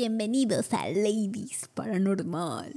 Bienvenidos 0.00 0.72
a 0.72 0.88
Ladies 0.88 1.68
Paranormal. 1.74 2.72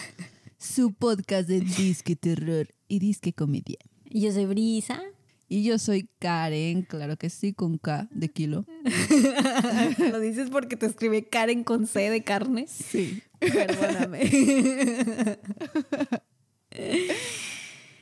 Su 0.58 0.94
podcast 0.94 1.46
de 1.46 1.60
disque 1.60 2.16
terror 2.16 2.66
y 2.88 2.98
disque 2.98 3.34
comedia. 3.34 3.76
Yo 4.06 4.32
soy 4.32 4.46
Brisa. 4.46 5.02
Y 5.50 5.64
yo 5.64 5.78
soy 5.78 6.08
Karen, 6.18 6.80
claro 6.80 7.18
que 7.18 7.28
sí, 7.28 7.52
con 7.52 7.76
K 7.76 8.08
de 8.10 8.30
kilo. 8.30 8.64
¿Lo 9.98 10.18
dices 10.18 10.48
porque 10.48 10.78
te 10.78 10.86
escribe 10.86 11.28
Karen 11.28 11.62
con 11.62 11.86
C 11.86 12.08
de 12.08 12.24
carne? 12.24 12.66
Sí. 12.68 13.22
Perdóname. 13.38 14.30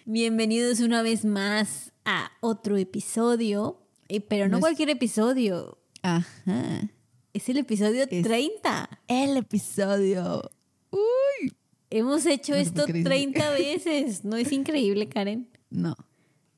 Bienvenidos 0.05 0.79
una 0.79 1.02
vez 1.02 1.24
más 1.24 1.93
a 2.05 2.30
otro 2.38 2.77
episodio, 2.77 3.82
eh, 4.09 4.21
pero 4.21 4.48
no 4.48 4.60
cualquier 4.60 4.91
episodio. 4.91 5.77
Ajá. 6.02 6.88
Es 7.32 7.48
el 7.48 7.59
episodio 7.59 8.04
Es- 8.10 8.23
30. 8.23 8.88
El 9.09 9.36
episodio. 9.36 10.50
Uy. 10.90 11.52
Hemos 11.90 12.26
hecho 12.26 12.52
No 12.54 12.59
esto 12.59 12.74
por 12.82 12.86
qué 12.86 12.92
dices- 12.95 13.04
30 13.04 13.50
veces. 13.50 14.24
¿No 14.24 14.36
es 14.36 14.50
increíble, 14.52 15.09
Karen? 15.09 15.48
No. 15.70 15.96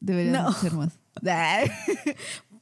Deberíamos 0.00 0.54
No. 0.54 0.60
ser 0.60 0.72
más. 0.74 0.98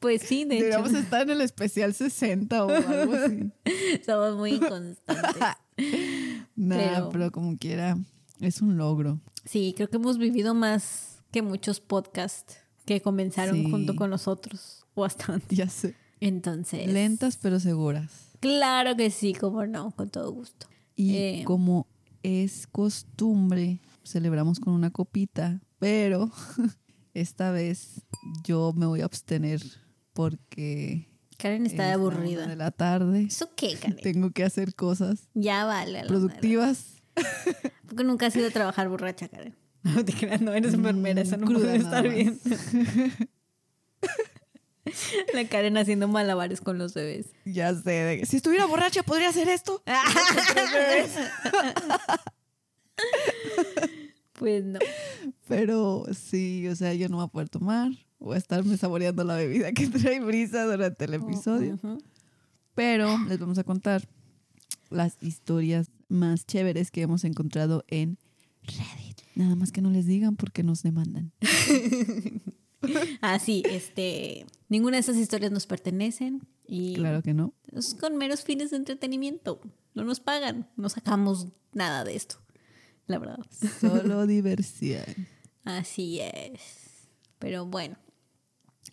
Pues 0.01 0.23
sí, 0.23 0.45
de 0.47 0.55
Deberíamos 0.57 0.89
hecho. 0.93 0.99
estar 1.01 1.23
en 1.25 1.31
el 1.31 1.41
especial 1.43 1.93
60 1.93 2.65
o 2.65 2.71
algo 2.71 3.13
así. 3.15 3.53
Somos 4.07 4.35
muy 4.35 4.53
inconstantes. 4.55 5.35
Nada, 6.57 6.95
Pero- 6.95 7.09
pero... 7.11 7.31
como 7.31 7.59
quiera, 7.59 7.99
es 8.41 8.63
un 8.63 8.79
logro. 8.79 9.21
Sí, 9.45 9.75
creo 9.77 9.91
que 9.91 9.97
hemos 9.99 10.17
vivido 10.17 10.55
más 10.55 11.23
que 11.31 11.43
muchos 11.43 11.81
podcasts 11.81 12.57
que 12.87 13.03
comenzaron 13.03 13.57
Sí. 13.57 13.71
junto 13.71 13.95
con 13.95 14.09
nosotros. 14.09 14.87
O 14.95 15.05
hasta 15.05 15.35
antes. 15.35 15.57
Ya 15.59 15.69
sé. 15.69 15.95
Entonces. 16.21 16.87
Lentas 16.87 17.37
pero 17.41 17.61
seguras. 17.61 18.11
Claro 18.41 18.97
que 18.97 19.11
sí, 19.11 19.33
como 19.35 19.67
no, 19.67 19.91
con 19.93 20.11
todo 20.11 20.33
gusto. 20.33 20.67
Y 20.97 21.17
Eh. 21.17 21.43
como 21.47 21.87
es 22.23 22.67
costumbre, 22.67 23.81
celebramos 24.05 24.61
con 24.61 24.75
una 24.75 24.91
copita, 24.91 25.61
pero 25.79 26.31
esta 27.15 27.51
vez 27.51 28.03
yo 28.45 28.73
me 28.77 28.87
voy 28.87 29.01
a 29.01 29.05
abstener 29.07 29.63
porque 30.13 31.09
Karen 31.39 31.65
está 31.65 31.89
es 31.89 31.95
aburrida. 31.95 32.47
de 32.47 32.57
la 32.57 32.71
tarde. 32.71 33.23
¿Eso 33.23 33.51
qué, 33.57 33.75
Karen? 33.81 33.97
Tengo 34.03 34.31
que 34.31 34.45
hacer 34.45 34.75
cosas 34.75 35.29
Ya 35.35 35.65
vale. 35.65 36.01
a 36.01 36.03
la 36.05 36.09
productivas. 36.09 36.97
Porque 37.87 38.05
nunca 38.05 38.27
has 38.27 38.37
ido 38.37 38.49
a 38.49 38.51
trabajar 38.51 38.89
borracha, 38.89 39.29
Karen. 39.29 39.55
No 39.83 40.05
te 40.05 40.13
creas, 40.13 40.43
no 40.43 40.53
eres 40.53 40.75
enfermera, 40.75 41.23
eso 41.23 41.39
no 41.39 41.47
puede 41.47 41.77
estar 41.77 42.07
bien. 42.07 42.39
La 45.35 45.47
Karen 45.47 45.77
haciendo 45.77 46.09
malabares 46.09 46.61
con 46.61 46.79
los 46.79 46.95
bebés. 46.95 47.27
Ya 47.45 47.75
sé, 47.75 48.25
si 48.27 48.37
estuviera 48.37 48.67
borracha 48.67 49.03
podría 49.03 49.29
hacer 49.29 49.49
esto. 49.49 49.83
Pues 54.35 54.65
no. 54.65 54.79
Pero 55.49 56.07
sí, 56.15 56.67
o 56.69 56.75
sea, 56.75 56.95
yo 56.95 57.11
no 57.11 57.17
voy 57.17 57.27
a 57.27 57.29
poder 57.29 57.51
tomar. 57.51 57.91
Voy 58.19 58.37
a 58.37 58.39
estarme 58.39 58.79
saboreando 58.79 59.23
la 59.23 59.35
bebida 59.35 59.71
que 59.73 59.87
trae 59.87 60.19
brisa 60.21 60.65
durante 60.65 61.05
el 61.05 61.13
episodio. 61.13 61.75
Ujú. 61.75 61.99
Pero 62.75 63.19
les 63.29 63.39
vamos 63.39 63.59
a 63.59 63.65
contar 63.65 64.09
las 64.89 65.19
historias 65.21 65.91
más 66.09 66.47
chéveres 66.47 66.91
que 66.91 67.03
hemos 67.03 67.25
encontrado 67.25 67.85
en 67.89 68.17
Reddit. 68.63 69.21
Nada 69.35 69.57
más 69.57 69.73
que 69.73 69.83
no 69.83 69.91
les 69.91 70.07
digan 70.07 70.37
porque 70.37 70.63
nos 70.63 70.83
demandan. 70.83 71.33
Ah, 73.21 73.39
sí, 73.39 73.63
este. 73.67 74.47
Ninguna 74.71 74.97
de 74.97 75.01
esas 75.03 75.17
historias 75.17 75.53
nos 75.53 75.67
pertenecen. 75.67 76.41
Y 76.67 76.95
Claro 76.95 77.23
que 77.23 77.35
no. 77.35 77.53
es 77.73 77.93
con 77.95 78.17
meros 78.17 78.43
fines 78.43 78.71
de 78.71 78.79
entretenimiento. 78.79 79.61
No 79.95 80.05
nos 80.05 80.21
pagan. 80.21 80.71
No 80.77 80.89
sacamos 80.89 81.49
nada 81.75 82.05
de 82.05 82.15
esto. 82.17 82.37
La 83.07 83.19
verdad. 83.19 83.41
Solo 83.81 84.27
diversión. 84.29 85.05
Así 85.65 86.21
es. 86.21 86.61
Pero 87.39 87.67
bueno. 87.67 87.99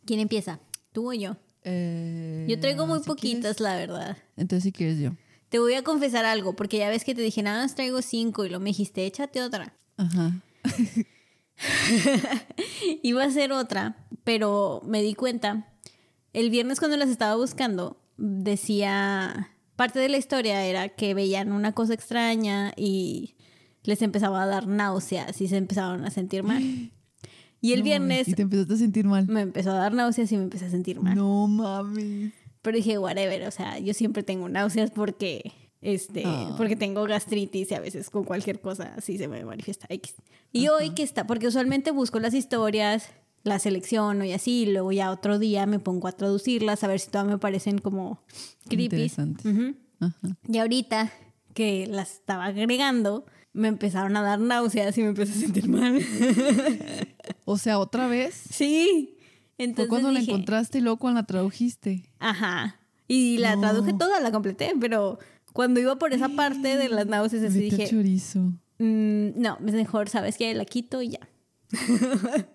¿Quién 0.05 0.19
empieza? 0.19 0.59
¿Tú 0.91 1.11
o 1.11 1.13
yo? 1.13 1.37
Eh, 1.63 2.45
Yo 2.49 2.59
traigo 2.59 2.87
muy 2.87 2.99
si 2.99 3.05
poquitas, 3.05 3.57
quieres- 3.57 3.59
la 3.61 3.75
verdad. 3.75 4.17
Entonces, 4.35 4.63
si 4.63 4.71
quieres 4.71 4.99
yo. 4.99 5.11
Te 5.49 5.59
voy 5.59 5.75
a 5.75 5.83
confesar 5.83 6.25
algo, 6.25 6.55
porque 6.55 6.77
ya 6.77 6.89
ves 6.89 7.03
que 7.05 7.13
te 7.15 7.21
dije, 7.21 7.41
nada 7.43 7.61
más 7.61 7.75
traigo 7.75 8.01
cinco 8.01 8.45
y 8.45 8.49
lo 8.49 8.59
me 8.59 8.71
dijiste, 8.71 9.05
échate 9.05 9.41
otra. 9.41 9.77
Ajá. 9.97 10.41
Iba 13.03 13.23
a 13.23 13.31
ser 13.31 13.51
otra, 13.51 14.05
pero 14.23 14.81
me 14.85 15.01
di 15.01 15.13
cuenta. 15.13 15.67
El 16.33 16.49
viernes 16.49 16.79
cuando 16.79 16.97
las 16.97 17.09
estaba 17.09 17.35
buscando, 17.35 17.97
decía, 18.17 19.51
parte 19.75 19.99
de 19.99 20.09
la 20.09 20.17
historia 20.17 20.63
era 20.65 20.89
que 20.89 21.13
veían 21.13 21.51
una 21.51 21.73
cosa 21.73 21.93
extraña 21.93 22.73
y 22.75 23.35
les 23.83 24.01
empezaba 24.01 24.43
a 24.43 24.47
dar 24.47 24.67
náuseas 24.67 25.39
y 25.41 25.47
se 25.47 25.57
empezaban 25.57 26.05
a 26.05 26.11
sentir 26.11 26.43
mal. 26.43 26.61
Y 27.59 27.73
el 27.73 27.79
No 27.79 27.85
viernes 27.85 28.17
mames, 28.19 28.27
Y 28.27 28.33
te 28.35 28.43
empezaste 28.43 28.75
a 28.75 28.77
sentir 28.77 29.05
mal. 29.05 29.27
me 29.27 29.41
empezó 29.41 29.71
a 29.71 29.77
dar 29.77 29.91
náuseas 29.91 30.31
y 30.31 30.37
me 30.37 30.43
empecé 30.43 30.65
a 30.65 30.69
sentir 30.69 31.01
mal. 31.01 31.15
No 31.15 31.47
mami. 31.47 32.31
Pero 32.61 32.77
dije, 32.77 32.99
whatever, 32.99 33.47
o 33.47 33.51
sea, 33.51 33.79
yo 33.79 33.95
siempre 33.95 34.21
tengo 34.21 34.47
náuseas 34.47 34.91
porque, 34.91 35.53
este, 35.81 36.23
Ah. 36.25 36.53
porque 36.57 36.75
tengo 36.75 37.03
gastritis 37.05 37.71
y 37.71 37.75
a 37.75 37.79
veces 37.79 38.09
con 38.09 38.23
cualquier 38.23 38.59
cosa 38.59 38.93
así 38.97 39.17
se 39.17 39.27
me 39.27 39.43
manifiesta 39.45 39.85
X. 39.89 40.15
Y 40.51 40.67
hoy 40.69 40.91
que 40.91 41.03
está, 41.03 41.27
porque 41.27 41.47
usualmente 41.47 41.91
busco 41.91 42.19
las 42.19 42.33
historias, 42.33 43.09
las 43.43 43.61
selecciono 43.63 44.25
y 44.25 44.33
así, 44.33 44.63
y 44.63 44.65
luego 44.71 44.91
ya 44.91 45.11
otro 45.11 45.39
día 45.39 45.65
me 45.65 45.79
pongo 45.79 46.07
a 46.07 46.11
traducirlas, 46.11 46.83
a 46.83 46.87
ver 46.87 46.99
si 46.99 47.09
todas 47.11 47.27
me 47.27 47.37
parecen 47.37 47.77
como 47.77 48.21
creepy. 48.69 49.11
Ajá. 49.99 50.37
Y 50.47 50.57
ahorita 50.57 51.11
que 51.53 51.87
las 51.87 52.13
estaba 52.13 52.45
agregando, 52.45 53.25
me 53.53 53.67
empezaron 53.67 54.15
a 54.17 54.21
dar 54.21 54.39
náuseas 54.39 54.95
y 54.97 55.01
me 55.01 55.09
empecé 55.09 55.31
a 55.31 55.35
sentir 55.35 55.67
mal. 55.67 55.99
O 57.45 57.57
sea, 57.57 57.79
otra 57.79 58.07
vez. 58.07 58.35
sí. 58.51 59.15
Fue 59.55 59.65
Entonces 59.65 59.89
cuando 59.89 60.11
la 60.11 60.19
encontraste 60.19 60.77
y 60.77 60.81
luego 60.81 60.97
cuando 60.97 61.21
la 61.21 61.25
tradujiste. 61.25 62.11
Ajá. 62.19 62.79
Y 63.07 63.37
la 63.37 63.55
No. 63.55 63.61
traduje 63.61 63.93
toda, 63.93 64.19
la 64.19 64.31
completé, 64.31 64.73
pero 64.79 65.17
cuando 65.57 65.79
iba 65.79 65.95
por 65.97 66.13
esa 66.13 66.29
parte 66.29 66.77
de 66.77 66.87
las 66.87 67.07
náuseas, 67.07 67.41
así 67.41 67.61
Vete 67.61 67.75
dije, 67.77 67.89
chorizo. 67.89 68.39
"Mm, 68.77 69.29
no, 69.41 69.57
es 69.65 69.73
mejor, 69.73 70.07
¿sabes 70.07 70.37
qué? 70.37 70.53
La 70.53 70.65
quito 70.65 71.01
y 71.01 71.09
ya. 71.09 71.19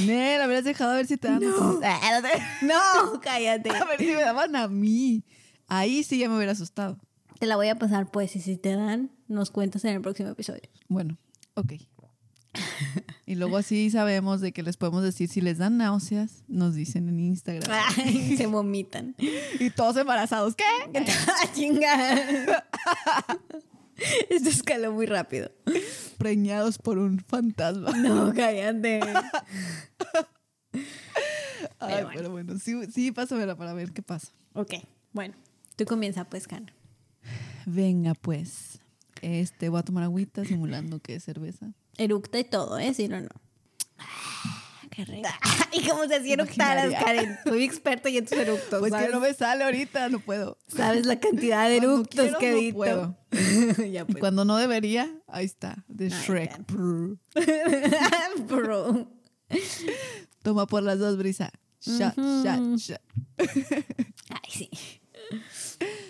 Ne, 0.00 0.36
la 0.36 0.44
habrías 0.44 0.64
dejado 0.64 0.90
a 0.90 0.96
ver 0.96 1.06
si 1.06 1.16
te 1.16 1.28
dan. 1.28 1.40
Ah, 1.84 2.20
no 2.20 2.28
te- 2.28 2.66
No, 2.66 3.20
cállate. 3.22 3.70
A 3.70 3.84
ver 3.84 3.98
si 4.00 4.06
me 4.06 4.20
daban 4.20 4.56
a 4.56 4.66
mí. 4.66 5.22
Ahí 5.68 6.02
sí 6.02 6.18
ya 6.18 6.28
me 6.28 6.36
hubiera 6.36 6.50
asustado. 6.52 6.98
Te 7.38 7.46
la 7.46 7.54
voy 7.54 7.68
a 7.68 7.78
pasar, 7.78 8.10
pues, 8.10 8.34
y 8.34 8.40
si 8.40 8.56
te 8.56 8.74
dan, 8.74 9.10
nos 9.28 9.50
cuentas 9.52 9.84
en 9.84 9.94
el 9.94 10.00
próximo 10.00 10.28
episodio. 10.30 10.62
Bueno, 10.88 11.16
ok. 11.54 11.74
Y 13.28 13.34
luego 13.34 13.56
así 13.56 13.90
sabemos 13.90 14.40
de 14.40 14.52
que 14.52 14.62
les 14.62 14.76
podemos 14.76 15.02
decir 15.02 15.28
si 15.28 15.40
les 15.40 15.58
dan 15.58 15.78
náuseas, 15.78 16.44
nos 16.46 16.74
dicen 16.74 17.08
en 17.08 17.18
Instagram. 17.18 17.68
Ay, 17.96 18.36
se 18.36 18.46
vomitan. 18.46 19.16
Y 19.58 19.70
todos 19.70 19.96
embarazados, 19.96 20.54
¿qué? 20.54 20.64
¡Ah, 21.26 21.50
chinga! 21.54 22.64
Esto 24.30 24.48
escaló 24.48 24.92
muy 24.92 25.06
rápido. 25.06 25.50
Preñados 26.18 26.78
por 26.78 26.98
un 26.98 27.18
fantasma. 27.18 27.90
No, 27.92 28.32
cállate. 28.32 29.00
Ay, 31.80 32.02
bueno. 32.02 32.10
pero 32.14 32.30
bueno, 32.30 32.58
sí, 32.58 32.74
sí, 32.92 33.10
pásamela 33.10 33.56
para 33.56 33.72
ver 33.72 33.92
qué 33.92 34.02
pasa. 34.02 34.28
Ok, 34.52 34.74
bueno. 35.12 35.34
Tú 35.76 35.84
comienza, 35.84 36.24
pues, 36.24 36.46
Cana. 36.46 36.72
Venga, 37.66 38.14
pues. 38.14 38.80
Este, 39.20 39.68
voy 39.68 39.80
a 39.80 39.82
tomar 39.82 40.04
agüita 40.04 40.44
simulando 40.44 41.00
que 41.00 41.16
es 41.16 41.24
cerveza. 41.24 41.72
Eructa 41.98 42.38
y 42.38 42.44
todo, 42.44 42.78
¿eh? 42.78 42.92
Si 42.94 43.08
no, 43.08 43.20
no. 43.20 43.28
Qué 44.90 45.04
rico. 45.04 45.28
¿Y 45.72 45.86
cómo 45.86 46.06
se 46.06 46.16
hacía 46.16 46.34
eructaras. 46.34 46.90
Karen? 47.04 47.36
Soy 47.44 47.64
experta 47.64 48.08
y 48.08 48.16
en 48.18 48.24
tus 48.24 48.38
eructos. 48.38 48.80
Pues 48.80 48.90
¿sabes? 48.92 49.08
que 49.08 49.12
no 49.12 49.20
me 49.20 49.34
sale 49.34 49.64
ahorita, 49.64 50.08
no 50.08 50.20
puedo. 50.20 50.58
¿Sabes 50.68 51.04
la 51.06 51.20
cantidad 51.20 51.68
de 51.68 51.76
eructos 51.78 52.24
quiero, 52.24 52.38
que 52.38 52.50
no 52.50 52.56
edito? 52.58 52.76
puedo. 52.76 53.18
ya 53.90 54.02
Y 54.02 54.04
pues. 54.04 54.18
cuando 54.20 54.44
no 54.46 54.56
debería, 54.56 55.10
ahí 55.26 55.44
está, 55.44 55.84
de 55.88 56.06
Ay, 56.06 56.10
Shrek. 56.10 56.72
Bro. 58.46 59.08
Toma 60.42 60.66
por 60.66 60.82
las 60.82 60.98
dos, 60.98 61.16
brisa. 61.18 61.50
Shot, 61.80 62.16
shot, 62.16 62.76
shot. 62.78 63.00
Ay, 63.38 64.50
sí. 64.50 64.70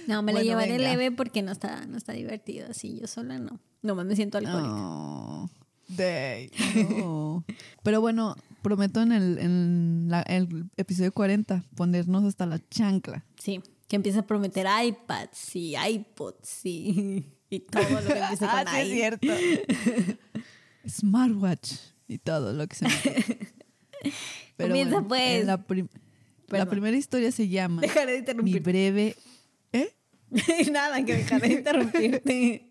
No, 0.06 0.22
me 0.22 0.32
la 0.32 0.38
Bueno, 0.38 0.40
llevaré 0.40 0.72
venga. 0.78 0.90
leve 0.90 1.10
porque 1.10 1.42
no 1.42 1.52
está, 1.52 1.84
no 1.86 1.96
está 1.96 2.12
divertido 2.12 2.68
así. 2.70 2.98
Yo 3.00 3.06
sola 3.08 3.38
no. 3.38 3.60
Nomás 3.82 4.06
me 4.06 4.14
siento 4.16 4.38
alcohólica. 4.38 4.70
Oh, 4.72 5.50
day, 5.88 6.50
no. 6.90 7.44
Pero 7.82 8.00
bueno, 8.00 8.34
prometo 8.62 9.02
en 9.02 9.12
el, 9.12 9.38
en 9.38 10.06
la- 10.08 10.22
el 10.22 10.68
episodio 10.76 11.12
40 11.12 11.64
ponernos 11.74 12.24
hasta 12.24 12.46
la 12.46 12.60
chancla. 12.70 13.24
Sí. 13.38 13.60
Que 13.88 13.96
empieza 13.96 14.20
a 14.20 14.26
prometer 14.26 14.66
iPads 14.84 15.54
y 15.56 15.76
iPods 15.76 16.66
y, 16.66 17.24
y 17.50 17.60
todo 17.60 17.82
lo 17.88 18.06
que 18.06 18.18
empiece 18.18 18.38
con 18.46 18.48
Ah, 18.48 18.64
sí, 18.72 18.80
es 18.80 18.88
cierto. 18.90 19.28
Smartwatch 20.88 21.72
y 22.08 22.18
todo 22.18 22.52
lo 22.52 22.66
que 22.66 22.76
se 22.76 22.84
me 22.86 22.92
Pero 24.56 24.68
Comienza, 24.70 25.00
bueno, 25.00 25.08
pues. 25.08 25.46
La, 25.46 25.62
prim- 25.66 25.88
la 25.92 26.46
Perdón. 26.48 26.68
primera 26.70 26.96
historia 26.96 27.30
se 27.32 27.48
llama 27.48 27.80
Dejaré 27.82 28.12
de 28.12 28.18
Mi 28.18 28.18
interrumpir. 28.20 28.62
breve... 28.62 29.16
¿Eh? 29.72 29.92
Nada, 30.72 31.04
que 31.04 31.14
dejar 31.16 31.40
de 31.42 31.48
interrumpirte. 31.52 32.70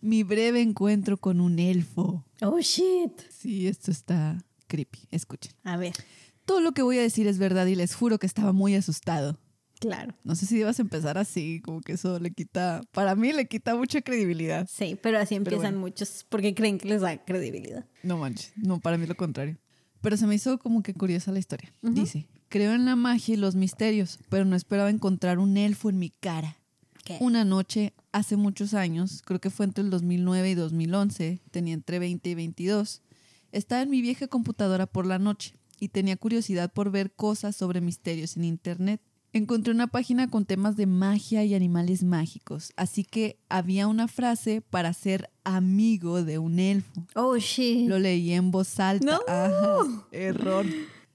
Mi 0.00 0.22
breve 0.22 0.60
encuentro 0.60 1.16
con 1.16 1.40
un 1.40 1.58
elfo. 1.58 2.24
Oh, 2.40 2.58
shit. 2.60 3.12
Sí, 3.30 3.66
esto 3.66 3.90
está 3.90 4.38
creepy. 4.66 5.00
Escuchen. 5.10 5.52
A 5.64 5.76
ver, 5.76 5.92
Todo 6.44 6.60
lo 6.60 6.72
que 6.72 6.82
voy 6.82 6.98
a 6.98 7.02
decir 7.02 7.26
es 7.26 7.38
verdad 7.38 7.66
y 7.66 7.74
les 7.74 7.94
juro 7.94 8.18
que 8.18 8.26
estaba 8.26 8.52
muy 8.52 8.74
asustado. 8.74 9.38
claro. 9.80 10.14
No 10.24 10.34
sé 10.34 10.46
si 10.46 10.58
ibas 10.58 10.78
a 10.78 10.82
empezar 10.82 11.18
así, 11.18 11.60
como 11.60 11.80
que 11.80 11.92
eso 11.92 12.18
le 12.18 12.30
quita, 12.32 12.80
para 12.92 13.14
mí 13.14 13.32
le 13.32 13.46
quita 13.48 13.74
mucha 13.76 14.00
credibilidad. 14.02 14.68
Sí, 14.70 14.96
pero 15.02 15.18
así 15.18 15.34
Pero 15.36 15.38
empiezan 15.56 15.74
bueno. 15.74 15.80
muchos 15.80 16.24
porque 16.28 16.54
creen 16.54 16.78
que 16.78 16.88
les 16.88 17.00
da 17.02 17.24
credibilidad. 17.24 17.86
No 18.02 18.16
manches, 18.18 18.52
no, 18.56 18.80
para 18.80 18.98
mí 18.98 19.06
lo 19.06 19.14
contrario. 19.16 19.56
Pero 20.00 20.16
se 20.16 20.26
me 20.26 20.34
hizo 20.36 20.58
como 20.58 20.82
que 20.82 20.94
curiosa 20.94 21.32
la 21.32 21.38
historia. 21.40 21.72
Dice, 21.82 22.28
creo 22.48 22.72
en 22.72 22.84
la 22.84 22.94
magia 22.96 23.34
y 23.34 23.36
los 23.36 23.54
misterios, 23.56 24.18
pero 24.28 24.44
no 24.44 24.54
esperaba 24.56 24.90
encontrar 24.90 25.38
un 25.40 25.56
elfo 25.56 25.90
en 25.90 25.98
mi 25.98 26.10
cara. 26.10 26.56
¿Qué? 27.08 27.16
Una 27.20 27.44
noche, 27.44 27.94
hace 28.12 28.36
muchos 28.36 28.74
años, 28.74 29.22
creo 29.24 29.40
que 29.40 29.48
fue 29.50 29.64
entre 29.64 29.82
el 29.82 29.90
2009 29.90 30.50
y 30.50 30.54
2011, 30.54 31.40
tenía 31.50 31.72
entre 31.74 31.98
20 31.98 32.28
y 32.28 32.34
22, 32.34 33.02
estaba 33.50 33.80
en 33.82 33.88
mi 33.90 34.02
vieja 34.02 34.26
computadora 34.28 34.86
por 34.86 35.06
la 35.06 35.18
noche 35.18 35.54
y 35.80 35.88
tenía 35.88 36.16
curiosidad 36.18 36.70
por 36.72 36.90
ver 36.90 37.12
cosas 37.12 37.56
sobre 37.56 37.80
misterios 37.80 38.36
en 38.36 38.44
internet. 38.44 39.00
Encontré 39.32 39.72
una 39.72 39.86
página 39.86 40.28
con 40.28 40.44
temas 40.46 40.76
de 40.76 40.86
magia 40.86 41.44
y 41.44 41.54
animales 41.54 42.02
mágicos, 42.02 42.72
así 42.76 43.04
que 43.04 43.38
había 43.48 43.86
una 43.86 44.08
frase 44.08 44.60
para 44.60 44.92
ser 44.92 45.30
amigo 45.44 46.22
de 46.24 46.38
un 46.38 46.58
elfo. 46.58 47.06
Oh, 47.14 47.36
shit. 47.36 47.88
Lo 47.88 47.98
leí 47.98 48.32
en 48.32 48.50
voz 48.50 48.80
alta. 48.80 49.06
No. 49.06 49.20
Ajá, 49.28 50.06
error. 50.12 50.66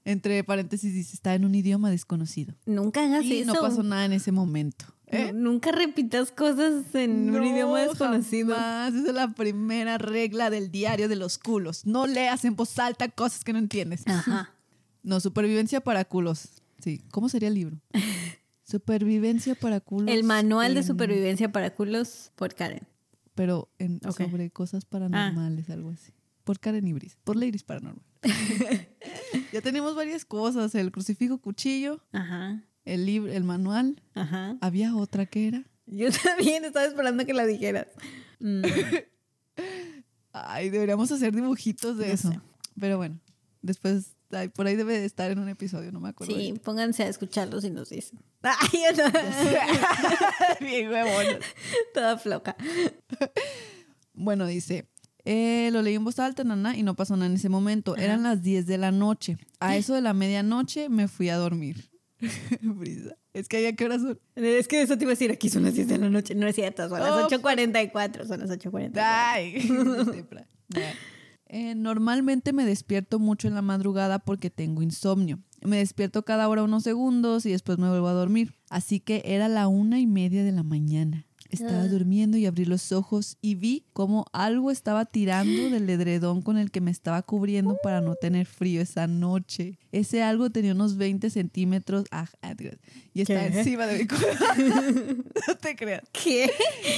Entre 0.04 0.44
paréntesis 0.44 0.92
dice, 0.92 1.14
está 1.14 1.34
en 1.34 1.44
un 1.44 1.54
idioma 1.54 1.90
desconocido. 1.90 2.54
Nunca 2.66 3.04
hagas 3.04 3.24
Y 3.24 3.38
eso. 3.38 3.54
no 3.54 3.60
pasó 3.60 3.82
nada 3.82 4.04
en 4.04 4.12
ese 4.12 4.32
momento. 4.32 4.93
¿Eh? 5.08 5.32
Nu- 5.32 5.52
Nunca 5.52 5.70
repitas 5.72 6.30
cosas 6.32 6.94
en 6.94 7.34
un 7.34 7.44
idioma 7.44 7.80
desconocido. 7.82 8.54
jamás. 8.54 8.94
Esa 8.94 9.08
es 9.08 9.14
la 9.14 9.32
primera 9.34 9.98
regla 9.98 10.50
del 10.50 10.70
diario 10.70 11.08
de 11.08 11.16
los 11.16 11.38
culos. 11.38 11.86
No 11.86 12.06
leas 12.06 12.44
en 12.44 12.56
voz 12.56 12.78
alta 12.78 13.08
cosas 13.08 13.44
que 13.44 13.52
no 13.52 13.58
entiendes. 13.58 14.06
Ajá. 14.06 14.50
No, 15.06 15.20
supervivencia 15.20 15.82
para 15.82 16.06
culos. 16.06 16.62
Sí, 16.78 17.02
¿cómo 17.10 17.28
sería 17.28 17.48
el 17.48 17.54
libro? 17.54 17.78
Supervivencia 18.62 19.54
para 19.54 19.80
culos. 19.80 20.08
El 20.14 20.24
manual 20.24 20.72
de 20.74 20.80
en- 20.80 20.86
supervivencia 20.86 21.52
para 21.52 21.74
culos 21.74 22.32
por 22.36 22.54
Karen. 22.54 22.80
Pero 23.34 23.68
en, 23.78 24.00
sobre 24.16 24.50
cosas 24.50 24.84
paranormales, 24.86 25.68
algo 25.68 25.90
así. 25.90 26.12
Por 26.44 26.58
Karen 26.58 26.86
Ibris. 26.86 27.18
Por 27.24 27.36
Ladies 27.36 27.64
Paranormal. 27.64 28.02
ya 29.52 29.60
tenemos 29.60 29.94
varias 29.94 30.24
cosas. 30.24 30.74
El 30.74 30.90
crucifijo 30.92 31.38
cuchillo, 31.38 32.00
Ajá. 32.12 32.62
El 32.84 33.06
libro, 33.06 33.32
el 33.32 33.44
manual. 33.44 34.02
Ajá. 34.14 34.56
Había 34.60 34.94
otra 34.96 35.26
que 35.26 35.48
era. 35.48 35.64
Yo 35.86 36.08
también 36.24 36.64
estaba 36.64 36.86
esperando 36.86 37.24
que 37.26 37.34
la 37.34 37.46
dijeras. 37.46 37.86
Mm, 38.40 38.62
Ay, 40.32 40.70
deberíamos 40.70 41.10
hacer 41.12 41.34
dibujitos 41.34 41.96
de 41.96 42.08
No 42.08 42.12
eso. 42.12 42.32
sé. 42.32 42.40
Pero 42.80 42.96
bueno, 42.96 43.20
después, 43.62 44.16
ay, 44.32 44.48
por 44.48 44.66
ahí 44.66 44.74
debe 44.74 44.98
de 44.98 45.04
estar 45.06 45.30
en 45.30 45.38
un 45.38 45.48
episodio, 45.48 45.92
no 45.92 46.00
me 46.00 46.08
acuerdo. 46.08 46.34
sí, 46.34 46.54
pónganse 46.64 47.04
a 47.04 47.08
escucharlos 47.08 47.64
y 47.64 47.70
nos 47.70 47.90
dicen. 47.90 48.18
Ay, 48.42 48.80
yo 48.96 49.04
no. 49.08 49.12
Bien 50.66 50.88
huevón. 50.90 51.26
Toda 51.94 52.18
floja. 52.18 52.56
Bueno, 54.12 54.46
dice, 54.46 54.88
eh, 55.24 55.70
lo 55.72 55.82
leí 55.82 55.94
en 55.94 56.04
voz 56.04 56.18
alta, 56.18 56.42
nana, 56.44 56.76
y 56.76 56.82
no 56.82 56.94
pasó 56.96 57.14
nada 57.16 57.26
en 57.26 57.34
ese 57.36 57.48
momento. 57.48 57.96
Eran 57.96 58.24
las 58.24 58.42
10 58.42 58.66
de 58.66 58.78
la 58.78 58.90
noche. 58.90 59.38
A 59.60 59.76
eso 59.76 59.94
de 59.94 60.00
la 60.00 60.14
medianoche 60.14 60.88
me 60.88 61.06
fui 61.08 61.28
a 61.28 61.36
dormir. 61.36 61.88
Brisa. 62.62 63.16
Es 63.32 63.48
que 63.48 63.66
¿a 63.66 63.72
qué 63.74 63.84
horas 63.84 64.02
son? 64.02 64.18
Es 64.36 64.68
que 64.68 64.82
eso 64.82 64.96
te 64.96 65.04
iba 65.04 65.10
a 65.10 65.14
decir, 65.14 65.30
aquí 65.30 65.48
son 65.48 65.64
las 65.64 65.74
10 65.74 65.88
de 65.88 65.98
la 65.98 66.10
noche. 66.10 66.34
No 66.34 66.46
es 66.46 66.54
cierto, 66.54 66.88
son 66.88 67.00
las 67.00 67.10
Oh, 67.10 67.28
8.44. 67.28 68.26
Son 68.26 68.40
las 68.40 68.50
8.44. 68.50 68.92
Ay, 68.96 69.68
Ya. 70.68 70.92
Eh, 71.46 71.74
normalmente 71.74 72.52
me 72.52 72.64
despierto 72.64 73.18
mucho 73.18 73.46
en 73.48 73.54
la 73.54 73.62
madrugada 73.62 74.18
porque 74.18 74.50
tengo 74.50 74.82
insomnio. 74.82 75.38
Me 75.62 75.76
despierto 75.76 76.24
cada 76.24 76.48
hora 76.48 76.62
unos 76.64 76.82
segundos 76.82 77.46
y 77.46 77.52
después 77.52 77.78
me 77.78 77.88
vuelvo 77.88 78.08
a 78.08 78.12
dormir. 78.12 78.54
Así 78.70 78.98
que 78.98 79.22
era 79.24 79.48
la 79.48 79.68
una 79.68 80.00
y 80.00 80.06
media 80.06 80.42
de 80.42 80.52
la 80.52 80.62
mañana. 80.62 81.26
Estaba 81.50 81.82
Ah. 81.82 81.88
durmiendo 81.88 82.36
y 82.36 82.46
abrí 82.46 82.64
los 82.64 82.90
ojos 82.92 83.36
y 83.40 83.54
vi 83.54 83.84
como 83.92 84.26
algo 84.32 84.70
estaba 84.70 85.04
tirando 85.04 85.52
del 85.70 85.88
edredón 85.88 86.42
con 86.42 86.56
el 86.58 86.70
que 86.70 86.80
me 86.80 86.90
estaba 86.90 87.22
cubriendo 87.22 87.76
para 87.82 88.00
no 88.00 88.16
tener 88.16 88.46
frío 88.46 88.80
esa 88.80 89.06
noche. 89.06 89.78
Ese 89.92 90.22
algo 90.22 90.50
tenía 90.50 90.72
unos 90.72 90.96
20 90.96 91.30
centímetros 91.30 92.06
ah, 92.10 92.28
ah, 92.42 92.54
y 93.12 93.20
estaba 93.20 93.48
¿Qué? 93.48 93.58
encima 93.58 93.86
de 93.86 93.98
mi 93.98 94.06
colchón. 94.06 95.24
no 95.48 95.56
te 95.56 95.76
creas. 95.76 96.02
¿Qué? 96.12 96.50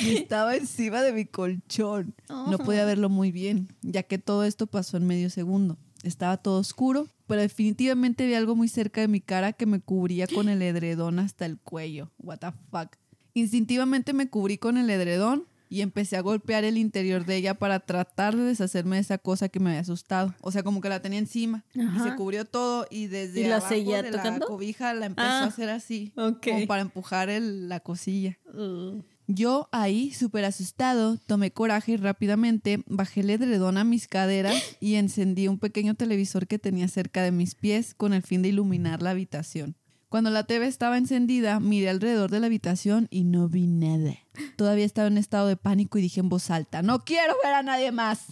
Y 0.05 0.17
estaba 0.17 0.57
encima 0.57 1.03
de 1.03 1.13
mi 1.13 1.27
colchón. 1.27 2.15
No 2.29 2.59
podía 2.59 2.85
verlo 2.85 3.09
muy 3.09 3.33
bien, 3.33 3.69
ya 3.83 4.03
que 4.03 4.19
todo 4.19 4.45
esto 4.45 4.67
pasó 4.67 4.97
en 4.97 5.07
medio 5.07 5.29
segundo. 5.31 5.77
Estaba 6.03 6.37
todo 6.37 6.61
oscuro, 6.61 7.09
pero 7.27 7.41
definitivamente 7.41 8.27
vi 8.27 8.35
algo 8.35 8.55
muy 8.55 8.69
cerca 8.69 9.01
de 9.01 9.09
mi 9.09 9.21
cara 9.21 9.53
que 9.53 9.67
me 9.67 9.81
cubría 9.81 10.27
con 10.29 10.49
el 10.49 10.63
edredón 10.63 11.19
hasta 11.19 11.47
el 11.47 11.59
cuello. 11.59 12.13
What 12.19 12.39
the 12.39 12.53
fuck. 12.71 12.97
Instintivamente 13.41 14.15
me 14.15 14.31
cubrí 14.31 14.56
con 14.56 14.79
el 14.79 14.88
edredón 14.88 15.44
y 15.69 15.83
empecé 15.83 16.17
a 16.17 16.23
golpear 16.23 16.65
el 16.65 16.79
interior 16.79 17.27
de 17.27 17.37
ella 17.37 17.53
para 17.53 17.81
tratar 17.81 18.35
de 18.35 18.44
deshacerme 18.44 18.97
de 18.97 19.03
esa 19.03 19.19
cosa 19.19 19.50
que 19.50 19.61
me 19.61 19.69
había 19.71 19.81
asustado. 19.83 20.35
O 20.41 20.50
sea, 20.50 20.62
como 20.62 20.81
que 20.81 20.88
la 20.88 21.03
tenía 21.03 21.19
encima 21.19 21.62
y 21.75 21.99
se 22.03 22.15
cubrió 22.17 22.47
todo 22.47 22.87
y 22.91 23.09
desde 23.09 23.41
¿Y 23.43 23.44
la 23.47 23.56
abajo 23.56 23.75
de 23.75 24.11
tocando? 24.11 24.38
la 24.41 24.47
cobija 24.47 24.95
la 24.95 25.05
empezó 25.05 25.28
Ah, 25.28 25.43
a 25.43 25.47
hacer 25.49 25.69
así, 25.69 26.12
como 26.14 26.66
para 26.66 26.81
empujar 26.81 27.28
el- 27.28 27.69
la 27.69 27.81
cosilla. 27.81 28.38
Uh, 28.55 29.02
Yo 29.26 29.69
ahí, 29.71 30.12
súper 30.14 30.47
asustado, 30.47 31.19
tomé 31.19 31.50
coraje 31.50 31.93
y 31.93 31.97
rápidamente 31.99 32.83
bajé 32.87 33.21
el 33.21 33.28
edredón 33.28 33.76
a 33.76 33.85
mis 33.85 34.09
caderas 34.09 34.55
y 34.81 34.95
encendí 34.95 35.47
un 35.49 35.59
pequeño 35.59 35.95
televisor 35.95 36.47
que 36.47 36.59
tenía 36.59 36.88
cerca 36.88 37.23
de 37.23 37.33
mis 37.33 37.55
pies 37.55 37.93
con 37.93 38.14
el 38.14 38.23
fin 38.23 38.40
de 38.40 38.49
iluminar 38.49 39.02
la 39.02 39.11
habitación. 39.11 39.76
Cuando 40.09 40.31
la 40.31 40.45
TV 40.45 40.67
estaba 40.67 40.99
encendida, 40.99 41.59
miré 41.59 41.91
alrededor 41.91 42.31
de 42.31 42.39
la 42.41 42.47
habitación 42.47 43.09
y 43.11 43.25
no 43.25 43.49
vi 43.49 43.67
nada. 43.67 44.15
Todavía 44.57 44.85
estaba 44.85 45.09
en 45.09 45.19
estado 45.19 45.49
de 45.49 45.57
pánico 45.57 45.99
y 45.99 46.03
dije 46.03 46.21
en 46.21 46.29
voz 46.29 46.51
alta, 46.51 46.83
no 46.83 47.05
quiero 47.05 47.35
ver 47.43 47.55
a 47.55 47.63
nadie 47.63 47.91
más. 47.91 48.27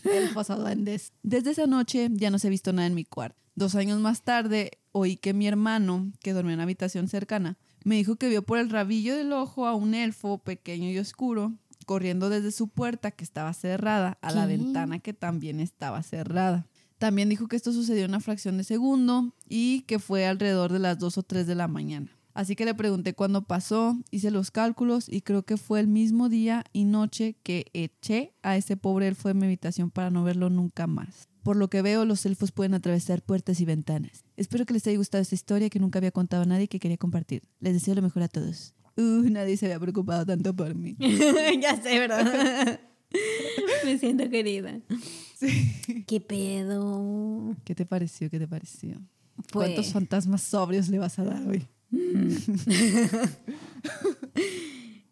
Desde 1.22 1.50
esa 1.50 1.66
noche 1.66 2.08
ya 2.12 2.30
no 2.30 2.38
se 2.38 2.46
ha 2.46 2.50
visto 2.50 2.72
nada 2.72 2.86
en 2.86 2.94
mi 2.94 3.04
cuarto. 3.04 3.40
Dos 3.56 3.74
años 3.74 4.00
más 4.00 4.22
tarde, 4.22 4.78
oí 4.92 5.16
que 5.16 5.34
mi 5.34 5.46
hermano, 5.46 6.12
que 6.20 6.32
dormía 6.32 6.52
en 6.52 6.58
una 6.58 6.64
habitación 6.64 7.08
cercana, 7.08 7.56
me 7.84 7.96
dijo 7.96 8.16
que 8.16 8.28
vio 8.28 8.42
por 8.42 8.58
el 8.58 8.70
rabillo 8.70 9.16
del 9.16 9.32
ojo 9.32 9.66
a 9.66 9.74
un 9.74 9.94
elfo 9.94 10.38
pequeño 10.38 10.88
y 10.90 10.98
oscuro 10.98 11.54
corriendo 11.84 12.30
desde 12.30 12.50
su 12.50 12.68
puerta 12.68 13.10
que 13.10 13.24
estaba 13.24 13.52
cerrada 13.52 14.18
a 14.22 14.32
la 14.32 14.46
ventana 14.46 14.98
que 15.00 15.12
también 15.12 15.60
estaba 15.60 16.02
cerrada. 16.02 16.66
También 17.04 17.28
dijo 17.28 17.48
que 17.48 17.56
esto 17.56 17.70
sucedió 17.70 18.06
una 18.06 18.18
fracción 18.18 18.56
de 18.56 18.64
segundo 18.64 19.34
y 19.46 19.82
que 19.82 19.98
fue 19.98 20.24
alrededor 20.24 20.72
de 20.72 20.78
las 20.78 20.98
2 20.98 21.18
o 21.18 21.22
3 21.22 21.46
de 21.46 21.54
la 21.54 21.68
mañana. 21.68 22.08
Así 22.32 22.56
que 22.56 22.64
le 22.64 22.72
pregunté 22.72 23.12
cuándo 23.12 23.42
pasó, 23.42 23.98
hice 24.10 24.30
los 24.30 24.50
cálculos 24.50 25.10
y 25.10 25.20
creo 25.20 25.42
que 25.42 25.58
fue 25.58 25.80
el 25.80 25.86
mismo 25.86 26.30
día 26.30 26.64
y 26.72 26.84
noche 26.84 27.36
que 27.42 27.66
eché 27.74 28.32
a 28.42 28.56
ese 28.56 28.78
pobre 28.78 29.06
elfo 29.06 29.28
de 29.28 29.34
mi 29.34 29.44
habitación 29.44 29.90
para 29.90 30.08
no 30.08 30.24
verlo 30.24 30.48
nunca 30.48 30.86
más. 30.86 31.28
Por 31.42 31.56
lo 31.56 31.68
que 31.68 31.82
veo, 31.82 32.06
los 32.06 32.24
elfos 32.24 32.52
pueden 32.52 32.72
atravesar 32.72 33.20
puertas 33.20 33.60
y 33.60 33.66
ventanas. 33.66 34.24
Espero 34.38 34.64
que 34.64 34.72
les 34.72 34.86
haya 34.86 34.96
gustado 34.96 35.20
esta 35.20 35.34
historia 35.34 35.68
que 35.68 35.80
nunca 35.80 35.98
había 35.98 36.10
contado 36.10 36.44
a 36.44 36.46
nadie 36.46 36.64
y 36.64 36.68
que 36.68 36.80
quería 36.80 36.96
compartir. 36.96 37.42
Les 37.60 37.74
deseo 37.74 37.94
lo 37.94 38.00
mejor 38.00 38.22
a 38.22 38.28
todos. 38.28 38.72
Uh, 38.96 39.28
nadie 39.28 39.58
se 39.58 39.66
había 39.66 39.78
preocupado 39.78 40.24
tanto 40.24 40.56
por 40.56 40.74
mí. 40.74 40.96
ya 41.60 41.76
sé, 41.82 41.98
¿verdad? 41.98 42.80
Me 43.84 43.98
siento 43.98 44.28
querida. 44.30 44.80
Sí. 45.44 46.04
¿Qué 46.06 46.20
pedo? 46.20 47.56
¿Qué 47.64 47.74
te 47.74 47.84
pareció? 47.86 48.30
¿Qué 48.30 48.38
te 48.38 48.48
pareció? 48.48 48.94
Pues- 49.36 49.50
¿Cuántos 49.52 49.92
fantasmas 49.92 50.42
sobrios 50.42 50.88
le 50.88 50.98
vas 50.98 51.18
a 51.18 51.24
dar 51.24 51.46
hoy? 51.46 51.66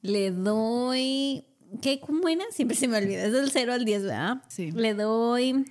Le 0.02 0.30
doy. 0.32 1.44
¿Qué? 1.80 2.00
¿Cómo 2.00 2.28
era? 2.28 2.44
Siempre 2.50 2.76
se 2.76 2.88
me 2.88 2.98
olvida. 2.98 3.24
Es 3.24 3.32
del 3.32 3.50
0 3.50 3.72
al 3.72 3.84
10, 3.84 4.02
¿verdad? 4.02 4.42
Sí. 4.48 4.72
Le 4.72 4.94
doy. 4.94 5.64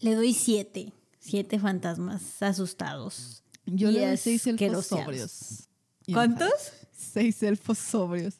Le 0.00 0.14
doy 0.14 0.32
7. 0.32 0.92
7 1.18 1.58
fantasmas 1.58 2.42
asustados. 2.42 3.42
Yo 3.66 3.90
le 3.90 4.06
doy 4.06 4.16
seis 4.16 4.46
elfos 4.46 4.54
asqueroseados. 4.62 5.04
sobrios. 5.04 5.68
¿Cuántos? 6.12 6.48
enojados. 6.48 6.72
Seis 6.92 7.42
elfos 7.42 7.78
sobrios. 7.78 8.34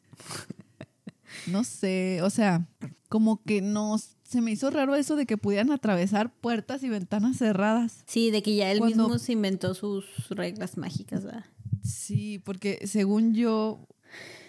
No 1.47 1.65
sé, 1.65 2.21
o 2.23 2.31
sea, 2.31 2.67
como 3.09 3.43
que 3.43 3.63
no, 3.63 3.97
se 4.35 4.41
me 4.43 4.53
hizo 4.53 4.69
raro 4.71 4.95
eso 4.95 5.17
de 5.17 5.25
que 5.27 5.39
pudieran 5.39 5.71
atravesar 5.71 6.31
puertas 6.35 6.83
y 6.83 6.89
ventanas 6.91 7.39
cerradas. 7.39 8.05
Sí, 8.07 8.31
de 8.31 8.43
que 8.43 8.55
ya 8.55 8.71
él 8.71 8.79
Cuando- 8.79 9.05
mismo 9.09 9.19
se 9.19 9.33
inventó 9.33 9.75
sus 9.75 10.05
reglas 10.29 10.77
mágicas, 10.77 11.25
¿verdad? 11.25 11.45
Sí, 11.83 12.41
porque 12.45 12.87
según 12.87 13.35
yo, 13.35 13.87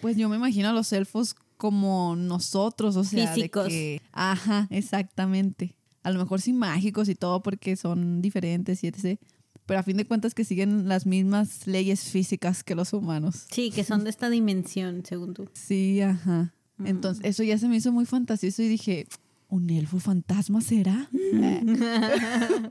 pues 0.02 0.16
yo 0.16 0.28
me 0.28 0.36
imagino 0.36 0.68
a 0.68 0.72
los 0.72 0.92
elfos 0.92 1.34
como 1.56 2.16
nosotros, 2.16 2.96
o 2.96 3.04
sea, 3.04 3.32
Físicos. 3.32 3.64
de 3.64 3.70
que, 3.70 4.02
ajá, 4.12 4.66
exactamente. 4.70 5.74
A 6.02 6.10
lo 6.10 6.18
mejor 6.18 6.40
sí 6.40 6.52
mágicos 6.52 7.08
y 7.08 7.14
todo 7.14 7.42
porque 7.42 7.76
son 7.76 8.20
diferentes 8.22 8.84
y 8.84 8.88
etc. 8.88 9.18
pero 9.66 9.80
a 9.80 9.82
fin 9.82 9.96
de 9.96 10.06
cuentas 10.06 10.34
que 10.34 10.44
siguen 10.44 10.88
las 10.88 11.06
mismas 11.06 11.66
leyes 11.66 12.00
físicas 12.10 12.62
que 12.62 12.74
los 12.74 12.92
humanos. 12.92 13.46
Sí, 13.50 13.70
que 13.70 13.82
son 13.84 14.04
de 14.04 14.10
esta 14.10 14.30
dimensión, 14.30 15.02
según 15.04 15.34
tú. 15.34 15.48
Sí, 15.54 16.00
ajá. 16.00 16.52
Entonces, 16.84 17.24
eso 17.24 17.42
ya 17.42 17.56
se 17.58 17.68
me 17.68 17.76
hizo 17.76 17.90
muy 17.90 18.04
fantasioso 18.04 18.62
y 18.62 18.68
dije, 18.68 19.06
¿un 19.48 19.70
elfo 19.70 19.98
fantasma 20.00 20.60
será? 20.60 21.08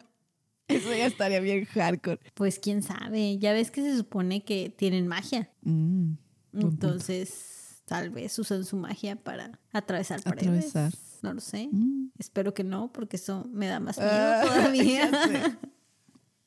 eso 0.67 0.89
ya 0.94 1.05
estaría 1.05 1.39
bien 1.39 1.65
hardcore. 1.65 2.20
Pues 2.34 2.60
quién 2.60 2.82
sabe, 2.84 3.38
ya 3.38 3.53
ves 3.53 3.72
que 3.72 3.82
se 3.82 3.96
supone 3.98 4.44
que 4.44 4.70
tienen 4.75 5.08
magia. 5.08 5.50
Mm, 5.62 6.13
punto. 6.51 6.67
Entonces, 6.70 7.82
tal 7.86 8.10
vez 8.10 8.38
usan 8.39 8.65
su 8.65 8.77
magia 8.77 9.15
para 9.15 9.60
atravesar 9.72 10.22
paredes. 10.24 10.67
Atravesar. 10.75 10.94
No 11.22 11.34
lo 11.34 11.41
sé. 11.41 11.70
Mm. 11.72 12.10
Espero 12.17 12.53
que 12.53 12.63
no, 12.63 12.91
porque 12.91 13.15
eso 13.17 13.48
me 13.51 13.67
da 13.67 13.79
más 13.79 13.98
miedo 13.98 14.10
Ah, 14.12 14.41
todavía. 14.46 15.12
ya 15.12 15.27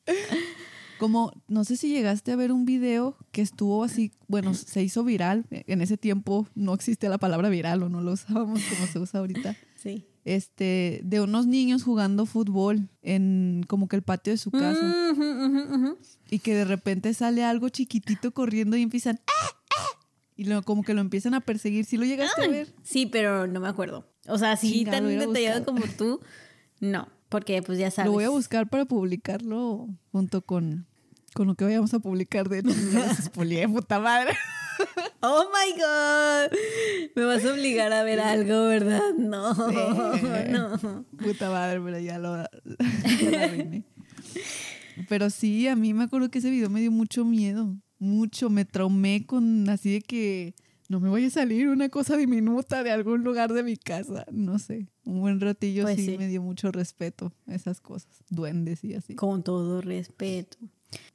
sé. 0.07 0.15
Como, 0.99 1.33
no 1.47 1.63
sé 1.65 1.77
si 1.77 1.89
llegaste 1.91 2.33
a 2.33 2.37
ver 2.37 2.51
un 2.51 2.65
video 2.65 3.17
que 3.31 3.41
estuvo 3.41 3.85
así, 3.85 4.11
bueno, 4.27 4.53
se 4.55 4.83
hizo 4.83 5.05
viral. 5.05 5.47
En 5.51 5.81
ese 5.81 5.97
tiempo 5.97 6.49
no 6.57 6.75
existía 6.75 7.09
la 7.09 7.19
palabra 7.19 7.49
viral 7.51 7.85
o 7.85 7.89
no 7.89 8.01
lo 8.01 8.13
usábamos 8.13 8.61
como 8.65 8.87
se 8.89 8.99
usa 8.99 9.21
ahorita. 9.21 9.57
sí. 9.77 10.07
Este, 10.37 11.01
de 11.05 11.23
unos 11.23 11.47
niños 11.47 11.83
jugando 11.85 12.27
fútbol 12.27 12.91
en 13.01 13.65
como 13.67 13.89
que 13.89 13.97
el 13.97 14.03
patio 14.03 14.33
de 14.33 14.37
su 14.37 14.51
casa. 14.51 15.15
Y 16.31 16.41
que 16.41 16.55
de 16.55 16.65
repente 16.67 17.15
sale 17.15 17.45
algo 17.45 17.71
chiquitito 17.71 18.33
corriendo 18.33 18.77
y 18.77 18.83
empiezan. 18.83 19.21
"Ah, 19.27 19.51
ah", 19.79 19.99
Y 20.37 20.45
lo, 20.45 20.63
como 20.63 20.83
que 20.83 20.93
lo 20.93 21.01
empiezan 21.01 21.33
a 21.33 21.41
perseguir. 21.41 21.87
¿Sí 21.87 21.97
lo 21.97 22.05
llegaste 22.05 22.45
a 22.45 22.49
ver? 22.49 22.69
Sí, 22.83 23.07
pero 23.07 23.47
no 23.47 23.59
me 23.61 23.69
acuerdo. 23.69 24.07
O 24.27 24.37
sea, 24.37 24.57
sí, 24.59 24.71
Chinga, 24.71 24.93
tan 24.93 25.07
detallado 25.07 25.65
como 25.65 25.83
tú, 25.97 26.21
no. 26.81 27.09
Porque 27.31 27.63
pues 27.63 27.79
ya 27.79 27.91
sabes. 27.91 28.09
Lo 28.09 28.13
voy 28.13 28.25
a 28.25 28.31
buscar 28.31 28.69
para 28.69 28.85
publicarlo 28.85 29.89
junto 30.13 30.43
con, 30.43 30.87
con 31.33 31.47
lo 31.47 31.55
que 31.55 31.65
vayamos 31.65 31.95
a 31.95 32.01
publicar 32.01 32.51
de 32.51 32.63
spoileé, 33.23 33.67
puta 33.67 33.99
madre. 33.99 34.33
Oh 35.21 35.47
my 35.53 35.73
god. 35.73 36.53
Me 37.17 37.25
vas 37.25 37.45
a 37.45 37.53
obligar 37.53 37.93
a 37.93 38.05
ver 38.05 38.21
algo, 38.21 38.67
¿verdad? 38.67 39.01
No. 39.17 39.53
Sí. 39.55 40.53
No. 40.53 41.05
Puta 41.17 41.51
madre, 41.51 41.81
pero 41.81 41.99
ya 41.99 42.19
lo 42.19 42.37
ya 42.37 43.31
la 43.31 43.45
arruiné. 43.45 43.85
Pero 45.09 45.31
sí, 45.31 45.67
a 45.69 45.77
mí 45.77 45.95
me 45.95 46.05
acuerdo 46.05 46.31
que 46.31 46.39
ese 46.39 46.51
video 46.51 46.71
me 46.71 46.81
dio 46.81 46.91
mucho 46.93 47.25
miedo. 47.25 47.77
Mucho. 47.99 48.49
Me 48.51 48.65
traumé 48.65 49.27
con 49.27 49.69
así 49.69 49.93
de 49.93 50.01
que 50.03 50.55
no 50.89 51.01
me 51.01 51.09
vaya 51.09 51.27
a 51.27 51.31
salir 51.31 51.69
una 51.69 51.89
cosa 51.89 52.17
diminuta 52.17 52.83
de 52.83 52.91
algún 52.93 53.23
lugar 53.25 53.53
de 53.53 53.63
mi 53.63 53.77
casa. 53.77 54.25
No 54.31 54.59
sé. 54.59 54.89
Un 55.05 55.21
buen 55.21 55.41
ratillo 55.41 55.83
Pues 55.83 55.97
sí, 55.97 56.05
sí. 56.07 56.19
me 56.19 56.29
dio 56.29 56.43
mucho 56.43 56.71
respeto 56.73 57.33
a 57.47 57.55
esas 57.55 57.81
cosas. 57.81 58.23
Duendes 58.31 58.85
y 58.85 58.95
así. 58.95 59.15
Con 59.15 59.43
todo 59.43 59.81
respeto. 59.81 60.59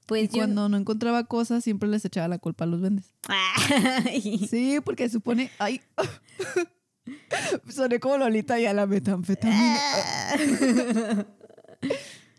Pues 0.05 0.25
Y 0.25 0.37
cuando 0.37 0.67
no 0.69 0.77
encontraba 0.77 1.23
cosas, 1.25 1.63
siempre 1.63 1.89
les 1.89 2.03
echaba 2.05 2.27
la 2.27 2.39
culpa 2.39 2.65
a 2.65 2.67
los. 2.67 2.81
Ay. 3.27 4.47
Sí, 4.49 4.79
porque 4.83 5.09
supone. 5.09 5.49
Ay. 5.59 5.81
Soné 7.69 7.99
como 7.99 8.17
Lolita 8.17 8.59
y 8.59 8.65
a 8.65 8.73
la 8.73 8.85
metanfetamina. 8.85 9.77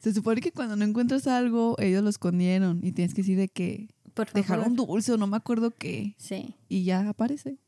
Se 0.00 0.12
supone 0.12 0.40
que 0.40 0.52
cuando 0.52 0.76
no 0.76 0.84
encuentras 0.84 1.26
algo, 1.26 1.76
ellos 1.78 2.02
lo 2.02 2.10
escondieron 2.10 2.80
y 2.82 2.92
tienes 2.92 3.14
que 3.14 3.22
decir 3.22 3.38
de 3.38 3.48
que 3.48 3.88
Por 4.12 4.30
dejaron 4.32 4.76
dulce 4.76 5.12
o 5.12 5.16
no 5.16 5.26
me 5.26 5.36
acuerdo 5.36 5.70
qué. 5.70 6.14
Sí. 6.18 6.56
Y 6.68 6.84
ya 6.84 7.08
aparece. 7.08 7.58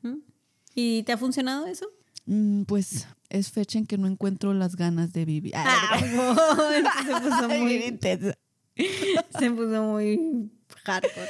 ¿Y 0.74 1.02
te 1.04 1.12
ha 1.12 1.16
funcionado 1.16 1.66
eso? 1.66 1.86
Mm, 2.26 2.64
pues 2.64 3.06
es 3.30 3.50
fecha 3.50 3.78
en 3.78 3.86
que 3.86 3.98
no 3.98 4.06
encuentro 4.06 4.52
las 4.52 4.76
ganas 4.76 5.12
de 5.12 5.24
vivir. 5.24 5.52
Ah, 5.56 5.98
se 7.06 7.20
puso 7.20 7.48
muy, 7.48 7.76
intensa. 7.76 8.36
se 9.38 9.50
puso 9.50 9.82
muy 9.84 10.50
hardcore. 10.84 11.28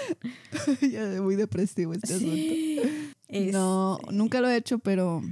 ya 0.91 1.23
muy 1.23 1.37
depresivo 1.37 1.93
este 1.95 2.15
asunto. 2.15 2.89
Es- 3.29 3.53
No, 3.53 3.99
nunca 4.13 4.41
lo 4.41 4.49
he 4.49 4.57
hecho, 4.57 4.79
pero 4.79 5.23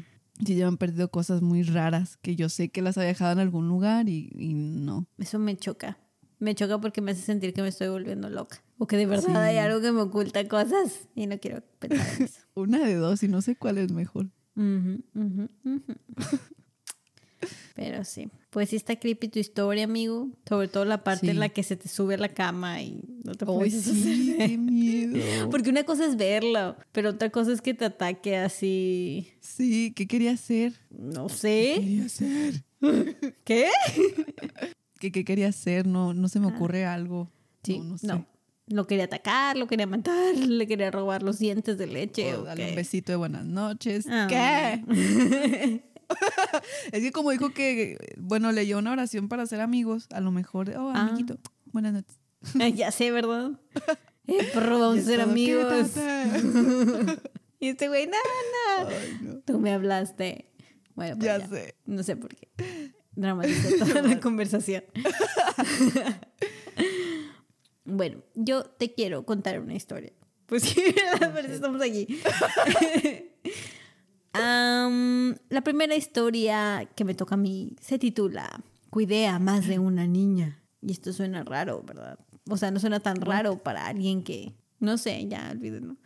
sí 0.44 0.56
ya 0.56 0.64
me 0.64 0.68
han 0.68 0.76
perdido 0.78 1.10
cosas 1.10 1.42
muy 1.42 1.62
raras 1.62 2.16
que 2.18 2.36
yo 2.36 2.48
sé 2.48 2.68
que 2.70 2.82
las 2.82 2.96
había 2.98 3.08
dejado 3.08 3.32
en 3.32 3.38
algún 3.38 3.68
lugar 3.68 4.08
y, 4.08 4.30
y 4.36 4.54
no. 4.54 5.06
Eso 5.18 5.38
me 5.38 5.56
choca. 5.56 5.98
Me 6.40 6.54
choca 6.54 6.78
porque 6.80 7.00
me 7.00 7.12
hace 7.12 7.22
sentir 7.22 7.54
que 7.54 7.62
me 7.62 7.68
estoy 7.68 7.88
volviendo 7.88 8.28
loca. 8.28 8.62
O 8.78 8.86
que 8.86 8.96
de 8.96 9.06
verdad 9.06 9.24
Sí. 9.30 9.36
hay 9.36 9.58
algo 9.58 9.80
que 9.80 9.92
me 9.92 10.02
oculta 10.02 10.46
cosas 10.48 11.08
y 11.14 11.26
no 11.26 11.38
quiero 11.38 11.62
pensar 11.78 12.06
en 12.18 12.24
eso. 12.24 12.40
Una 12.54 12.84
de 12.84 12.94
dos 12.96 13.22
y 13.22 13.28
no 13.28 13.40
sé 13.40 13.56
cuál 13.56 13.78
es 13.78 13.92
mejor. 13.92 14.26
Ujú, 14.56 15.02
ujú, 15.14 15.48
ujú. 15.64 15.94
Pero 17.74 18.04
sí. 18.04 18.28
Pues 18.50 18.68
sí 18.70 18.76
está 18.76 18.94
creepy 18.96 19.26
tu 19.28 19.40
historia, 19.40 19.82
amigo. 19.84 20.28
Sobre 20.48 20.68
todo 20.68 20.84
la 20.84 21.02
parte 21.02 21.26
Sí. 21.26 21.30
en 21.30 21.40
la 21.40 21.48
que 21.48 21.64
se 21.64 21.74
te 21.76 21.88
sube 21.88 22.14
a 22.14 22.18
la 22.18 22.28
cama 22.28 22.80
y 22.82 23.00
no 23.24 23.34
te 23.34 23.44
puedes 23.44 23.82
sí, 23.82 24.36
qué 24.38 24.56
miedo. 24.58 25.18
Porque 25.50 25.70
una 25.70 25.82
cosa 25.82 26.06
es 26.06 26.16
verlo, 26.16 26.76
pero 26.92 27.10
otra 27.10 27.30
cosa 27.30 27.52
es 27.52 27.60
que 27.60 27.74
te 27.74 27.84
ataque 27.84 28.36
así. 28.36 29.28
Sí, 29.40 29.92
¿qué 29.96 30.06
quería 30.06 30.30
hacer? 30.32 30.72
No 30.90 31.28
sé. 31.28 31.74
Quería 31.80 32.04
hacer. 32.04 32.62
¿Qué? 33.44 33.68
¿Qué, 35.00 35.10
qué 35.10 35.24
quería 35.24 35.48
hacer? 35.48 35.86
No, 35.86 36.14
no 36.14 36.28
se 36.28 36.38
me 36.38 36.46
ocurre 36.46 36.84
algo. 36.86 37.28
Ah. 37.32 37.58
Sí, 37.64 37.78
no, 37.78 37.84
no, 37.84 37.90
no 37.90 37.98
sé. 37.98 38.24
Lo 38.68 38.86
quería 38.86 39.04
atacar, 39.04 39.56
lo 39.58 39.66
quería 39.66 39.86
matar, 39.86 40.34
le 40.36 40.66
quería 40.66 40.90
robar 40.90 41.22
los 41.22 41.38
dientes 41.38 41.76
de 41.76 41.86
leche. 41.86 42.34
O 42.36 42.42
¿o 42.42 42.44
darle 42.44 42.64
qué? 42.64 42.70
un 42.70 42.76
besito 42.76 43.12
de 43.12 43.16
buenas 43.16 43.44
noches. 43.44 44.06
Ah. 44.08 44.26
¿Qué? 44.30 45.82
es 46.92 47.02
que 47.02 47.12
como 47.12 47.30
dijo 47.30 47.50
que, 47.52 47.96
bueno, 48.18 48.52
leyó 48.52 48.78
una 48.78 48.92
oración 48.92 49.28
para 49.28 49.46
ser 49.46 49.60
amigos, 49.60 50.06
a 50.12 50.20
lo 50.20 50.30
mejor, 50.32 50.70
oh, 50.76 50.90
Ah. 50.94 51.08
amiguito, 51.08 51.38
buenas 51.66 51.92
noches. 51.92 52.18
Ay, 52.60 52.74
ya 52.74 52.90
sé, 52.90 53.10
¿verdad? 53.10 53.52
Eh, 54.26 54.48
perro, 54.52 54.78
vamos 54.78 54.98
a 54.98 55.00
Y 55.00 55.04
ser 55.04 55.16
todo, 55.20 55.26
¿qué 55.26 55.30
amigos. 55.32 55.90
Y 57.60 57.68
este 57.68 57.88
güey, 57.88 58.06
no, 58.06 58.12
no. 58.82 58.88
Ay, 58.88 59.18
no. 59.22 59.38
Tú 59.40 59.58
me 59.58 59.72
hablaste. 59.72 60.50
Bueno, 60.94 61.16
pues 61.16 61.24
Ya 61.26 61.38
ya. 61.38 61.48
sé. 61.48 61.74
No 61.86 62.02
sé 62.02 62.14
por 62.16 62.34
qué. 62.36 62.48
Dramatizé 63.16 63.78
toda 63.78 64.02
la 64.02 64.20
conversación. 64.20 64.84
bueno, 67.84 68.22
yo 68.34 68.64
te 68.64 68.92
quiero 68.92 69.24
contar 69.24 69.60
una 69.60 69.74
historia. 69.74 70.12
Pues 70.46 70.64
eso 70.76 71.52
estamos 71.52 71.80
aquí. 71.80 72.20
La 74.34 75.60
primera 75.62 75.94
historia 75.94 76.88
que 76.96 77.04
me 77.04 77.14
toca 77.14 77.34
a 77.34 77.38
mí 77.38 77.76
se 77.80 77.98
titula 77.98 78.62
Cuidé 78.90 79.26
a 79.26 79.38
más 79.38 79.66
de 79.66 79.78
una 79.78 80.06
niña. 80.06 80.62
Y 80.80 80.92
esto 80.92 81.12
suena 81.12 81.42
raro, 81.44 81.82
¿verdad? 81.82 82.18
O 82.48 82.56
sea, 82.56 82.70
no 82.70 82.80
suena 82.80 83.00
tan 83.00 83.20
raro 83.20 83.62
para 83.62 83.86
alguien 83.86 84.22
que... 84.22 84.54
No 84.80 84.98
sé, 84.98 85.26
ya 85.28 85.48
olvídenlo. 85.50 85.96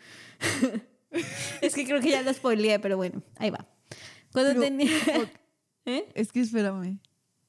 es 1.62 1.74
que 1.74 1.84
creo 1.84 2.00
que 2.00 2.10
ya 2.10 2.22
lo 2.22 2.32
spoileé, 2.32 2.78
pero 2.78 2.96
bueno, 2.96 3.22
ahí 3.36 3.50
va. 3.50 3.66
Cuando 4.32 4.50
Pero, 4.50 4.60
tenía... 4.60 4.90
¿Eh? 5.84 6.08
Es 6.14 6.32
que 6.32 6.40
espérame, 6.40 7.00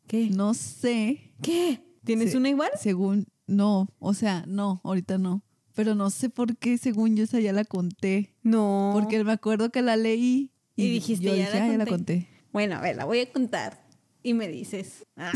¿Qué? 0.07 0.29
no 0.29 0.53
sé, 0.53 1.33
¿Qué? 1.41 1.83
¿Tienes 2.05 2.33
una 2.33 2.49
igual? 2.49 2.71
según, 2.79 3.27
no, 3.47 3.89
o 3.99 4.13
sea, 4.13 4.45
no, 4.47 4.81
ahorita 4.83 5.17
no. 5.17 5.43
Pero 5.75 5.93
no 5.93 6.09
sé 6.09 6.29
por 6.29 6.57
qué, 6.57 6.77
según 6.77 7.15
yo, 7.15 7.25
esa 7.25 7.39
ya 7.39 7.53
la 7.53 7.63
conté. 7.63 8.33
No. 8.43 8.91
Porque 8.93 9.23
me 9.23 9.31
acuerdo 9.31 9.71
que 9.71 9.81
la 9.81 9.97
leí 9.97 10.51
y, 10.79 10.85
Y 10.85 10.91
dijiste, 10.93 11.25
yo 11.25 11.35
"Ya 11.35 11.49
la 11.49 11.63
"Ah, 11.65 11.67
ya 11.67 11.77
la 11.77 11.85
conté". 11.85 12.13
conté. 12.25 12.27
Bueno, 12.51 12.75
a 12.77 12.81
ver, 12.81 12.95
la 12.95 13.05
voy 13.05 13.19
a 13.19 13.31
contar. 13.31 13.83
Y 14.23 14.33
me 14.33 14.47
dices. 14.47 15.05
Ah. 15.17 15.31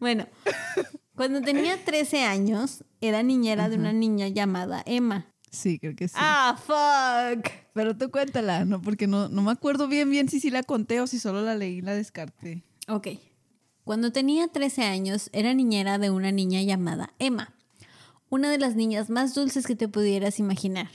Bueno, 0.00 0.26
cuando 1.14 1.40
tenía 1.40 1.82
13 1.82 2.24
años, 2.24 2.84
era 3.00 3.22
niñera 3.22 3.68
de 3.68 3.76
una 3.76 3.92
niña 3.92 4.28
llamada 4.28 4.82
Emma. 4.84 5.26
Sí, 5.50 5.78
creo 5.78 5.94
que 5.94 6.08
sí. 6.08 6.14
Ah, 6.18 6.58
fuck. 6.58 7.48
Pero 7.72 7.96
tú 7.96 8.10
cuéntala, 8.10 8.64
¿no? 8.64 8.82
Porque 8.82 9.06
no, 9.06 9.28
no 9.28 9.42
me 9.42 9.52
acuerdo 9.52 9.88
bien 9.88 10.10
bien 10.10 10.28
si 10.28 10.40
sí 10.40 10.50
la 10.50 10.62
conté 10.64 11.00
o 11.00 11.06
si 11.06 11.18
solo 11.18 11.42
la 11.42 11.54
leí 11.54 11.76
y 11.76 11.80
la 11.80 11.94
descarté. 11.94 12.64
Ok. 12.88 13.08
Cuando 13.84 14.12
tenía 14.12 14.48
13 14.48 14.82
años, 14.82 15.30
era 15.32 15.54
niñera 15.54 15.98
de 15.98 16.10
una 16.10 16.32
niña 16.32 16.60
llamada 16.62 17.14
Emma. 17.18 17.54
Una 18.28 18.50
de 18.50 18.58
las 18.58 18.74
niñas 18.74 19.10
más 19.10 19.34
dulces 19.34 19.66
que 19.66 19.76
te 19.76 19.88
pudieras 19.88 20.38
imaginar. 20.40 20.88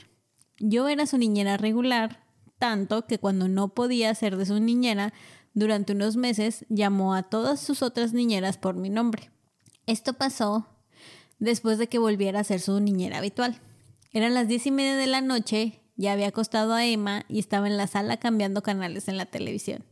Yo 0.58 0.88
era 0.88 1.06
su 1.06 1.16
niñera 1.16 1.56
regular, 1.56 2.22
tanto 2.60 3.06
que 3.08 3.18
cuando 3.18 3.48
no 3.48 3.68
podía 3.74 4.14
ser 4.14 4.36
de 4.36 4.46
su 4.46 4.60
niñera, 4.60 5.12
durante 5.54 5.94
unos 5.94 6.14
meses 6.16 6.64
llamó 6.68 7.14
a 7.14 7.24
todas 7.24 7.58
sus 7.58 7.82
otras 7.82 8.12
niñeras 8.12 8.56
por 8.58 8.76
mi 8.76 8.90
nombre. 8.90 9.30
Esto 9.86 10.12
pasó 10.12 10.68
después 11.40 11.78
de 11.78 11.88
que 11.88 11.98
volviera 11.98 12.38
a 12.38 12.44
ser 12.44 12.60
su 12.60 12.78
niñera 12.78 13.18
habitual. 13.18 13.58
Eran 14.12 14.34
las 14.34 14.46
diez 14.46 14.66
y 14.66 14.70
media 14.70 14.94
de 14.96 15.06
la 15.08 15.22
noche, 15.22 15.80
ya 15.96 16.12
había 16.12 16.28
acostado 16.28 16.74
a 16.74 16.84
Emma 16.84 17.24
y 17.28 17.38
estaba 17.40 17.66
en 17.66 17.76
la 17.76 17.86
sala 17.88 18.18
cambiando 18.18 18.62
canales 18.62 19.08
en 19.08 19.16
la 19.16 19.26
televisión. 19.26 19.84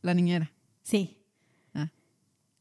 La 0.00 0.14
niñera. 0.14 0.52
Sí, 0.82 1.18
Ah. 1.74 1.90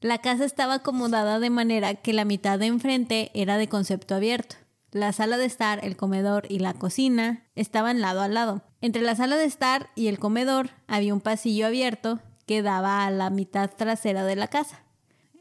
la 0.02 0.18
casa 0.18 0.46
estaba 0.46 0.76
acomodada 0.76 1.40
de 1.40 1.50
manera 1.52 1.94
que 1.96 2.12
la 2.14 2.26
mitad 2.26 2.58
de 2.58 2.66
enfrente 2.66 3.32
era 3.34 3.58
de 3.58 3.70
concepto 3.70 4.16
abierto. 4.16 4.56
La 4.94 5.12
sala 5.12 5.38
de 5.38 5.46
estar, 5.46 5.84
el 5.84 5.98
comedor 5.98 6.46
y 6.50 6.60
la 6.60 6.76
cocina 6.76 7.42
estaban 7.56 8.00
lado 8.00 8.22
a 8.22 8.28
lado. 8.28 8.62
Entre 8.80 9.02
la 9.02 9.16
sala 9.16 9.38
de 9.38 9.46
estar 9.46 9.90
y 9.96 10.06
el 10.06 10.20
comedor 10.20 10.70
había 10.86 11.16
un 11.16 11.20
pasillo 11.20 11.66
abierto 11.66 12.20
que 12.46 12.62
daba 12.62 13.04
a 13.04 13.10
la 13.10 13.32
mitad 13.32 13.72
trasera 13.76 14.24
de 14.24 14.36
la 14.36 14.50
casa. 14.50 14.84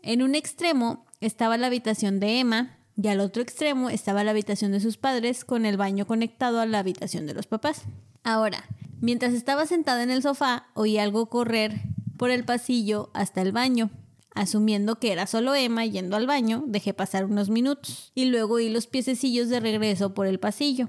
En 0.01 0.23
un 0.23 0.35
extremo 0.35 1.05
estaba 1.21 1.59
la 1.59 1.67
habitación 1.67 2.19
de 2.19 2.41
Emma 2.41 2.79
y 2.97 3.09
al 3.09 3.21
otro 3.21 3.43
extremo 3.43 3.91
estaba 3.91 4.25
la 4.25 4.31
habitación 4.31 4.73
de 4.73 4.81
sus 4.81 4.97
padres 4.97 5.45
con 5.45 5.67
el 5.67 5.77
baño 5.77 6.07
conectado 6.07 6.59
a 6.59 6.65
la 6.65 6.79
habitación 6.79 7.27
de 7.27 7.35
los 7.35 7.47
papás. 7.47 7.83
Ahora, 8.25 8.65
mientras 9.03 9.35
estaba 9.35 9.67
sentada 9.67 10.03
en 10.03 10.11
el 10.11 10.23
sofá, 10.23 10.69
oí 10.73 10.97
algo 10.97 11.27
correr 11.27 11.79
por 12.17 12.31
el 12.31 12.47
pasillo 12.47 13.11
hasta 13.13 13.43
el 13.43 13.53
baño. 13.53 13.91
Asumiendo 14.35 14.99
que 14.99 15.13
era 15.13 15.27
solo 15.27 15.55
Emma 15.55 15.85
yendo 15.85 16.17
al 16.17 16.27
baño, 16.27 16.65
dejé 16.67 16.95
pasar 16.95 17.27
unos 17.27 17.51
minutos 17.51 18.13
y 18.15 18.27
luego 18.27 18.55
oí 18.55 18.71
los 18.71 18.87
piececillos 18.87 19.49
de 19.49 19.61
regreso 19.61 20.15
por 20.15 20.27
el 20.27 20.39
pasillo. 20.39 20.89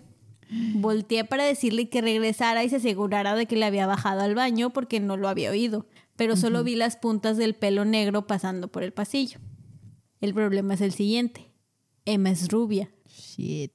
Volteé 0.76 1.26
para 1.26 1.44
decirle 1.46 1.90
que 1.90 2.02
regresara 2.02 2.64
y 2.64 2.70
se 2.70 2.78
asegurara 2.78 3.36
de 3.36 3.46
que 3.46 3.56
le 3.56 3.66
había 3.66 3.88
bajado 3.88 4.22
al 4.22 4.36
baño 4.36 4.72
porque 4.72 5.00
no 5.00 5.18
lo 5.18 5.28
había 5.28 5.50
oído, 5.50 5.88
pero 6.16 6.36
solo 6.38 6.64
vi 6.64 6.76
las 6.76 6.96
puntas 6.96 7.38
del 7.38 7.56
pelo 7.56 7.86
negro 7.86 8.28
pasando 8.28 8.68
por 8.68 8.84
el 8.84 8.94
pasillo. 8.94 9.40
El 10.22 10.34
problema 10.34 10.76
es 10.76 10.82
el 10.82 10.94
siguiente. 10.94 11.52
Emma 12.06 12.30
es 12.30 12.50
rubia. 12.50 12.92
Shit. 13.08 13.74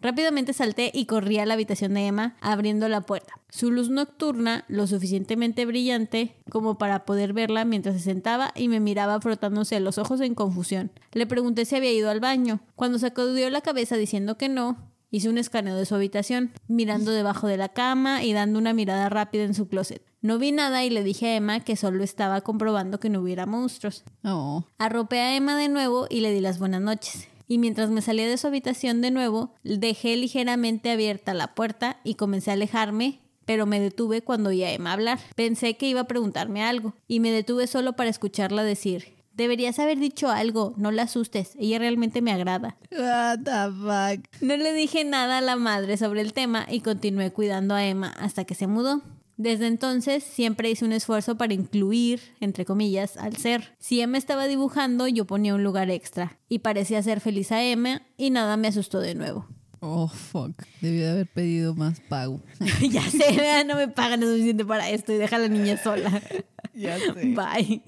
Rápidamente 0.00 0.52
salté 0.52 0.90
y 0.94 1.06
corrí 1.06 1.38
a 1.38 1.46
la 1.46 1.54
habitación 1.54 1.94
de 1.94 2.06
Emma, 2.06 2.36
abriendo 2.40 2.88
la 2.88 3.00
puerta. 3.02 3.39
Su 3.50 3.70
luz 3.70 3.90
nocturna, 3.90 4.64
lo 4.68 4.86
suficientemente 4.86 5.66
brillante 5.66 6.36
como 6.50 6.78
para 6.78 7.04
poder 7.04 7.32
verla 7.32 7.64
mientras 7.64 7.96
se 7.96 8.02
sentaba 8.02 8.52
y 8.54 8.68
me 8.68 8.80
miraba 8.80 9.20
frotándose 9.20 9.78
los 9.80 9.98
ojos 9.98 10.20
en 10.20 10.34
confusión. 10.34 10.90
Le 11.12 11.26
pregunté 11.26 11.64
si 11.64 11.76
había 11.76 11.92
ido 11.92 12.10
al 12.10 12.20
baño. 12.20 12.60
Cuando 12.76 12.98
sacudió 12.98 13.50
la 13.50 13.60
cabeza 13.60 13.96
diciendo 13.96 14.36
que 14.36 14.48
no, 14.48 14.90
hice 15.10 15.28
un 15.28 15.38
escaneo 15.38 15.76
de 15.76 15.86
su 15.86 15.94
habitación, 15.94 16.52
mirando 16.68 17.10
debajo 17.10 17.46
de 17.46 17.56
la 17.56 17.70
cama 17.70 18.22
y 18.22 18.32
dando 18.32 18.58
una 18.58 18.72
mirada 18.72 19.08
rápida 19.08 19.44
en 19.44 19.54
su 19.54 19.68
closet. 19.68 20.02
No 20.22 20.38
vi 20.38 20.52
nada 20.52 20.84
y 20.84 20.90
le 20.90 21.02
dije 21.02 21.28
a 21.28 21.36
Emma 21.36 21.60
que 21.60 21.76
solo 21.76 22.04
estaba 22.04 22.42
comprobando 22.42 23.00
que 23.00 23.08
no 23.08 23.20
hubiera 23.20 23.46
monstruos. 23.46 24.04
Oh. 24.22 24.64
Arropé 24.78 25.20
a 25.20 25.34
Emma 25.34 25.56
de 25.56 25.68
nuevo 25.68 26.06
y 26.10 26.20
le 26.20 26.32
di 26.32 26.40
las 26.40 26.58
buenas 26.58 26.82
noches. 26.82 27.28
Y 27.48 27.58
mientras 27.58 27.90
me 27.90 28.02
salía 28.02 28.28
de 28.28 28.36
su 28.36 28.46
habitación 28.46 29.00
de 29.00 29.10
nuevo, 29.10 29.54
dejé 29.64 30.16
ligeramente 30.16 30.90
abierta 30.90 31.34
la 31.34 31.54
puerta 31.54 31.98
y 32.04 32.14
comencé 32.14 32.50
a 32.50 32.54
alejarme, 32.54 33.18
pero 33.50 33.66
me 33.66 33.80
detuve 33.80 34.22
cuando 34.22 34.50
oí 34.50 34.62
a 34.62 34.72
Emma 34.72 34.92
hablar. 34.92 35.18
Pensé 35.34 35.76
que 35.76 35.88
iba 35.88 36.02
a 36.02 36.06
preguntarme 36.06 36.62
algo, 36.62 36.94
y 37.08 37.18
me 37.18 37.32
detuve 37.32 37.66
solo 37.66 37.94
para 37.94 38.08
escucharla 38.08 38.62
decir, 38.62 39.16
deberías 39.32 39.80
haber 39.80 39.98
dicho 39.98 40.28
algo, 40.28 40.72
no 40.76 40.92
la 40.92 41.02
asustes, 41.02 41.56
ella 41.58 41.80
realmente 41.80 42.22
me 42.22 42.30
agrada. 42.30 42.76
What 42.92 43.40
the 43.40 43.72
fuck. 43.72 44.40
No 44.40 44.56
le 44.56 44.72
dije 44.72 45.02
nada 45.02 45.38
a 45.38 45.40
la 45.40 45.56
madre 45.56 45.96
sobre 45.96 46.20
el 46.20 46.32
tema 46.32 46.64
y 46.70 46.78
continué 46.78 47.32
cuidando 47.32 47.74
a 47.74 47.84
Emma 47.84 48.14
hasta 48.20 48.44
que 48.44 48.54
se 48.54 48.68
mudó. 48.68 49.02
Desde 49.36 49.66
entonces 49.66 50.22
siempre 50.22 50.70
hice 50.70 50.84
un 50.84 50.92
esfuerzo 50.92 51.36
para 51.36 51.52
incluir, 51.52 52.20
entre 52.38 52.64
comillas, 52.64 53.16
al 53.16 53.36
ser. 53.36 53.74
Si 53.80 54.00
Emma 54.00 54.16
estaba 54.16 54.46
dibujando, 54.46 55.08
yo 55.08 55.24
ponía 55.24 55.56
un 55.56 55.64
lugar 55.64 55.90
extra. 55.90 56.38
Y 56.48 56.60
parecía 56.60 57.00
hacer 57.00 57.18
feliz 57.18 57.50
a 57.50 57.64
Emma 57.64 58.02
y 58.16 58.30
nada 58.30 58.56
me 58.56 58.68
asustó 58.68 59.00
de 59.00 59.16
nuevo. 59.16 59.48
Oh, 59.80 60.08
fuck. 60.08 60.52
Debí 60.80 60.98
de 60.98 61.10
haber 61.10 61.26
pedido 61.26 61.74
más 61.74 62.00
pago. 62.00 62.40
ya 62.90 63.02
sé, 63.10 63.64
no 63.64 63.76
me 63.76 63.88
pagan 63.88 64.20
lo 64.20 64.26
suficiente 64.26 64.64
para 64.64 64.88
esto 64.90 65.12
y 65.12 65.16
deja 65.16 65.36
a 65.36 65.38
la 65.38 65.48
niña 65.48 65.82
sola. 65.82 66.22
ya 66.74 66.98
sé. 66.98 67.34
Bye. 67.34 67.82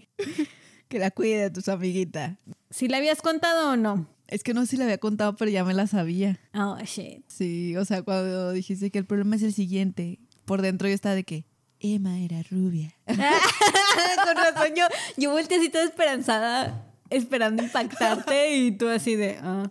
Que 0.89 0.99
la 0.99 1.11
cuide 1.11 1.43
de 1.43 1.51
tus 1.51 1.69
amiguitas. 1.69 2.39
¿Si 2.71 2.89
la 2.89 2.97
habías 2.97 3.21
contado 3.21 3.73
o 3.73 3.77
no? 3.77 4.09
Es 4.29 4.43
que 4.43 4.55
no 4.55 4.63
sé 4.63 4.69
si 4.69 4.77
la 4.79 4.85
había 4.85 4.99
contado, 4.99 5.37
pero 5.37 5.51
ya 5.51 5.65
me 5.65 5.75
la 5.75 5.87
sabía. 5.87 6.41
Oh, 6.55 6.79
shit. 6.85 7.23
Sí, 7.29 7.77
o 7.77 7.85
sea, 7.85 8.03
cuando 8.03 8.53
dijiste 8.53 8.91
que 8.91 8.99
el 8.99 9.05
problema 9.05 9.37
es 9.37 9.43
el 9.43 9.53
siguiente, 9.53 10.19
por 10.47 10.63
dentro 10.63 10.89
yo 10.89 10.95
estaba 10.95 11.15
de 11.15 11.25
que 11.25 11.45
Emma 11.81 12.19
era 12.21 12.43
rubia. 12.51 12.95
Con 13.07 14.37
razón, 14.37 14.69
yo, 14.75 14.87
yo 15.19 15.31
volteé 15.33 15.59
así 15.59 15.69
toda 15.69 15.85
esperanzada, 15.85 16.92
esperando 17.17 17.63
impactarte 17.63 18.57
y 18.57 18.73
tú 18.73 18.89
así 18.89 19.17
de... 19.17 19.39
ah, 19.43 19.69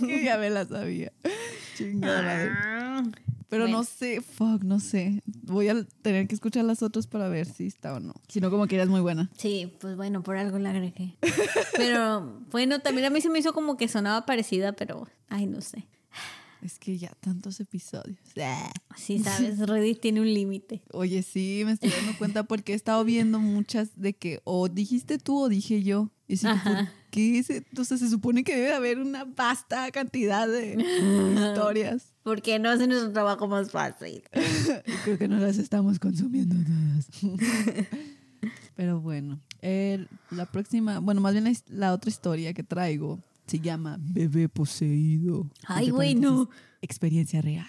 que 0.00 0.22
ya 0.24 0.38
me 0.38 0.50
la 0.50 0.64
sabía. 0.66 1.12
Chingada 1.76 2.52
ah. 2.52 3.02
Pero 3.48 3.62
Bueno. 3.64 3.78
no 3.78 3.84
sé, 3.84 4.20
fuck, 4.22 4.64
no 4.64 4.80
sé. 4.80 5.22
Voy 5.42 5.68
a 5.68 5.84
tener 6.02 6.26
que 6.26 6.34
escuchar 6.34 6.64
las 6.64 6.82
otras 6.82 7.06
para 7.06 7.28
ver 7.28 7.46
si 7.46 7.66
está 7.66 7.94
o 7.94 8.00
no. 8.00 8.14
Si 8.28 8.40
no, 8.40 8.50
como 8.50 8.66
que 8.66 8.80
es 8.80 8.88
muy 8.88 9.00
buena. 9.00 9.30
Sí, 9.36 9.72
pues 9.80 9.94
bueno, 9.96 10.22
por 10.24 10.36
algo 10.36 10.58
la 10.58 10.70
agregué. 10.70 11.16
Pero 11.76 12.40
bueno, 12.50 12.80
también 12.80 13.06
a 13.06 13.10
mí 13.10 13.20
se 13.20 13.30
me 13.30 13.38
hizo 13.38 13.52
como 13.52 13.76
que 13.76 13.86
sonaba 13.86 14.26
parecida, 14.26 14.72
pero 14.72 15.06
ay, 15.28 15.46
no 15.46 15.60
sé. 15.60 15.86
Es 16.66 16.80
que 16.80 16.98
ya 16.98 17.12
tantos 17.20 17.60
episodios. 17.60 18.18
Ah. 18.38 18.72
Sí, 18.96 19.18
sabes, 19.20 19.58
Reddit 19.58 20.00
tiene 20.00 20.20
un 20.20 20.32
límite. 20.32 20.82
Oye, 20.92 21.22
sí, 21.22 21.62
me 21.64 21.72
estoy 21.72 21.90
dando 21.90 22.16
cuenta 22.18 22.42
porque 22.44 22.72
he 22.72 22.74
estado 22.74 23.04
viendo 23.04 23.38
muchas 23.38 23.90
de 24.00 24.14
que 24.14 24.40
o 24.44 24.68
dijiste 24.68 25.18
tú 25.18 25.38
o 25.42 25.48
dije 25.48 25.82
yo. 25.82 26.10
Y 26.28 26.44
Ajá. 26.44 26.92
¿por 26.92 27.10
qué? 27.10 27.42
Se- 27.42 27.58
Entonces 27.58 28.00
se 28.00 28.08
supone 28.10 28.42
que 28.42 28.56
debe 28.56 28.72
haber 28.74 28.98
una 28.98 29.24
vasta 29.24 29.90
cantidad 29.92 30.48
de 30.48 30.74
historias. 31.34 32.14
Porque 32.24 32.58
no 32.58 32.68
hace 32.70 32.86
nuestro 32.88 33.12
trabajo 33.12 33.46
más 33.46 33.70
fácil. 33.70 34.22
Creo 35.04 35.18
que 35.18 35.28
no 35.28 35.38
las 35.38 35.58
estamos 35.58 35.98
consumiendo 36.00 36.56
todas. 36.56 37.08
Pero 38.74 39.00
bueno, 39.00 39.40
el- 39.62 40.08
la 40.30 40.46
próxima, 40.46 40.98
bueno, 41.00 41.20
más 41.20 41.32
bien 41.32 41.52
la 41.68 41.92
otra 41.92 42.10
historia 42.10 42.52
que 42.54 42.62
traigo 42.62 43.20
se 43.46 43.60
llama 43.60 43.98
Bebé 44.00 44.48
Poseído. 44.48 45.50
Ay, 45.66 45.90
güey, 45.90 46.14
no. 46.14 46.48
Experiencia 46.82 47.40
real. 47.42 47.66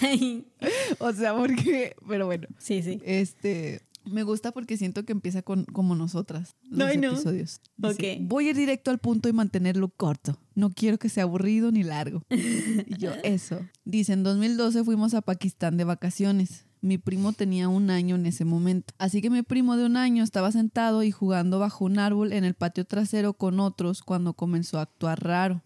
Ay. 0.00 0.46
O 0.98 1.12
sea, 1.12 1.34
porque, 1.36 1.94
pero 2.08 2.26
bueno, 2.26 2.46
Sí, 2.58 2.82
sí. 2.82 3.00
este, 3.04 3.82
me 4.04 4.22
gusta 4.22 4.52
porque 4.52 4.76
siento 4.76 5.04
que 5.04 5.12
empieza 5.12 5.42
con 5.42 5.64
como 5.64 5.94
nosotras 5.94 6.56
los 6.68 6.96
no. 6.96 7.08
episodios. 7.12 7.60
Dice, 7.76 8.18
Ok. 8.20 8.28
Voy 8.28 8.46
a 8.46 8.50
ir 8.50 8.56
directo 8.56 8.90
al 8.90 8.98
punto 8.98 9.28
y 9.28 9.32
mantenerlo 9.32 9.88
corto. 9.88 10.38
No 10.54 10.70
quiero 10.70 10.98
que 10.98 11.08
sea 11.08 11.24
aburrido 11.24 11.70
ni 11.72 11.82
largo. 11.82 12.22
y 12.30 12.96
yo, 12.98 13.12
eso. 13.22 13.60
Dice, 13.84 14.12
en 14.12 14.22
2012 14.22 14.84
fuimos 14.84 15.14
a 15.14 15.22
Pakistán 15.22 15.76
de 15.76 15.84
vacaciones. 15.84 16.66
Mi 16.84 16.98
primo 16.98 17.32
tenía 17.32 17.70
un 17.70 17.88
año 17.88 18.14
en 18.16 18.26
ese 18.26 18.44
momento. 18.44 18.92
Así 18.98 19.22
que 19.22 19.30
mi 19.30 19.40
primo 19.40 19.78
de 19.78 19.86
un 19.86 19.96
año 19.96 20.22
estaba 20.22 20.52
sentado 20.52 21.02
y 21.02 21.10
jugando 21.10 21.58
bajo 21.58 21.86
un 21.86 21.98
árbol 21.98 22.34
en 22.34 22.44
el 22.44 22.52
patio 22.52 22.84
trasero 22.84 23.32
con 23.32 23.58
otros 23.58 24.02
cuando 24.02 24.34
comenzó 24.34 24.78
a 24.78 24.82
actuar 24.82 25.24
raro. 25.24 25.62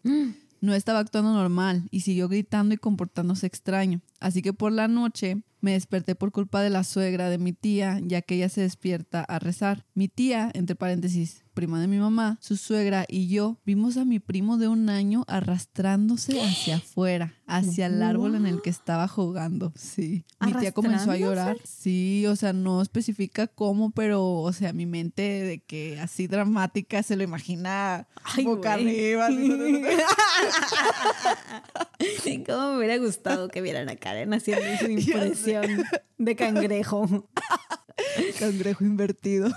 No 0.60 0.74
estaba 0.74 1.00
actuando 1.00 1.32
normal 1.32 1.88
y 1.90 2.02
siguió 2.02 2.28
gritando 2.28 2.72
y 2.72 2.78
comportándose 2.78 3.48
extraño. 3.48 4.00
Así 4.20 4.42
que 4.42 4.52
por 4.52 4.72
la 4.72 4.88
noche 4.88 5.42
me 5.60 5.72
desperté 5.72 6.14
por 6.14 6.30
culpa 6.30 6.62
de 6.62 6.70
la 6.70 6.84
suegra 6.84 7.30
de 7.30 7.38
mi 7.38 7.52
tía, 7.52 8.00
ya 8.02 8.22
que 8.22 8.36
ella 8.36 8.48
se 8.48 8.60
despierta 8.60 9.22
a 9.22 9.38
rezar. 9.38 9.84
Mi 9.94 10.08
tía, 10.08 10.50
entre 10.54 10.76
paréntesis, 10.76 11.42
prima 11.52 11.80
de 11.80 11.88
mi 11.88 11.98
mamá, 11.98 12.38
su 12.40 12.56
suegra 12.56 13.04
y 13.08 13.26
yo 13.26 13.58
vimos 13.64 13.96
a 13.96 14.04
mi 14.04 14.20
primo 14.20 14.58
de 14.58 14.68
un 14.68 14.88
año 14.88 15.24
arrastrándose 15.26 16.40
hacia 16.40 16.76
afuera, 16.76 17.34
hacia 17.46 17.86
el 17.86 18.00
árbol 18.00 18.36
en 18.36 18.46
el 18.46 18.62
que 18.62 18.70
estaba 18.70 19.08
jugando. 19.08 19.72
Sí. 19.74 20.24
Mi 20.40 20.54
tía 20.54 20.70
comenzó 20.70 21.10
a 21.10 21.16
llorar. 21.16 21.56
Sí, 21.64 22.24
o 22.28 22.36
sea, 22.36 22.52
no 22.52 22.80
especifica 22.80 23.48
cómo, 23.48 23.90
pero, 23.90 24.24
o 24.34 24.52
sea, 24.52 24.72
mi 24.72 24.86
mente 24.86 25.22
de 25.22 25.58
que 25.58 25.98
así 25.98 26.28
dramática 26.28 27.02
se 27.02 27.16
lo 27.16 27.24
imagina 27.24 28.06
Ay, 28.22 28.44
boca 28.44 28.74
arriba. 28.74 29.26
así. 29.26 29.82
Cómo 32.46 32.70
me 32.72 32.78
hubiera 32.78 32.98
gustado 32.98 33.48
que 33.48 33.60
vieran 33.60 33.88
a 33.88 33.96
Karen 34.08 34.32
haciendo 34.32 34.64
su 34.80 34.90
impresión 34.90 35.84
de 36.16 36.36
cangrejo. 36.36 37.06
Cangrejo 38.38 38.84
invertido. 38.84 39.50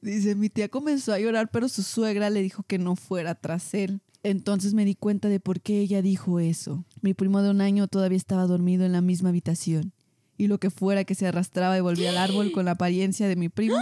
Dice, 0.00 0.34
mi 0.34 0.48
tía 0.48 0.68
comenzó 0.68 1.12
a 1.12 1.18
llorar, 1.18 1.50
pero 1.50 1.68
su 1.68 1.82
suegra 1.82 2.30
le 2.30 2.42
dijo 2.42 2.62
que 2.62 2.78
no 2.78 2.94
fuera 2.94 3.34
tras 3.34 3.74
él. 3.74 4.00
Entonces 4.22 4.74
me 4.74 4.84
di 4.84 4.94
cuenta 4.94 5.28
de 5.28 5.40
por 5.40 5.60
qué 5.60 5.80
ella 5.80 6.02
dijo 6.02 6.40
eso. 6.40 6.84
Mi 7.00 7.14
primo 7.14 7.42
de 7.42 7.50
un 7.50 7.60
año 7.60 7.88
todavía 7.88 8.18
estaba 8.18 8.46
dormido 8.46 8.84
en 8.84 8.92
la 8.92 9.00
misma 9.00 9.30
habitación. 9.30 9.92
Y 10.36 10.46
lo 10.46 10.58
que 10.58 10.70
fuera 10.70 11.04
que 11.04 11.14
se 11.14 11.26
arrastraba 11.26 11.76
y 11.76 11.80
volvía 11.80 12.10
al 12.10 12.18
árbol 12.18 12.52
con 12.52 12.64
la 12.66 12.72
apariencia 12.72 13.26
de 13.26 13.36
mi 13.36 13.48
primo 13.48 13.80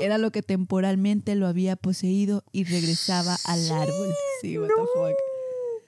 era 0.00 0.18
lo 0.18 0.30
que 0.30 0.42
temporalmente 0.42 1.34
lo 1.34 1.46
había 1.46 1.76
poseído 1.76 2.44
y 2.52 2.64
regresaba 2.64 3.36
al 3.46 3.70
árbol. 3.70 4.14
Sí, 4.42 4.58
what 4.58 4.68
the 4.68 4.74
fuck. 4.94 5.31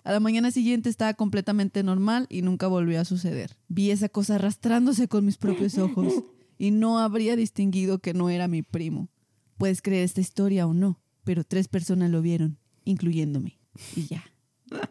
A 0.04 0.12
la 0.12 0.20
mañana 0.20 0.50
siguiente 0.50 0.90
estaba 0.90 1.14
completamente 1.14 1.82
normal 1.82 2.26
y 2.28 2.42
nunca 2.42 2.66
volvió 2.66 3.00
a 3.00 3.06
suceder. 3.06 3.56
Vi 3.68 3.90
esa 3.90 4.10
cosa 4.10 4.34
arrastrándose 4.34 5.08
con 5.08 5.24
mis 5.24 5.38
propios 5.38 5.78
ojos 5.78 6.12
y 6.58 6.72
no 6.72 6.98
habría 6.98 7.36
distinguido 7.36 7.98
que 8.00 8.12
no 8.12 8.28
era 8.28 8.46
mi 8.46 8.62
primo. 8.62 9.08
Puedes 9.56 9.80
creer 9.80 10.04
esta 10.04 10.20
historia 10.20 10.66
o 10.66 10.74
no, 10.74 11.00
pero 11.24 11.42
tres 11.42 11.68
personas 11.68 12.10
lo 12.10 12.20
vieron, 12.20 12.58
incluyéndome. 12.84 13.58
Y 13.96 14.06
ya. 14.06 14.24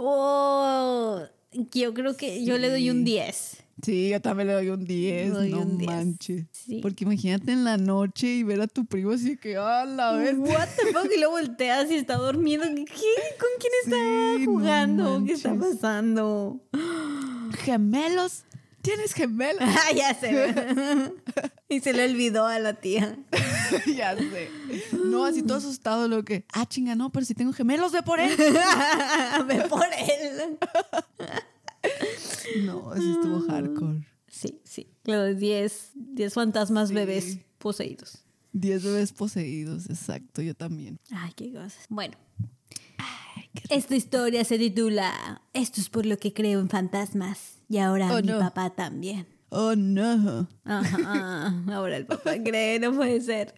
Oh, 0.00 1.22
yo 1.72 1.94
creo 1.94 2.16
que 2.16 2.44
yo 2.44 2.56
le 2.58 2.70
doy 2.70 2.90
un 2.90 3.04
10. 3.04 3.64
Sí, 3.82 4.08
yo 4.08 4.20
también 4.20 4.48
le 4.48 4.54
doy 4.54 4.70
un 4.70 4.84
10, 4.84 5.32
Doy 5.32 5.50
no 5.50 5.60
un 5.60 5.78
10. 5.78 5.90
manches. 5.90 6.46
Sí. 6.52 6.80
Porque 6.82 7.04
imagínate 7.04 7.52
en 7.52 7.64
la 7.64 7.76
noche 7.76 8.26
y 8.26 8.42
ver 8.42 8.60
a 8.60 8.66
tu 8.66 8.84
primo 8.84 9.12
así 9.12 9.36
que, 9.36 9.56
¡ah, 9.56 9.84
la 9.84 10.12
vez! 10.12 10.34
What 10.36 10.68
the 10.76 10.92
fuck? 10.92 11.10
Y 11.14 11.20
lo 11.20 11.30
volteas 11.30 11.90
y 11.90 11.94
está 11.94 12.16
dormido. 12.16 12.64
¿Qué? 12.64 12.84
¿Con 12.84 13.50
quién 13.60 13.72
estaba 13.84 14.36
Sí, 14.36 14.46
no 14.46 14.52
jugando? 14.52 15.22
¿Qué 15.24 15.32
está 15.32 15.54
pasando? 15.54 16.60
Gemelos 17.60 18.44
¿Tienes 18.82 19.12
gemelos? 19.12 19.60
Ah, 19.68 19.92
ya 19.94 20.14
sé. 20.14 20.54
y 21.68 21.80
se 21.80 21.92
le 21.92 22.04
olvidó 22.06 22.46
a 22.46 22.58
la 22.58 22.74
tía. 22.74 23.18
ya 23.96 24.16
sé. 24.16 24.50
No, 24.92 25.24
así 25.24 25.42
todo 25.42 25.58
asustado 25.58 26.08
lo 26.08 26.24
que, 26.24 26.44
ah, 26.52 26.66
chinga, 26.66 26.94
no, 26.94 27.10
pero 27.10 27.26
si 27.26 27.34
tengo 27.34 27.52
gemelos, 27.52 27.92
ve 27.92 28.02
por 28.02 28.20
él. 28.20 28.34
Ve 29.46 29.62
por 29.68 29.84
él. 29.84 30.58
No, 32.64 32.90
así 32.90 33.10
estuvo 33.12 33.40
hardcore. 33.48 34.06
Sí, 34.26 34.60
sí. 34.64 34.88
Los 35.04 35.38
10 35.38 35.90
10 35.94 36.34
fantasmas 36.34 36.88
Sí. 36.88 36.94
bebés 36.94 37.38
poseídos. 37.58 38.24
Diez 38.52 38.82
bebés 38.82 39.12
poseídos, 39.12 39.88
exacto, 39.90 40.42
yo 40.42 40.54
también. 40.54 40.98
Ay, 41.10 41.32
qué 41.36 41.52
cosas. 41.52 41.78
Bueno. 41.88 42.16
Esta 43.70 43.96
historia 43.96 44.44
se 44.44 44.58
titula 44.58 45.42
Esto 45.52 45.80
es 45.80 45.88
por 45.88 46.06
lo 46.06 46.16
que 46.18 46.32
creo 46.32 46.60
en 46.60 46.68
fantasmas. 46.68 47.58
Y 47.68 47.78
ahora 47.78 48.12
Oh, 48.14 48.16
mi 48.22 48.28
no. 48.28 48.38
papá 48.38 48.70
también. 48.70 49.26
Oh, 49.50 49.74
no. 49.76 50.48
Ajá, 50.64 51.62
ahora 51.72 51.96
el 51.96 52.06
papá 52.06 52.32
cree, 52.44 52.78
no 52.80 52.92
puede 52.94 53.20
ser. 53.20 53.54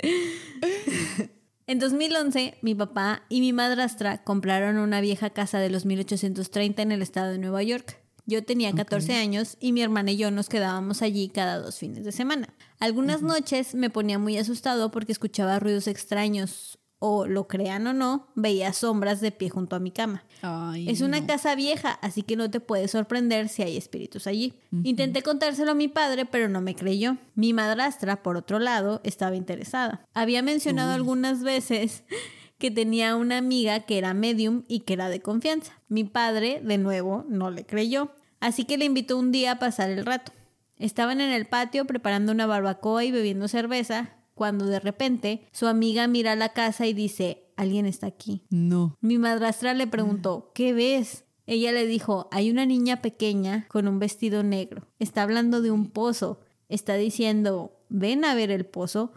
En 1.67 1.79
2011, 1.79 2.59
mi 2.63 2.75
papá 2.75 3.23
y 3.29 3.41
mi 3.41 3.53
madrastra 3.53 4.23
compraron 4.25 4.79
una 4.79 5.01
vieja 5.01 5.31
casa 5.31 5.59
de 5.59 5.71
los 5.71 5.85
1830 5.87 6.83
en 6.83 6.93
el 6.93 7.03
estado 7.03 7.31
de 7.33 7.39
Nueva 7.39 7.63
York. 7.63 7.99
Yo 8.31 8.45
tenía 8.45 8.73
14 8.73 9.15
años 9.15 9.57
y 9.59 9.73
mi 9.73 9.83
hermana 9.83 10.13
y 10.13 10.17
yo 10.17 10.31
nos 10.31 10.49
quedábamos 10.49 11.03
allí 11.03 11.31
cada 11.31 11.59
dos 11.59 11.79
fines 11.79 12.05
de 12.05 12.13
semana. 12.13 12.55
Algunas 12.79 13.23
noches 13.23 13.75
me 13.75 13.91
ponía 13.91 14.21
muy 14.21 14.39
asustado 14.39 14.93
porque 14.93 15.11
escuchaba 15.11 15.59
ruidos 15.59 15.89
extraños 15.89 16.79
o, 17.01 17.27
lo 17.27 17.49
crean 17.49 17.89
o 17.89 17.93
no, 17.93 18.29
veía 18.37 18.73
sombras 18.73 19.21
de 19.21 19.33
pie 19.33 19.51
junto 19.51 19.75
a 19.75 19.81
mi 19.81 19.91
cama. 19.91 20.23
Ay, 20.43 20.89
Es 20.89 21.01
una 21.01 21.19
no. 21.19 21.27
casa 21.27 21.57
vieja, 21.57 21.91
así 22.03 22.23
que 22.23 22.37
no 22.37 22.49
te 22.53 22.61
puedes 22.61 22.93
sorprender 22.93 23.49
si 23.49 23.63
hay 23.63 23.77
espíritus 23.77 24.29
allí. 24.29 24.55
Intenté 24.85 25.23
contárselo 25.23 25.73
a 25.73 25.75
mi 25.75 25.89
padre, 25.89 26.25
pero 26.25 26.49
no 26.49 26.61
me 26.61 26.77
creyó. 26.77 27.17
Mi 27.35 27.53
madrastra, 27.53 28.23
por 28.23 28.37
otro 28.37 28.61
lado, 28.61 29.01
estaba 29.03 29.35
interesada. 29.35 30.05
Había 30.15 30.43
mencionado 30.43 30.93
algunas 30.93 31.43
veces 31.43 32.05
que 32.59 32.71
tenía 32.71 33.17
una 33.17 33.39
amiga 33.39 33.81
que 33.81 33.99
era 33.99 34.15
medium 34.15 34.63
y 34.69 34.81
que 34.81 34.93
era 34.93 35.09
de 35.09 35.21
confianza. 35.21 35.81
Mi 35.89 36.05
padre, 36.05 36.61
de 36.63 36.79
nuevo, 36.79 37.25
no 37.29 37.51
le 37.51 37.65
creyó, 37.65 38.13
así 38.41 38.65
que 38.65 38.79
le 38.79 38.85
invitó 38.87 39.17
un 39.19 39.33
día 39.33 39.53
a 39.53 39.59
pasar 39.59 39.91
el 39.91 40.05
rato. 40.05 40.33
Estaban 40.77 41.21
en 41.21 41.31
el 41.31 41.47
patio 41.47 41.85
preparando 41.87 42.33
una 42.33 42.47
barbacoa 42.47 43.05
y 43.05 43.13
bebiendo 43.13 43.49
cerveza, 43.49 44.17
cuando 44.35 44.65
de 44.67 44.81
repente 44.81 45.47
su 45.53 45.67
amiga 45.67 46.07
mira 46.07 46.35
la 46.37 46.51
casa 46.55 46.87
y 46.87 46.95
dice, 46.95 47.45
alguien 47.57 47.85
está 47.87 48.07
aquí. 48.07 48.47
No. 48.51 48.97
Mi 49.03 49.19
madrastra 49.19 49.75
le 49.75 49.87
preguntó, 49.87 50.51
¿qué 50.55 50.73
ves? 50.73 51.25
Ella 51.47 51.73
le 51.73 51.87
dijo, 51.87 52.29
hay 52.33 52.51
una 52.51 52.65
niña 52.65 53.03
pequeña 53.03 53.67
con 53.69 53.87
un 53.89 53.99
vestido 53.99 54.43
negro. 54.43 54.89
Está 54.99 55.23
hablando 55.25 55.61
de 55.61 55.71
un 55.71 55.91
pozo. 55.91 56.41
Está 56.71 56.95
diciendo, 56.95 57.77
ven 57.91 58.25
a 58.25 58.35
ver 58.35 58.51
el 58.51 58.65
pozo 58.65 59.13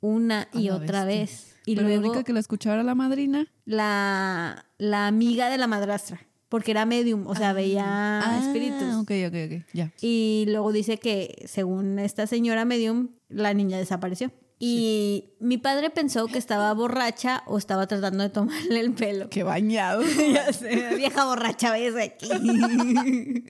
una 0.00 0.48
y 0.52 0.68
la 0.68 0.76
otra 0.76 1.04
bestia. 1.04 1.46
vez. 1.46 1.56
Y 1.64 1.74
Pero 1.76 1.88
la 1.88 1.94
luego 1.94 2.08
única 2.10 2.24
que 2.24 2.32
la 2.32 2.40
escuchaba 2.40 2.74
era 2.74 2.82
la 2.84 2.94
madrina. 2.94 3.46
la, 3.64 4.66
la 4.78 5.06
amiga 5.06 5.48
de 5.50 5.58
la 5.58 5.66
madrastra, 5.66 6.20
porque 6.48 6.70
era 6.70 6.86
medium, 6.86 7.26
o 7.26 7.34
sea, 7.34 7.52
veía 7.52 7.84
Ah, 8.20 8.38
espíritus. 8.42 8.94
Ok, 8.96 9.10
ok, 9.28 9.34
ok. 9.46 9.66
Ya. 9.72 9.92
Y 10.00 10.46
luego 10.48 10.72
dice 10.72 10.98
que, 10.98 11.44
según 11.46 11.98
esta 11.98 12.26
señora 12.26 12.64
medium, 12.64 13.10
la 13.28 13.52
niña 13.54 13.78
desapareció. 13.78 14.32
Y 14.60 15.34
mi 15.38 15.56
padre 15.58 15.88
pensó 15.90 16.26
que 16.26 16.38
estaba 16.38 16.72
borracha 16.74 17.44
o 17.46 17.58
estaba 17.58 17.86
tratando 17.86 18.24
de 18.24 18.30
tomarle 18.30 18.80
el 18.80 18.92
pelo. 18.92 19.28
Qué 19.30 19.42
bañado. 19.44 20.02
Ya 20.32 20.52
sé, 20.52 20.96
vieja 20.96 21.24
borracha, 21.24 21.70
ves 21.72 21.94
aquí. 21.96 22.28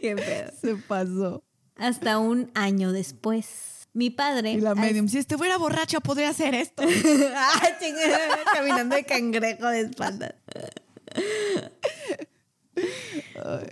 Qué 0.00 0.16
pedo. 0.16 0.52
Se 0.60 0.76
pasó. 0.76 1.44
Hasta 1.76 2.18
un 2.18 2.50
año 2.54 2.92
después, 2.92 3.88
mi 3.92 4.10
padre. 4.10 4.52
Y 4.52 4.60
la 4.60 4.74
medium, 4.74 5.08
si 5.08 5.18
estuviera 5.18 5.58
borracha 5.58 6.00
podría 6.00 6.30
hacer 6.30 6.54
esto. 6.54 6.82
Ay, 6.82 7.72
chingada, 7.80 8.38
caminando 8.54 8.96
de 8.96 9.04
cangrejo 9.04 9.68
de 9.68 9.80
espaldas. 9.82 10.34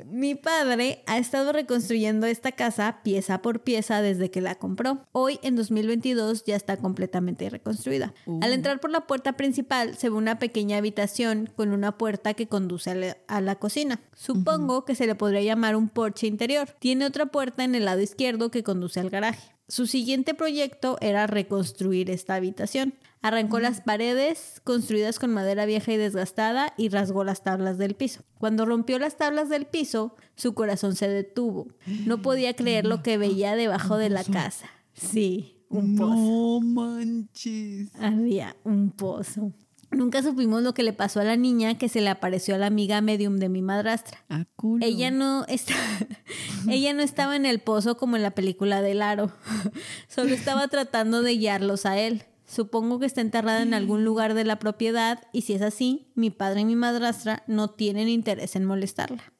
Mi 0.06 0.34
padre 0.34 1.02
ha 1.06 1.18
estado 1.18 1.52
reconstruyendo 1.52 2.26
esta 2.26 2.52
casa 2.52 3.00
pieza 3.02 3.42
por 3.42 3.60
pieza 3.60 4.00
desde 4.02 4.30
que 4.30 4.40
la 4.40 4.54
compró. 4.54 5.06
Hoy, 5.12 5.38
en 5.42 5.56
2022, 5.56 6.44
ya 6.44 6.56
está 6.56 6.76
completamente 6.76 7.50
reconstruida. 7.50 8.14
Uh. 8.26 8.40
Al 8.42 8.52
entrar 8.52 8.80
por 8.80 8.90
la 8.90 9.06
puerta 9.06 9.34
principal 9.34 9.96
se 9.96 10.08
ve 10.08 10.16
una 10.16 10.38
pequeña 10.38 10.78
habitación 10.78 11.50
con 11.56 11.70
una 11.70 11.98
puerta 11.98 12.34
que 12.34 12.48
conduce 12.48 12.90
a 12.90 12.94
la, 12.94 13.16
a 13.26 13.40
la 13.40 13.56
cocina. 13.56 14.00
Supongo 14.14 14.84
que 14.84 14.94
se 14.94 15.06
le 15.06 15.14
podría 15.14 15.42
llamar 15.42 15.76
un 15.76 15.88
porche 15.88 16.26
interior. 16.26 16.68
Tiene 16.78 17.06
otra 17.06 17.26
puerta 17.26 17.64
en 17.64 17.74
el 17.74 17.84
lado 17.84 18.00
izquierdo 18.00 18.50
que 18.50 18.62
conduce 18.62 19.00
al 19.00 19.10
garaje. 19.10 19.54
Su 19.66 19.86
siguiente 19.86 20.34
proyecto 20.34 20.98
era 21.00 21.26
reconstruir 21.26 22.10
esta 22.10 22.34
habitación. 22.34 22.94
Arrancó 23.24 23.58
las 23.58 23.80
paredes 23.80 24.60
construidas 24.64 25.18
con 25.18 25.32
madera 25.32 25.64
vieja 25.64 25.90
y 25.90 25.96
desgastada 25.96 26.74
y 26.76 26.90
rasgó 26.90 27.24
las 27.24 27.42
tablas 27.42 27.78
del 27.78 27.94
piso. 27.94 28.20
Cuando 28.36 28.66
rompió 28.66 28.98
las 28.98 29.16
tablas 29.16 29.48
del 29.48 29.64
piso, 29.64 30.14
su 30.34 30.52
corazón 30.52 30.94
se 30.94 31.08
detuvo. 31.08 31.68
No 32.04 32.20
podía 32.20 32.54
creer 32.54 32.84
lo 32.84 33.02
que 33.02 33.16
veía 33.16 33.56
debajo 33.56 33.96
de 33.96 34.10
la 34.10 34.24
casa. 34.24 34.66
Sí, 34.92 35.56
un 35.70 35.96
pozo. 35.96 36.14
No 36.16 36.60
manches. 36.60 37.88
Había 37.98 38.56
un 38.62 38.90
pozo. 38.90 39.54
Nunca 39.90 40.22
supimos 40.22 40.62
lo 40.62 40.74
que 40.74 40.82
le 40.82 40.92
pasó 40.92 41.20
a 41.20 41.24
la 41.24 41.36
niña 41.36 41.78
que 41.78 41.88
se 41.88 42.02
le 42.02 42.10
apareció 42.10 42.56
a 42.56 42.58
la 42.58 42.66
amiga 42.66 43.00
medium 43.00 43.38
de 43.38 43.48
mi 43.48 43.62
madrastra. 43.62 44.18
Ah, 44.28 44.44
culo. 44.54 44.84
Ella 44.84 45.10
no 45.10 45.46
está, 45.48 45.72
ella 46.68 46.92
no 46.92 47.00
estaba 47.00 47.36
en 47.36 47.46
el 47.46 47.60
pozo 47.60 47.96
como 47.96 48.16
en 48.16 48.22
la 48.22 48.32
película 48.32 48.82
del 48.82 49.00
aro. 49.00 49.32
Solo 50.08 50.34
estaba 50.34 50.68
tratando 50.68 51.22
de 51.22 51.38
guiarlos 51.38 51.86
a 51.86 51.98
él. 51.98 52.26
Supongo 52.54 53.00
que 53.00 53.06
está 53.06 53.20
enterrada 53.20 53.62
en 53.62 53.74
algún 53.74 54.04
lugar 54.04 54.34
de 54.34 54.44
la 54.44 54.60
propiedad 54.60 55.20
y 55.32 55.42
si 55.42 55.54
es 55.54 55.62
así, 55.62 56.12
mi 56.14 56.30
padre 56.30 56.60
y 56.60 56.64
mi 56.64 56.76
madrastra 56.76 57.42
no 57.48 57.70
tienen 57.70 58.08
interés 58.08 58.54
en 58.54 58.64
molestarla. 58.64 59.32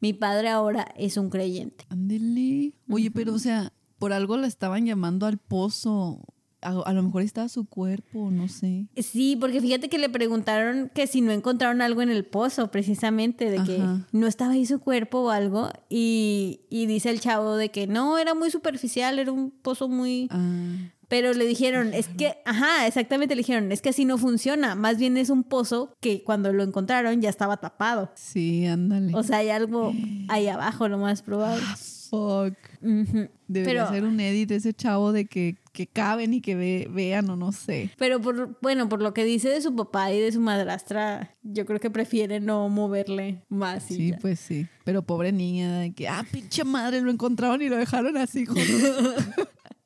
Mi 0.00 0.14
padre 0.14 0.48
ahora 0.48 0.92
es 0.96 1.16
un 1.16 1.30
creyente. 1.30 1.84
Ándele. 1.90 2.72
Oye, 2.88 3.10
pero 3.12 3.34
o 3.34 3.38
sea, 3.38 3.72
por 4.00 4.12
algo 4.12 4.36
la 4.36 4.48
estaban 4.48 4.84
llamando 4.84 5.26
al 5.26 5.38
pozo. 5.38 6.24
A, 6.62 6.70
a 6.70 6.92
lo 6.92 7.02
mejor 7.02 7.22
estaba 7.22 7.48
su 7.48 7.66
cuerpo, 7.66 8.30
no 8.30 8.48
sé. 8.48 8.88
Sí, 8.96 9.36
porque 9.40 9.60
fíjate 9.60 9.88
que 9.88 9.98
le 9.98 10.08
preguntaron 10.08 10.90
que 10.92 11.06
si 11.06 11.20
no 11.20 11.30
encontraron 11.30 11.80
algo 11.80 12.02
en 12.02 12.10
el 12.10 12.24
pozo, 12.24 12.70
precisamente, 12.70 13.48
de 13.48 13.62
que 13.62 13.82
no 14.12 14.26
estaba 14.26 14.52
ahí 14.52 14.66
su 14.66 14.80
cuerpo 14.80 15.20
o 15.20 15.30
algo. 15.30 15.70
Y, 15.88 16.62
y 16.68 16.86
dice 16.86 17.10
el 17.10 17.20
chavo 17.20 17.56
de 17.56 17.70
que 17.70 17.86
no, 17.86 18.18
era 18.18 18.34
muy 18.34 18.50
superficial, 18.50 19.18
era 19.20 19.30
un 19.30 19.50
pozo 19.50 19.88
muy... 19.88 20.26
Ah, 20.30 20.90
Pero 21.10 21.34
le 21.34 21.44
dijeron, 21.44 21.92
es 21.92 22.08
que, 22.08 22.36
ajá, 22.46 22.86
exactamente 22.86 23.34
le 23.34 23.40
dijeron, 23.40 23.70
es 23.72 23.82
que 23.82 23.90
así 23.90 24.04
no 24.06 24.16
funciona. 24.16 24.74
Más 24.76 24.96
bien 24.96 25.16
es 25.18 25.28
un 25.28 25.42
pozo 25.42 25.92
que 26.00 26.22
cuando 26.22 26.52
lo 26.52 26.62
encontraron 26.62 27.20
ya 27.20 27.28
estaba 27.28 27.58
tapado. 27.58 28.10
sí, 28.14 28.64
ándale. 28.66 29.12
O 29.14 29.22
sea, 29.22 29.38
hay 29.38 29.50
algo 29.50 29.92
ahí 30.28 30.46
abajo, 30.48 30.88
lo 30.88 30.96
más 30.98 31.20
probable. 31.22 31.62
Fuck. 32.10 32.56
Ujú. 32.82 33.28
Debería 33.46 33.86
ser 33.88 34.04
un 34.04 34.18
edit 34.18 34.50
ese 34.52 34.72
chavo 34.72 35.12
de 35.12 35.26
que, 35.26 35.56
que 35.72 35.86
caben 35.86 36.32
y 36.34 36.40
que 36.40 36.54
ve- 36.56 36.88
vean 36.90 37.28
o 37.30 37.36
no 37.36 37.52
sé. 37.52 37.90
pero 37.98 38.20
por, 38.20 38.58
bueno, 38.62 38.88
por 38.88 39.00
lo 39.02 39.12
que 39.14 39.24
dice 39.24 39.48
de 39.48 39.60
su 39.60 39.74
papá 39.76 40.12
y 40.12 40.20
de 40.20 40.32
su 40.32 40.40
madrastra, 40.40 41.36
yo 41.42 41.66
creo 41.66 41.78
que 41.80 41.90
prefiere 41.90 42.40
no 42.40 42.68
moverle 42.68 43.42
más. 43.48 43.82
Sí, 43.84 44.10
ya. 44.10 44.18
pues 44.18 44.40
sí. 44.40 44.66
Pero 44.84 45.02
pobre 45.02 45.30
niña, 45.32 45.78
de 45.80 45.92
que, 45.92 46.08
ah, 46.08 46.24
pinche 46.32 46.64
madre, 46.64 47.00
lo 47.00 47.10
encontraron 47.10 47.62
y 47.62 47.68
lo 47.68 47.76
dejaron 47.76 48.16
así, 48.16 48.44
joder. 48.46 48.64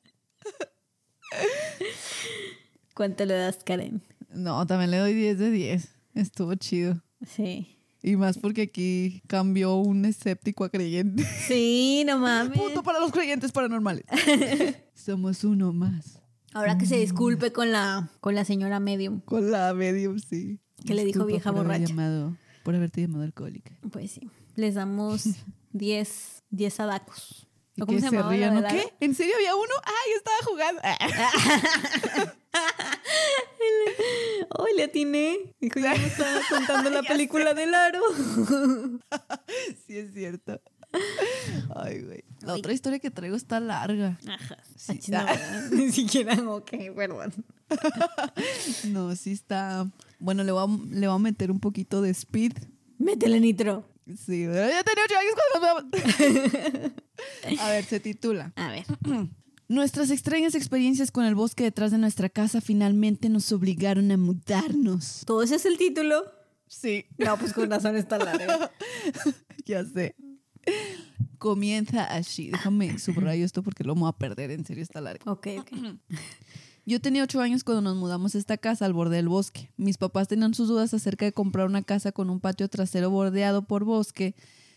¿Cuánto 2.95 3.25
le 3.25 3.35
das, 3.35 3.59
Karen? 3.63 4.01
No, 4.33 4.65
también 4.65 4.89
le 4.91 4.97
doy 4.97 5.13
10 5.13 5.37
de 5.37 5.51
10. 5.51 5.89
Estuvo 6.15 6.55
chido. 6.55 7.01
Sí. 7.27 7.77
Y 8.01 8.15
más 8.15 8.37
porque 8.37 8.63
aquí 8.63 9.21
cambió 9.27 9.75
un 9.75 10.05
escéptico 10.05 10.63
a 10.63 10.69
creyente. 10.69 11.23
Sí, 11.47 12.03
no 12.05 12.17
mames. 12.19 12.57
Punto 12.57 12.83
para 12.83 12.99
los 12.99 13.11
creyentes 13.11 13.51
paranormales. 13.51 14.05
Somos 14.93 15.43
uno 15.43 15.73
más. 15.73 16.19
Ahora 16.53 16.77
que 16.77 16.85
se 16.85 16.97
disculpe 16.97 17.51
con 17.51 17.71
la, 17.71 18.09
con 18.21 18.33
la 18.33 18.45
señora 18.45 18.79
medium. 18.79 19.19
Con 19.21 19.51
la 19.51 19.73
medium, 19.73 20.19
sí. 20.19 20.59
¿Qué 20.85 20.93
le 20.93 21.03
dijo 21.03 21.25
vieja 21.25 21.51
por 21.51 21.63
borracha? 21.63 21.85
llamado- 21.85 22.37
por 22.63 22.75
haberte 22.75 23.01
llamado 23.01 23.23
alcohólica. 23.23 23.77
Pues 23.91 24.11
sí. 24.11 24.29
Les 24.55 24.75
damos 24.75 25.25
10 25.73 26.43
10 26.51 26.79
adacos. 26.79 27.44
Y 27.77 27.81
¿O 27.81 27.85
cómo 27.85 27.97
que 27.97 28.01
se 28.01 28.09
se 28.09 28.15
¿Qué? 28.15 28.93
¿En 29.01 29.15
serio 29.15 29.35
había 29.35 29.53
uno? 29.55 29.73
¡Ay, 29.83 30.13
estaba 30.15 30.37
jugando! 30.45 30.81
¡Ay, 34.59 34.73
le 34.77 34.83
atiné! 34.83 35.37
Dijo, 35.59 35.79
ya 35.79 35.93
me 35.93 36.05
estaba 36.05 36.39
contando 36.49 36.89
la 36.89 37.03
película 37.07 37.53
del 37.53 37.73
aro. 37.73 38.01
sí, 39.85 39.97
es 39.97 40.13
cierto. 40.13 40.61
Ay, 41.75 42.01
güey. 42.01 42.23
La 42.41 42.53
otra 42.53 42.71
historia 42.71 42.99
que 42.99 43.11
traigo 43.11 43.35
está 43.35 43.59
larga. 43.59 44.17
Ajá. 44.25 44.57
Sí. 44.77 44.99
No, 45.09 45.25
¿verdad? 45.25 45.69
Ni 45.71 45.91
siquiera, 45.91 46.33
ok, 46.49 46.71
perdón. 46.95 47.33
No, 48.85 49.13
sí 49.15 49.33
está. 49.33 49.87
Bueno, 50.19 50.43
le 50.43 50.53
voy 50.53 50.63
a, 50.63 50.95
le 50.95 51.07
voy 51.07 51.15
a 51.15 51.19
meter 51.19 51.51
un 51.51 51.59
poquito 51.59 52.01
de 52.01 52.11
speed. 52.11 52.53
Métele 52.97 53.41
nitro. 53.41 53.83
Sí, 54.05 54.43
ya 54.43 54.83
tenía 54.83 55.03
ocho 55.05 55.17
años 55.17 55.33
cuando 55.51 56.91
A 57.61 57.69
ver, 57.69 57.85
se 57.85 57.99
titula. 57.99 58.53
A 58.55 58.69
ver. 58.69 58.85
Nuestras 59.67 60.11
extrañas 60.11 60.53
experiencias 60.53 61.09
con 61.09 61.25
el 61.25 61.33
bosque 61.33 61.63
detrás 61.63 61.89
de 61.89 61.97
nuestra 61.97 62.29
casa 62.29 62.61
finalmente 62.61 63.29
nos 63.29 63.51
obligaron 63.51 64.11
a 64.11 64.17
mudarnos. 64.17 65.23
¿Todo 65.25 65.41
ese 65.41 65.55
es 65.55 65.65
el 65.65 65.77
título? 65.77 66.23
Sí, 66.67 67.05
No, 67.17 67.37
pues 67.37 67.51
con 67.53 67.69
razón 67.69 67.95
está 67.95 68.17
larga. 68.19 68.71
ya 69.65 69.83
sé. 69.83 70.15
Comienza 71.39 72.03
así. 72.03 72.51
Déjame 72.51 72.99
subrayo 72.99 73.43
esto 73.43 73.63
porque 73.63 73.83
lo 73.83 73.95
vamos 73.95 74.09
a 74.09 74.17
perder. 74.17 74.51
En 74.51 74.65
serio, 74.65 74.83
está 74.83 75.01
largo. 75.01 75.31
Ok, 75.31 75.47
ok. 75.59 75.71
Yo 76.87 77.01
tenía 77.01 77.23
ocho 77.23 77.41
años 77.41 77.63
cuando 77.63 77.81
nos 77.81 77.97
mudamos 77.97 78.35
a 78.35 78.37
esta 78.37 78.57
casa 78.57 78.85
al 78.85 78.93
borde 78.93 79.15
del 79.15 79.27
bosque. 79.27 79.71
Mis 79.75 79.97
papás 79.97 80.27
tenían 80.27 80.53
sus 80.53 80.67
dudas 80.67 80.93
acerca 80.93 81.25
de 81.25 81.33
comprar 81.33 81.65
una 81.65 81.81
casa 81.81 82.11
con 82.11 82.29
un 82.29 82.39
patio 82.39 82.69
trasero 82.69 83.09
bordeado 83.09 83.63
por 83.63 83.85
bosque. 83.85 84.35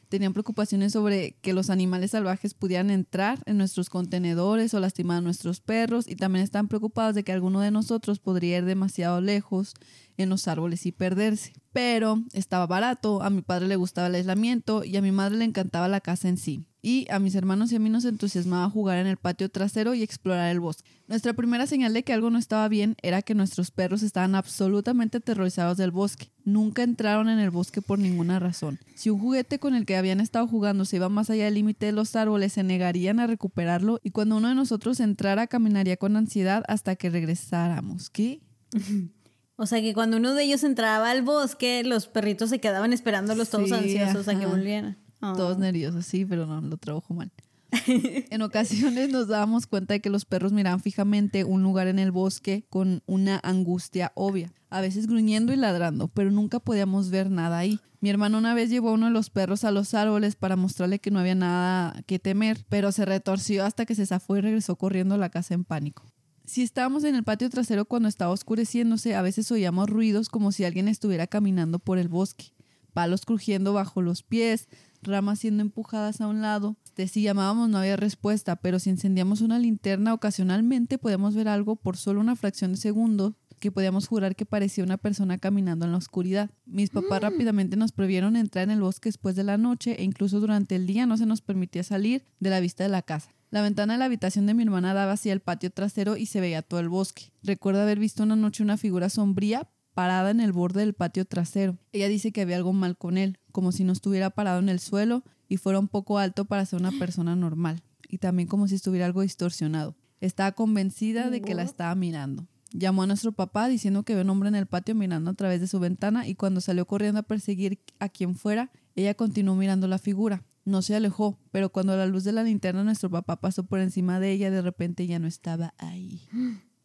Tenían 0.09 0.33
preocupaciones 0.33 0.95
sobre 0.95 1.33
que 1.43 1.53
los 1.53 1.69
animales 1.69 2.13
salvajes 2.13 2.55
pudieran 2.55 2.89
entrar 2.89 3.43
en 3.45 3.59
nuestros 3.59 3.91
contenedores 3.91 4.73
o 4.73 4.81
lastimar 4.81 5.19
a 5.19 5.21
nuestros 5.21 5.61
perros 5.61 6.09
y 6.09 6.17
también 6.17 6.43
estaban 6.43 6.69
preocupados 6.69 7.15
de 7.15 7.25
que 7.25 7.33
alguno 7.33 7.61
de 7.61 7.71
nosotros 7.71 8.21
podría 8.21 8.57
ir 8.57 8.65
demasiado 8.65 9.21
lejos 9.21 9.75
en 10.19 10.29
los 10.29 10.49
árboles 10.49 10.85
y 10.85 10.93
perderse. 10.93 11.53
Pero 11.73 12.23
estaba 12.33 12.67
barato, 12.67 13.23
a 13.23 13.31
mi 13.31 13.41
padre 13.41 13.69
le 13.69 13.77
gustaba 13.77 14.09
el 14.09 14.17
aislamiento 14.17 14.85
y 14.85 14.97
a 14.97 15.03
mi 15.03 15.13
madre 15.13 15.39
le 15.39 15.45
encantaba 15.45 15.89
la 15.89 16.01
casa 16.01 16.29
en 16.29 16.37
sí. 16.37 16.67
Y 16.81 17.07
a 17.11 17.19
mis 17.19 17.35
hermanos 17.35 17.73
y 17.73 17.77
a 17.77 17.81
mí 17.81 17.91
nos 17.91 18.05
entusiasmaba 18.05 18.71
jugar 18.71 18.99
en 18.99 19.09
el 19.09 19.17
patio 19.17 19.49
trasero 19.49 19.95
y 19.95 20.03
explorar 20.03 20.51
el 20.51 20.61
bosque. 20.61 20.89
Nuestra 21.09 21.33
primera 21.33 21.67
señal 21.67 21.93
de 21.93 22.05
que 22.05 22.13
algo 22.13 22.31
no 22.31 22.39
estaba 22.39 22.69
bien 22.69 22.97
era 23.03 23.23
que 23.23 23.35
nuestros 23.35 23.71
perros 23.71 24.03
estaban 24.03 24.35
absolutamente 24.35 25.19
aterrorizados 25.19 25.77
del 25.77 25.91
bosque. 25.91 26.31
Nunca 26.45 26.83
entraron 26.83 27.29
en 27.29 27.41
el 27.41 27.51
bosque 27.51 27.83
por 27.83 27.99
ninguna 27.99 28.39
razón. 28.39 28.79
Si 28.95 29.11
un 29.11 29.19
juguete 29.19 29.59
con 29.59 29.75
el 29.75 29.87
que 29.87 29.97
habían 29.97 30.21
estado 30.21 30.47
jugando 30.47 30.85
se 30.85 30.97
iba 30.97 31.09
más 31.09 31.31
allá 31.31 31.47
del 31.47 31.55
límite 31.55 31.87
de 31.87 31.93
los 31.93 32.15
árboles, 32.15 32.53
se 32.53 32.63
negarían 32.63 33.19
a 33.19 33.27
recuperarlo 33.27 34.01
y 34.05 34.11
cuando 34.11 34.37
uno 34.37 34.49
de 34.49 34.55
nosotros 34.55 35.01
entrara 35.01 35.49
caminaría 35.49 35.97
con 35.97 36.17
ansiedad 36.17 36.63
hasta 36.69 36.95
que 36.95 37.11
regresáramos. 37.11 38.09
¿Qué? 38.09 38.41
O 39.61 39.67
sea 39.67 39.81
que 39.81 39.93
cuando 39.93 40.19
uno 40.19 40.35
de 40.35 40.45
ellos 40.45 40.63
entraba 40.63 41.11
al 41.11 41.23
bosque, 41.23 41.83
los 41.83 42.07
perritos 42.07 42.49
se 42.49 42.61
quedaban 42.61 42.93
esperándolos 42.93 43.51
todos 43.51 43.69
Sí, 43.69 43.75
ansiosos 43.75 44.29
a 44.29 44.39
que 44.39 44.45
ajá. 44.45 44.55
volvieran. 44.55 44.99
Oh. 45.21 45.33
Todos 45.35 45.59
nerviosos, 45.59 46.07
sí, 46.07 46.25
pero 46.25 46.47
no, 46.47 46.61
lo 46.61 46.77
trabajo 46.77 47.13
mal. 47.13 47.33
en 47.87 48.41
ocasiones 48.43 49.11
nos 49.11 49.27
dábamos 49.27 49.67
cuenta 49.67 49.95
de 49.95 50.01
que 50.01 50.11
los 50.11 50.25
perros 50.25 50.53
miraban 50.53 50.81
fijamente 50.81 51.43
un 51.43 51.65
lugar 51.65 51.89
en 51.89 51.99
el 51.99 52.13
bosque 52.13 52.65
con 52.71 53.03
una 53.07 53.41
angustia 53.43 54.13
obvia, 54.15 54.53
a 54.71 54.81
veces 54.81 55.09
gruñendo 55.09 55.53
y 55.53 55.57
ladrando, 55.57 56.07
pero 56.07 56.31
nunca 56.31 56.61
podíamos 56.61 57.11
ver 57.11 57.29
nada 57.29 57.59
ahí. 57.59 57.81
Mi 58.01 58.11
hermano 58.11 58.39
una 58.39 58.55
vez 58.55 58.71
llevó 58.71 58.91
a 58.91 58.93
uno 58.93 59.07
de 59.07 59.13
los 59.13 59.29
perros 59.29 59.65
a 59.65 59.73
los 59.73 59.93
árboles 59.93 60.37
para 60.37 60.55
mostrarle 60.55 61.01
que 61.01 61.11
no 61.11 61.19
había 61.19 61.35
nada 61.35 62.01
que 62.07 62.21
temer, 62.21 62.65
pero 62.69 62.93
se 62.93 63.05
retorció 63.05 63.65
hasta 63.65 63.85
que 63.87 63.97
se 63.97 64.07
zafó 64.07 64.37
y 64.37 64.41
regresó 64.41 64.77
corriendo 64.77 65.17
a 65.17 65.19
la 65.19 65.31
casa 65.31 65.53
en 65.55 65.65
pánico. 65.65 66.05
Si 66.49 66.63
estábamos 66.63 67.05
en 67.05 67.15
el 67.15 67.25
patio 67.25 67.51
trasero 67.51 67.85
cuando 67.85 68.09
estaba 68.09 68.33
oscureciéndose, 68.33 69.15
a 69.15 69.21
veces 69.21 69.53
oíamos 69.53 69.91
ruidos 69.91 70.31
como 70.31 70.51
si 70.51 70.65
alguien 70.65 70.89
estuviera 70.89 71.27
caminando 71.27 71.79
por 71.79 71.99
el 71.99 72.09
bosque, 72.09 72.55
palos 72.95 73.27
crujiendo 73.27 73.75
bajo 73.75 74.01
los 74.01 74.23
pies, 74.23 74.67
ramas 75.03 75.41
siendo 75.41 75.61
empujadas 75.61 76.23
a 76.23 76.27
un 76.27 76.41
lado. 76.41 76.79
De 76.97 77.07
si 77.07 77.21
llamábamos 77.21 77.69
no 77.69 77.77
había 77.77 77.99
respuesta, 77.99 78.57
pero 78.57 78.79
si 78.79 78.89
encendíamos 78.89 79.43
una 79.43 79.59
linterna 79.59 80.15
ocasionalmente 80.15 80.97
podíamos 80.97 81.35
ver 81.35 81.49
algo 81.49 81.77
por 81.77 81.99
solo 81.99 82.19
una 82.19 82.35
fracción 82.35 82.73
de 82.73 82.79
segundo 82.79 83.37
que 83.61 83.71
podíamos 83.71 84.09
jurar 84.09 84.35
que 84.35 84.47
parecía 84.47 84.85
una 84.85 84.97
persona 84.97 85.37
caminando 85.37 85.85
en 85.85 85.93
la 85.93 85.99
oscuridad. 85.99 86.49
Mis 86.65 86.89
papás 86.89 87.21
rápidamente 87.21 87.77
nos 87.77 87.93
prohibieron 87.93 88.37
entrar 88.37 88.65
en 88.65 88.71
el 88.71 88.81
bosque 88.81 89.11
después 89.11 89.37
de 89.37 89.45
la 89.45 89.59
noche 89.59 90.01
e 90.01 90.03
incluso 90.03 90.41
durante 90.41 90.77
el 90.77 90.87
día 90.87 91.05
no 91.05 91.19
se 91.19 91.27
nos 91.27 91.43
permitía 91.43 91.83
salir 91.83 92.25
de 92.41 92.49
la 92.49 92.61
vista 92.61 92.85
de 92.85 92.89
la 92.89 93.03
casa. 93.03 93.35
La 93.51 93.63
ventana 93.63 93.95
de 93.95 93.99
la 93.99 94.05
habitación 94.05 94.45
de 94.47 94.53
mi 94.53 94.63
hermana 94.65 94.93
daba 94.93 95.13
hacia 95.13 95.33
el 95.33 95.41
patio 95.41 95.71
trasero 95.71 96.17
y 96.19 96.27
se 96.27 96.41
veía 96.41 96.61
todo 96.61 96.81
el 96.81 96.91
bosque. 96.91 97.33
Recuerdo 97.43 97.81
haber 97.81 97.99
visto 97.99 98.23
una 98.23 98.37
noche 98.37 98.63
una 98.63 98.77
figura 98.77 99.09
sombría 99.09 99.71
parada 99.95 100.31
en 100.31 100.41
el 100.41 100.53
borde 100.53 100.81
del 100.81 100.93
patio 100.93 101.25
trasero. 101.25 101.79
Ella 101.93 102.09
dice 102.09 102.31
que 102.31 102.43
había 102.43 102.57
algo 102.57 102.75
mal 102.75 102.99
con 102.99 103.17
él, 103.17 103.39
como 103.51 103.73
si 103.73 103.85
no 103.85 103.93
estuviera 103.93 104.31
parado 104.31 104.59
en 104.59 104.69
el 104.69 104.81
suelo 104.81 105.25
y 105.49 105.57
fuera 105.57 105.79
un 105.79 105.89
poco 105.89 106.19
alto 106.19 106.45
para 106.45 106.67
ser 106.67 106.79
una 106.79 106.93
persona 106.93 107.35
normal, 107.37 107.83
y 108.07 108.19
también 108.19 108.49
como 108.49 108.69
si 108.69 108.75
estuviera 108.75 109.07
algo 109.07 109.23
distorsionado. 109.23 109.97
Estaba 110.21 110.53
convencida 110.53 111.31
de 111.31 111.41
que 111.41 111.55
la 111.55 111.63
estaba 111.63 111.95
mirando. 111.95 112.47
Llamó 112.73 113.05
a 113.05 113.07
nuestro 113.07 113.33
papá 113.33 113.67
diciendo 113.67 114.03
que 114.03 114.13
vio 114.13 114.23
un 114.23 114.31
hombre 114.31 114.51
en 114.51 114.57
el 114.57 114.67
patio 114.67 114.95
mirando 114.95 115.31
a 115.31 115.35
través 115.35 115.61
de 115.61 115.67
su 115.67 115.81
ventana 115.81 116.29
y 116.29 116.35
cuando 116.35 116.61
salió 116.61 116.87
corriendo 116.87 117.21
a 117.21 117.23
perseguir 117.23 117.81
a 117.99 118.11
quien 118.11 118.35
fuera, 118.35 118.71
ella 118.95 119.15
continuó 119.15 119.55
mirando 119.55 119.89
la 119.89 119.99
figura. 119.99 120.45
No 120.69 120.83
se 120.83 120.95
alejó, 120.95 121.39
pero 121.51 121.71
cuando 121.71 121.97
la 121.97 122.05
luz 122.05 122.25
de 122.25 122.33
la 122.33 122.43
linterna 122.43 122.85
nuestro 122.85 123.09
papá 123.09 123.41
pasó 123.41 123.65
por 123.65 123.81
encima 123.81 124.21
de 124.21 124.33
ella, 124.33 124.51
de 124.51 124.61
repente 124.61 125.07
ya 125.07 125.19
no 125.19 125.27
estaba 125.27 125.73
ahí. 125.79 126.29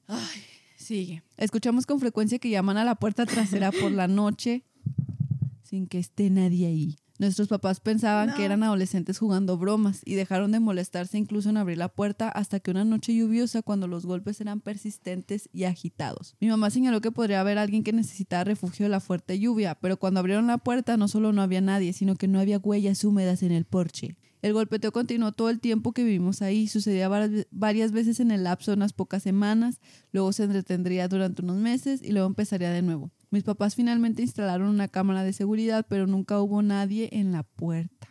Ay, 0.07 0.41
sigue. 0.77 1.21
Escuchamos 1.35 1.85
con 1.85 1.99
frecuencia 1.99 2.39
que 2.39 2.49
llaman 2.49 2.77
a 2.77 2.85
la 2.85 2.95
puerta 2.95 3.25
trasera 3.25 3.73
por 3.73 3.91
la 3.91 4.07
noche 4.07 4.63
sin 5.63 5.87
que 5.87 5.99
esté 5.99 6.29
nadie 6.29 6.67
ahí. 6.67 6.97
Nuestros 7.23 7.47
papás 7.47 7.79
pensaban 7.79 8.33
que 8.35 8.43
eran 8.43 8.63
adolescentes 8.63 9.17
jugando 9.17 9.57
bromas 9.57 10.01
y 10.03 10.15
dejaron 10.15 10.51
de 10.51 10.59
molestarse 10.59 11.17
incluso 11.17 11.49
en 11.49 11.55
abrir 11.55 11.77
la 11.77 11.87
puerta 11.87 12.27
hasta 12.27 12.59
que 12.59 12.69
una 12.71 12.83
noche 12.83 13.15
lluviosa 13.15 13.61
cuando 13.61 13.87
los 13.87 14.05
golpes 14.05 14.41
eran 14.41 14.59
persistentes 14.59 15.47
y 15.53 15.63
agitados. 15.63 16.35
Mi 16.41 16.49
mamá 16.49 16.69
señaló 16.69 16.99
que 16.99 17.11
podría 17.13 17.39
haber 17.39 17.57
alguien 17.59 17.83
que 17.83 17.93
necesitaba 17.93 18.43
refugio 18.43 18.85
de 18.85 18.89
la 18.89 18.99
fuerte 18.99 19.39
lluvia, 19.39 19.75
pero 19.75 19.95
cuando 19.97 20.19
abrieron 20.19 20.47
la 20.47 20.57
puerta 20.57 20.97
no 20.97 21.07
solo 21.07 21.31
no 21.31 21.41
había 21.41 21.61
nadie, 21.61 21.93
sino 21.93 22.15
que 22.17 22.27
no 22.27 22.41
había 22.41 22.57
huellas 22.57 23.03
húmedas 23.05 23.41
en 23.41 23.53
el 23.53 23.63
porche. 23.63 24.17
El 24.41 24.51
golpeteo 24.51 24.91
continuó 24.91 25.31
todo 25.31 25.49
el 25.49 25.61
tiempo 25.61 25.93
que 25.93 26.03
vivimos 26.03 26.41
ahí, 26.41 26.67
sucedía 26.67 27.07
var- 27.07 27.47
varias 27.51 27.93
veces 27.93 28.19
en 28.19 28.31
el 28.31 28.43
lapso 28.43 28.71
de 28.71 28.75
unas 28.75 28.91
pocas 28.91 29.23
semanas, 29.23 29.79
luego 30.11 30.33
se 30.33 30.43
entretendría 30.43 31.07
durante 31.07 31.41
unos 31.41 31.55
meses 31.55 32.01
y 32.03 32.11
luego 32.11 32.27
empezaría 32.27 32.69
de 32.71 32.81
nuevo. 32.81 33.09
Mis 33.33 33.43
papás 33.43 33.73
finalmente 33.73 34.21
instalaron 34.21 34.69
una 34.69 34.87
cámara 34.87 35.23
de 35.23 35.33
seguridad, 35.33 35.87
pero 35.89 36.05
nunca 36.05 36.39
hubo 36.39 36.61
nadie 36.61 37.09
en 37.13 37.31
la 37.31 37.41
puerta. 37.41 38.07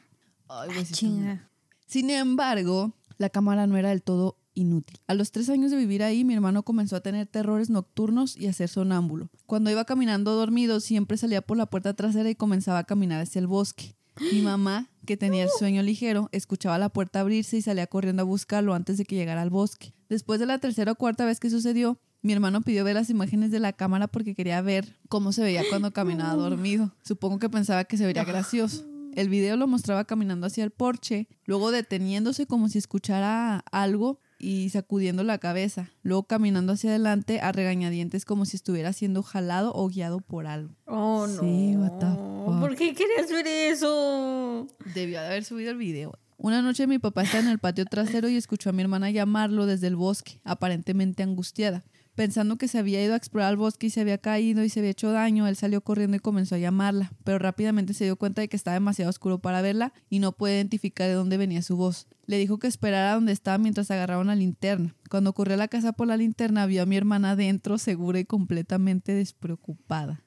Ay, 0.48 0.70
está 0.70 0.80
muy- 0.80 0.84
Chinga. 0.86 1.48
Sin 1.86 2.10
embargo, 2.10 2.92
la 3.18 3.30
cámara 3.30 3.68
no 3.68 3.76
era 3.76 3.90
del 3.90 4.02
todo 4.02 4.36
inútil. 4.54 4.98
A 5.06 5.14
los 5.14 5.30
tres 5.30 5.48
años 5.48 5.70
de 5.70 5.76
vivir 5.76 6.02
ahí, 6.02 6.24
mi 6.24 6.34
hermano 6.34 6.64
comenzó 6.64 6.96
a 6.96 7.02
tener 7.02 7.28
terrores 7.28 7.70
nocturnos 7.70 8.36
y 8.36 8.48
a 8.48 8.52
ser 8.52 8.68
sonámbulo. 8.68 9.30
Cuando 9.46 9.70
iba 9.70 9.84
caminando 9.84 10.34
dormido, 10.34 10.80
siempre 10.80 11.16
salía 11.16 11.40
por 11.40 11.56
la 11.56 11.66
puerta 11.66 11.94
trasera 11.94 12.28
y 12.28 12.34
comenzaba 12.34 12.80
a 12.80 12.84
caminar 12.84 13.20
hacia 13.20 13.38
el 13.38 13.46
bosque. 13.46 13.94
Mi 14.32 14.42
mamá, 14.42 14.90
que 15.06 15.16
tenía 15.16 15.44
el 15.44 15.50
sueño 15.56 15.84
ligero, 15.84 16.30
escuchaba 16.32 16.78
la 16.78 16.88
puerta 16.88 17.20
abrirse 17.20 17.58
y 17.58 17.62
salía 17.62 17.86
corriendo 17.86 18.22
a 18.22 18.24
buscarlo 18.24 18.74
antes 18.74 18.98
de 18.98 19.04
que 19.04 19.14
llegara 19.14 19.42
al 19.42 19.50
bosque. 19.50 19.94
Después 20.08 20.40
de 20.40 20.46
la 20.46 20.58
tercera 20.58 20.90
o 20.90 20.96
cuarta 20.96 21.24
vez 21.24 21.38
que 21.38 21.48
sucedió, 21.48 22.00
mi 22.22 22.32
hermano 22.32 22.62
pidió 22.62 22.84
ver 22.84 22.94
las 22.94 23.10
imágenes 23.10 23.50
de 23.50 23.58
la 23.58 23.72
cámara 23.72 24.06
porque 24.06 24.34
quería 24.34 24.60
ver 24.62 24.96
cómo 25.08 25.32
se 25.32 25.42
veía 25.42 25.62
cuando 25.68 25.92
caminaba 25.92 26.34
dormido. 26.34 26.94
Supongo 27.02 27.38
que 27.38 27.50
pensaba 27.50 27.84
que 27.84 27.96
se 27.96 28.06
vería 28.06 28.24
gracioso. 28.24 28.86
El 29.14 29.28
video 29.28 29.56
lo 29.56 29.66
mostraba 29.66 30.04
caminando 30.04 30.46
hacia 30.46 30.64
el 30.64 30.70
porche, 30.70 31.28
luego 31.44 31.70
deteniéndose 31.70 32.46
como 32.46 32.68
si 32.68 32.78
escuchara 32.78 33.58
algo 33.70 34.20
y 34.38 34.70
sacudiendo 34.70 35.22
la 35.22 35.38
cabeza, 35.38 35.90
luego 36.02 36.22
caminando 36.22 36.72
hacia 36.72 36.90
adelante 36.90 37.40
a 37.40 37.52
regañadientes 37.52 38.24
como 38.24 38.46
si 38.46 38.56
estuviera 38.56 38.92
siendo 38.92 39.22
jalado 39.22 39.72
o 39.74 39.88
guiado 39.88 40.20
por 40.20 40.46
algo. 40.46 40.74
Oh, 40.86 41.26
no. 41.26 41.40
Sí, 41.42 41.76
what 41.76 41.98
the 41.98 42.06
fuck. 42.06 42.60
¿Por 42.60 42.76
qué 42.76 42.94
querías 42.94 43.30
ver 43.30 43.46
eso? 43.46 44.66
Debió 44.94 45.20
de 45.20 45.26
haber 45.26 45.44
subido 45.44 45.72
el 45.72 45.76
video. 45.76 46.18
Una 46.38 46.62
noche 46.62 46.86
mi 46.86 46.98
papá 46.98 47.22
estaba 47.22 47.44
en 47.44 47.50
el 47.50 47.58
patio 47.58 47.84
trasero 47.84 48.28
y 48.28 48.36
escuchó 48.36 48.70
a 48.70 48.72
mi 48.72 48.82
hermana 48.82 49.10
llamarlo 49.10 49.66
desde 49.66 49.86
el 49.86 49.94
bosque, 49.94 50.40
aparentemente 50.42 51.22
angustiada. 51.22 51.84
Pensando 52.14 52.56
que 52.56 52.68
se 52.68 52.78
había 52.78 53.02
ido 53.02 53.14
a 53.14 53.16
explorar 53.16 53.52
el 53.52 53.56
bosque 53.56 53.86
y 53.86 53.90
se 53.90 54.02
había 54.02 54.18
caído 54.18 54.62
y 54.62 54.68
se 54.68 54.80
había 54.80 54.90
hecho 54.90 55.12
daño, 55.12 55.46
él 55.46 55.56
salió 55.56 55.80
corriendo 55.80 56.16
y 56.16 56.20
comenzó 56.20 56.56
a 56.56 56.58
llamarla, 56.58 57.12
pero 57.24 57.38
rápidamente 57.38 57.94
se 57.94 58.04
dio 58.04 58.16
cuenta 58.16 58.42
de 58.42 58.48
que 58.48 58.56
estaba 58.56 58.74
demasiado 58.74 59.08
oscuro 59.08 59.38
para 59.38 59.62
verla 59.62 59.94
y 60.10 60.18
no 60.18 60.32
puede 60.32 60.56
identificar 60.56 61.08
de 61.08 61.14
dónde 61.14 61.38
venía 61.38 61.62
su 61.62 61.76
voz. 61.76 62.06
Le 62.26 62.36
dijo 62.36 62.58
que 62.58 62.66
esperara 62.66 63.14
donde 63.14 63.32
estaba 63.32 63.56
mientras 63.56 63.90
agarraba 63.90 64.20
una 64.20 64.34
linterna. 64.34 64.94
Cuando 65.10 65.32
corrió 65.32 65.54
a 65.54 65.58
la 65.58 65.68
casa 65.68 65.92
por 65.92 66.06
la 66.06 66.18
linterna, 66.18 66.66
vio 66.66 66.82
a 66.82 66.86
mi 66.86 66.96
hermana 66.96 67.34
dentro, 67.34 67.78
segura 67.78 68.18
y 68.20 68.26
completamente 68.26 69.14
despreocupada. 69.14 70.22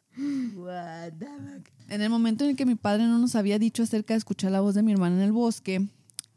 En 1.89 2.01
el 2.01 2.09
momento 2.09 2.45
en 2.45 2.51
el 2.51 2.55
que 2.55 2.65
mi 2.65 2.75
padre 2.75 3.03
no 3.03 3.19
nos 3.19 3.35
había 3.35 3.59
dicho 3.59 3.83
acerca 3.83 4.13
de 4.13 4.19
escuchar 4.19 4.51
la 4.51 4.61
voz 4.61 4.73
de 4.73 4.81
mi 4.81 4.91
hermana 4.91 5.17
en 5.17 5.21
el 5.21 5.31
bosque, 5.31 5.87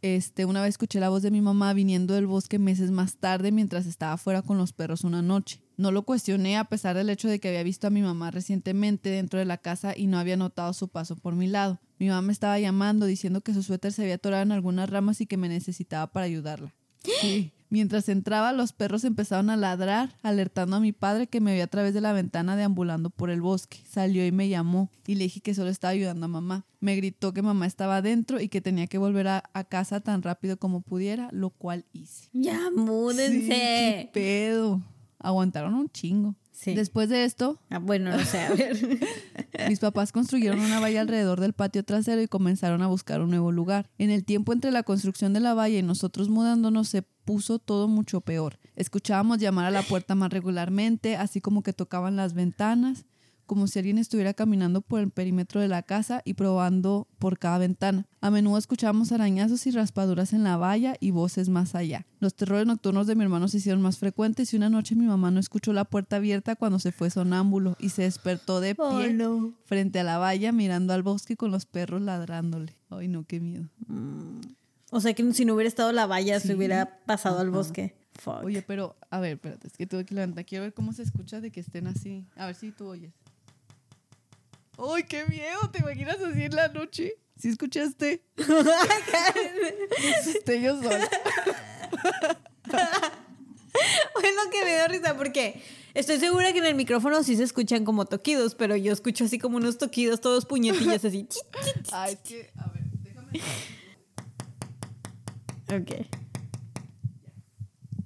este, 0.03 0.45
una 0.45 0.63
vez 0.63 0.71
escuché 0.71 1.01
la 1.01 1.09
voz 1.09 1.23
de 1.23 1.31
mi 1.31 1.41
mamá 1.41 1.73
viniendo 1.73 2.15
del 2.15 2.27
bosque 2.27 2.59
meses 2.59 2.91
más 2.91 3.17
tarde 3.17 3.53
mientras 3.53 3.87
estaba 3.87 4.17
fuera 4.17 4.43
con 4.43 4.59
los 4.59 4.73
perros 4.73 5.05
una 5.05 5.23
noche. 5.23 5.61
No 5.77 5.91
lo 5.91 6.03
cuestioné 6.03 6.57
a 6.57 6.65
pesar 6.65 6.97
del 6.97 7.11
hecho 7.11 7.29
de 7.29 7.41
que 7.41 7.49
había 7.49 7.63
visto 7.63 7.87
a 7.87 7.91
mi 7.91 8.03
mamá 8.03 8.31
recientemente 8.31 9.11
dentro 9.11 9.39
de 9.39 9.45
la 9.45 9.59
casa 9.59 9.97
y 9.97 10.07
no 10.07 10.19
había 10.19 10.37
notado 10.37 10.73
su 10.73 10.89
paso 10.89 11.17
por 11.17 11.35
mi 11.35 11.47
lado. 11.47 11.81
Mi 11.99 12.09
mamá 12.09 12.23
me 12.23 12.33
estaba 12.33 12.59
llamando 12.59 13.07
diciendo 13.07 13.41
que 13.41 13.55
su 13.55 13.63
suéter 13.63 13.93
se 13.93 14.03
había 14.03 14.15
atorado 14.17 14.43
en 14.43 14.53
algunas 14.53 14.91
ramas 14.91 15.21
y 15.21 15.27
que 15.27 15.37
me 15.37 15.49
necesitaba 15.49 16.13
para 16.13 16.27
ayudarla. 16.27 16.75
Sí. 17.21 17.53
Mientras 17.71 18.09
entraba, 18.09 18.53
los 18.53 18.73
perros 18.73 19.05
empezaron 19.05 19.51
a 19.51 19.57
ladrar, 19.57 20.17
alertando 20.23 20.77
a 20.77 20.81
mi 20.81 20.93
padre 20.93 21.27
que 21.27 21.41
me 21.41 21.51
veía 21.53 21.65
a 21.65 21.69
través 21.69 21.93
de 21.95 22.01
la 22.01 22.13
ventana 22.13 22.57
deambulando 22.57 23.11
por 23.11 23.29
el 23.31 23.41
bosque. 23.43 23.79
Salió 23.89 24.27
y 24.27 24.33
me 24.33 24.49
llamó 24.49 24.91
y 25.07 25.17
le 25.17 25.25
dije 25.25 25.41
que 25.41 25.55
solo 25.55 25.69
estaba 25.69 25.91
ayudando 25.93 26.25
a 26.27 26.29
mamá. 26.29 26.65
Me 26.81 26.97
gritó 26.97 27.33
que 27.35 27.43
mamá 27.43 27.67
estaba 27.67 27.99
adentro 27.99 28.41
y 28.41 28.49
que 28.49 28.61
tenía 28.61 28.87
que 28.87 28.99
volver 28.99 29.29
a, 29.29 29.45
a 29.53 29.65
casa 29.65 30.01
tan 30.01 30.23
rápido 30.23 30.57
como 30.59 30.81
pudiera, 30.81 31.29
lo 31.33 31.51
cual 31.51 31.85
hice. 31.93 32.29
Ya, 32.33 32.59
Sí, 32.75 32.81
múdense. 32.81 33.49
qué 33.49 34.11
pedo. 34.13 34.81
Aguantaron 35.19 35.75
un 35.75 35.89
chingo. 35.91 36.35
Sí. 36.61 36.75
Después 36.75 37.09
de 37.09 37.23
esto, 37.23 37.61
Ah, 37.71 37.79
bueno, 37.79 38.11
no 38.11 38.25
sé, 38.25 38.41
a 38.41 38.51
ver. 38.51 38.77
mis 39.69 39.79
papás 39.79 40.11
construyeron 40.11 40.59
una 40.59 40.81
valla 40.81 41.01
alrededor 41.01 41.41
del 41.41 41.53
patio 41.53 41.85
trasero 41.85 42.21
y 42.21 42.27
comenzaron 42.27 42.83
a 42.83 42.89
buscar 42.89 43.21
un 43.21 43.31
nuevo 43.31 43.53
lugar. 43.53 43.89
En 43.97 44.11
el 44.11 44.25
tiempo 44.25 44.53
entre 44.53 44.73
la 44.73 44.83
construcción 44.83 45.33
de 45.33 45.39
la 45.39 45.55
valla 45.55 45.79
y 45.79 45.83
nosotros 45.85 46.29
mudándonos 46.29 46.89
se 46.89 47.03
puso 47.03 47.61
todo 47.61 47.87
mucho 47.87 48.23
peor. 48.23 48.59
Escuchábamos 48.75 49.39
llamar 49.39 49.67
a 49.67 49.71
la 49.71 49.83
puerta 49.83 50.17
más 50.17 50.31
regularmente, 50.31 51.15
así 51.15 51.41
como 51.41 51.63
que 51.63 51.73
tocaban 51.73 52.17
las 52.17 52.35
ventanas, 52.35 53.05
como 53.49 53.67
si 53.67 53.81
alguien 53.81 53.99
estuviera 53.99 54.33
caminando 54.35 54.81
por 54.83 55.01
el 55.01 55.11
perímetro 55.11 55.61
de 55.61 55.67
la 55.67 55.83
casa 55.83 56.23
y 56.25 56.35
probando 56.35 57.09
por 57.19 57.37
cada 57.41 57.59
ventana. 57.59 58.07
A 58.21 58.31
menudo 58.31 58.59
escuchábamos 58.59 59.11
arañazos 59.11 59.67
y 59.67 59.73
raspaduras 59.73 60.33
en 60.33 60.45
la 60.45 60.57
valla 60.57 60.95
y 61.01 61.11
voces 61.11 61.49
más 61.49 61.75
allá. 61.75 62.07
Los 62.21 62.35
terrores 62.35 62.67
nocturnos 62.67 63.07
de 63.09 63.17
mi 63.17 63.25
hermano 63.25 63.49
se 63.49 63.57
hicieron 63.57 63.83
más 63.83 63.99
frecuentes 63.99 64.53
y 64.53 64.57
una 64.57 64.69
noche 64.71 64.95
mi 64.95 65.07
mamá 65.07 65.31
no 65.33 65.41
escuchó 65.41 65.73
la 65.73 65.85
puerta 65.85 66.17
abierta 66.17 66.55
cuando 66.55 66.79
se 66.79 66.93
fue 66.93 67.11
sonámbulo 67.11 67.75
y 67.81 67.89
se 67.89 68.03
despertó 68.03 68.61
de 68.61 68.75
pie 68.77 68.85
Oh, 68.85 69.13
no. 69.13 69.55
frente 69.65 69.99
a 69.99 70.05
la 70.05 70.19
valla 70.19 70.53
mirando 70.53 70.93
al 70.93 71.03
bosque 71.03 71.37
con 71.37 71.51
los 71.51 71.67
perros 71.67 72.03
ladrándole. 72.03 72.75
Ay, 72.91 73.09
no, 73.09 73.25
qué 73.25 73.41
miedo. 73.41 73.69
O 74.91 75.01
sea 75.01 75.13
que 75.15 75.33
si 75.35 75.45
no 75.45 75.55
hubiera 75.55 75.69
estado 75.69 75.93
la 75.93 76.07
valla, 76.07 76.39
se 76.41 76.55
hubiera 76.55 77.01
pasado 77.07 77.41
al 77.41 77.51
bosque. 77.51 77.95
Fuck. 78.15 78.43
Oye, 78.45 78.63
pero, 78.63 78.97
a 79.11 79.21
ver, 79.21 79.35
espérate, 79.35 79.69
es 79.69 79.77
que 79.77 79.87
tuve 79.87 80.05
que 80.05 80.15
levantar. 80.15 80.45
Quiero 80.45 80.65
ver 80.65 80.75
cómo 80.75 80.93
se 80.93 81.03
escucha 81.03 81.41
de 81.41 81.51
que 81.53 81.61
estén 81.61 81.87
así. 81.87 82.27
A 82.37 82.47
ver 82.47 82.55
si 82.57 82.73
tú 82.73 82.87
oyes. 82.87 83.13
¡Ay, 84.79 85.03
qué 85.05 85.27
miedo! 85.27 85.71
¿Te 85.73 85.81
imaginas 85.81 86.19
así 86.21 86.45
en 86.45 86.55
la 86.55 86.69
noche? 86.69 87.15
¿Sí 87.37 87.49
escuchaste? 87.49 88.23
Me 88.37 88.45
yo 90.63 90.81
sola. 90.81 91.11
Lo 94.15 94.51
que 94.51 94.65
me 94.65 94.73
da 94.75 94.89
risa 94.89 95.17
porque 95.17 95.61
estoy 95.95 96.19
segura 96.19 96.53
que 96.53 96.59
en 96.59 96.67
el 96.67 96.75
micrófono 96.77 97.25
sí 97.25 97.37
se 97.37 97.43
escuchan 97.43 97.85
como 97.85 98.07
toquidos, 98.07 98.55
pero 98.55 98.77
yo 98.77 98.93
escucho 98.93 99.25
así 99.25 99.39
como 99.39 99.57
unos 99.57 99.79
toquidos, 99.79 100.21
todos 100.21 100.47
puñetillas 100.47 101.05
así. 101.05 101.27
Ah, 101.93 102.09
es 102.09 102.19
que, 102.19 102.53
a 102.57 102.69
ver, 102.69 102.85
déjame. 103.03 103.41
Ok. 105.71 105.91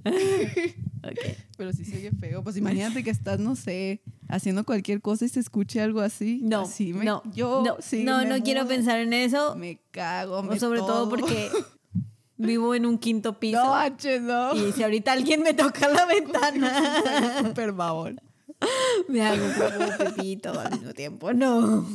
ok. 1.05 1.19
Pero 1.57 1.73
sí 1.73 1.85
se 1.85 1.97
oye 1.97 2.11
feo. 2.13 2.43
Pues 2.43 2.57
imagínate 2.57 3.05
que 3.05 3.11
estás, 3.11 3.39
no 3.39 3.55
sé, 3.57 4.03
haciendo 4.33 4.65
cualquier 4.65 5.01
cosa 5.03 5.27
y 5.27 5.29
se 5.29 5.41
escuche 5.41 5.81
algo 5.81 6.01
así. 6.01 6.41
No, 6.43 6.63
Así 6.63 6.93
me- 6.95 7.05
no, 7.05 7.23
yo 7.35 7.63
no, 7.65 7.77
sí 7.81 8.03
no, 8.03 8.19
me 8.19 8.25
no 8.27 8.43
quiero 8.43 8.67
pensar 8.67 8.99
en 8.99 9.13
eso, 9.13 9.55
Me 9.57 9.79
cago, 9.91 10.43
me 10.43 10.59
sobre 10.59 10.81
todo 10.81 11.09
porque 11.09 11.51
vivo 12.39 12.75
en 12.75 12.87
un 12.87 12.97
quinto 12.99 13.39
piso 13.39 13.63
No, 13.63 13.71
manches, 13.73 14.23
no. 14.23 14.55
y 14.55 14.73
si 14.73 14.83
ahorita 14.83 15.13
alguien 15.13 15.43
me 15.43 15.53
toca 15.53 15.87
la 15.89 16.07
ventana, 16.17 17.53
babón. 17.75 18.21
me 19.09 19.23
hago 19.27 19.45
como 19.55 20.11
pipí 20.15 20.37
todo 20.37 20.61
al 20.61 20.71
mismo 20.73 20.93
tiempo. 20.93 21.33
No. 21.33 21.87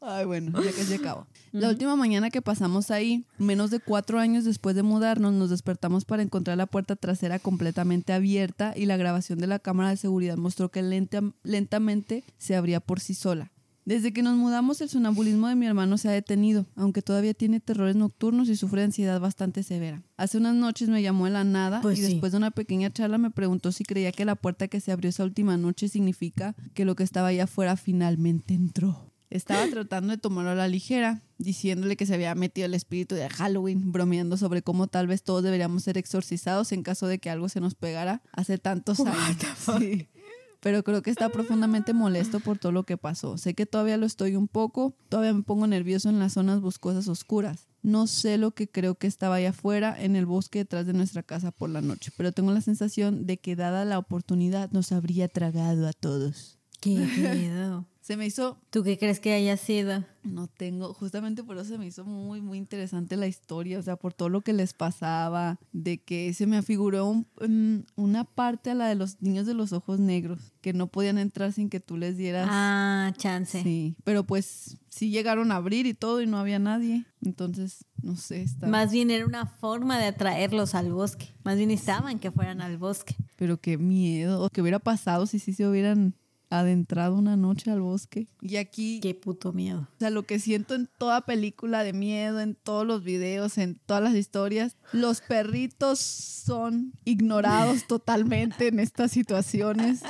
Ay, 0.00 0.24
bueno, 0.24 0.52
ya 0.62 0.72
que 0.72 0.82
se 0.84 0.96
acabó. 0.96 1.26
La 1.52 1.68
última 1.68 1.96
mañana 1.96 2.30
que 2.30 2.42
pasamos 2.42 2.90
ahí, 2.90 3.24
menos 3.38 3.70
de 3.70 3.78
cuatro 3.80 4.18
años 4.18 4.44
después 4.44 4.74
de 4.74 4.82
mudarnos, 4.82 5.32
nos 5.34 5.50
despertamos 5.50 6.04
para 6.04 6.22
encontrar 6.22 6.56
la 6.56 6.66
puerta 6.66 6.96
trasera 6.96 7.38
completamente 7.38 8.12
abierta 8.12 8.72
y 8.76 8.86
la 8.86 8.96
grabación 8.96 9.38
de 9.38 9.46
la 9.46 9.58
cámara 9.58 9.90
de 9.90 9.96
seguridad 9.96 10.36
mostró 10.36 10.70
que 10.70 10.82
lenta- 10.82 11.32
lentamente 11.42 12.24
se 12.38 12.56
abría 12.56 12.80
por 12.80 13.00
sí 13.00 13.14
sola. 13.14 13.52
Desde 13.84 14.12
que 14.12 14.22
nos 14.22 14.36
mudamos, 14.36 14.80
el 14.80 14.88
sonambulismo 14.88 15.48
de 15.48 15.56
mi 15.56 15.66
hermano 15.66 15.98
se 15.98 16.08
ha 16.08 16.12
detenido, 16.12 16.66
aunque 16.76 17.02
todavía 17.02 17.34
tiene 17.34 17.58
terrores 17.58 17.96
nocturnos 17.96 18.48
y 18.48 18.54
sufre 18.56 18.84
ansiedad 18.84 19.18
bastante 19.20 19.64
severa. 19.64 20.02
Hace 20.16 20.38
unas 20.38 20.54
noches 20.54 20.88
me 20.88 21.02
llamó 21.02 21.24
de 21.24 21.32
la 21.32 21.42
nada 21.42 21.80
Pues 21.80 21.98
y 21.98 22.02
sí. 22.02 22.12
después 22.12 22.30
de 22.32 22.38
una 22.38 22.52
pequeña 22.52 22.92
charla 22.92 23.18
me 23.18 23.30
preguntó 23.30 23.72
si 23.72 23.82
creía 23.84 24.12
que 24.12 24.24
la 24.24 24.36
puerta 24.36 24.68
que 24.68 24.80
se 24.80 24.92
abrió 24.92 25.08
esa 25.10 25.24
última 25.24 25.56
noche 25.56 25.88
significa 25.88 26.54
que 26.74 26.84
lo 26.84 26.94
que 26.94 27.02
estaba 27.02 27.28
allá 27.28 27.44
afuera 27.44 27.76
finalmente 27.76 28.54
entró. 28.54 29.10
Estaba 29.30 29.66
tratando 29.70 30.12
de 30.12 30.18
tomarlo 30.18 30.50
a 30.50 30.54
la 30.54 30.68
ligera, 30.68 31.22
diciéndole 31.38 31.96
que 31.96 32.06
se 32.06 32.14
había 32.14 32.34
metido 32.36 32.66
el 32.66 32.74
espíritu 32.74 33.14
de 33.16 33.28
Halloween, 33.30 33.90
bromeando 33.90 34.36
sobre 34.36 34.62
cómo 34.62 34.86
tal 34.86 35.06
vez 35.08 35.24
todos 35.24 35.42
deberíamos 35.42 35.82
ser 35.82 35.98
exorcizados 35.98 36.70
en 36.70 36.82
caso 36.82 37.06
de 37.08 37.18
que 37.18 37.30
algo 37.30 37.48
se 37.48 37.60
nos 37.60 37.74
pegara 37.74 38.22
hace 38.30 38.58
tantos 38.58 39.00
años. 39.00 39.36
Sí. 39.80 40.06
Pero 40.62 40.84
creo 40.84 41.02
que 41.02 41.10
está 41.10 41.28
profundamente 41.28 41.92
molesto 41.92 42.38
por 42.38 42.56
todo 42.56 42.70
lo 42.70 42.84
que 42.84 42.96
pasó. 42.96 43.36
Sé 43.36 43.52
que 43.54 43.66
todavía 43.66 43.96
lo 43.96 44.06
estoy 44.06 44.36
un 44.36 44.46
poco, 44.46 44.94
todavía 45.08 45.34
me 45.34 45.42
pongo 45.42 45.66
nervioso 45.66 46.08
en 46.08 46.20
las 46.20 46.34
zonas 46.34 46.60
boscosas 46.60 47.08
oscuras. 47.08 47.66
No 47.82 48.06
sé 48.06 48.38
lo 48.38 48.52
que 48.52 48.68
creo 48.68 48.94
que 48.94 49.08
estaba 49.08 49.34
allá 49.34 49.50
afuera 49.50 50.00
en 50.00 50.14
el 50.14 50.24
bosque 50.24 50.60
detrás 50.60 50.86
de 50.86 50.92
nuestra 50.92 51.24
casa 51.24 51.50
por 51.50 51.68
la 51.68 51.80
noche, 51.80 52.12
pero 52.16 52.30
tengo 52.30 52.52
la 52.52 52.60
sensación 52.60 53.26
de 53.26 53.38
que 53.38 53.56
dada 53.56 53.84
la 53.84 53.98
oportunidad 53.98 54.70
nos 54.70 54.92
habría 54.92 55.26
tragado 55.26 55.88
a 55.88 55.92
todos. 55.92 56.58
Qué 56.80 56.90
miedo. 56.94 57.84
Se 58.02 58.16
me 58.16 58.26
hizo 58.26 58.58
¿Tú 58.70 58.82
qué 58.82 58.98
crees 58.98 59.20
que 59.20 59.32
haya 59.32 59.56
sido? 59.56 60.04
no 60.24 60.46
tengo, 60.46 60.92
justamente 60.94 61.42
por 61.42 61.56
eso 61.56 61.64
se 61.66 61.78
me 61.78 61.86
hizo 61.86 62.04
muy, 62.04 62.40
muy 62.40 62.56
interesante 62.58 63.16
la 63.16 63.26
historia, 63.26 63.78
o 63.78 63.82
sea, 63.82 63.96
por 63.96 64.12
todo 64.14 64.28
lo 64.28 64.40
que 64.40 64.52
les 64.52 64.72
pasaba, 64.72 65.58
de 65.72 65.98
que 65.98 66.32
se 66.34 66.46
me 66.46 66.56
afiguró 66.56 67.06
un- 67.06 67.26
un- 67.40 67.86
una 67.96 68.22
parte 68.24 68.70
a 68.70 68.74
la 68.74 68.86
de 68.88 68.94
los 68.94 69.20
niños 69.20 69.46
de 69.46 69.54
los 69.54 69.72
ojos 69.72 69.98
negros, 69.98 70.52
que 70.60 70.72
no 70.72 70.86
podían 70.86 71.18
entrar 71.18 71.52
sin 71.52 71.68
que 71.68 71.80
tú 71.80 71.96
les 71.96 72.16
dieras. 72.16 72.48
Ah, 72.50 73.12
chance. 73.16 73.62
Sí, 73.64 73.96
pero 74.04 74.22
pues 74.24 74.76
sí 74.88 75.10
llegaron 75.10 75.50
a 75.50 75.56
abrir 75.56 75.86
y 75.86 75.94
todo 75.94 76.20
y 76.22 76.26
no 76.28 76.38
había 76.38 76.58
nadie, 76.60 77.04
entonces, 77.24 77.84
no 78.00 78.16
sé, 78.16 78.42
está... 78.42 78.68
Más 78.68 78.92
bien 78.92 79.10
era 79.10 79.26
una 79.26 79.46
forma 79.46 79.98
de 79.98 80.06
atraerlos 80.06 80.74
al 80.76 80.92
bosque. 80.92 81.34
Más 81.44 81.56
bien 81.56 81.70
estaban 81.72 82.18
que 82.20 82.30
fueran 82.30 82.60
al 82.60 82.78
bosque. 82.78 83.16
Pero 83.36 83.60
qué 83.60 83.76
miedo, 83.78 84.48
¿qué 84.52 84.60
hubiera 84.62 84.78
pasado 84.78 85.26
si 85.26 85.38
sí 85.40 85.52
se 85.52 85.66
hubieran 85.66 86.14
adentrado 86.58 87.16
una 87.16 87.36
noche 87.36 87.70
al 87.70 87.80
bosque? 87.80 88.28
Y 88.40 88.56
aquí... 88.56 89.00
Qué 89.00 89.14
puto 89.14 89.52
miedo. 89.52 89.88
O 89.96 89.98
sea, 89.98 90.10
lo 90.10 90.24
que 90.24 90.38
siento 90.38 90.74
en 90.74 90.88
toda 90.98 91.22
película 91.22 91.82
de 91.84 91.92
miedo, 91.92 92.40
en 92.40 92.54
todos 92.54 92.86
los 92.86 93.02
videos, 93.02 93.58
en 93.58 93.76
todas 93.86 94.02
las 94.02 94.14
historias, 94.14 94.76
los 94.92 95.20
perritos 95.20 95.98
son 95.98 96.92
ignorados 97.04 97.84
totalmente 97.88 98.68
en 98.68 98.80
estas 98.80 99.12
situaciones. 99.12 100.02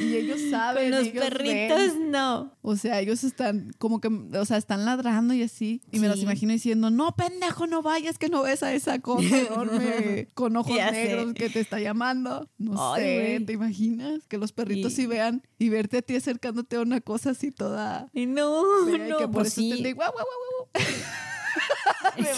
Y 0.00 0.16
ellos 0.16 0.40
saben. 0.50 0.90
Con 0.90 0.98
los 1.00 1.08
ellos 1.08 1.24
perritos 1.24 1.94
ven. 1.94 2.10
no. 2.10 2.52
O 2.62 2.76
sea, 2.76 3.00
ellos 3.00 3.24
están 3.24 3.72
como 3.78 4.00
que, 4.00 4.08
o 4.08 4.44
sea, 4.44 4.56
están 4.56 4.84
ladrando 4.84 5.34
y 5.34 5.42
así. 5.42 5.80
Y 5.92 6.00
me 6.00 6.08
los 6.08 6.18
imagino 6.20 6.52
diciendo, 6.52 6.90
no, 6.90 7.14
pendejo, 7.16 7.66
no 7.66 7.82
vayas, 7.82 8.18
que 8.18 8.28
no 8.28 8.42
ves 8.42 8.62
a 8.62 8.72
esa 8.74 8.98
cosa 9.00 9.38
enorme 9.40 10.28
con 10.34 10.56
ojos 10.56 10.76
Ya 10.76 10.90
sé. 10.90 11.04
negros 11.04 11.34
que 11.34 11.48
te 11.50 11.60
está 11.60 11.80
llamando. 11.80 12.48
No 12.58 12.94
Ay, 12.94 13.02
sé. 13.38 13.44
¿te 13.46 13.52
imaginas? 13.52 14.26
Que 14.28 14.38
los 14.38 14.52
perritos 14.52 14.92
sí 14.92 15.06
vean 15.06 15.42
y 15.58 15.68
verte 15.68 15.98
a 15.98 16.02
ti 16.02 16.16
acercándote 16.16 16.76
a 16.76 16.80
una 16.80 17.00
cosa 17.00 17.30
así 17.30 17.50
toda 17.50 18.08
Y 18.12 18.26
no, 18.26 18.62
Fea 18.86 19.06
y 19.06 19.10
no, 19.10 19.18
que 19.18 19.24
por 19.24 19.42
pues 19.42 19.48
eso 19.58 19.60
sí. 19.60 19.82
de 19.82 19.92
guau, 19.92 20.12
guau, 20.12 20.24
guau, 20.26 20.68
guau. 20.72 20.84
Me. 22.18 22.28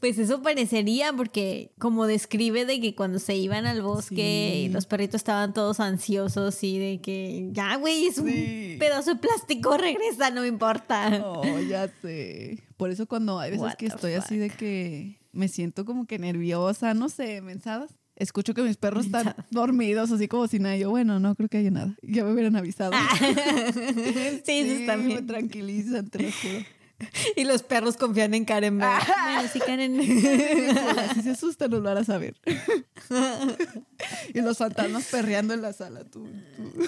Pues 0.00 0.18
eso 0.18 0.40
parecería 0.42 1.12
porque 1.12 1.72
como 1.78 2.06
describe 2.06 2.64
de 2.64 2.80
que 2.80 2.94
cuando 2.94 3.18
se 3.18 3.36
iban 3.36 3.66
al 3.66 3.82
bosque 3.82 4.64
Sí. 4.66 4.72
los 4.72 4.86
perritos 4.86 5.16
estaban 5.16 5.52
todos 5.52 5.78
ansiosos 5.78 6.62
y 6.64 6.78
de 6.78 7.00
que 7.02 7.48
ya 7.52 7.76
güey 7.76 8.06
es 8.06 8.16
un 8.18 8.30
Sí. 8.30 8.76
pedazo 8.78 9.14
de 9.14 9.20
plástico 9.20 9.76
regresa 9.76 10.30
no 10.30 10.40
me 10.42 10.48
importa. 10.48 11.22
Oh, 11.24 11.58
ya 11.60 11.88
sé. 12.00 12.58
Por 12.78 12.90
eso 12.90 13.06
cuando 13.06 13.38
hay 13.38 13.50
veces 13.50 13.62
What 13.64 13.74
que 13.74 13.86
estoy 13.86 14.14
así 14.14 14.38
de 14.38 14.48
que 14.48 15.18
me 15.32 15.48
siento 15.48 15.84
como 15.84 16.06
que 16.06 16.18
nerviosa, 16.18 16.94
no 16.94 17.08
sé, 17.10 17.42
mensadas. 17.42 17.90
Escucho 18.16 18.52
que 18.54 18.62
mis 18.62 18.76
perros 18.76 19.06
están 19.06 19.34
dormidos, 19.50 20.10
así 20.12 20.28
como 20.28 20.46
si 20.46 20.58
nada. 20.58 20.76
Yo, 20.76 20.90
bueno, 20.90 21.20
no 21.20 21.34
creo 21.34 21.48
que 21.48 21.58
haya 21.58 21.70
nada. 21.70 21.94
Ya 22.02 22.24
me 22.24 22.32
hubieran 22.32 22.56
avisado. 22.56 22.92
sí, 24.44 24.52
eso 24.60 24.72
está 24.80 24.96
me 24.96 25.22
tranquilizan, 25.22 26.08
te 26.08 26.22
lo 26.24 26.28
juro. 26.30 26.64
Y 27.36 27.44
los 27.44 27.62
perros 27.62 27.96
confían 27.96 28.34
en 28.34 28.44
Karen. 28.44 28.78
¿verdad? 28.78 29.00
Bueno, 29.24 29.48
sí, 29.52 29.60
Karen. 29.60 30.00
Si 31.14 31.22
se 31.22 31.30
asustan, 31.30 31.70
nos 31.70 31.82
lo 31.82 31.90
hará 31.90 32.04
saber. 32.04 32.36
y 34.34 34.40
los 34.40 34.58
fantasmas 34.58 35.06
perreando 35.06 35.54
en 35.54 35.62
la 35.62 35.72
sala, 35.72 36.04
tú. 36.04 36.28
tú. 36.56 36.86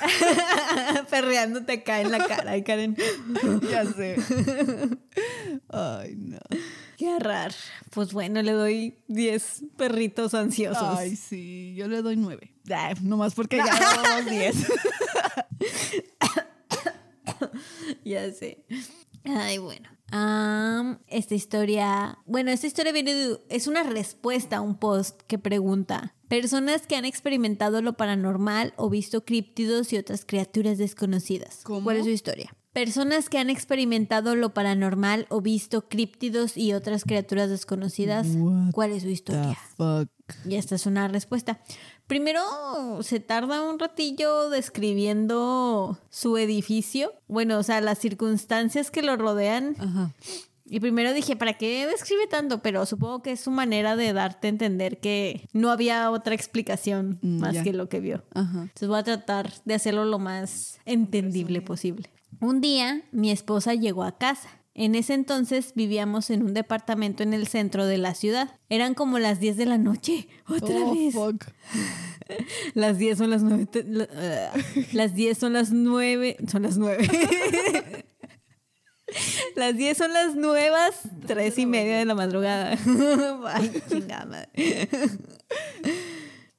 Perreándote 1.10 1.72
acá 1.72 2.00
en 2.00 2.10
la 2.10 2.26
cara, 2.26 2.62
Karen. 2.62 2.96
Ya 3.70 3.84
sé. 3.84 4.16
Ay, 5.68 6.14
no. 6.16 6.38
Qué 6.96 7.18
raro. 7.18 7.54
Pues 7.90 8.12
bueno, 8.12 8.42
le 8.42 8.52
doy 8.52 8.98
10 9.08 9.64
perritos 9.76 10.34
ansiosos. 10.34 10.98
Ay, 10.98 11.16
sí, 11.16 11.74
yo 11.76 11.88
le 11.88 12.02
doy 12.02 12.16
nueve. 12.16 12.54
Ay, 12.70 12.94
nomás 13.02 13.34
porque 13.34 13.56
ya 13.56 13.64
llevamos 13.64 14.30
diez. 14.30 14.56
Ya 18.04 18.30
sé. 18.32 18.64
Ay, 19.24 19.58
bueno. 19.58 19.88
Ah, 20.10 20.98
esta 21.06 21.34
historia, 21.34 22.18
bueno, 22.26 22.50
esta 22.50 22.66
historia 22.66 22.92
viene 22.92 23.14
de, 23.14 23.38
es 23.48 23.66
una 23.66 23.82
respuesta 23.82 24.58
a 24.58 24.60
un 24.60 24.76
post 24.76 25.22
que 25.26 25.38
pregunta, 25.38 26.14
personas 26.28 26.86
que 26.86 26.96
han 26.96 27.06
experimentado 27.06 27.80
lo 27.80 27.94
paranormal 27.94 28.74
o 28.76 28.90
visto 28.90 29.24
críptidos 29.24 29.92
y 29.92 29.96
otras 29.96 30.26
criaturas 30.26 30.76
desconocidas. 30.76 31.60
¿Cómo? 31.64 31.84
¿Cuál 31.84 31.96
es 31.96 32.04
su 32.04 32.10
historia? 32.10 32.54
Personas 32.74 33.28
que 33.28 33.38
han 33.38 33.50
experimentado 33.50 34.34
lo 34.34 34.54
paranormal 34.54 35.26
o 35.28 35.40
visto 35.40 35.88
críptidos 35.88 36.56
y 36.56 36.72
otras 36.72 37.04
criaturas 37.04 37.50
desconocidas. 37.50 38.28
What 38.34 38.72
¿Cuál 38.72 38.92
es 38.92 39.02
su 39.02 39.08
historia? 39.08 39.58
fuck. 39.76 40.08
Y 40.46 40.54
esta 40.54 40.74
es 40.74 40.86
una 40.86 41.08
respuesta. 41.08 41.60
Primero 42.12 42.42
se 43.00 43.20
tarda 43.20 43.62
un 43.62 43.78
ratillo 43.78 44.50
describiendo 44.50 45.98
su 46.10 46.36
edificio. 46.36 47.14
Bueno, 47.26 47.58
o 47.58 47.62
sea, 47.62 47.80
las 47.80 48.00
circunstancias 48.00 48.90
que 48.90 49.00
lo 49.00 49.16
rodean. 49.16 49.76
Ajá. 49.78 50.12
Y 50.66 50.80
primero 50.80 51.14
dije, 51.14 51.36
¿para 51.36 51.54
qué 51.54 51.86
describe 51.86 52.26
tanto? 52.26 52.60
Pero 52.60 52.84
supongo 52.84 53.22
que 53.22 53.32
es 53.32 53.40
su 53.40 53.50
manera 53.50 53.96
de 53.96 54.12
darte 54.12 54.48
a 54.48 54.50
entender 54.50 55.00
que 55.00 55.48
no 55.54 55.70
había 55.70 56.10
otra 56.10 56.34
explicación 56.34 57.18
Mm, 57.22 57.40
más 57.40 57.56
que 57.62 57.72
lo 57.72 57.88
que 57.88 58.00
vio. 58.00 58.22
Ajá. 58.34 58.64
Entonces 58.64 58.88
voy 58.88 58.98
a 58.98 59.04
tratar 59.04 59.50
de 59.64 59.72
hacerlo 59.72 60.04
lo 60.04 60.18
más 60.18 60.80
entendible 60.84 61.62
posible. 61.62 62.10
Un 62.40 62.60
día 62.60 63.00
mi 63.10 63.30
esposa 63.30 63.72
llegó 63.72 64.04
a 64.04 64.18
casa. 64.18 64.50
En 64.74 64.94
ese 64.94 65.12
entonces 65.14 65.72
vivíamos 65.74 66.30
en 66.30 66.42
un 66.42 66.54
departamento 66.54 67.22
en 67.22 67.34
el 67.34 67.46
centro 67.46 67.84
de 67.86 67.98
la 67.98 68.14
ciudad. 68.14 68.58
Eran 68.70 68.94
como 68.94 69.18
las 69.18 69.38
10 69.38 69.56
de 69.58 69.66
la 69.66 69.76
noche. 69.78 70.28
Otra 70.48 70.76
Oh, 70.84 70.94
vez. 70.94 71.14
fuck. 71.14 71.44
Las 72.74 72.96
10 72.96 73.18
son 73.18 73.28
las 73.30 73.42
9. 73.42 73.68
las 74.92 75.14
10 75.14 75.36
son 75.36 75.52
las 75.52 75.70
9. 75.72 76.36
Son 76.50 76.62
las 76.62 76.78
9. 76.78 77.06
las 79.56 79.76
10 79.76 79.98
son 79.98 80.12
las 80.14 80.34
nuevas 80.34 81.00
3 81.26 81.58
y 81.58 81.66
media 81.66 81.98
de 81.98 82.04
la 82.06 82.14
madrugada. 82.14 82.78
Ay, 83.48 83.82
chingada 83.90 84.24
madre. 84.24 84.88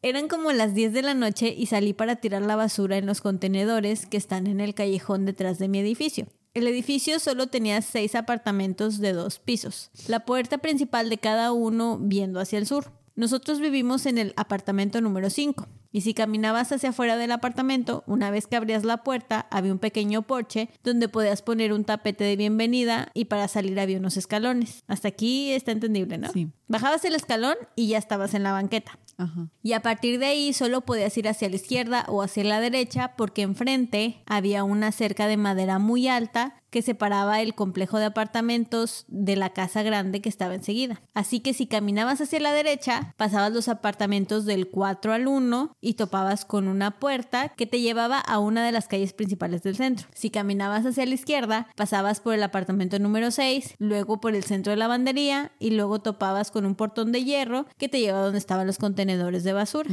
Eran 0.04 0.28
como 0.28 0.52
las 0.52 0.76
10 0.76 0.94
de 0.94 1.02
la 1.02 1.14
noche 1.16 1.56
y 1.58 1.66
salí 1.68 1.94
para 1.94 2.18
tirar 2.18 2.44
la 2.44 2.56
basura 2.56 2.98
en 2.98 3.06
los 3.08 3.22
contenedores 3.22 4.06
que 4.06 4.18
están 4.18 4.46
en 4.48 4.60
el 4.60 4.76
callejón 4.76 5.26
detrás 5.26 5.58
de 5.58 5.70
mi 5.70 5.80
edificio. 5.80 6.28
El 6.54 6.68
edificio 6.68 7.20
solo 7.20 7.48
tenía 7.48 7.82
seis 7.82 8.14
apartamentos 8.14 9.00
de 9.00 9.14
dos 9.14 9.40
pisos, 9.40 9.90
la 10.08 10.24
puerta 10.24 10.60
principal 10.60 11.10
de 11.10 11.18
cada 11.18 11.52
uno 11.52 11.98
viendo 12.00 12.40
hacia 12.40 12.60
el 12.60 12.68
sur. 12.68 12.92
Nosotros 13.16 13.60
vivimos 13.60 14.06
en 14.06 14.20
el 14.20 14.34
apartamento 14.38 15.02
número 15.02 15.32
5 15.32 15.68
y 15.94 16.02
si 16.02 16.14
caminabas 16.14 16.72
hacia 16.72 16.90
afuera 16.90 17.16
del 17.16 17.32
apartamento, 17.32 18.04
una 18.08 18.32
vez 18.32 18.48
que 18.48 18.56
abrías 18.56 18.84
la 18.84 19.04
puerta 19.04 19.48
había 19.52 19.72
un 19.72 19.80
pequeño 19.80 20.24
porche 20.24 20.70
donde 20.84 21.08
podías 21.08 21.44
poner 21.44 21.72
un 21.72 21.86
tapete 21.86 22.24
de 22.24 22.36
bienvenida 22.36 23.10
y 23.14 23.26
para 23.26 23.48
salir 23.48 23.80
había 23.80 24.00
unos 24.00 24.18
escalones. 24.18 24.84
Hasta 24.88 25.08
aquí 25.08 25.52
está 25.52 25.72
entendible, 25.72 26.18
¿no? 26.18 26.32
Sí. 26.32 26.50
Bajabas 26.68 27.06
el 27.06 27.14
escalón 27.14 27.56
y 27.76 27.90
ya 27.90 28.00
estabas 28.00 28.34
en 28.34 28.42
la 28.42 28.52
banqueta. 28.52 28.98
Ajá. 29.18 29.48
Y 29.62 29.74
a 29.74 29.82
partir 29.82 30.20
de 30.20 30.26
ahí 30.26 30.54
solo 30.54 30.82
podías 30.82 31.16
ir 31.18 31.28
hacia 31.28 31.48
la 31.48 31.56
izquierda 31.56 32.06
o 32.08 32.24
hacia 32.24 32.44
la 32.44 32.60
derecha 32.60 33.14
porque 33.16 33.44
enfrente 33.44 34.24
había 34.26 34.64
una 34.64 34.92
cerca 34.92 35.28
de 35.28 35.38
madera 35.38 35.78
muy 35.78 36.08
alta 36.08 36.56
que 36.74 36.82
separaba 36.82 37.40
el 37.40 37.54
complejo 37.54 38.00
de 38.00 38.06
apartamentos 38.06 39.06
de 39.08 39.36
la 39.36 39.52
casa 39.52 39.84
grande 39.84 40.22
que 40.22 40.30
estaba 40.30 40.56
enseguida. 40.56 41.04
Así 41.14 41.40
que 41.40 41.54
si 41.54 41.68
caminabas 41.68 42.20
hacia 42.20 42.40
la 42.40 42.52
derecha, 42.52 43.14
pasabas 43.16 43.54
los 43.54 43.68
apartamentos 43.68 44.46
del 44.46 44.68
4 44.68 45.14
al 45.14 45.28
1 45.28 45.78
y 45.84 45.96
topabas 45.96 46.46
con 46.46 46.68
una 46.68 46.98
puerta 47.00 47.50
que 47.50 47.68
te 47.68 47.82
llevaba 47.82 48.18
a 48.20 48.40
una 48.40 48.66
de 48.66 48.72
las 48.72 48.88
calles 48.88 49.14
principales 49.14 49.62
del 49.64 49.76
centro. 49.76 50.08
Si 50.14 50.30
caminabas 50.30 50.86
hacia 50.86 51.06
la 51.06 51.14
izquierda, 51.14 51.68
pasabas 51.76 52.22
por 52.22 52.34
el 52.34 52.42
apartamento 52.42 52.98
número 53.00 53.32
6, 53.32 53.76
luego 53.80 54.22
por 54.22 54.34
el 54.34 54.44
centro 54.44 54.72
de 54.72 54.78
lavandería 54.78 55.52
y 55.60 55.72
luego 55.72 56.00
topabas 56.00 56.52
con 56.52 56.66
un 56.66 56.76
portón 56.76 57.12
de 57.12 57.24
hierro 57.24 57.66
que 57.78 57.90
te 57.90 58.00
llevaba 58.00 58.24
donde 58.24 58.40
estaban 58.40 58.66
los 58.66 58.78
contenedores 58.78 59.44
de 59.44 59.52
basura. 59.52 59.90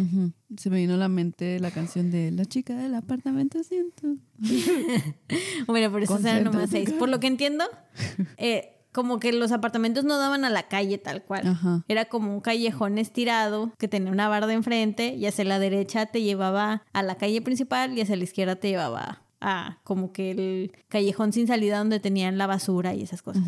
Se 0.56 0.70
me 0.70 0.76
vino 0.76 0.94
a 0.94 0.98
la 0.98 1.08
mente 1.08 1.58
la 1.58 1.72
canción 1.72 2.10
de 2.10 2.30
La 2.30 2.44
chica 2.44 2.76
del 2.76 2.94
apartamento 2.94 3.62
ciento. 3.64 4.16
Bueno, 5.66 5.90
por 5.90 6.02
eso 6.02 6.18
eran 6.18 6.44
nomás 6.44 6.70
seis. 6.70 6.92
Por 6.92 7.08
lo 7.08 7.20
que 7.20 7.26
entiendo, 7.26 7.64
eh, 8.36 8.79
como 8.92 9.20
que 9.20 9.32
los 9.32 9.52
apartamentos 9.52 10.04
no 10.04 10.18
daban 10.18 10.44
a 10.44 10.50
la 10.50 10.68
calle 10.68 10.98
tal 10.98 11.22
cual. 11.22 11.46
Ajá. 11.46 11.84
Era 11.88 12.06
como 12.06 12.32
un 12.32 12.40
callejón 12.40 12.98
estirado 12.98 13.72
que 13.78 13.88
tenía 13.88 14.12
una 14.12 14.28
barda 14.28 14.52
enfrente 14.52 15.14
y 15.14 15.26
hacia 15.26 15.44
la 15.44 15.58
derecha 15.58 16.06
te 16.06 16.22
llevaba 16.22 16.82
a 16.92 17.02
la 17.02 17.16
calle 17.16 17.40
principal 17.42 17.96
y 17.96 18.00
hacia 18.00 18.16
la 18.16 18.24
izquierda 18.24 18.56
te 18.56 18.68
llevaba 18.68 19.22
a 19.40 19.78
como 19.84 20.12
que 20.12 20.30
el 20.32 20.72
callejón 20.88 21.32
sin 21.32 21.46
salida 21.46 21.78
donde 21.78 22.00
tenían 22.00 22.38
la 22.38 22.46
basura 22.46 22.94
y 22.94 23.02
esas 23.02 23.22
cosas. 23.22 23.42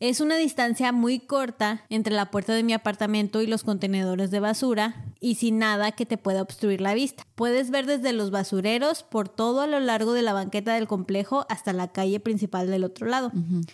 Es 0.00 0.22
una 0.22 0.36
distancia 0.38 0.92
muy 0.92 1.18
corta 1.18 1.84
entre 1.90 2.14
la 2.14 2.30
puerta 2.30 2.54
de 2.54 2.62
mi 2.62 2.72
apartamento 2.72 3.42
y 3.42 3.46
los 3.46 3.64
contenedores 3.64 4.30
de 4.30 4.40
basura 4.40 5.04
y 5.20 5.34
sin 5.34 5.58
nada 5.58 5.92
que 5.92 6.06
te 6.06 6.16
pueda 6.16 6.40
obstruir 6.40 6.80
la 6.80 6.94
vista. 6.94 7.26
Puedes 7.34 7.70
ver 7.70 7.84
desde 7.84 8.14
los 8.14 8.30
basureros 8.30 9.02
por 9.02 9.28
todo 9.28 9.60
a 9.60 9.66
lo 9.66 9.78
largo 9.78 10.14
de 10.14 10.22
la 10.22 10.32
banqueta 10.32 10.72
del 10.72 10.88
complejo 10.88 11.44
hasta 11.50 11.74
la 11.74 11.88
calle 11.88 12.18
principal 12.18 12.70
del 12.70 12.84
otro 12.84 13.08
lado. 13.08 13.30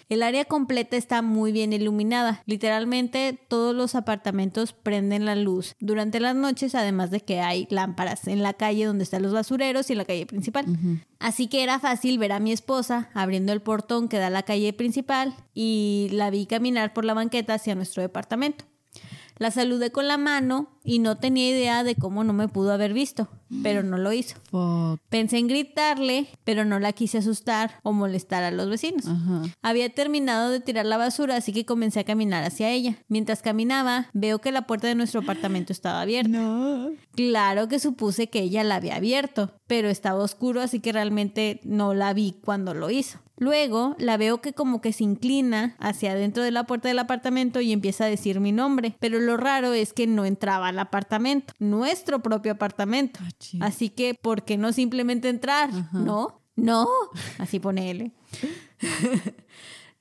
El 0.09 0.25
área 0.25 0.45
completa 0.45 0.97
está 0.97 1.23
muy 1.23 1.53
bien 1.53 1.73
iluminada. 1.73 2.43
Literalmente 2.45 3.39
todos 3.47 3.73
los 3.73 3.95
apartamentos 3.95 4.73
prenden 4.73 5.27
la 5.27 5.37
luz 5.37 5.77
durante 5.79 6.19
las 6.19 6.35
noches, 6.35 6.75
además 6.75 7.13
de 7.13 7.21
que 7.21 7.39
hay 7.39 7.69
lámparas 7.71 8.27
en 8.27 8.43
la 8.43 8.53
calle 8.53 8.85
donde 8.85 9.05
están 9.05 9.23
los 9.23 9.33
basureros 9.33 9.89
y 9.91 9.93
en 9.93 9.99
la 9.99 10.05
calle 10.05 10.27
principal. 10.27 10.67
Así 11.19 11.49
que 11.49 11.63
era 11.63 11.79
fácil 11.79 12.19
ver 12.19 12.33
a 12.33 12.41
mi 12.41 12.53
esposa 12.53 13.11
abriendo 13.15 13.53
el 13.53 13.63
portón 13.63 14.09
que 14.09 14.19
da 14.19 14.27
a 14.27 14.31
la 14.31 14.43
calle 14.43 14.73
principal 14.73 15.35
y 15.55 16.09
la 16.13 16.31
vi 16.31 16.47
caminar 16.47 16.93
por 16.93 17.05
la 17.05 17.15
banqueta 17.15 17.55
hacia 17.55 17.75
nuestro 17.75 18.03
departamento. 18.03 18.65
La 19.39 19.51
saludé 19.51 19.91
con 19.91 20.09
la 20.09 20.17
mano 20.17 20.69
y 20.83 20.99
no 20.99 21.19
tenía 21.19 21.51
idea 21.51 21.85
de 21.85 21.95
cómo 21.95 22.25
no 22.25 22.33
me 22.33 22.49
pudo 22.49 22.73
haber 22.73 22.93
visto, 22.93 23.29
pero 23.63 23.83
no 23.83 23.99
lo 23.99 24.13
hizo. 24.13 24.37
Fuck. 24.51 25.01
Pensé 25.09 25.39
en 25.39 25.49
gritarle, 25.49 26.29
pero 26.45 26.65
no 26.65 26.79
la 26.79 26.93
quise 26.93 27.19
asustar 27.19 27.79
o 27.83 27.93
molestar 27.93 28.45
a 28.45 28.51
los 28.51 28.71
vecinos. 28.71 29.07
Ajá. 29.07 29.43
Había 29.63 29.93
terminado 29.93 30.51
de 30.51 30.61
tirar 30.61 30.87
la 30.87 30.97
basura, 30.97 31.37
así 31.37 31.53
que 31.53 31.67
comencé 31.67 32.01
a 32.01 32.05
caminar 32.05 32.45
hacia 32.45 32.71
ella. 32.71 32.97
Mientras 33.09 33.43
caminaba, 33.43 34.09
veo 34.13 34.41
que 34.41 34.53
la 34.53 34.67
puerta 34.67 34.87
de 34.87 34.95
nuestro 34.95 35.21
apartamento 35.21 35.73
estaba 35.73 36.01
abierta. 36.01 36.31
No. 36.31 36.91
Claro 37.15 37.69
que 37.69 37.79
supuse 37.79 38.29
que 38.29 38.41
ella 38.41 38.65
la 38.65 38.77
había 38.77 38.97
abierto, 38.97 39.51
pero 39.67 39.89
estaba 39.89 40.23
oscuro, 40.23 40.63
así 40.63 40.81
que 40.81 40.93
realmente 40.93 41.61
no 41.65 41.95
la 41.95 42.15
vi 42.15 42.37
cuando 42.43 42.75
lo 42.75 42.91
hizo. 42.91 43.19
Luego 43.37 43.95
la 43.99 44.17
veo 44.17 44.41
que 44.41 44.53
como 44.53 44.81
que 44.81 44.93
se 44.93 45.05
inclina 45.05 45.77
hacia 45.79 46.13
adentro 46.13 46.43
de 46.43 46.51
la 46.51 46.65
puerta 46.65 46.89
del 46.89 46.99
apartamento 46.99 47.61
y 47.61 47.73
empieza 47.73 48.05
a 48.05 48.09
decir 48.09 48.41
mi 48.41 48.53
nombre, 48.53 48.97
pero 48.99 49.21
lo 49.21 49.37
raro 49.37 49.73
es 49.73 49.93
que 49.93 50.07
no 50.07 50.25
entraba 50.25 50.69
al 50.69 50.79
apartamento, 50.79 51.53
nuestro 51.59 52.21
propio 52.21 52.53
apartamento. 52.53 53.21
Cachín. 53.23 53.63
Así 53.63 53.91
que, 53.91 54.15
¿por 54.15 54.45
qué 54.45 54.57
no 54.57 54.73
simplemente 54.73 55.29
entrar? 55.29 55.71
No, 55.93 56.41
no, 56.57 56.89
así 57.39 57.61
pone 57.61 57.91
él. 57.91 58.13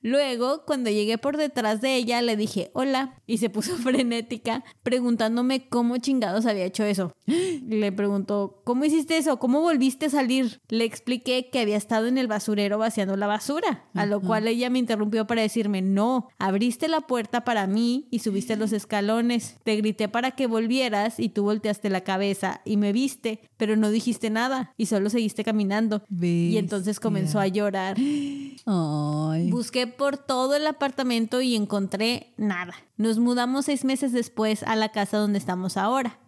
Luego, 0.06 0.62
cuando 0.64 0.88
llegué 0.88 1.18
por 1.18 1.36
detrás 1.36 1.80
de 1.80 1.96
ella, 1.96 2.22
le 2.22 2.36
dije 2.36 2.70
hola 2.74 3.20
y 3.26 3.38
se 3.38 3.50
puso 3.50 3.76
frenética 3.76 4.62
preguntándome 4.84 5.68
cómo 5.68 5.98
chingados 5.98 6.46
había 6.46 6.64
hecho 6.64 6.84
eso. 6.84 7.12
Le 7.26 7.90
preguntó, 7.90 8.60
¿cómo 8.62 8.84
hiciste 8.84 9.16
eso? 9.16 9.40
¿Cómo 9.40 9.62
volviste 9.62 10.06
a 10.06 10.10
salir? 10.10 10.60
Le 10.68 10.84
expliqué 10.84 11.50
que 11.50 11.58
había 11.58 11.76
estado 11.76 12.06
en 12.06 12.18
el 12.18 12.28
basurero 12.28 12.78
vaciando 12.78 13.16
la 13.16 13.26
basura, 13.26 13.84
a 13.94 14.06
lo 14.06 14.20
cual 14.20 14.46
ella 14.46 14.70
me 14.70 14.78
interrumpió 14.78 15.26
para 15.26 15.42
decirme, 15.42 15.82
no, 15.82 16.28
abriste 16.38 16.86
la 16.86 17.00
puerta 17.00 17.42
para 17.42 17.66
mí 17.66 18.06
y 18.12 18.20
subiste 18.20 18.54
los 18.54 18.72
escalones. 18.72 19.56
Te 19.64 19.74
grité 19.74 20.08
para 20.08 20.30
que 20.30 20.46
volvieras 20.46 21.18
y 21.18 21.30
tú 21.30 21.42
volteaste 21.42 21.90
la 21.90 22.02
cabeza 22.02 22.60
y 22.64 22.76
me 22.76 22.92
viste, 22.92 23.40
pero 23.56 23.74
no 23.74 23.90
dijiste 23.90 24.30
nada 24.30 24.72
y 24.76 24.86
solo 24.86 25.10
seguiste 25.10 25.42
caminando. 25.42 26.04
Y 26.22 26.58
entonces 26.58 27.00
comenzó 27.00 27.40
a 27.40 27.48
llorar. 27.48 27.96
Ay. 28.66 29.50
Busqué 29.50 29.95
por 29.96 30.18
todo 30.18 30.54
el 30.54 30.66
apartamento 30.66 31.40
y 31.40 31.56
encontré 31.56 32.32
nada. 32.36 32.74
Nos 32.96 33.18
mudamos 33.18 33.66
seis 33.66 33.84
meses 33.84 34.12
después 34.12 34.62
a 34.62 34.74
la 34.74 34.90
casa 34.90 35.18
donde 35.18 35.38
estamos 35.38 35.76
ahora. 35.76 36.18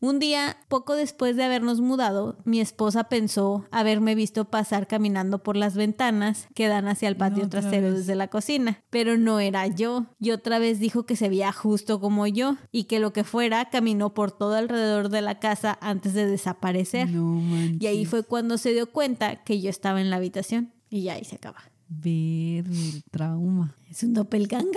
Un 0.00 0.18
día, 0.18 0.56
poco 0.68 0.96
después 0.96 1.36
de 1.36 1.44
habernos 1.44 1.80
mudado, 1.80 2.36
mi 2.44 2.60
esposa 2.60 3.04
pensó 3.04 3.66
haberme 3.70 4.16
visto 4.16 4.46
pasar 4.46 4.88
caminando 4.88 5.44
por 5.44 5.56
las 5.56 5.76
ventanas 5.76 6.48
que 6.54 6.66
dan 6.66 6.88
hacia 6.88 7.08
el 7.08 7.16
patio 7.16 7.44
No, 7.44 7.50
trasero 7.50 7.92
desde 7.92 8.16
la 8.16 8.26
cocina, 8.26 8.82
pero 8.90 9.16
no 9.16 9.38
era 9.38 9.68
yo. 9.68 10.06
Y 10.18 10.32
otra 10.32 10.58
vez 10.58 10.80
dijo 10.80 11.04
que 11.04 11.14
se 11.14 11.28
veía 11.28 11.52
justo 11.52 12.00
como 12.00 12.26
yo 12.26 12.56
y 12.72 12.84
que 12.84 12.98
lo 12.98 13.12
que 13.12 13.22
fuera 13.22 13.70
caminó 13.70 14.12
por 14.12 14.32
todo 14.32 14.56
alrededor 14.56 15.08
de 15.08 15.22
la 15.22 15.38
casa 15.38 15.78
antes 15.80 16.14
de 16.14 16.26
desaparecer. 16.26 17.08
No. 17.10 17.40
Y 17.78 17.86
ahí 17.86 18.04
fue 18.04 18.24
cuando 18.24 18.58
se 18.58 18.72
dio 18.72 18.90
cuenta 18.90 19.44
que 19.44 19.60
yo 19.60 19.70
estaba 19.70 20.00
en 20.00 20.10
la 20.10 20.16
habitación 20.16 20.72
y 20.90 21.02
ya 21.02 21.14
ahí 21.14 21.24
se 21.24 21.36
acaba. 21.36 21.71
Ver 21.94 22.66
el 22.66 23.02
trauma. 23.10 23.76
Es 23.90 24.02
un 24.02 24.14
doppelganger. 24.14 24.72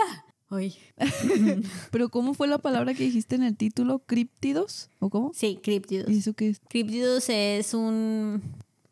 Hoy. 0.50 0.76
Pero 1.92 2.10
¿cómo 2.10 2.34
fue 2.34 2.48
la 2.48 2.58
palabra 2.58 2.94
que 2.94 3.04
dijiste 3.04 3.36
en 3.36 3.44
el 3.44 3.56
título? 3.56 4.00
¿Críptidos? 4.00 4.90
¿O 5.00 5.10
cómo? 5.10 5.32
Sí, 5.34 5.60
críptidos. 5.64 6.10
¿Y 6.10 6.18
eso 6.18 6.34
qué 6.34 6.50
es? 6.50 6.62
Críptidos 6.68 7.30
es 7.30 7.74
un, 7.74 8.42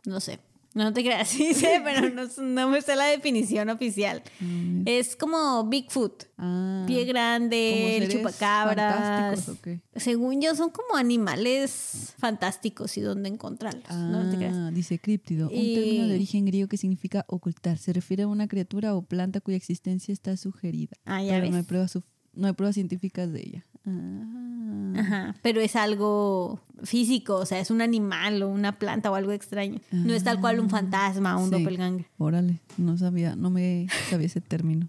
no 0.06 0.20
sé, 0.20 0.40
No 0.74 0.92
te 0.92 1.04
creas, 1.04 1.28
sí 1.30 1.54
sé, 1.54 1.82
pero 1.84 2.10
no, 2.10 2.24
no 2.42 2.70
me 2.70 2.82
sé 2.82 2.96
la 2.96 3.06
definición 3.06 3.70
oficial. 3.70 4.24
Mm, 4.40 4.84
Es 4.86 5.16
como 5.16 5.64
Bigfoot. 5.66 6.24
Ah, 6.38 6.84
Pie 6.88 7.06
grande, 7.06 8.00
¿como 8.00 8.06
el 8.06 8.10
chupacabras. 8.12 9.52
Según 9.96 10.42
yo, 10.42 10.56
son 10.56 10.70
como 10.72 10.96
animales 10.96 12.14
fantásticos 12.18 12.98
y 12.98 13.02
dónde 13.02 13.30
encontrarlos. 13.30 13.90
no 13.96 14.30
te 14.30 14.38
creas. 14.38 14.56
Ah, 14.56 14.72
dice 14.72 15.00
críptido, 15.00 15.50
un 15.50 15.56
término 15.56 16.08
de 16.08 16.16
origen 16.16 16.46
griego 16.46 16.68
que 16.68 16.78
significa 16.78 17.26
ocultar. 17.28 17.78
Se 17.78 17.94
refiere 17.94 18.24
a 18.24 18.28
una 18.28 18.48
criatura 18.48 18.96
o 18.96 19.04
planta 19.04 19.42
cuya 19.42 19.58
existencia 19.58 20.12
está 20.12 20.36
sugerida. 20.38 20.98
Ah, 21.06 21.22
ya 21.22 21.34
pero 21.36 21.52
no 21.52 21.58
hay 21.58 21.64
pruebas 21.64 21.98
no 22.34 22.48
hay 22.48 22.54
pruebas 22.54 22.74
científicas 22.76 23.32
de 23.32 23.42
ella. 23.42 23.66
Ah. 23.86 24.94
Ajá, 24.96 25.36
pero 25.42 25.60
es 25.60 25.76
algo 25.76 26.62
físico, 26.84 27.36
o 27.36 27.46
sea, 27.46 27.60
es 27.60 27.72
un 27.72 27.82
animal 27.82 28.44
o 28.44 28.50
una 28.50 28.78
planta 28.78 29.10
o 29.10 29.16
algo 29.16 29.32
extraño. 29.32 29.80
No 29.92 30.14
es 30.14 30.24
tal 30.24 30.40
cual 30.40 30.60
un 30.60 30.70
fantasma 30.70 31.38
o 31.38 31.44
un 31.44 31.50
Sí. 31.50 31.58
doppelganger. 31.58 32.06
Órale, 32.18 32.60
no 32.78 32.98
sabía, 32.98 33.36
no 33.36 33.50
me 33.50 33.88
sabía 34.10 34.28
ese 34.28 34.40
término. 34.42 34.88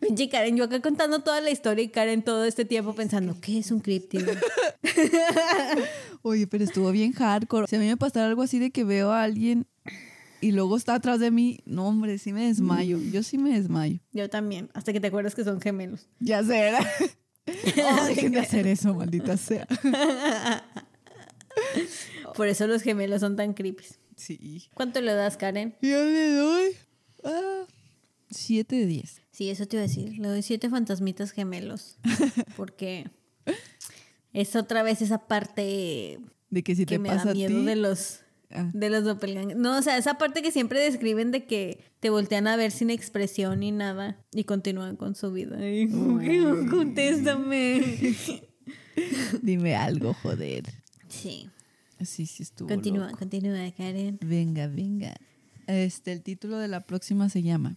Pinche 0.00 0.28
Karen, 0.28 0.56
yo 0.56 0.64
acá 0.64 0.80
contando 0.80 1.20
toda 1.20 1.40
la 1.40 1.50
historia 1.50 1.82
y 1.84 1.88
Karen 1.88 2.22
todo 2.22 2.44
este 2.44 2.64
tiempo 2.64 2.94
pensando, 2.94 3.36
¿qué 3.40 3.58
es 3.58 3.70
un 3.70 3.80
críptido? 3.80 4.32
Oye, 6.22 6.46
pero 6.46 6.64
estuvo 6.64 6.90
bien 6.90 7.12
hardcore. 7.12 7.66
Si 7.68 7.76
a 7.76 7.78
mí 7.78 7.86
me 7.86 7.96
pasara 7.96 8.26
algo 8.26 8.42
así 8.42 8.58
de 8.58 8.70
que 8.70 8.84
veo 8.84 9.10
a 9.12 9.22
alguien 9.22 9.66
y 10.40 10.52
luego 10.52 10.76
está 10.76 10.94
atrás 10.94 11.18
de 11.20 11.30
mí, 11.30 11.60
no, 11.64 11.86
hombre, 11.88 12.18
sí 12.18 12.32
me 12.32 12.46
desmayo. 12.46 12.98
Yo 13.12 13.22
sí 13.22 13.38
me 13.38 13.50
desmayo. 13.58 14.00
Yo 14.12 14.28
también, 14.28 14.68
hasta 14.74 14.92
que 14.92 15.00
te 15.00 15.06
acuerdas 15.08 15.34
que 15.34 15.44
son 15.44 15.60
gemelos. 15.60 16.08
Ya 16.20 16.42
¿verdad? 16.42 16.80
Oh, 17.46 18.04
dejen 18.08 18.32
de 18.32 18.40
hacer 18.40 18.66
eso, 18.66 18.94
maldita 18.94 19.36
sea. 19.36 19.66
Por 22.34 22.48
eso 22.48 22.66
los 22.66 22.82
gemelos 22.82 23.20
son 23.20 23.36
tan 23.36 23.54
creepy. 23.54 23.84
Sí. 24.16 24.68
¿Cuánto 24.74 25.00
le 25.00 25.12
das, 25.14 25.36
Karen? 25.36 25.74
Yo 25.80 26.04
le 26.04 26.34
doy 26.34 26.72
ah, 27.24 27.64
7 28.30 28.76
de 28.76 28.86
10. 28.86 29.22
Sí, 29.30 29.50
eso 29.50 29.66
te 29.66 29.76
iba 29.76 29.84
a 29.84 29.86
decir. 29.86 30.18
Le 30.18 30.28
doy 30.28 30.42
siete 30.42 30.70
fantasmitas 30.70 31.30
gemelos. 31.30 31.98
Porque 32.56 33.10
es 34.32 34.56
otra 34.56 34.82
vez 34.82 35.02
esa 35.02 35.26
parte 35.26 36.18
De 36.50 36.62
que 36.62 36.74
si 36.74 36.86
que 36.86 36.94
te 36.94 36.98
me 36.98 37.10
pasa 37.10 37.26
da 37.26 37.30
a 37.32 37.34
miedo 37.34 37.60
ti, 37.60 37.64
de 37.64 37.76
los 37.76 38.20
ah, 38.50 38.70
de 38.72 38.90
los 38.90 39.04
doppelgangers. 39.04 39.58
No, 39.58 39.78
o 39.78 39.82
sea, 39.82 39.96
esa 39.96 40.18
parte 40.18 40.42
que 40.42 40.52
siempre 40.52 40.80
describen 40.80 41.30
de 41.30 41.46
que 41.46 41.84
te 42.00 42.10
voltean 42.10 42.46
a 42.46 42.56
ver 42.56 42.70
sin 42.70 42.90
expresión 42.90 43.60
ni 43.60 43.72
nada 43.72 44.24
y 44.32 44.44
continúan 44.44 44.96
con 44.96 45.14
su 45.14 45.32
vida. 45.32 45.56
Ay, 45.58 45.88
contéstame. 46.70 47.82
dime 49.42 49.76
algo, 49.76 50.14
joder. 50.14 50.64
Sí. 51.08 51.48
Sí, 52.04 52.26
sí 52.26 52.42
estuvo. 52.42 52.68
Continúa, 52.68 53.06
loco. 53.06 53.18
continúa, 53.18 53.70
Karen. 53.72 54.18
Venga, 54.22 54.66
venga. 54.66 55.14
Este, 55.66 56.12
el 56.12 56.22
título 56.22 56.58
de 56.58 56.68
la 56.68 56.84
próxima 56.86 57.28
se 57.28 57.42
llama 57.42 57.76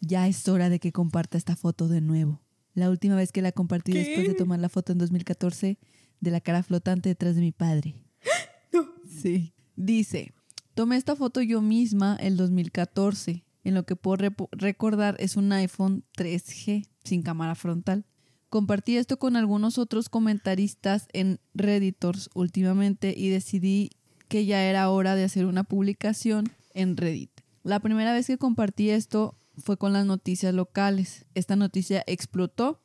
Ya 0.00 0.28
es 0.28 0.46
hora 0.48 0.68
de 0.68 0.78
que 0.78 0.92
comparta 0.92 1.38
esta 1.38 1.56
foto 1.56 1.88
de 1.88 2.00
nuevo. 2.00 2.40
La 2.74 2.90
última 2.90 3.16
vez 3.16 3.32
que 3.32 3.42
la 3.42 3.52
compartí 3.52 3.92
después 3.92 4.28
de 4.28 4.34
tomar 4.34 4.60
la 4.60 4.68
foto 4.68 4.92
en 4.92 4.98
2014 4.98 5.78
de 6.20 6.30
la 6.30 6.40
cara 6.40 6.62
flotante 6.62 7.08
detrás 7.08 7.34
de 7.34 7.40
mi 7.40 7.52
padre. 7.52 7.94
Sí. 9.08 9.52
Dice, 9.80 10.32
tomé 10.74 10.96
esta 10.96 11.14
foto 11.14 11.40
yo 11.40 11.62
misma 11.62 12.16
el 12.20 12.36
2014. 12.36 13.44
En 13.62 13.74
lo 13.74 13.84
que 13.84 13.94
puedo 13.94 14.34
recordar 14.50 15.14
es 15.20 15.36
un 15.36 15.52
iPhone 15.52 16.02
3G 16.16 16.88
sin 17.04 17.22
cámara 17.22 17.54
frontal. 17.54 18.04
Compartí 18.48 18.96
esto 18.96 19.20
con 19.20 19.36
algunos 19.36 19.78
otros 19.78 20.08
comentaristas 20.08 21.06
en 21.12 21.38
Redditors 21.54 22.28
últimamente 22.34 23.14
y 23.16 23.28
decidí 23.28 23.90
que 24.26 24.46
ya 24.46 24.64
era 24.64 24.90
hora 24.90 25.14
de 25.14 25.22
hacer 25.22 25.46
una 25.46 25.62
publicación 25.62 26.50
en 26.74 26.96
Reddit. 26.96 27.30
La 27.62 27.78
primera 27.78 28.12
vez 28.12 28.26
que 28.26 28.36
compartí 28.36 28.90
esto 28.90 29.38
fue 29.58 29.76
con 29.76 29.92
las 29.92 30.06
noticias 30.06 30.52
locales. 30.52 31.24
Esta 31.34 31.54
noticia 31.54 32.02
explotó, 32.08 32.82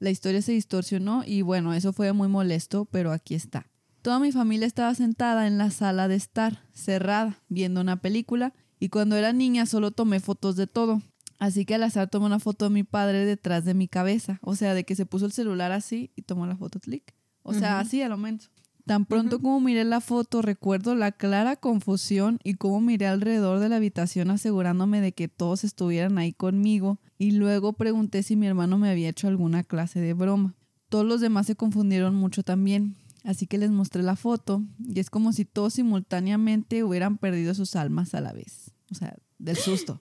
la 0.00 0.10
historia 0.10 0.42
se 0.42 0.50
distorsionó 0.50 1.22
y 1.24 1.42
bueno, 1.42 1.74
eso 1.74 1.92
fue 1.92 2.12
muy 2.12 2.26
molesto, 2.26 2.86
pero 2.86 3.12
aquí 3.12 3.36
está. 3.36 3.70
Toda 4.04 4.18
mi 4.18 4.32
familia 4.32 4.66
estaba 4.66 4.94
sentada 4.94 5.46
en 5.46 5.56
la 5.56 5.70
sala 5.70 6.08
de 6.08 6.14
estar, 6.14 6.60
cerrada, 6.74 7.38
viendo 7.48 7.80
una 7.80 8.02
película 8.02 8.52
y 8.78 8.90
cuando 8.90 9.16
era 9.16 9.32
niña 9.32 9.64
solo 9.64 9.92
tomé 9.92 10.20
fotos 10.20 10.56
de 10.56 10.66
todo. 10.66 11.00
Así 11.38 11.64
que 11.64 11.76
al 11.76 11.84
azar 11.84 12.10
tomé 12.10 12.26
una 12.26 12.38
foto 12.38 12.66
de 12.66 12.70
mi 12.70 12.82
padre 12.82 13.24
detrás 13.24 13.64
de 13.64 13.72
mi 13.72 13.88
cabeza, 13.88 14.40
o 14.42 14.56
sea, 14.56 14.74
de 14.74 14.84
que 14.84 14.94
se 14.94 15.06
puso 15.06 15.24
el 15.24 15.32
celular 15.32 15.72
así 15.72 16.10
y 16.16 16.20
tomó 16.20 16.46
la 16.46 16.54
foto 16.54 16.80
clic. 16.80 17.14
O 17.42 17.54
sea, 17.54 17.80
así 17.80 18.02
a 18.02 18.10
lo 18.10 18.18
menos. 18.18 18.50
Tan 18.84 19.06
pronto 19.06 19.40
como 19.40 19.58
miré 19.58 19.84
la 19.84 20.02
foto, 20.02 20.42
recuerdo 20.42 20.94
la 20.94 21.10
clara 21.10 21.56
confusión 21.56 22.40
y 22.44 22.56
cómo 22.56 22.82
miré 22.82 23.06
alrededor 23.06 23.58
de 23.58 23.70
la 23.70 23.76
habitación 23.76 24.30
asegurándome 24.30 25.00
de 25.00 25.12
que 25.12 25.28
todos 25.28 25.64
estuvieran 25.64 26.18
ahí 26.18 26.34
conmigo 26.34 26.98
y 27.16 27.30
luego 27.30 27.72
pregunté 27.72 28.22
si 28.22 28.36
mi 28.36 28.46
hermano 28.46 28.76
me 28.76 28.90
había 28.90 29.08
hecho 29.08 29.28
alguna 29.28 29.64
clase 29.64 29.98
de 30.00 30.12
broma. 30.12 30.54
Todos 30.90 31.06
los 31.06 31.22
demás 31.22 31.46
se 31.46 31.56
confundieron 31.56 32.14
mucho 32.14 32.42
también, 32.42 32.96
así 33.24 33.46
que 33.46 33.58
les 33.58 33.70
mostré 33.70 34.02
la 34.02 34.14
foto 34.16 34.62
y 34.78 35.00
es 35.00 35.10
como 35.10 35.32
si 35.32 35.44
todos 35.44 35.74
simultáneamente 35.74 36.84
hubieran 36.84 37.18
perdido 37.18 37.54
sus 37.54 37.74
almas 37.76 38.14
a 38.14 38.20
la 38.20 38.32
vez. 38.32 38.70
O 38.90 38.94
sea, 38.94 39.16
del 39.38 39.56
susto. 39.56 40.00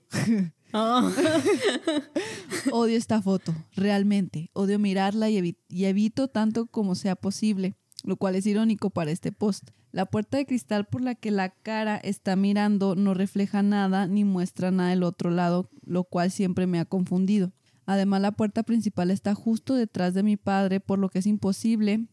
Oh. 0.73 1.09
Odio 2.71 2.97
esta 2.97 3.21
foto, 3.21 3.53
realmente. 3.75 4.49
Odio 4.53 4.79
mirarla 4.79 5.29
y, 5.29 5.37
evi- 5.37 5.57
y 5.67 5.85
evito 5.85 6.27
tanto 6.27 6.67
como 6.67 6.95
sea 6.95 7.15
posible, 7.15 7.75
lo 8.03 8.17
cual 8.17 8.35
es 8.35 8.45
irónico 8.45 8.89
para 8.89 9.11
este 9.11 9.31
post. 9.31 9.69
La 9.91 10.05
puerta 10.07 10.37
de 10.37 10.45
cristal 10.45 10.85
por 10.85 11.01
la 11.01 11.13
que 11.15 11.29
la 11.31 11.49
cara 11.49 11.97
está 11.97 12.35
mirando 12.35 12.95
no 12.95 13.13
refleja 13.13 13.61
nada 13.61 14.07
ni 14.07 14.23
muestra 14.23 14.71
nada 14.71 14.89
del 14.89 15.03
otro 15.03 15.29
lado, 15.29 15.69
lo 15.85 16.03
cual 16.03 16.31
siempre 16.31 16.65
me 16.65 16.79
ha 16.79 16.85
confundido. 16.85 17.53
Además, 17.85 18.21
la 18.21 18.31
puerta 18.31 18.63
principal 18.63 19.11
está 19.11 19.35
justo 19.35 19.75
detrás 19.75 20.13
de 20.13 20.23
mi 20.23 20.37
padre, 20.37 20.79
por 20.79 20.97
lo 20.99 21.09
que 21.09 21.19
es 21.19 21.27
imposible 21.27 22.07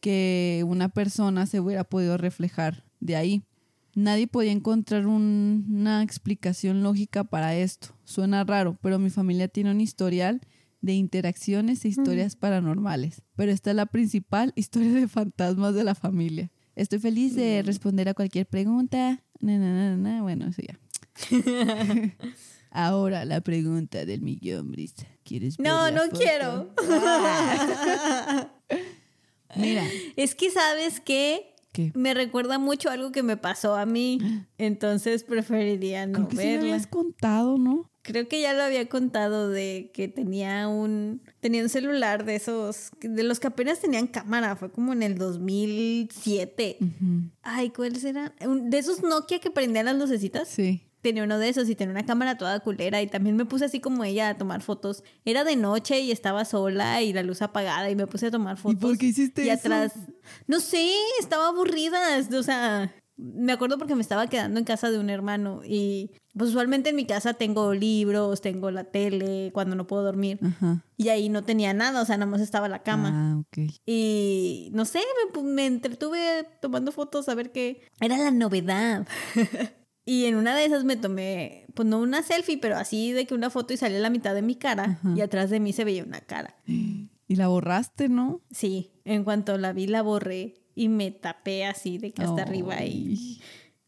que 0.00 0.64
una 0.66 0.88
persona 0.88 1.46
se 1.46 1.60
hubiera 1.60 1.84
podido 1.84 2.16
reflejar 2.16 2.84
de 3.00 3.16
ahí. 3.16 3.42
Nadie 3.94 4.26
podía 4.28 4.52
encontrar 4.52 5.06
un- 5.06 5.66
una 5.70 6.02
explicación 6.02 6.82
lógica 6.82 7.24
para 7.24 7.56
esto. 7.56 7.88
Suena 8.04 8.44
raro, 8.44 8.78
pero 8.80 8.98
mi 8.98 9.10
familia 9.10 9.48
tiene 9.48 9.70
un 9.72 9.80
historial 9.80 10.40
de 10.80 10.92
interacciones 10.92 11.84
e 11.84 11.88
historias 11.88 12.36
paranormales. 12.36 13.22
Pero 13.34 13.50
esta 13.50 13.70
es 13.70 13.76
la 13.76 13.86
principal 13.86 14.52
historia 14.54 14.92
de 14.92 15.08
fantasmas 15.08 15.74
de 15.74 15.82
la 15.84 15.96
familia. 15.96 16.52
Estoy 16.76 17.00
feliz 17.00 17.34
de 17.34 17.62
responder 17.64 18.08
a 18.08 18.14
cualquier 18.14 18.46
pregunta. 18.46 19.20
Na, 19.40 19.58
na, 19.58 19.96
na. 19.96 20.22
Bueno, 20.22 20.46
eso 20.46 20.62
ya. 20.62 20.78
Ahora 22.70 23.24
la 23.24 23.40
pregunta 23.40 24.04
del 24.04 24.20
millón, 24.20 24.70
Brisa. 24.70 25.06
¿Quieres 25.24 25.56
ver 25.56 25.66
No, 25.66 25.84
la 25.86 25.90
no 25.90 26.02
foto? 26.02 26.18
quiero. 26.18 26.74
Mira, 29.56 29.84
Es 30.16 30.34
que 30.34 30.50
sabes 30.50 31.00
que 31.00 31.54
me 31.94 32.12
recuerda 32.12 32.58
mucho 32.58 32.90
algo 32.90 33.12
que 33.12 33.22
me 33.22 33.36
pasó 33.36 33.76
a 33.76 33.86
mí, 33.86 34.18
entonces 34.58 35.22
preferiría 35.22 36.06
no 36.06 36.14
Creo 36.14 36.28
que 36.28 36.36
sí 36.36 36.42
me 36.42 36.48
verla. 36.56 36.60
habías 36.74 36.86
contado, 36.88 37.56
¿no? 37.56 37.90
Creo 38.02 38.26
que 38.26 38.40
ya 38.40 38.54
lo 38.54 38.62
había 38.62 38.88
contado 38.88 39.48
de 39.50 39.90
que 39.92 40.08
tenía 40.08 40.66
un 40.66 41.22
tenía 41.40 41.62
un 41.62 41.68
celular 41.68 42.24
de 42.24 42.36
esos 42.36 42.90
de 43.00 43.22
los 43.22 43.38
que 43.38 43.48
apenas 43.48 43.80
tenían 43.80 44.06
cámara, 44.06 44.56
fue 44.56 44.72
como 44.72 44.92
en 44.94 45.02
el 45.02 45.16
2007. 45.18 46.78
Ujú. 46.80 47.30
Ay, 47.42 47.70
¿cuáles 47.70 48.04
eran? 48.04 48.32
De 48.70 48.78
esos 48.78 49.02
Nokia 49.02 49.38
que 49.40 49.50
prendían 49.50 49.86
las 49.86 49.96
lucecitas. 49.96 50.48
Sí. 50.48 50.82
Tenía 51.02 51.22
uno 51.24 51.38
de 51.38 51.48
esos 51.48 51.68
y 51.68 51.74
tenía 51.76 51.92
una 51.92 52.04
cámara 52.06 52.36
toda 52.36 52.58
culera 52.60 53.00
y 53.02 53.06
también 53.06 53.36
me 53.36 53.44
puse 53.44 53.64
así 53.66 53.80
como 53.80 54.02
ella 54.04 54.30
a 54.30 54.36
tomar 54.38 54.62
fotos. 54.62 55.04
Era 55.24 55.44
de 55.44 55.54
noche 55.56 56.00
y 56.00 56.10
estaba 56.10 56.44
sola 56.44 57.02
y 57.02 57.12
la 57.12 57.22
luz 57.22 57.40
apagada 57.42 57.88
y 57.90 57.94
me 57.96 58.06
puse 58.06 58.26
a 58.26 58.30
tomar 58.30 58.56
fotos. 58.56 58.80
por 58.80 58.98
qué 58.98 59.06
hiciste 59.06 59.44
Y 59.44 59.50
eso? 59.50 59.60
atrás, 59.60 59.92
no 60.46 60.58
sé, 60.60 60.90
estaba 61.20 61.48
aburrida, 61.48 61.98
o 62.36 62.42
sea, 62.42 62.92
me 63.16 63.52
acuerdo 63.52 63.78
porque 63.78 63.94
me 63.94 64.00
estaba 64.02 64.26
quedando 64.28 64.58
en 64.58 64.64
casa 64.64 64.90
de 64.90 64.98
un 64.98 65.10
hermano 65.10 65.60
y 65.64 66.12
pues 66.36 66.50
usualmente 66.50 66.90
en 66.90 66.96
mi 66.96 67.04
casa 67.04 67.34
tengo 67.34 67.74
libros, 67.74 68.40
tengo 68.40 68.70
la 68.70 68.84
tele 68.84 69.50
cuando 69.52 69.74
no 69.74 69.88
puedo 69.88 70.04
dormir 70.04 70.38
Ajá. 70.40 70.84
y 70.96 71.08
ahí 71.08 71.28
no 71.28 71.42
tenía 71.42 71.74
nada, 71.74 72.00
o 72.00 72.04
sea, 72.04 72.16
nada 72.16 72.30
más 72.30 72.40
estaba 72.40 72.68
la 72.68 72.82
cama. 72.84 73.10
Ah, 73.12 73.38
ok. 73.40 73.72
Y 73.86 74.70
no 74.72 74.84
sé, 74.84 75.00
me, 75.34 75.42
me 75.42 75.66
entretuve 75.66 76.46
tomando 76.60 76.92
fotos 76.92 77.28
a 77.28 77.34
ver 77.34 77.50
qué 77.50 77.82
era 78.00 78.16
la 78.18 78.30
novedad. 78.30 79.06
y 80.08 80.24
en 80.24 80.36
una 80.36 80.56
de 80.56 80.64
esas 80.64 80.84
me 80.84 80.96
tomé, 80.96 81.66
pues 81.74 81.86
no 81.86 81.98
una 81.98 82.22
selfie, 82.22 82.56
pero 82.56 82.78
así 82.78 83.12
de 83.12 83.26
que 83.26 83.34
una 83.34 83.50
foto 83.50 83.74
y 83.74 83.76
salía 83.76 83.98
la 83.98 84.08
mitad 84.08 84.34
de 84.34 84.40
mi 84.40 84.54
cara 84.54 84.98
Ajá. 85.02 85.12
y 85.14 85.20
atrás 85.20 85.50
de 85.50 85.60
mí 85.60 85.74
se 85.74 85.84
veía 85.84 86.02
una 86.02 86.22
cara. 86.22 86.54
Y 86.64 87.36
la 87.36 87.48
borraste, 87.48 88.08
¿no? 88.08 88.40
Sí, 88.50 88.90
en 89.04 89.22
cuanto 89.22 89.58
la 89.58 89.74
vi 89.74 89.86
la 89.86 90.00
borré 90.00 90.54
y 90.74 90.88
me 90.88 91.10
tapé 91.10 91.66
así 91.66 91.98
de 91.98 92.12
que 92.12 92.22
hasta 92.22 92.40
arriba 92.40 92.82
y 92.86 93.38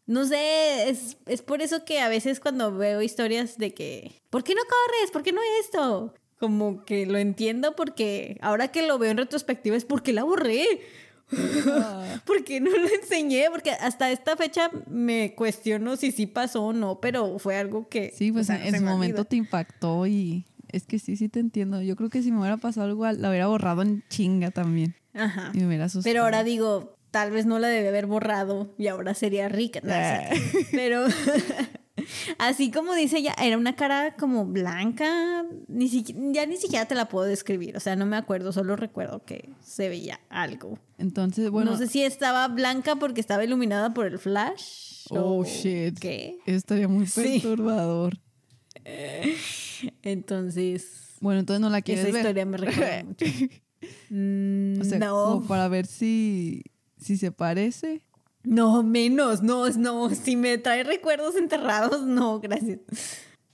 no 0.04 0.26
sé, 0.26 0.90
es, 0.90 1.16
es 1.24 1.40
por 1.40 1.62
eso 1.62 1.86
que 1.86 2.00
a 2.00 2.10
veces 2.10 2.38
cuando 2.38 2.76
veo 2.76 3.00
historias 3.00 3.56
de 3.56 3.72
que, 3.72 4.20
¿por 4.28 4.44
qué 4.44 4.54
no 4.54 4.60
corres? 4.60 5.10
¿Por 5.10 5.22
qué 5.22 5.32
no 5.32 5.40
esto? 5.62 6.12
Como 6.38 6.84
que 6.84 7.06
lo 7.06 7.16
entiendo 7.16 7.74
porque 7.74 8.36
ahora 8.42 8.68
que 8.68 8.86
lo 8.86 8.98
veo 8.98 9.10
en 9.10 9.16
retrospectiva 9.16 9.74
es 9.74 9.86
porque 9.86 10.12
la 10.12 10.24
borré. 10.24 10.66
¿Por 12.24 12.44
qué 12.44 12.60
no 12.60 12.70
lo 12.70 12.88
enseñé? 12.88 13.46
Porque 13.50 13.70
hasta 13.70 14.10
esta 14.10 14.36
fecha 14.36 14.70
me 14.88 15.34
cuestiono 15.34 15.96
si 15.96 16.12
sí 16.12 16.26
pasó 16.26 16.64
o 16.64 16.72
no, 16.72 17.00
pero 17.00 17.38
fue 17.38 17.56
algo 17.56 17.88
que... 17.88 18.12
Sí, 18.16 18.32
pues 18.32 18.46
o 18.50 18.52
sea, 18.52 18.66
en 18.66 18.76
su 18.76 18.82
me 18.82 18.90
momento 18.90 19.24
te 19.24 19.36
impactó 19.36 20.06
y 20.06 20.46
es 20.68 20.84
que 20.84 20.98
sí, 20.98 21.16
sí 21.16 21.28
te 21.28 21.40
entiendo. 21.40 21.82
Yo 21.82 21.96
creo 21.96 22.10
que 22.10 22.22
si 22.22 22.30
me 22.32 22.38
hubiera 22.40 22.56
pasado 22.56 22.86
algo, 22.86 23.10
la 23.10 23.28
hubiera 23.28 23.46
borrado 23.46 23.82
en 23.82 24.04
chinga 24.08 24.50
también. 24.50 24.94
Ajá. 25.14 25.50
Y 25.54 25.58
me 25.58 25.66
hubiera 25.68 25.84
asustado. 25.86 26.10
Pero 26.12 26.24
ahora 26.24 26.44
digo, 26.44 26.96
tal 27.10 27.30
vez 27.30 27.46
no 27.46 27.58
la 27.58 27.68
debe 27.68 27.88
haber 27.88 28.06
borrado 28.06 28.72
y 28.78 28.86
ahora 28.88 29.14
sería 29.14 29.48
rica. 29.48 29.80
No, 29.82 29.92
Ah. 29.92 30.28
Pero 30.72 31.04
así 32.38 32.70
como 32.70 32.94
dice 32.94 33.18
ella, 33.18 33.34
era 33.42 33.56
una 33.58 33.76
cara 33.76 34.14
como 34.16 34.44
blanca, 34.46 35.44
ni 35.68 35.88
siqui- 35.88 36.32
ya 36.32 36.46
ni 36.46 36.56
siquiera 36.56 36.86
te 36.86 36.94
la 36.94 37.08
puedo 37.08 37.26
describir. 37.26 37.76
O 37.76 37.80
sea, 37.80 37.96
no 37.96 38.06
me 38.06 38.16
acuerdo, 38.16 38.52
solo 38.52 38.76
recuerdo 38.76 39.24
que 39.24 39.50
se 39.62 39.88
veía 39.88 40.20
algo. 40.28 40.78
Entonces, 40.98 41.50
bueno. 41.50 41.70
no 41.72 41.76
sé 41.76 41.86
si 41.86 42.02
estaba 42.02 42.46
blanca 42.48 42.96
porque 42.96 43.20
estaba 43.20 43.44
iluminada 43.44 43.94
por 43.94 44.06
el 44.06 44.18
flash. 44.18 45.06
Oh, 45.10 45.40
o 45.40 45.44
shit. 45.44 45.98
¿Qué? 45.98 46.38
Estaría 46.46 46.86
muy 46.88 47.06
Sí. 47.06 47.40
perturbador. 47.42 48.18
Entonces, 50.02 51.16
Bueno, 51.20 51.40
entonces 51.40 51.60
no 51.60 51.70
la 51.70 51.82
quieres 51.82 52.04
esa 52.04 52.12
ver. 52.12 52.20
historia 52.22 52.46
me 52.46 52.56
recuerda 52.56 53.04
mucho. 53.04 53.24
Mm, 54.10 54.80
O 54.80 54.84
sea, 54.84 54.98
no. 54.98 55.14
como 55.24 55.46
para 55.46 55.68
ver 55.68 55.86
si, 55.86 56.62
si 56.98 57.16
se 57.16 57.32
parece. 57.32 58.02
No, 58.42 58.82
menos, 58.82 59.42
no, 59.42 59.68
no. 59.70 60.10
Si 60.10 60.36
me 60.36 60.56
trae 60.58 60.82
recuerdos 60.84 61.36
enterrados, 61.36 62.02
no, 62.06 62.40
gracias. 62.40 62.80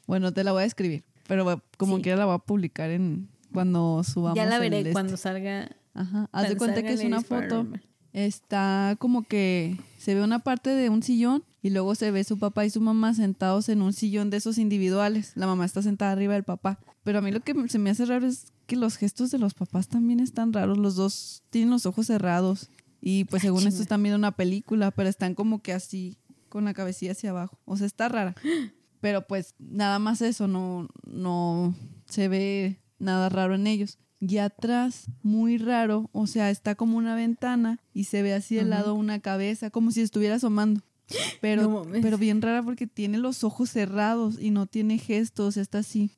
Bueno, 0.07 0.33
te 0.33 0.45
la 0.45 0.53
voy 0.53 0.63
a 0.63 0.67
escribir. 0.67 1.05
Pero 1.27 1.61
como 1.77 1.97
Sí. 1.97 2.03
quiera 2.03 2.19
la 2.19 2.27
voy 2.27 2.35
a 2.37 2.39
publicar 2.39 2.91
en 2.91 3.29
cuando 3.53 4.03
subamos. 4.05 4.37
ya 4.37 4.45
la 4.47 4.57
el 4.57 4.61
veré 4.61 4.79
este. 4.81 4.93
cuando 4.93 5.17
salga. 5.17 5.69
Ajá. 5.95 6.29
Haz 6.31 6.49
de 6.51 6.57
cuenta 6.57 6.83
que 6.83 6.93
es 6.93 7.03
una 7.05 7.23
foto. 7.23 7.67
Está 8.13 8.97
como 8.99 9.25
que 9.25 9.77
se 9.99 10.15
ve 10.15 10.23
una 10.23 10.39
parte 10.39 10.71
de 10.71 10.89
un 10.89 11.03
sillón 11.03 11.43
y 11.63 11.71
luego 11.71 11.95
se 11.95 12.11
ve 12.11 12.23
su 12.25 12.39
papá 12.39 12.65
y 12.65 12.71
su 12.71 12.81
mamá 12.81 13.13
sentados 13.13 13.69
en 13.69 13.83
un 13.83 13.93
sillón 13.93 14.31
de 14.31 14.37
esos 14.39 14.57
individuales. 14.59 15.33
La 15.35 15.47
mamá 15.47 15.65
está 15.65 15.83
sentada 15.83 16.13
arriba 16.13 16.35
del 16.35 16.45
papá. 16.45 16.79
Pero 17.03 17.19
a 17.19 17.23
mí 17.23 17.31
lo 17.31 17.41
que 17.41 17.55
se 17.69 17.79
me 17.79 17.91
hace 17.91 18.05
raro 18.07 18.27
es 18.27 18.47
que 18.67 18.77
los 18.77 18.97
gestos 18.97 19.31
de 19.31 19.39
los 19.39 19.55
papás 19.55 19.89
también 19.89 20.21
están 20.21 20.53
raros. 20.53 20.79
Los 20.79 20.95
dos 20.97 21.43
tienen 21.51 21.71
los 21.71 21.85
ojos 21.87 22.07
cerrados. 22.07 22.71
Y 23.09 23.23
pues 23.27 23.43
según 23.43 23.65
esto 23.69 23.83
están 23.83 24.03
viendo 24.03 24.19
una 24.19 24.33
película, 24.33 24.91
pero 24.91 25.09
están 25.09 25.37
como 25.37 25.63
que 25.63 25.73
así, 25.73 26.19
con 26.49 26.65
la 26.65 26.75
cabecilla 26.75 27.13
hacia 27.13 27.31
abajo. 27.31 27.57
O 27.65 27.77
sea, 27.77 27.87
está 27.87 28.09
rara. 28.09 28.35
Pero 29.01 29.29
pues 29.29 29.55
nada 29.61 30.01
más 30.01 30.23
eso, 30.23 30.49
no, 30.49 30.89
no 31.07 31.73
se 32.07 32.27
ve 32.27 32.81
nada 32.99 33.29
raro 33.29 33.55
en 33.55 33.69
ellos. 33.69 34.01
Y 34.19 34.39
atrás, 34.39 35.07
muy 35.23 35.57
raro, 35.57 36.11
o 36.11 36.27
sea, 36.27 36.51
está 36.51 36.75
como 36.75 36.99
una 36.99 37.15
ventana 37.15 37.79
y 37.95 38.05
se 38.05 38.23
ve 38.23 38.35
así 38.35 38.57
de 38.57 38.65
lado 38.65 38.95
una 38.95 39.21
cabeza, 39.21 39.71
como 39.71 39.93
si 39.93 40.01
estuviera 40.01 40.35
asomando. 40.35 40.81
Pero, 41.41 41.63
No 41.63 41.85
pero 42.03 42.19
bien 42.19 42.43
rara 42.43 42.65
porque 42.65 42.89
tiene 42.89 43.19
los 43.19 43.45
ojos 43.45 43.71
cerrados 43.71 44.41
y 44.41 44.51
no 44.51 44.67
tiene 44.67 44.99
gestos, 44.99 45.57
está 45.57 45.79
así, 45.79 46.11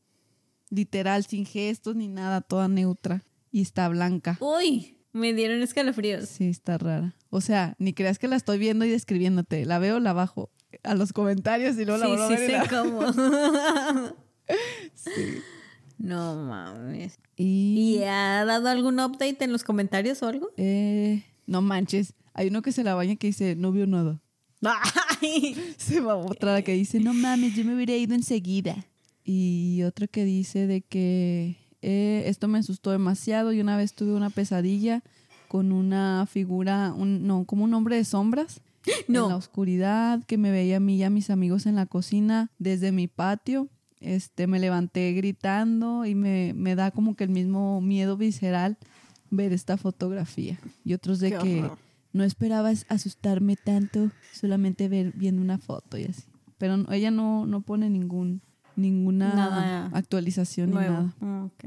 literal, 0.71 1.27
sin 1.27 1.45
gestos 1.45 1.97
ni 1.97 2.09
nada, 2.09 2.41
toda 2.41 2.67
neutra. 2.67 3.25
Y 3.53 3.61
está 3.61 3.87
blanca. 3.91 4.39
Uy, 4.41 4.98
me 5.13 5.33
dieron 5.35 5.61
escalofríos. 5.63 6.29
Sí, 6.29 6.49
está 6.49 6.79
rara. 6.79 7.15
O 7.31 7.41
sea, 7.41 7.75
ni 7.79 7.93
creas 7.93 8.19
que 8.19 8.29
la 8.29 8.37
estoy 8.37 8.59
viendo 8.59 8.85
y 8.85 8.91
describiéndote. 8.91 9.65
La 9.67 9.79
veo, 9.79 10.01
la 10.01 10.13
bajo 10.13 10.51
a 10.83 10.95
los 10.95 11.13
comentarios 11.13 11.77
y 11.79 11.85
luego 11.85 11.99
la 11.99 12.07
Sí, 12.07 12.11
vuelvo 12.11 12.25
a 12.25 12.29
sí 12.29 12.35
ver 12.35 12.43
y 12.43 12.47
sé 12.47 12.59
la- 12.59 12.69
cómo. 12.69 14.15
No 15.99 16.37
mames. 16.45 17.19
Y, 17.37 17.97
¿Y 17.99 18.05
ha 18.05 18.45
dado 18.45 18.69
algún 18.69 19.01
update 19.01 19.43
en 19.45 19.53
los 19.53 19.65
comentarios 19.65 20.23
o 20.23 20.29
algo? 20.29 20.51
eh, 20.57 21.25
no 21.47 21.61
manches, 21.63 22.15
hay 22.35 22.49
uno 22.49 22.63
que 22.63 22.73
se 22.73 22.85
la 22.85 22.95
baña 22.95 23.17
que 23.17 23.27
dice, 23.29 23.57
no 23.57 23.73
vio 23.73 23.87
nada. 23.87 24.21
Ay. 24.63 25.57
Se 25.79 26.01
va 26.01 26.15
otra 26.17 26.63
que 26.63 26.73
dice, 26.73 27.01
no 27.01 27.15
mames, 27.15 27.55
yo 27.55 27.65
me 27.65 27.75
hubiera 27.75 27.97
ido 27.97 28.15
enseguida. 28.15 28.77
Y 29.25 29.83
otro 29.85 30.07
que 30.09 30.25
dice 30.25 30.67
de 30.67 30.83
que 30.83 31.57
eh, 31.83 32.25
esto 32.27 32.49
me 32.49 32.59
asustó 32.59 32.91
demasiado 32.91 33.53
y 33.53 33.61
una 33.61 33.77
vez 33.77 33.95
tuve 33.95 34.13
una 34.15 34.31
pesadilla 34.31 35.03
con 35.49 35.73
una 35.73 36.27
figura, 36.31 36.93
un, 36.97 37.27
no, 37.27 37.45
como 37.45 37.65
un 37.65 37.75
hombre 37.75 37.97
de 37.97 38.05
sombras. 38.05 38.61
No. 39.09 39.25
En 39.25 39.29
la 39.31 39.37
oscuridad, 39.37 40.25
que 40.25 40.39
me 40.39 40.51
veía 40.51 40.79
a 40.79 40.81
mí 40.81 40.97
y 40.97 41.03
a 41.03 41.11
mis 41.11 41.29
amigos 41.31 41.67
en 41.67 41.75
la 41.75 41.85
cocina 41.87 42.51
desde 42.59 42.91
mi 42.93 43.07
patio. 43.07 43.69
Este, 44.01 44.47
me 44.47 44.61
levanté 44.61 45.13
gritando 45.13 46.07
y 46.07 46.15
me, 46.15 46.53
me 46.55 46.75
da 46.75 46.91
como 46.91 47.15
que 47.17 47.25
el 47.25 47.31
mismo 47.31 47.81
miedo 47.83 48.17
visceral 48.17 48.79
ver 49.31 49.53
esta 49.53 49.77
fotografía. 49.77 50.59
Y 50.85 50.95
otros 50.95 51.19
de 51.21 51.33
Qué 51.33 51.39
que 51.39 51.63
horror. 51.65 51.79
no 52.15 52.25
esperaba 52.25 52.71
es- 52.71 52.87
asustarme 52.89 53.57
tanto 53.57 54.11
solamente 54.33 54.89
ver 54.89 55.13
viendo 55.15 55.43
una 55.43 55.59
foto 55.59 55.99
y 55.99 56.05
así. 56.05 56.23
Pero 56.57 56.91
ella 56.93 57.11
no, 57.11 57.45
no 57.47 57.61
pone 57.61 57.91
ningún 57.91 58.41
ninguna 58.79 59.35
Nada 59.35 59.87
actualización 59.93 60.71
Nuevo. 60.71 61.11
ni 61.21 61.27
nada. 61.27 61.45
Ok. 61.45 61.65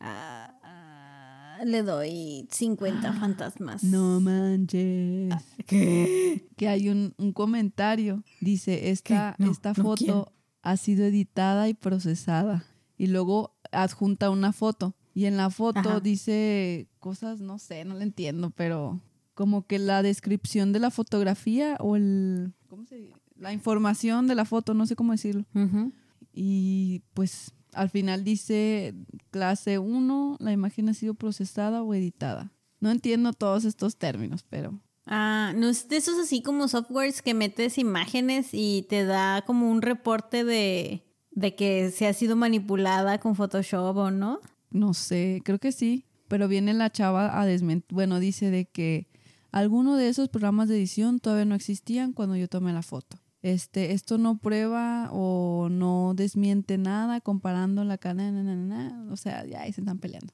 Ah, 0.00 0.54
ah, 0.62 1.64
le 1.64 1.82
doy 1.82 2.46
50 2.50 3.12
fantasmas. 3.20 3.82
No 3.84 4.20
manches. 4.20 5.34
¿Qué? 5.66 6.46
Que 6.56 6.68
hay 6.68 6.88
un, 6.88 7.14
un 7.18 7.32
comentario. 7.32 8.22
Dice, 8.40 8.90
esta, 8.90 9.34
esta 9.38 9.72
no 9.76 9.82
foto 9.82 10.32
ha 10.62 10.76
sido 10.76 11.04
editada 11.04 11.68
y 11.68 11.74
procesada. 11.74 12.64
Y 12.98 13.08
luego 13.08 13.56
adjunta 13.72 14.30
una 14.30 14.52
foto. 14.52 14.94
Y 15.14 15.24
en 15.26 15.36
la 15.36 15.48
foto 15.50 15.78
Ajá. 15.80 16.00
dice 16.00 16.88
cosas, 16.98 17.40
no 17.40 17.58
sé, 17.58 17.84
no 17.84 17.94
le 17.94 18.02
entiendo, 18.04 18.50
pero 18.50 19.00
como 19.34 19.66
que 19.66 19.78
la 19.78 20.02
descripción 20.02 20.72
de 20.72 20.78
la 20.78 20.90
fotografía 20.90 21.76
o 21.80 21.96
el... 21.96 22.52
¿Cómo 22.68 22.84
se 22.84 22.96
dice? 22.96 23.14
La 23.38 23.52
información 23.52 24.26
de 24.28 24.34
la 24.34 24.44
foto, 24.44 24.74
no 24.74 24.86
sé 24.86 24.96
cómo 24.96 25.12
decirlo. 25.12 25.44
Ujú. 25.54 25.92
Y 26.36 27.02
pues 27.14 27.52
al 27.72 27.90
final 27.90 28.22
dice 28.22 28.94
clase 29.30 29.78
1, 29.78 30.36
la 30.38 30.52
imagen 30.52 30.88
ha 30.90 30.94
sido 30.94 31.14
procesada 31.14 31.82
o 31.82 31.92
editada. 31.94 32.52
No 32.78 32.90
entiendo 32.90 33.32
todos 33.32 33.64
estos 33.64 33.96
términos, 33.96 34.44
pero 34.48 34.78
Ah, 35.06 35.52
no 35.56 35.68
es 35.68 35.88
de 35.88 35.96
esos 35.96 36.18
así 36.18 36.42
como 36.42 36.66
softwares 36.68 37.22
que 37.22 37.32
metes 37.32 37.78
imágenes 37.78 38.48
y 38.52 38.86
te 38.88 39.04
da 39.04 39.42
como 39.46 39.70
un 39.70 39.80
reporte 39.80 40.42
de, 40.44 41.04
de 41.30 41.54
que 41.54 41.90
se 41.92 42.08
ha 42.08 42.12
sido 42.12 42.34
manipulada 42.34 43.18
con 43.18 43.36
Photoshop 43.36 43.96
o 43.96 44.10
no. 44.10 44.40
no 44.70 44.94
sé, 44.94 45.40
creo 45.44 45.58
que 45.58 45.72
sí. 45.72 46.04
Pero 46.28 46.48
viene 46.48 46.74
la 46.74 46.90
chava 46.90 47.40
a 47.40 47.46
desmentir, 47.46 47.94
bueno, 47.94 48.18
dice 48.18 48.50
de 48.50 48.64
que 48.64 49.06
alguno 49.52 49.94
de 49.94 50.08
esos 50.08 50.28
programas 50.28 50.68
de 50.68 50.76
edición 50.76 51.20
todavía 51.20 51.44
no 51.44 51.54
existían 51.54 52.12
cuando 52.12 52.34
yo 52.34 52.48
tomé 52.48 52.72
la 52.72 52.82
foto. 52.82 53.16
Este, 53.46 53.92
esto 53.92 54.18
no 54.18 54.38
prueba 54.38 55.08
o 55.12 55.68
no 55.70 56.14
desmiente 56.14 56.78
nada 56.78 57.20
comparando 57.20 57.84
la 57.84 57.96
cara, 57.96 58.32
na, 58.32 58.42
na, 58.42 58.56
na, 58.56 59.12
o 59.12 59.16
sea, 59.16 59.46
ya 59.46 59.60
ahí 59.60 59.72
se 59.72 59.82
están 59.82 59.98
peleando. 59.98 60.32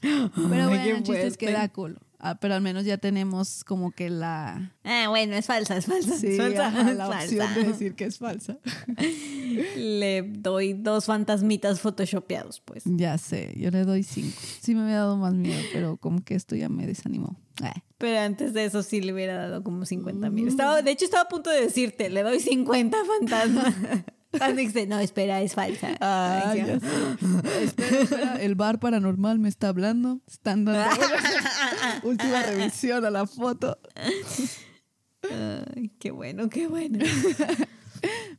Pero 0.00 0.30
bueno, 0.68 0.70
el 0.96 1.02
chiste 1.02 1.26
es 1.26 1.36
que 1.36 1.52
da 1.52 1.68
culo. 1.68 2.00
Ah, 2.18 2.38
pero 2.40 2.54
al 2.54 2.62
menos 2.62 2.84
ya 2.86 2.96
tenemos 2.96 3.62
como 3.62 3.92
que 3.92 4.08
la, 4.08 4.72
Ah, 4.84 5.06
bueno, 5.10 5.34
es 5.36 5.44
falsa, 5.46 5.76
es 5.76 5.84
falsa. 5.84 6.16
Sí, 6.16 6.28
es 6.28 6.36
falsa, 6.38 6.68
ajá, 6.68 6.92
la 6.94 7.06
falsa. 7.08 7.24
opción 7.44 7.54
de 7.54 7.64
decir 7.64 7.94
que 7.94 8.04
es 8.06 8.18
falsa. 8.18 8.56
Le 9.76 10.22
doy 10.22 10.72
dos 10.72 11.04
fantasmitas 11.04 11.80
photoshopeados, 11.80 12.60
pues. 12.60 12.84
Ya 12.86 13.18
sé, 13.18 13.54
yo 13.56 13.70
le 13.70 13.84
doy 13.84 14.02
cinco. 14.02 14.36
Sí 14.60 14.74
me 14.74 14.82
había 14.82 14.96
dado 14.96 15.16
más 15.18 15.34
miedo, 15.34 15.60
pero 15.72 15.98
como 15.98 16.24
que 16.24 16.34
esto 16.34 16.56
ya 16.56 16.68
me 16.68 16.86
desanimó. 16.86 17.36
Ah, 17.62 17.74
Pero 17.98 18.18
antes 18.20 18.52
de 18.54 18.64
eso 18.64 18.82
sí 18.82 19.00
le 19.02 19.12
hubiera 19.12 19.36
dado 19.36 19.62
como 19.62 19.84
50 19.84 20.30
mil. 20.30 20.48
Estaba, 20.48 20.82
de 20.82 20.90
hecho, 20.90 21.04
estaba 21.04 21.24
a 21.24 21.28
punto 21.28 21.50
de 21.50 21.60
decirte, 21.60 22.10
le 22.10 22.22
doy 22.22 22.40
50 22.40 22.96
fantasmas. 23.18 23.74
Cuando 24.38 24.62
no, 24.86 24.98
espera, 24.98 25.42
es 25.42 25.54
falsa. 25.54 25.96
Ah, 26.00 26.50
Ay, 26.50 26.58
ya 26.58 26.80
sé. 26.80 26.86
espera, 27.64 28.00
espera, 28.00 28.36
el 28.42 28.54
bar 28.54 28.78
paranormal 28.78 29.38
me 29.38 29.48
está 29.48 29.68
hablando. 29.68 30.20
Están 30.26 30.64
dando 30.64 30.96
una 30.96 32.00
última 32.04 32.42
revisión 32.42 33.04
a 33.04 33.10
la 33.10 33.26
foto. 33.26 33.78
Ay, 35.22 35.90
qué 35.98 36.10
bueno, 36.10 36.48
qué 36.48 36.66
bueno. 36.68 36.98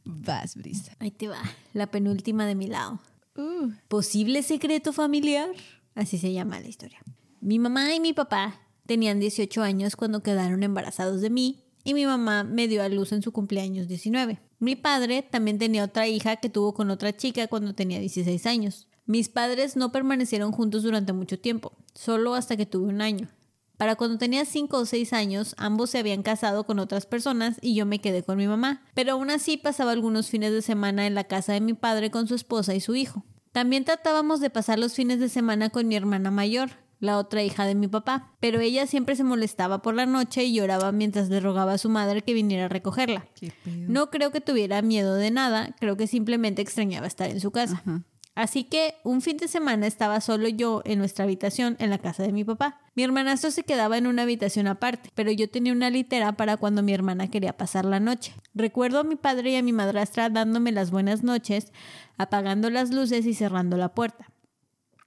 Vas, 0.06 0.56
Brisa. 0.56 0.96
Ahí 1.00 1.12
te 1.12 1.28
va, 1.28 1.42
la 1.74 1.88
penúltima 1.88 2.46
de 2.46 2.56
mi 2.56 2.68
lado. 2.68 3.00
Uh, 3.36 3.72
Posible 3.88 4.44
secreto 4.44 4.94
familiar. 4.94 5.50
Así 5.96 6.18
se 6.18 6.34
llama 6.34 6.60
la 6.60 6.68
historia. 6.68 7.00
Mi 7.42 7.60
mamá 7.60 7.94
y 7.94 8.00
mi 8.00 8.14
papá 8.14 8.62
tenían 8.86 9.20
18 9.20 9.62
años 9.62 9.96
cuando 9.96 10.24
quedaron 10.24 10.64
embarazados 10.64 11.22
de 11.22 11.30
mí 11.30 11.67
y 11.88 11.94
mi 11.94 12.06
mamá 12.06 12.44
me 12.44 12.68
dio 12.68 12.84
a 12.84 12.90
luz 12.90 13.14
en 13.14 13.22
su 13.22 13.32
cumpleaños 13.32 13.88
19. 13.88 14.42
Mi 14.60 14.76
padre 14.76 15.22
también 15.22 15.58
tenía 15.58 15.86
otra 15.86 16.06
hija 16.06 16.36
que 16.36 16.50
tuvo 16.50 16.74
con 16.74 16.90
otra 16.90 17.16
chica 17.16 17.48
cuando 17.48 17.76
tenía 17.76 17.98
16 18.02 18.46
años. 18.46 18.90
Mis 19.06 19.30
padres 19.30 19.78
no 19.78 19.94
permanecieron 19.94 20.52
juntos 20.52 20.84
durante 20.84 21.14
mucho 21.14 21.40
tiempo, 21.40 21.72
solo 21.96 22.34
hasta 22.36 22.58
que 22.58 22.66
tuve 22.66 22.90
un 22.90 23.00
año. 23.00 23.30
Para 23.78 23.96
cuando 23.96 24.18
tenía 24.18 24.44
5 24.44 24.78
o 24.78 24.86
6 24.86 25.14
años, 25.14 25.56
ambos 25.58 25.92
se 25.92 26.00
habían 26.00 26.24
casado 26.24 26.66
con 26.66 26.80
otras 26.80 27.06
personas 27.06 27.58
y 27.62 27.74
yo 27.74 27.86
me 27.86 28.02
quedé 28.02 28.22
con 28.22 28.38
mi 28.38 28.48
mamá. 28.48 28.84
Pero 28.94 29.14
aún 29.14 29.30
así 29.30 29.56
pasaba 29.56 29.94
algunos 29.94 30.28
fines 30.28 30.52
de 30.52 30.62
semana 30.62 31.08
en 31.08 31.16
la 31.16 31.24
casa 31.24 31.54
de 31.54 31.62
mi 31.62 31.74
padre 31.74 32.12
con 32.12 32.28
su 32.28 32.36
esposa 32.36 32.76
y 32.76 32.82
su 32.82 32.96
hijo. 32.96 33.24
También 33.54 33.86
tratábamos 33.86 34.42
de 34.42 34.50
pasar 34.50 34.78
los 34.78 34.94
fines 34.94 35.22
de 35.22 35.30
semana 35.30 35.70
con 35.70 35.88
mi 35.88 35.96
hermana 35.96 36.32
mayor, 36.32 36.72
la 37.00 37.18
otra 37.18 37.44
hija 37.44 37.66
de 37.66 37.76
mi 37.76 37.88
papá, 37.88 38.36
pero 38.40 38.60
ella 38.60 38.88
siempre 38.88 39.16
se 39.16 39.24
molestaba 39.24 39.82
por 39.82 39.96
la 39.96 40.06
noche 40.06 40.44
y 40.44 40.54
lloraba 40.54 40.92
mientras 40.92 41.30
le 41.30 41.40
rogaba 41.40 41.74
a 41.74 41.78
su 41.78 41.90
madre 41.90 42.22
que 42.22 42.34
viniera 42.34 42.66
a 42.66 42.70
recogerla. 42.70 43.28
No 43.66 44.10
creo 44.10 44.32
que 44.32 44.42
tuviera 44.42 44.82
miedo 44.82 45.16
de 45.16 45.32
nada, 45.32 45.76
creo 45.80 45.98
que 45.98 46.08
simplemente 46.08 46.62
extrañaba 46.62 47.08
estar 47.08 47.30
en 47.30 47.40
su 47.40 47.52
casa. 47.52 47.82
Ajá. 47.86 48.04
Así 48.38 48.66
que 48.66 48.94
un 49.04 49.22
fin 49.24 49.38
de 49.38 49.48
semana 49.48 49.88
estaba 49.88 50.22
solo 50.22 50.48
yo 50.48 50.84
en 50.86 51.00
nuestra 51.00 51.24
habitación 51.24 51.76
en 51.80 51.90
la 51.90 51.98
casa 51.98 52.22
de 52.22 52.32
mi 52.32 52.44
papá. 52.44 52.80
Mi 52.94 53.02
hermanastro 53.02 53.50
se 53.50 53.64
quedaba 53.64 53.98
en 53.98 54.06
una 54.06 54.22
habitación 54.22 54.68
aparte, 54.68 55.10
pero 55.16 55.32
yo 55.32 55.50
tenía 55.50 55.74
una 55.74 55.90
litera 55.90 56.34
para 56.34 56.58
cuando 56.58 56.84
mi 56.84 56.94
hermana 56.94 57.32
quería 57.32 57.58
pasar 57.58 57.86
la 57.86 58.00
noche. 58.00 58.36
Recuerdo 58.54 59.00
a 59.00 59.04
mi 59.04 59.16
padre 59.16 59.54
y 59.54 59.56
a 59.56 59.64
mi 59.64 59.74
madrastra 59.74 60.30
dándome 60.30 60.72
las 60.72 60.92
buenas 60.92 61.24
noches, 61.24 61.72
apagando 62.20 62.70
las 62.70 62.92
luces 62.92 63.26
y 63.26 63.34
cerrando 63.34 63.76
la 63.76 63.96
puerta. 63.96 64.32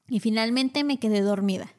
Y 0.08 0.18
finalmente 0.18 0.82
me 0.82 0.98
quedé 0.98 1.20
dormida. 1.20 1.70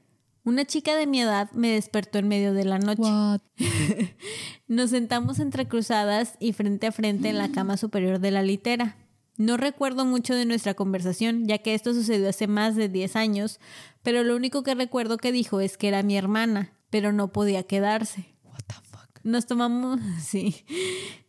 Una 0.44 0.66
chica 0.66 0.96
de 0.96 1.06
mi 1.06 1.22
edad 1.22 1.52
me 1.52 1.70
despertó 1.70 2.18
en 2.18 2.28
medio 2.28 2.54
de 2.54 2.66
la 2.66 2.80
noche. 2.80 3.02
What? 3.02 3.42
Nos 4.68 4.90
sentamos 4.90 5.40
entrecruzadas 5.40 6.36
y 6.40 6.54
frente 6.54 6.88
a 6.88 6.92
frente 6.92 7.30
en 7.30 7.38
la 7.38 7.52
cama 7.52 7.78
superior 7.78 8.20
de 8.20 8.32
la 8.32 8.42
litera. 8.42 8.98
No 9.38 9.58
recuerdo 9.58 10.06
mucho 10.06 10.34
de 10.34 10.46
nuestra 10.46 10.74
conversación, 10.74 11.46
ya 11.48 11.60
que 11.60 11.74
esto 11.74 11.94
sucedió 11.94 12.30
hace 12.30 12.48
más 12.48 12.76
de 12.76 12.90
10 12.90 13.16
años, 13.16 13.60
pero 14.02 14.24
lo 14.24 14.36
único 14.36 14.64
que 14.64 14.76
recuerdo 14.76 15.18
que 15.18 15.32
dijo 15.32 15.62
es 15.62 15.78
que 15.78 15.88
era 15.88 16.04
mi 16.04 16.18
hermana, 16.18 16.74
pero 16.90 17.14
no 17.14 17.32
podía 17.32 17.64
quedarse. 17.64 18.36
What 18.44 18.62
the 18.68 18.76
fuck? 18.84 19.20
Nos 19.24 19.46
tomamos, 19.46 20.00
sí, 20.22 20.66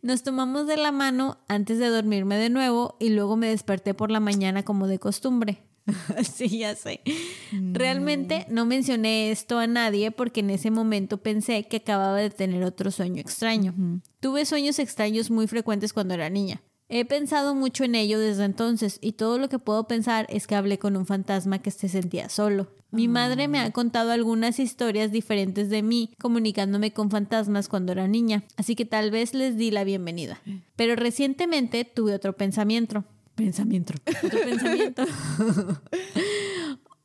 nos 0.01 0.23
tomamos 0.23 0.67
de 0.67 0.77
la 0.77 0.91
mano 0.91 1.39
antes 1.47 1.77
de 1.77 1.87
dormirme 1.87 2.37
de 2.37 2.49
nuevo 2.49 2.97
y 2.99 3.09
luego 3.09 3.37
me 3.37 3.49
desperté 3.49 3.93
por 3.93 4.09
la 4.09 4.19
mañana 4.19 4.63
como 4.63 4.87
de 4.87 4.99
costumbre. 4.99 5.63
sí, 6.23 6.59
ya 6.59 6.75
sé. 6.75 7.01
Realmente 7.51 8.45
no 8.49 8.65
mencioné 8.65 9.31
esto 9.31 9.59
a 9.59 9.67
nadie 9.67 10.11
porque 10.11 10.39
en 10.39 10.49
ese 10.49 10.71
momento 10.71 11.17
pensé 11.17 11.63
que 11.67 11.77
acababa 11.77 12.17
de 12.17 12.29
tener 12.29 12.63
otro 12.63 12.91
sueño 12.91 13.19
extraño. 13.19 13.73
Tuve 14.19 14.45
sueños 14.45 14.79
extraños 14.79 15.29
muy 15.29 15.47
frecuentes 15.47 15.93
cuando 15.93 16.13
era 16.13 16.29
niña. 16.29 16.61
He 16.89 17.05
pensado 17.05 17.55
mucho 17.55 17.85
en 17.85 17.95
ello 17.95 18.19
desde 18.19 18.43
entonces 18.43 18.99
y 19.01 19.13
todo 19.13 19.39
lo 19.39 19.49
que 19.49 19.57
puedo 19.57 19.87
pensar 19.87 20.27
es 20.29 20.47
que 20.47 20.55
hablé 20.55 20.77
con 20.77 20.95
un 20.95 21.05
fantasma 21.05 21.59
que 21.59 21.71
se 21.71 21.89
sentía 21.89 22.29
solo. 22.29 22.67
Mi 22.91 23.07
madre 23.07 23.47
me 23.47 23.59
ha 23.59 23.71
contado 23.71 24.11
algunas 24.11 24.59
historias 24.59 25.11
diferentes 25.11 25.71
de 25.71 25.81
mí 25.81 26.11
comunicándome 26.21 26.93
con 26.93 27.09
fantasmas 27.09 27.67
cuando 27.67 27.91
era 27.93 28.07
niña, 28.07 28.43
así 28.55 28.75
que 28.75 28.85
tal 28.85 29.09
vez 29.09 29.33
les 29.33 29.57
di 29.57 29.71
la 29.71 29.83
bienvenida. 29.83 30.39
Pero 30.75 30.95
recientemente 30.95 31.85
tuve 31.85 32.13
otro 32.13 32.33
pensamiento. 32.37 33.03
Pensamiento. 33.35 33.93
Otro 34.23 34.39
pensamiento. 34.39 35.03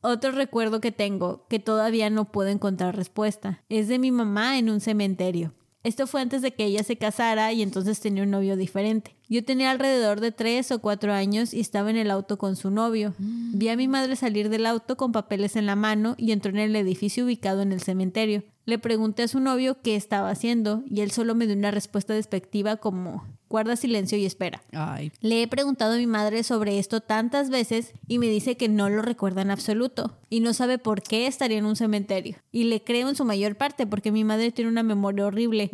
Otro 0.01 0.31
recuerdo 0.31 0.79
que 0.79 0.91
tengo, 0.91 1.45
que 1.49 1.59
todavía 1.59 2.09
no 2.09 2.31
puedo 2.31 2.49
encontrar 2.49 2.95
respuesta, 2.95 3.63
es 3.67 3.89
de 3.89 3.99
mi 3.99 4.11
mamá 4.11 4.57
en 4.57 4.69
un 4.69 4.79
cementerio. 4.79 5.53
Esto 5.81 6.07
fue 6.07 6.21
antes 6.21 6.41
de 6.41 6.51
que 6.51 6.65
ella 6.65 6.83
se 6.83 6.97
casara 6.97 7.53
y 7.53 7.61
entonces 7.61 8.01
tenía 8.01 8.23
un 8.23 8.31
novio 8.31 8.57
diferente. 8.57 9.15
Yo 9.29 9.45
tenía 9.45 9.71
alrededor 9.71 10.19
de 10.19 10.33
tres 10.33 10.71
o 10.71 10.79
cuatro 10.79 11.13
años 11.13 11.53
y 11.53 11.61
estaba 11.61 11.89
en 11.89 11.95
el 11.95 12.11
auto 12.11 12.37
con 12.37 12.57
su 12.57 12.69
novio. 12.69 13.13
Vi 13.17 13.69
a 13.69 13.77
mi 13.77 13.87
madre 13.87 14.17
salir 14.17 14.49
del 14.49 14.65
auto 14.65 14.97
con 14.97 15.13
papeles 15.13 15.55
en 15.55 15.65
la 15.65 15.77
mano 15.77 16.15
y 16.17 16.33
entró 16.33 16.51
en 16.51 16.59
el 16.59 16.75
edificio 16.75 17.23
ubicado 17.23 17.61
en 17.61 17.71
el 17.71 17.81
cementerio. 17.81 18.43
Le 18.65 18.77
pregunté 18.77 19.23
a 19.23 19.27
su 19.29 19.39
novio 19.39 19.81
qué 19.81 19.95
estaba 19.95 20.29
haciendo 20.29 20.83
y 20.85 20.99
él 20.99 21.11
solo 21.11 21.33
me 21.33 21.47
dio 21.47 21.55
una 21.55 21.71
respuesta 21.71 22.13
despectiva 22.13 22.75
como 22.77 23.25
guarda 23.49 23.75
silencio 23.75 24.17
y 24.17 24.25
espera. 24.25 24.61
Ay, 24.71 25.11
Le 25.21 25.41
he 25.41 25.47
preguntado 25.47 25.95
a 25.95 25.97
mi 25.97 26.07
madre 26.07 26.43
sobre 26.43 26.79
esto 26.79 27.01
tantas 27.01 27.49
veces 27.49 27.93
y 28.07 28.19
me 28.19 28.27
dice 28.27 28.55
que 28.55 28.69
no 28.69 28.89
lo 28.89 29.01
recuerda 29.01 29.41
en 29.41 29.51
absoluto 29.51 30.17
y 30.29 30.39
no 30.39 30.53
sabe 30.53 30.77
por 30.77 31.01
qué 31.01 31.27
estaría 31.27 31.57
en 31.57 31.65
un 31.65 31.75
cementerio. 31.75 32.37
Y 32.51 32.65
le 32.65 32.83
creo 32.83 33.09
en 33.09 33.15
su 33.15 33.25
mayor 33.25 33.55
parte 33.55 33.87
porque 33.87 34.11
mi 34.11 34.23
madre 34.23 34.51
tiene 34.51 34.69
una 34.69 34.83
memoria 34.83 35.25
horrible. 35.25 35.71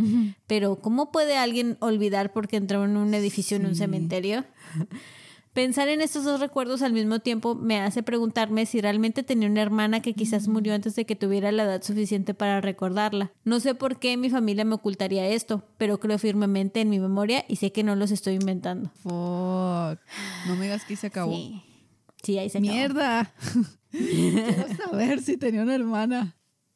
Pero 0.48 0.78
¿cómo 0.78 1.12
puede 1.12 1.38
alguien 1.38 1.78
olvidar 1.82 2.34
porque 2.34 2.58
entró 2.58 2.86
en 2.86 2.98
un 2.98 3.14
edificio 3.14 3.58
en 3.58 3.66
un 3.66 3.76
cementerio? 3.76 4.46
Pensar 5.56 5.88
en 5.88 6.02
estos 6.02 6.26
dos 6.26 6.42
recuerdos 6.42 6.82
al 6.82 6.92
mismo 6.92 7.20
tiempo 7.20 7.56
me 7.56 7.80
hace 7.80 8.04
preguntarme 8.04 8.66
si 8.66 8.82
realmente 8.82 9.24
tenía 9.24 9.48
una 9.48 9.62
hermana 9.62 10.02
que 10.02 10.14
quizás 10.14 10.50
murió 10.50 10.74
antes 10.74 10.98
de 10.98 11.06
que 11.06 11.16
tuviera 11.16 11.50
la 11.54 11.64
edad 11.64 11.82
suficiente 11.82 12.34
para 12.34 12.60
recordarla. 12.60 13.32
No 13.46 13.62
sé 13.62 13.74
por 13.74 13.98
qué 13.98 14.18
mi 14.18 14.30
familia 14.30 14.66
me 14.66 14.76
ocultaría 14.76 15.26
esto, 15.30 15.64
pero 15.78 15.98
creo 16.02 16.20
firmemente 16.20 16.82
en 16.82 16.90
mi 16.90 17.00
memoria 17.00 17.46
y 17.48 17.56
sé 17.56 17.72
que 17.72 17.84
no 17.84 17.96
los 17.96 18.12
estoy 18.12 18.34
inventando. 18.34 18.92
fuck. 18.96 19.98
No 20.46 20.58
me 20.58 20.64
digas 20.66 20.84
que 20.84 20.98
se 20.98 21.08
acabó. 21.08 21.32
Sí, 21.32 21.64
sí 22.22 22.38
ahí 22.38 22.50
se 22.50 22.58
acabó. 22.58 22.74
Mierda. 22.74 23.34
Quiero 23.92 24.76
saber 24.76 25.22
si 25.22 25.38
tenía 25.38 25.62
una 25.62 25.76
hermana. 25.76 26.36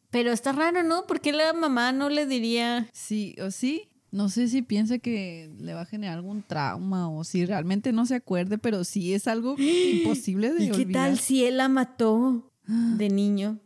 Pero 0.09 0.31
está 0.31 0.53
raro, 0.53 0.83
¿no? 0.83 1.05
¿Por 1.05 1.19
qué 1.19 1.33
la 1.33 1.51
mamá 1.51 1.91
no 1.91 2.07
le 2.07 2.25
diría? 2.25 2.87
Sí 2.93 3.35
o 3.41 3.51
sí. 3.51 3.88
No 4.11 4.29
sé 4.29 4.47
si 4.47 4.61
piensa 4.61 4.97
que 4.97 5.51
le 5.59 5.73
va 5.73 5.81
a 5.81 5.85
generar 5.85 6.15
algún 6.15 6.41
trauma 6.41 7.09
o 7.09 7.23
si 7.23 7.45
realmente 7.45 7.91
no 7.91 8.05
se 8.05 8.15
acuerde, 8.15 8.57
pero 8.57 8.83
sí 8.83 9.13
es 9.13 9.27
algo 9.27 9.55
imposible 9.57 10.51
de 10.51 10.65
¿Y 10.65 10.71
qué 10.71 10.85
tal 10.85 11.19
si 11.19 11.45
él 11.45 11.57
la 11.57 11.69
mató 11.69 12.51
de 12.65 13.09
niño, 13.09 13.59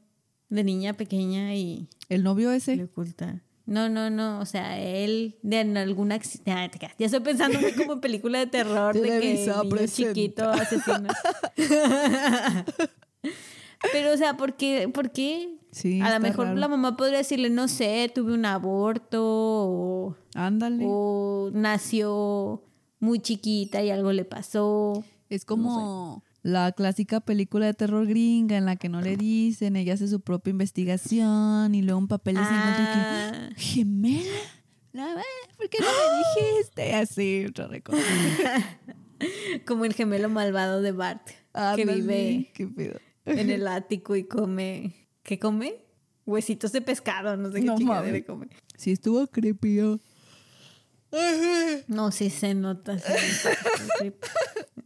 de 0.49 0.63
niña 0.63 0.93
pequeña 0.93 1.55
y 1.55 1.87
El 2.09 2.23
novio 2.23 2.49
le 2.49 2.57
ese. 2.57 2.83
oculta? 2.83 3.41
No, 3.65 3.87
no, 3.87 4.09
no, 4.09 4.41
o 4.41 4.45
sea, 4.45 4.77
él 4.77 5.37
de 5.41 5.61
en 5.61 5.77
algún 5.77 6.11
accidente. 6.11 6.79
Ya 6.99 7.05
estoy 7.05 7.21
pensando 7.21 7.61
muy 7.61 7.71
como 7.71 7.93
en 7.93 8.01
película 8.01 8.39
de 8.39 8.47
terror 8.47 8.93
de 8.99 9.19
que 9.21 9.45
niño 9.45 9.87
chiquito 9.87 10.49
asesino. 10.49 11.07
Pero, 13.91 14.13
o 14.13 14.17
sea, 14.17 14.35
¿por 14.35 14.55
qué? 14.55 14.89
¿Por 14.89 15.11
qué? 15.11 15.57
Sí, 15.73 15.99
A 16.01 16.13
lo 16.13 16.19
mejor 16.21 16.45
raro. 16.45 16.57
la 16.59 16.67
mamá 16.67 16.95
podría 16.95 17.17
decirle, 17.17 17.49
no 17.49 17.67
sé, 17.67 18.09
tuve 18.13 18.33
un 18.33 18.45
aborto 18.45 19.21
o 19.23 20.15
Ándale. 20.35 20.85
o 20.87 21.49
nació 21.53 22.63
muy 22.99 23.19
chiquita 23.19 23.83
y 23.83 23.89
algo 23.89 24.11
le 24.13 24.23
pasó. 24.23 25.03
Es 25.29 25.45
como 25.45 26.23
la 26.43 26.71
clásica 26.73 27.21
película 27.21 27.65
de 27.65 27.73
terror 27.73 28.05
gringa 28.05 28.55
en 28.57 28.65
la 28.65 28.75
que 28.75 28.87
no 28.87 29.01
le 29.01 29.17
dicen, 29.17 29.75
ella 29.75 29.95
hace 29.95 30.07
su 30.07 30.21
propia 30.21 30.51
investigación 30.51 31.73
y 31.73 31.81
luego 31.81 31.97
un 31.99 32.07
papel 32.07 32.35
se 32.35 32.41
encuentra 32.41 33.29
Ah, 33.29 33.49
que 33.49 33.61
gemela. 33.61 34.29
¿Por 35.57 35.69
qué 35.69 35.79
no 35.79 35.87
me 35.87 36.49
dijiste? 36.51 36.93
Así, 36.93 37.45
otra 37.49 37.67
recuerdo. 37.67 38.03
como 39.65 39.85
el 39.85 39.93
gemelo 39.93 40.29
malvado 40.29 40.81
de 40.81 40.91
Bart, 40.91 41.27
que 41.75 41.85
vive 41.85 42.51
Qué 42.53 42.67
pedo. 42.67 42.99
en 43.25 43.49
el 43.49 43.67
ático 43.67 44.15
y 44.15 44.25
come. 44.25 44.93
¿Qué 45.23 45.39
come? 45.39 45.75
Huesitos 46.25 46.71
de 46.71 46.81
pescado, 46.81 47.35
no 47.35 47.51
sé 47.51 47.59
qué 47.59 47.65
No 47.65 47.77
chingadera 47.77 48.25
come. 48.25 48.47
Sí, 48.77 48.91
estuvo 48.91 49.25
creepy. 49.27 49.79
oh. 49.81 49.99
No, 51.87 52.11
sí 52.11 52.29
se 52.29 52.53
nota. 52.53 52.97
sí. 52.99 54.13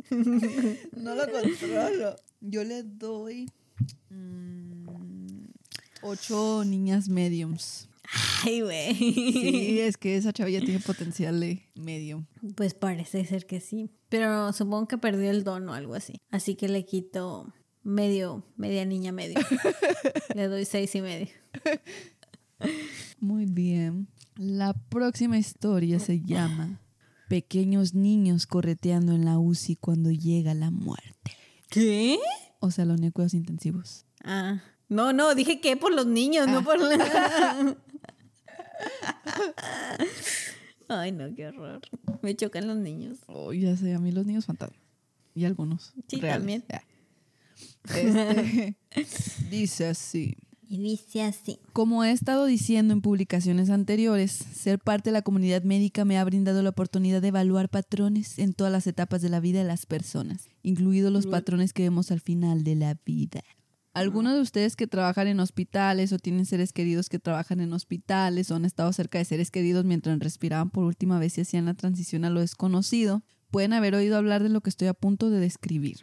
No 0.96 1.16
lo 1.16 1.30
controlo. 1.30 2.16
Yo 2.40 2.64
le 2.64 2.84
doy 2.84 3.52
mm, 4.10 5.48
ocho 6.02 6.64
niñas 6.66 7.10
mediums. 7.10 7.90
Ay, 8.46 8.62
güey. 8.62 8.96
Sí, 8.96 9.80
es 9.82 9.98
que 9.98 10.16
esa 10.16 10.32
chava 10.32 10.50
ya 10.50 10.62
tiene 10.62 10.80
potencial 10.80 11.40
de 11.42 11.68
medium. 11.76 12.26
Pues 12.56 12.74
parece 12.74 13.26
ser 13.26 13.46
que 13.46 13.60
sí. 13.60 13.92
Pero 14.08 14.54
supongo 14.54 14.88
que 14.88 14.98
perdió 14.98 15.30
el 15.30 15.44
don 15.44 15.68
o 15.68 15.74
algo 15.74 15.94
así. 15.94 16.22
Así 16.32 16.56
que 16.56 16.70
le 16.70 16.86
quito 16.86 17.54
medio, 17.88 18.44
media 18.58 18.86
niña 18.86 19.12
medio. 19.12 19.40
le 20.36 20.48
doy 20.48 20.66
seis 20.66 20.94
y 20.96 21.02
medio. 21.02 21.30
Muy 23.20 23.46
bien. 23.46 24.08
La 24.36 24.74
próxima 24.74 25.38
historia 25.38 26.00
se 26.00 26.22
llama 26.22 26.82
Pequeños 27.30 27.94
niños 27.94 28.46
correteando 28.46 29.14
en 29.14 29.26
la 29.26 29.40
UCI 29.40 29.78
cuando 29.78 30.12
llega 30.12 30.54
la 30.54 30.70
muerte. 30.70 31.32
¿Qué? 31.70 32.20
O 32.60 32.72
sea, 32.72 32.86
los 32.86 33.00
cuidados 33.00 33.34
intensivos. 33.34 34.06
Ah. 34.24 34.62
No, 34.90 35.12
no, 35.12 35.36
dije 35.36 35.60
que 35.60 35.76
por 35.76 35.94
los 35.94 36.06
niños, 36.08 36.48
no 36.48 36.64
por 36.64 36.80
la... 36.80 37.78
Ay, 40.88 41.12
no, 41.12 41.34
qué 41.36 41.48
horror. 41.48 41.82
Me 42.22 42.36
chocan 42.36 42.68
los 42.68 42.78
niños. 42.78 43.20
Oh, 43.28 43.52
ya 43.52 43.76
sé, 43.76 43.94
a 43.94 44.00
mí 44.00 44.14
los 44.14 44.26
niños 44.26 44.46
fantasmas. 44.46 44.80
Y 45.36 45.44
algunos. 45.44 45.94
Sí, 46.08 46.22
reales. 46.22 46.40
también. 46.40 46.64
Ya. 46.70 46.84
Este, 47.96 48.78
dice 49.50 49.88
así. 49.88 50.36
Y 50.70 50.80
dice 50.80 51.24
así. 51.24 51.60
Como 51.72 52.04
he 52.04 52.12
estado 52.12 52.46
diciendo 52.46 52.94
en 52.94 53.02
publicaciones 53.02 53.70
anteriores, 53.70 54.32
ser 54.32 54.80
parte 54.80 55.10
de 55.10 55.14
la 55.14 55.22
comunidad 55.22 55.64
médica 55.64 56.04
me 56.04 56.18
ha 56.18 56.26
brindado 56.26 56.62
la 56.62 56.72
oportunidad 56.72 57.22
de 57.22 57.30
evaluar 57.30 57.70
patrones 57.70 58.38
en 58.38 58.54
todas 58.54 58.72
las 58.74 58.86
etapas 58.86 59.22
de 59.22 59.30
la 59.30 59.40
vida 59.40 59.60
de 59.60 59.66
las 59.66 59.86
personas, 59.86 60.50
incluidos 60.64 61.14
los 61.14 61.26
patrones 61.26 61.72
que 61.72 61.84
vemos 61.84 62.12
al 62.12 62.20
final 62.20 62.66
de 62.66 62.76
la 62.76 62.98
vida. 63.06 63.42
Algunos 63.94 64.36
de 64.36 64.42
ustedes 64.42 64.76
que 64.76 64.86
trabajan 64.86 65.28
en 65.28 65.40
hospitales 65.40 66.12
o 66.12 66.20
tienen 66.20 66.46
seres 66.46 66.72
queridos 66.72 67.10
que 67.10 67.18
trabajan 67.18 67.62
en 67.62 67.74
hospitales 67.74 68.52
o 68.52 68.56
han 68.56 68.66
estado 68.66 68.94
cerca 68.94 69.18
de 69.18 69.26
seres 69.26 69.50
queridos 69.50 69.86
mientras 69.86 70.20
respiraban 70.20 70.70
por 70.70 70.84
última 70.84 71.18
vez 71.18 71.38
y 71.38 71.42
hacían 71.42 71.66
la 71.66 71.74
transición 71.74 72.24
a 72.24 72.30
lo 72.30 72.42
desconocido, 72.42 73.24
pueden 73.50 73.74
haber 73.74 73.96
oído 73.96 74.18
hablar 74.18 74.44
de 74.44 74.50
lo 74.50 74.62
que 74.62 74.70
estoy 74.70 74.88
a 74.88 74.94
punto 74.94 75.30
de 75.30 75.40
describir. 75.40 76.02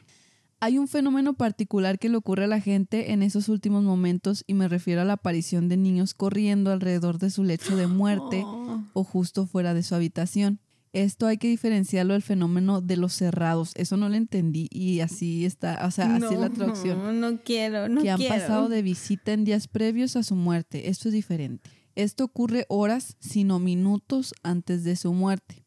Hay 0.60 0.78
un 0.78 0.88
fenómeno 0.88 1.34
particular 1.34 1.98
que 1.98 2.08
le 2.08 2.16
ocurre 2.16 2.44
a 2.44 2.48
la 2.48 2.60
gente 2.60 3.12
en 3.12 3.22
esos 3.22 3.48
últimos 3.48 3.84
momentos 3.84 4.44
y 4.46 4.54
me 4.54 4.68
refiero 4.68 5.02
a 5.02 5.04
la 5.04 5.14
aparición 5.14 5.68
de 5.68 5.76
niños 5.76 6.14
corriendo 6.14 6.72
alrededor 6.72 7.18
de 7.18 7.30
su 7.30 7.44
lecho 7.44 7.76
de 7.76 7.86
muerte 7.86 8.42
Oh. 8.46 8.82
o 8.94 9.04
justo 9.04 9.46
fuera 9.46 9.74
de 9.74 9.82
su 9.82 9.94
habitación. 9.94 10.60
Esto 10.92 11.26
hay 11.26 11.38
que 11.38 11.48
diferenciarlo 11.48 12.12
del 12.12 12.22
fenómeno 12.22 12.80
de 12.80 12.96
los 12.96 13.12
cerrados. 13.14 13.72
Eso 13.74 13.96
no 13.96 14.08
lo 14.08 14.14
entendí 14.14 14.68
y 14.70 15.00
así 15.00 15.44
está, 15.44 15.84
o 15.86 15.90
sea, 15.90 16.14
así 16.14 16.32
es 16.32 16.38
la 16.38 16.50
traducción. 16.50 16.98
No, 16.98 17.12
no 17.12 17.40
quiero, 17.42 17.88
no 17.88 18.00
que 18.00 18.10
han 18.10 18.22
pasado 18.22 18.68
de 18.68 18.80
visita 18.82 19.32
en 19.32 19.44
días 19.44 19.66
previos 19.66 20.14
a 20.14 20.22
su 20.22 20.36
muerte. 20.36 20.88
Esto 20.88 21.08
es 21.08 21.14
diferente. 21.14 21.68
Esto 21.96 22.24
ocurre 22.24 22.64
horas, 22.68 23.16
sino 23.18 23.58
minutos 23.58 24.34
antes 24.44 24.84
de 24.84 24.94
su 24.94 25.12
muerte. 25.12 25.63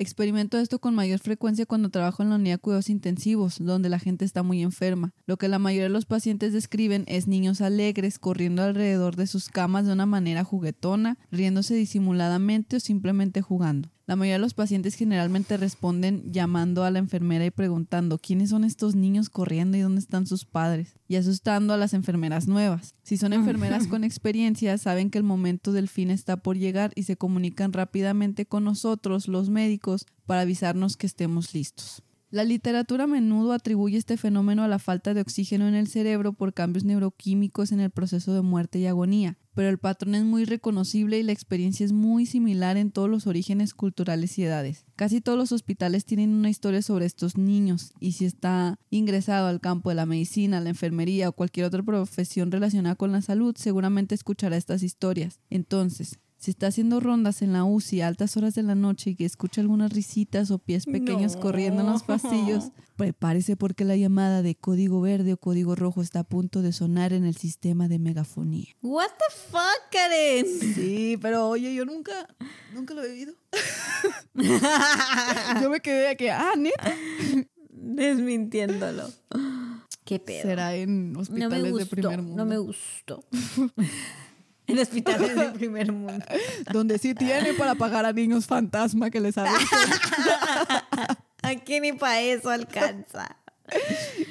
Experimento 0.00 0.58
esto 0.58 0.78
con 0.78 0.94
mayor 0.94 1.18
frecuencia 1.18 1.66
cuando 1.66 1.88
trabajo 1.88 2.22
en 2.22 2.30
la 2.30 2.36
unidad 2.36 2.54
de 2.54 2.60
cuidados 2.60 2.88
intensivos, 2.88 3.56
donde 3.58 3.88
la 3.88 3.98
gente 3.98 4.24
está 4.24 4.44
muy 4.44 4.62
enferma. 4.62 5.12
Lo 5.26 5.38
que 5.38 5.48
la 5.48 5.58
mayoría 5.58 5.84
de 5.84 5.88
los 5.88 6.06
pacientes 6.06 6.52
describen 6.52 7.02
es 7.08 7.26
niños 7.26 7.60
alegres 7.60 8.20
corriendo 8.20 8.62
alrededor 8.62 9.16
de 9.16 9.26
sus 9.26 9.48
camas 9.48 9.86
de 9.86 9.92
una 9.92 10.06
manera 10.06 10.44
juguetona, 10.44 11.18
riéndose 11.32 11.74
disimuladamente 11.74 12.76
o 12.76 12.80
simplemente 12.80 13.42
jugando. 13.42 13.90
La 14.08 14.16
mayoría 14.16 14.36
de 14.36 14.40
los 14.40 14.54
pacientes 14.54 14.94
generalmente 14.94 15.58
responden 15.58 16.32
llamando 16.32 16.82
a 16.82 16.90
la 16.90 16.98
enfermera 16.98 17.44
y 17.44 17.50
preguntando 17.50 18.16
quiénes 18.16 18.48
son 18.48 18.64
estos 18.64 18.94
niños 18.94 19.28
corriendo 19.28 19.76
y 19.76 19.80
dónde 19.82 20.00
están 20.00 20.26
sus 20.26 20.46
padres, 20.46 20.94
y 21.08 21.16
asustando 21.16 21.74
a 21.74 21.76
las 21.76 21.92
enfermeras 21.92 22.48
nuevas. 22.48 22.94
Si 23.02 23.18
son 23.18 23.34
enfermeras 23.34 23.86
con 23.88 24.04
experiencia, 24.04 24.78
saben 24.78 25.10
que 25.10 25.18
el 25.18 25.24
momento 25.24 25.72
del 25.72 25.88
fin 25.88 26.10
está 26.10 26.38
por 26.38 26.56
llegar 26.56 26.90
y 26.94 27.02
se 27.02 27.18
comunican 27.18 27.74
rápidamente 27.74 28.46
con 28.46 28.64
nosotros, 28.64 29.28
los 29.28 29.50
médicos, 29.50 30.06
para 30.24 30.40
avisarnos 30.40 30.96
que 30.96 31.06
estemos 31.06 31.52
listos. 31.52 32.02
La 32.30 32.44
literatura 32.44 33.04
a 33.04 33.06
menudo 33.06 33.54
atribuye 33.54 33.96
este 33.96 34.18
fenómeno 34.18 34.62
a 34.62 34.68
la 34.68 34.78
falta 34.78 35.14
de 35.14 35.22
oxígeno 35.22 35.66
en 35.66 35.74
el 35.74 35.88
cerebro 35.88 36.34
por 36.34 36.52
cambios 36.52 36.84
neuroquímicos 36.84 37.72
en 37.72 37.80
el 37.80 37.90
proceso 37.90 38.34
de 38.34 38.42
muerte 38.42 38.78
y 38.78 38.84
agonía, 38.84 39.38
pero 39.54 39.70
el 39.70 39.78
patrón 39.78 40.14
es 40.14 40.24
muy 40.24 40.44
reconocible 40.44 41.18
y 41.18 41.22
la 41.22 41.32
experiencia 41.32 41.86
es 41.86 41.92
muy 41.92 42.26
similar 42.26 42.76
en 42.76 42.90
todos 42.90 43.08
los 43.08 43.26
orígenes 43.26 43.72
culturales 43.72 44.38
y 44.38 44.44
edades. 44.44 44.84
Casi 44.94 45.22
todos 45.22 45.38
los 45.38 45.52
hospitales 45.52 46.04
tienen 46.04 46.34
una 46.34 46.50
historia 46.50 46.82
sobre 46.82 47.06
estos 47.06 47.38
niños 47.38 47.94
y 47.98 48.12
si 48.12 48.26
está 48.26 48.78
ingresado 48.90 49.46
al 49.46 49.62
campo 49.62 49.88
de 49.88 49.94
la 49.94 50.04
medicina, 50.04 50.60
la 50.60 50.68
enfermería 50.68 51.30
o 51.30 51.32
cualquier 51.32 51.64
otra 51.64 51.82
profesión 51.82 52.52
relacionada 52.52 52.94
con 52.96 53.10
la 53.10 53.22
salud, 53.22 53.56
seguramente 53.56 54.14
escuchará 54.14 54.58
estas 54.58 54.82
historias. 54.82 55.40
Entonces, 55.48 56.18
si 56.38 56.52
está 56.52 56.68
haciendo 56.68 57.00
rondas 57.00 57.42
en 57.42 57.52
la 57.52 57.64
UCI 57.64 58.00
a 58.00 58.06
altas 58.06 58.36
horas 58.36 58.54
de 58.54 58.62
la 58.62 58.76
noche 58.76 59.10
y 59.10 59.16
que 59.16 59.24
escucha 59.24 59.60
algunas 59.60 59.92
risitas 59.92 60.50
o 60.52 60.58
pies 60.58 60.86
pequeños 60.86 61.34
No. 61.34 61.40
corriendo 61.40 61.80
en 61.82 61.88
los 61.88 62.04
pasillos, 62.04 62.70
prepárese 62.96 63.56
porque 63.56 63.84
la 63.84 63.96
llamada 63.96 64.42
de 64.42 64.54
código 64.54 65.00
verde 65.00 65.32
o 65.32 65.36
código 65.36 65.74
rojo 65.74 66.00
está 66.00 66.20
a 66.20 66.24
punto 66.24 66.62
de 66.62 66.72
sonar 66.72 67.12
en 67.12 67.24
el 67.24 67.36
sistema 67.36 67.88
de 67.88 67.98
megafonía. 67.98 68.68
What 68.82 69.08
the 69.18 69.34
fuck, 69.50 69.90
Karen? 69.90 70.46
Sí, 70.74 71.18
pero 71.20 71.48
oye, 71.48 71.74
yo 71.74 71.84
nunca, 71.84 72.12
nunca 72.72 72.94
lo 72.94 73.02
he 73.02 73.08
vivido. 73.08 73.34
yo 75.60 75.70
me 75.70 75.80
quedé 75.80 76.16
que, 76.16 76.30
ah, 76.30 76.52
neta. 76.56 76.94
Desmintiéndolo. 77.70 79.08
Qué 80.04 80.18
pedo. 80.20 80.42
Será 80.42 80.74
en 80.74 81.12
no 81.12 81.20
hospitales 81.20 81.74
de 81.74 81.86
primer 81.86 82.22
mundo. 82.22 82.36
no 82.44 82.48
me 82.48 82.58
gustó. 82.58 83.24
en 84.72 84.78
hospitales 84.78 85.34
de 85.34 85.50
primer 85.50 85.92
mundo. 85.92 86.24
Donde 86.72 86.98
sí 86.98 87.14
tiene 87.14 87.54
para 87.54 87.74
pagar 87.74 88.04
a 88.06 88.12
niños 88.12 88.46
fantasma 88.46 89.10
que 89.10 89.20
les 89.20 89.36
hagan. 89.38 89.54
Aquí 91.42 91.80
ni 91.80 91.92
para 91.92 92.20
eso 92.20 92.50
alcanza. 92.50 93.36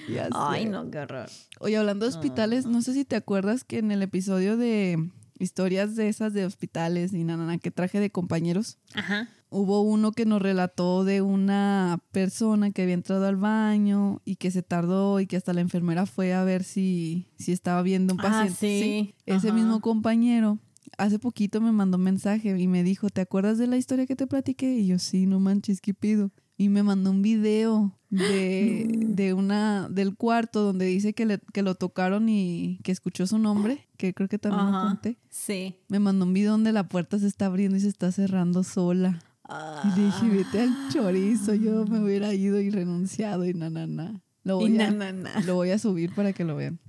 Ya 0.10 0.30
Ay, 0.34 0.64
sé. 0.64 0.70
no, 0.70 0.90
qué 0.90 1.00
horror. 1.00 1.30
Oye, 1.60 1.78
hablando 1.78 2.06
de 2.06 2.10
hospitales, 2.16 2.66
no 2.66 2.82
sé 2.82 2.94
si 2.94 3.06
te 3.06 3.16
acuerdas 3.16 3.64
que 3.64 3.80
en 3.80 3.92
el 3.92 4.02
episodio 4.02 4.58
de 4.58 5.10
historias 5.40 5.96
de 5.96 6.10
esas 6.10 6.34
de 6.34 6.46
hospitales 6.46 7.14
y 7.14 7.24
nanana 7.24 7.58
que 7.60 7.72
traje 7.72 8.00
de 8.00 8.10
compañeros, 8.10 8.78
Ajá. 8.96 9.30
Hubo 9.50 9.82
uno 9.82 10.12
que 10.12 10.26
nos 10.26 10.42
relató 10.42 11.04
de 11.04 11.22
una 11.22 12.00
persona 12.12 12.72
que 12.72 12.82
había 12.84 12.94
entrado 12.96 13.26
al 13.28 13.38
baño 13.38 14.22
y 14.26 14.36
que 14.36 14.52
se 14.52 14.62
tardó 14.64 15.20
y 15.20 15.28
que 15.28 15.38
hasta 15.38 15.54
la 15.54 15.62
enfermera 15.62 16.06
fue 16.06 16.34
a 16.34 16.44
ver 16.44 16.64
si, 16.64 17.28
si 17.38 17.52
estaba 17.54 17.82
viendo 17.82 18.14
un 18.14 18.20
Ah, 18.20 18.24
paciente. 18.24 18.56
sí. 18.58 19.16
Ese 19.26 19.52
mismo 19.52 19.80
compañero 19.82 20.60
hace 20.98 21.20
poquito 21.20 21.62
me 21.62 21.72
mandó 21.72 21.98
un 21.98 22.04
mensaje 22.04 22.58
y 22.60 22.68
me 22.68 22.84
dijo, 22.84 23.10
¿te 23.10 23.22
acuerdas 23.22 23.58
de 23.58 23.68
la 23.68 23.78
historia 23.78 24.06
que 24.06 24.16
te 24.16 24.28
platiqué? 24.28 24.74
Y 24.80 24.88
yo, 24.88 25.00
sí, 25.00 25.26
no 25.28 25.40
manches, 25.40 25.80
¿qué 25.82 25.94
pido? 25.94 26.32
Y 26.58 26.70
me 26.70 26.82
mandó 26.82 27.12
un 27.12 27.22
video 27.22 27.94
de, 28.10 28.88
de 29.08 29.34
una, 29.34 29.90
del 29.90 30.16
cuarto 30.16 30.64
donde 30.64 30.86
dice 30.86 31.14
que, 31.14 31.26
le- 31.26 31.40
que 31.54 31.62
lo 31.62 31.76
tocaron 31.76 32.30
y 32.30 32.80
que 32.84 32.92
escuchó 32.92 33.28
su 33.28 33.38
nombre, 33.38 33.88
que 33.98 34.14
creo 34.14 34.28
que 34.28 34.40
también 34.40 34.66
lo 34.72 34.78
Ajá. 34.78 34.88
conté. 34.88 35.20
Sí. 35.30 35.76
Me 35.88 36.00
mandó 36.00 36.26
un 36.26 36.34
video 36.34 36.52
donde 36.54 36.72
la 36.72 36.88
puerta 36.88 37.20
se 37.20 37.28
está 37.28 37.46
abriendo 37.46 37.78
y 37.78 37.82
se 37.82 37.90
está 37.90 38.12
cerrando 38.12 38.64
sola. 38.64 39.20
Y 39.84 40.00
le 40.00 40.06
dije, 40.08 40.28
vete 40.30 40.62
al 40.62 40.74
chorizo, 40.92 41.54
yo 41.54 41.86
me 41.86 42.00
hubiera 42.04 42.34
ido 42.34 42.60
y 42.60 42.70
renunciado 42.70 43.46
y 43.46 43.54
na, 43.54 43.70
na, 43.70 43.88
na. 43.88 44.22
Lo 44.44 44.58
voy, 44.58 44.80
a, 44.80 44.92
na, 44.92 45.12
na. 45.12 45.40
lo 45.42 45.56
voy 45.56 45.72
a 45.72 45.80
subir 45.80 46.14
para 46.16 46.34
que 46.34 46.44
lo 46.44 46.56
vean. 46.56 46.80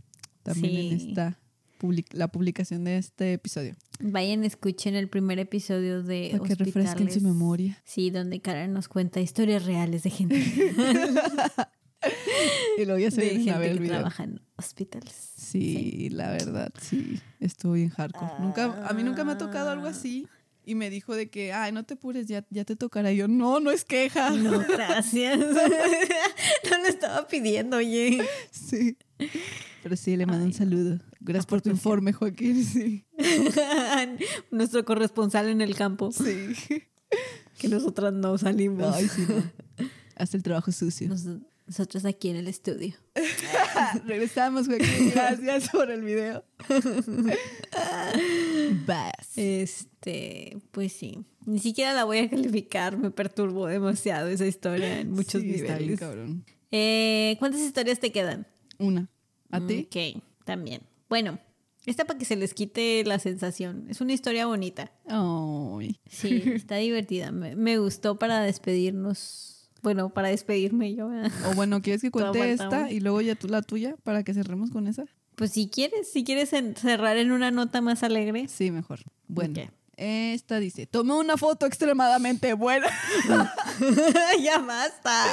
También 0.43 0.93
en 0.93 1.01
Sí. 1.01 1.09
esta 1.09 1.39
public- 1.81 2.13
la 2.15 2.29
publicación 2.29 2.85
de 2.85 2.99
este 2.99 3.33
episodio. 3.35 3.75
Vayan, 4.01 4.45
escuchen 4.45 4.95
el 4.95 5.09
primer 5.09 5.39
episodio 5.41 6.03
de 6.03 6.31
Para 6.37 6.45
que 6.49 6.55
refresquen 6.55 7.11
su 7.13 7.21
memoria. 7.21 7.79
Sí, 7.85 8.11
donde 8.11 8.41
Karen 8.41 8.73
nos 8.73 8.89
cuenta 8.89 9.21
historias 9.21 9.65
reales 9.65 10.03
de 10.05 10.11
gente, 10.11 10.37
Y 12.79 12.85
luego 12.85 12.99
ya 13.01 13.11
se 13.11 13.21
de 13.23 13.29
vienen 13.31 13.49
a 13.49 13.53
gente 13.55 13.59
ver 13.61 13.71
el 13.73 13.77
que 13.79 13.83
video. 13.83 13.97
trabaja 13.97 14.23
en 14.25 14.41
hospitales. 14.57 15.33
Sí, 15.37 16.09
la 16.11 16.31
verdad, 16.31 16.73
sí. 16.81 17.21
Estuvo 17.41 17.73
bien 17.73 17.89
hardcore. 17.91 18.33
Nunca, 18.41 18.87
a 18.89 18.93
mí 18.93 19.03
nunca 19.03 19.25
me 19.25 19.33
ha 19.33 19.39
tocado 19.39 19.71
algo 19.71 19.87
así. 19.89 20.29
Y 20.69 20.75
me 20.75 20.91
dijo 20.91 21.15
de 21.17 21.31
que, 21.31 21.55
ay, 21.55 21.73
no 21.73 21.85
te 21.85 21.95
apures, 21.95 22.27
ya, 22.27 22.45
ya 22.51 22.63
te 22.65 22.77
tocará. 22.77 23.11
Y 23.11 23.17
yo, 23.17 23.27
no, 23.27 23.59
no 23.59 23.71
es 23.71 23.85
queja. 23.85 24.29
No, 24.37 24.59
gracias. 24.59 25.39
no 26.71 26.79
lo 26.79 26.87
estaba 26.87 27.27
pidiendo, 27.27 27.79
oye. 27.79 28.23
Sí. 28.51 28.99
Pero 29.83 29.97
sí, 29.97 30.15
le 30.17 30.27
mando 30.27 30.45
un 30.45 30.53
saludo. 30.53 30.99
Gracias 31.21 31.47
por 31.47 31.63
tu 31.63 31.71
informe, 31.71 32.13
Joaquín. 32.13 32.63
Sí. 32.65 33.07
Nuestro 34.51 34.85
corresponsal 34.85 35.49
en 35.49 35.63
el 35.63 35.75
campo. 35.75 36.13
Sí. 36.13 36.53
Que 37.59 37.69
nosotras 37.69 38.13
no 38.13 38.37
salimos. 38.37 38.95
Ay, 38.95 39.09
sí, 39.09 39.25
no. 39.27 39.43
Haz 40.17 40.35
el 40.35 40.43
trabajo 40.43 40.71
sucio. 40.71 41.09
Nos- 41.09 41.25
nosotros 41.67 42.05
aquí 42.07 42.31
en 42.31 42.37
el 42.37 42.49
estudio. 42.49 42.95
Regresamos, 44.07 44.67
Joaquín. 44.69 45.13
Gracias 45.15 45.69
por 45.71 45.91
el 45.91 46.03
video. 46.03 46.45
Vas. 48.87 49.37
Este, 49.37 50.59
pues 50.71 50.93
sí. 50.93 51.25
Ni 51.47 51.59
siquiera 51.59 51.93
la 51.95 52.05
voy 52.05 52.19
a 52.19 52.29
calificar. 52.31 52.97
Me 52.99 53.11
perturbó 53.11 53.67
demasiado 53.67 54.29
esa 54.29 54.47
historia 54.47 55.01
en 55.01 55.11
muchos 55.13 55.43
Sí, 55.43 55.51
está 55.55 55.65
bien 55.79 55.79
niveles. 55.81 56.01
cabrón. 56.01 56.45
Eh, 56.71 57.37
¿Cuántas 57.39 57.61
historias 57.63 57.99
te 58.01 58.13
quedan? 58.13 58.47
Una. 58.79 59.09
¿A 59.51 59.61
ti? 59.67 59.87
Ok, 59.91 60.23
también. 60.45 60.83
Bueno, 61.09 61.39
esta 61.87 62.05
para 62.05 62.19
que 62.19 62.27
se 62.27 62.37
les 62.37 62.53
quite 62.53 63.03
la 63.05 63.19
sensación. 63.19 63.87
Es 63.89 64.01
una 64.03 64.13
historia 64.13 64.47
bonita. 64.47 64.93
Ay. 65.07 65.99
Sí, 66.11 66.43
está 66.47 66.77
divertida. 66.77 67.31
Me, 67.33 67.57
me 67.57 67.79
gustó 67.79 68.19
para 68.19 68.41
despedirnos. 68.43 69.71
Bueno, 69.83 70.11
para 70.13 70.29
despedirme 70.29 70.95
yo. 70.95 71.09
O 71.51 71.55
bueno, 71.55 71.81
¿quieres 71.81 72.03
que 72.03 72.11
cuente 72.13 72.53
esta 72.53 72.91
y 72.91 73.01
luego 73.01 73.21
ya 73.23 73.35
tú 73.37 73.49
la 73.49 73.63
tuya 73.63 73.97
para 74.03 74.23
que 74.25 74.35
cerremos 74.35 74.71
con 74.71 74.87
esa? 74.89 75.05
Pues 75.39 75.53
si 75.53 75.69
quieres, 75.69 76.11
si 76.13 76.25
quieres 76.25 76.53
en- 76.53 76.77
cerrar 76.77 77.17
en 77.17 77.33
una 77.33 77.51
nota 77.51 77.81
más 77.81 78.03
alegre. 78.03 78.47
Sí, 78.49 78.71
mejor. 78.71 78.99
Bueno, 79.29 79.55
esta 79.97 80.59
dice, 80.61 80.87
tomé 80.87 81.15
una 81.15 81.37
foto 81.37 81.65
extremadamente 81.67 82.53
buena 82.55 82.87
ya 84.43 84.59
basta. 84.59 85.25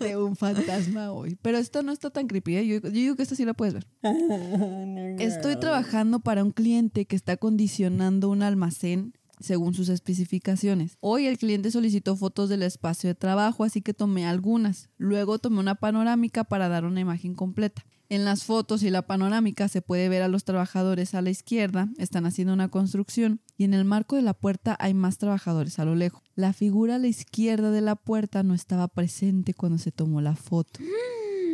de 0.00 0.16
un 0.16 0.36
fantasma 0.36 1.12
hoy. 1.12 1.36
Pero 1.42 1.58
esta 1.58 1.82
no 1.82 1.92
está 1.92 2.10
tan 2.10 2.26
creepy, 2.26 2.56
¿eh? 2.56 2.66
yo, 2.66 2.80
yo 2.80 2.90
digo 2.90 3.16
que 3.16 3.22
esta 3.22 3.34
sí 3.36 3.44
la 3.44 3.54
puedes 3.54 3.74
ver. 3.74 3.86
Estoy 5.18 5.56
trabajando 5.56 6.20
para 6.20 6.42
un 6.44 6.52
cliente 6.52 7.06
que 7.06 7.16
está 7.16 7.32
acondicionando 7.32 8.28
un 8.28 8.42
almacén 8.42 9.14
según 9.40 9.74
sus 9.74 9.88
especificaciones. 9.88 10.96
Hoy 11.00 11.26
el 11.26 11.38
cliente 11.38 11.70
solicitó 11.70 12.16
fotos 12.16 12.48
del 12.48 12.62
espacio 12.62 13.08
de 13.08 13.14
trabajo, 13.14 13.64
así 13.64 13.82
que 13.82 13.92
tomé 13.92 14.26
algunas. 14.26 14.88
Luego 14.96 15.38
tomé 15.38 15.58
una 15.60 15.74
panorámica 15.74 16.44
para 16.44 16.68
dar 16.68 16.84
una 16.84 17.00
imagen 17.00 17.34
completa. 17.34 17.84
En 18.14 18.24
las 18.24 18.44
fotos 18.44 18.84
y 18.84 18.90
la 18.90 19.02
panorámica 19.02 19.66
se 19.66 19.82
puede 19.82 20.08
ver 20.08 20.22
a 20.22 20.28
los 20.28 20.44
trabajadores 20.44 21.16
a 21.16 21.20
la 21.20 21.30
izquierda, 21.30 21.88
están 21.98 22.26
haciendo 22.26 22.54
una 22.54 22.68
construcción, 22.68 23.40
y 23.56 23.64
en 23.64 23.74
el 23.74 23.84
marco 23.84 24.14
de 24.14 24.22
la 24.22 24.34
puerta 24.34 24.76
hay 24.78 24.94
más 24.94 25.18
trabajadores 25.18 25.80
a 25.80 25.84
lo 25.84 25.96
lejos. 25.96 26.22
La 26.36 26.52
figura 26.52 26.94
a 26.94 26.98
la 27.00 27.08
izquierda 27.08 27.72
de 27.72 27.80
la 27.80 27.96
puerta 27.96 28.44
no 28.44 28.54
estaba 28.54 28.86
presente 28.86 29.52
cuando 29.52 29.78
se 29.78 29.90
tomó 29.90 30.20
la 30.20 30.36
foto. 30.36 30.78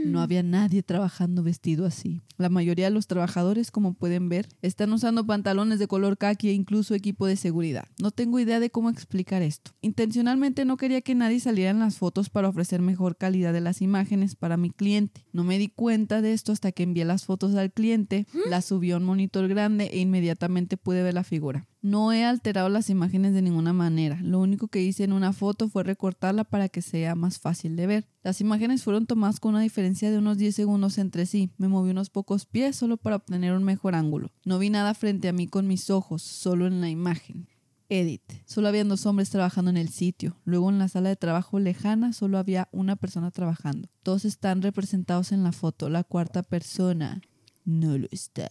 No 0.05 0.21
había 0.21 0.43
nadie 0.43 0.83
trabajando 0.83 1.43
vestido 1.43 1.87
así. 1.87 2.23
La 2.37 2.49
mayoría 2.49 2.87
de 2.87 2.91
los 2.91 3.07
trabajadores, 3.07 3.71
como 3.71 3.95
pueden 3.95 4.29
ver, 4.29 4.49
están 4.63 4.93
usando 4.93 5.27
pantalones 5.27 5.79
de 5.79 5.87
color 5.87 6.17
khaki 6.17 6.49
e 6.49 6.53
incluso 6.53 6.95
equipo 6.95 7.27
de 7.27 7.37
seguridad. 7.37 7.89
No 7.99 8.11
tengo 8.11 8.39
idea 8.39 8.61
de 8.61 8.71
cómo 8.71 8.89
explicar 8.89 9.43
esto. 9.43 9.73
Intencionalmente 9.83 10.65
no 10.65 10.77
quería 10.77 11.03
que 11.03 11.15
nadie 11.15 11.41
saliera 11.41 11.71
en 11.71 11.81
las 11.81 11.99
fotos 11.99 12.31
para 12.31 12.49
ofrecer 12.49 12.81
mejor 12.81 13.17
calidad 13.17 13.53
de 13.53 13.61
las 13.61 13.83
imágenes 13.83 14.37
para 14.37 14.57
mi 14.57 14.71
cliente. 14.71 15.27
No 15.33 15.45
me 15.45 15.59
di 15.59 15.69
cuenta 15.69 16.23
de 16.23 16.33
esto 16.33 16.53
hasta 16.53 16.73
que 16.73 16.83
envié 16.83 17.05
las 17.05 17.27
fotos 17.27 17.55
al 17.55 17.73
cliente, 17.73 18.27
las 18.49 18.65
subió 18.65 18.95
a 18.95 18.99
un 18.99 19.05
monitor 19.05 19.49
grande 19.49 19.91
e 19.93 19.99
inmediatamente 19.99 20.77
pude 20.77 21.03
ver 21.03 21.15
la 21.15 21.25
figura. 21.25 21.69
No 21.83 22.13
he 22.13 22.27
alterado 22.27 22.69
las 22.69 22.91
imágenes 22.91 23.33
de 23.33 23.41
ninguna 23.41 23.73
manera. 23.73 24.19
Lo 24.23 24.39
único 24.39 24.69
que 24.69 24.83
hice 24.83 25.05
en 25.05 25.15
una 25.15 25.33
foto 25.33 25.69
fue 25.71 25.83
recortarla 25.83 26.45
para 26.45 26.69
que 26.69 26.83
sea 26.83 27.15
más 27.15 27.39
fácil 27.39 27.75
de 27.75 27.87
ver. 27.87 28.09
Las 28.23 28.43
imágenes 28.43 28.85
fueron 28.85 29.07
tomadas 29.07 29.41
con 29.41 29.55
una 29.55 29.63
diferencia 29.63 30.11
de 30.11 30.19
unos 30.19 30.37
10 30.37 30.55
segundos 30.55 30.99
entre 30.99 31.25
sí. 31.25 31.53
Me 31.57 31.69
moví 31.69 31.91
unos 31.91 32.11
pocos 32.11 32.45
pies 32.45 32.77
solo 32.77 32.99
para 32.99 33.17
obtener 33.17 33.55
un 33.55 33.65
mejor 33.65 33.95
ángulo. 33.95 34.31
No 34.45 34.59
vi 34.59 34.69
nada 34.69 34.93
frente 34.93 35.29
a 35.29 35.33
mí 35.33 35.47
con 35.47 35.67
mis 35.67 35.89
ojos, 35.89 36.21
solo 36.21 36.67
en 36.67 36.83
la 36.83 36.91
imagen. 36.91 37.49
Edit. 37.89 38.23
Solo 38.45 38.69
habían 38.69 38.89
dos 38.89 39.07
hombres 39.07 39.31
trabajando 39.31 39.71
en 39.71 39.79
el 39.79 39.89
sitio. 39.89 40.37
Luego 40.45 40.69
en 40.69 40.79
la 40.79 40.89
sala 40.89 41.09
de 41.09 41.17
trabajo 41.17 41.59
lejana 41.59 42.13
solo 42.13 42.37
había 42.37 42.69
una 42.73 42.97
persona 42.97 43.31
trabajando. 43.31 43.89
Todos 44.03 44.27
están 44.27 44.61
representados 44.61 45.33
en 45.33 45.43
la 45.43 45.53
foto. 45.53 45.89
La 45.89 46.05
cuarta 46.05 46.43
persona 46.43 47.23
no 47.65 47.97
lo 47.97 48.07
está. 48.11 48.49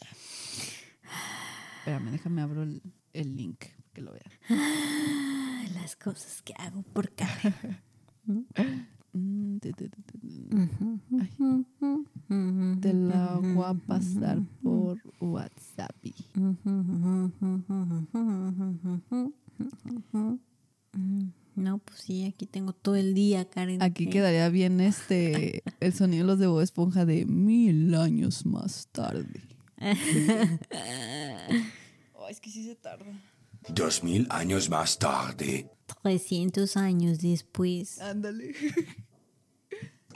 Espérame, 1.77 2.11
déjame 2.11 2.41
abro 2.41 2.63
el, 2.63 2.81
el 3.13 3.35
link 3.35 3.65
que 3.93 4.01
lo 4.01 4.11
vean. 4.11 4.31
Ah, 4.49 5.63
Las 5.73 5.95
cosas 5.95 6.41
que 6.41 6.53
hago 6.57 6.83
por 6.83 7.11
Karen. 7.11 7.55
Te, 12.81 12.93
la 12.93 13.39
voy 13.41 13.65
a 13.65 13.73
pasar 13.73 14.39
por 14.61 14.99
WhatsApp. 15.19 15.95
No, 21.55 21.79
pues 21.79 21.99
sí, 21.99 22.25
aquí 22.25 22.45
tengo 22.45 22.73
todo 22.73 22.95
el 22.95 23.13
día, 23.13 23.49
Karen. 23.49 23.81
Aquí 23.81 24.07
quedaría 24.07 24.47
bien 24.49 24.79
este 24.79 25.63
el 25.79 25.93
sonido 25.93 26.25
de 26.25 26.27
los 26.27 26.39
de 26.39 26.47
Bob 26.47 26.61
Esponja 26.61 27.05
de 27.05 27.25
mil 27.25 27.93
años 27.95 28.45
más 28.45 28.87
tarde. 28.91 29.41
Es 32.29 32.39
que 32.39 32.49
sí 32.51 32.63
se 32.63 32.75
tarda. 32.75 33.05
Dos 33.69 34.03
mil 34.03 34.27
años 34.29 34.69
más 34.69 34.97
tarde. 34.99 35.69
300 36.03 36.77
años 36.77 37.19
después. 37.19 37.99
Ándale. 37.99 38.53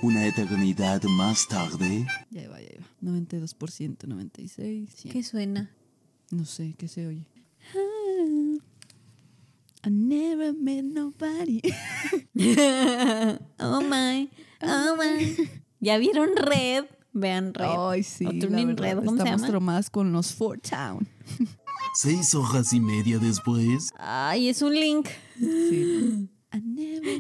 Una 0.01 0.27
eternidad 0.27 1.01
más 1.03 1.47
tarde. 1.47 2.05
Ya 2.29 2.49
va, 2.49 2.61
ya 2.61 2.69
va. 2.79 2.87
92%, 3.01 3.97
96%. 3.97 4.89
100. 4.89 5.11
¿Qué 5.11 5.23
suena? 5.23 5.71
No 6.29 6.45
sé, 6.45 6.75
¿qué 6.77 6.87
se 6.87 7.07
oye? 7.07 7.25
I 9.85 9.89
never 9.89 10.53
met 10.53 10.83
nobody. 10.85 11.61
Oh 13.59 13.81
my, 13.81 14.29
oh 14.61 14.95
my. 14.97 15.35
¿Ya 15.79 15.97
vieron 15.97 16.29
Red? 16.35 16.85
Vean 17.13 17.53
Red. 17.53 17.67
Ay, 17.77 18.03
sí. 18.03 18.25
O 18.25 18.31
la 18.31 18.65
verdad, 18.65 18.77
Red, 18.77 18.95
¿cómo 18.97 19.11
se 19.11 19.17
Estamos 19.17 19.41
llama? 19.41 19.47
traumadas 19.47 19.89
con 19.89 20.11
los 20.11 20.33
Four 20.33 20.59
Town. 20.59 21.07
Seis 21.95 22.33
horas 22.35 22.73
y 22.73 22.79
media 22.79 23.17
después. 23.19 23.91
Ay, 23.97 24.49
es 24.49 24.61
un 24.61 24.73
link. 24.73 25.07
Sí. 25.39 26.29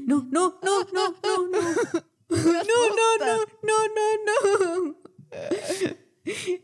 No, 0.05 0.27
no, 0.29 0.59
no, 0.61 0.83
no, 0.93 1.15
no, 1.23 1.47
no. 1.51 1.59
No, 2.29 2.37
no, 2.37 3.25
no, 3.25 3.35
no, 3.63 3.77
no, 3.95 4.85
no. 4.85 4.95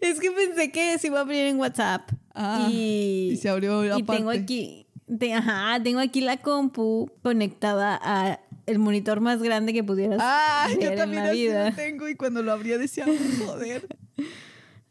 Es 0.02 0.20
que 0.20 0.32
pensé 0.32 0.72
que 0.72 1.00
se 1.00 1.08
iba 1.08 1.18
a 1.18 1.22
abrir 1.22 1.46
en 1.48 1.58
WhatsApp. 1.60 2.12
Ah, 2.36 2.68
y, 2.72 3.32
y 3.34 3.38
se 3.38 3.50
abrió 3.50 3.98
Y 3.98 4.04
tengo 4.04 4.30
aquí, 4.30 4.86
te- 5.18 5.34
ajá, 5.34 5.82
tengo 5.84 6.00
aquí 6.00 6.22
la 6.22 6.38
compu 6.38 7.10
conectada 7.24 8.00
a 8.02 8.40
el 8.68 8.78
monitor 8.78 9.20
más 9.20 9.42
grande 9.42 9.74
que 9.74 9.84
pudieras 9.84 10.20
Ah, 10.22 10.68
yo 10.80 10.94
también 10.94 11.24
así 11.24 11.48
lo 11.50 11.74
tengo 11.76 12.08
y 12.08 12.14
cuando 12.16 12.44
lo 12.44 12.52
abría 12.52 12.78
decía, 12.78 13.06
joder. 13.48 13.88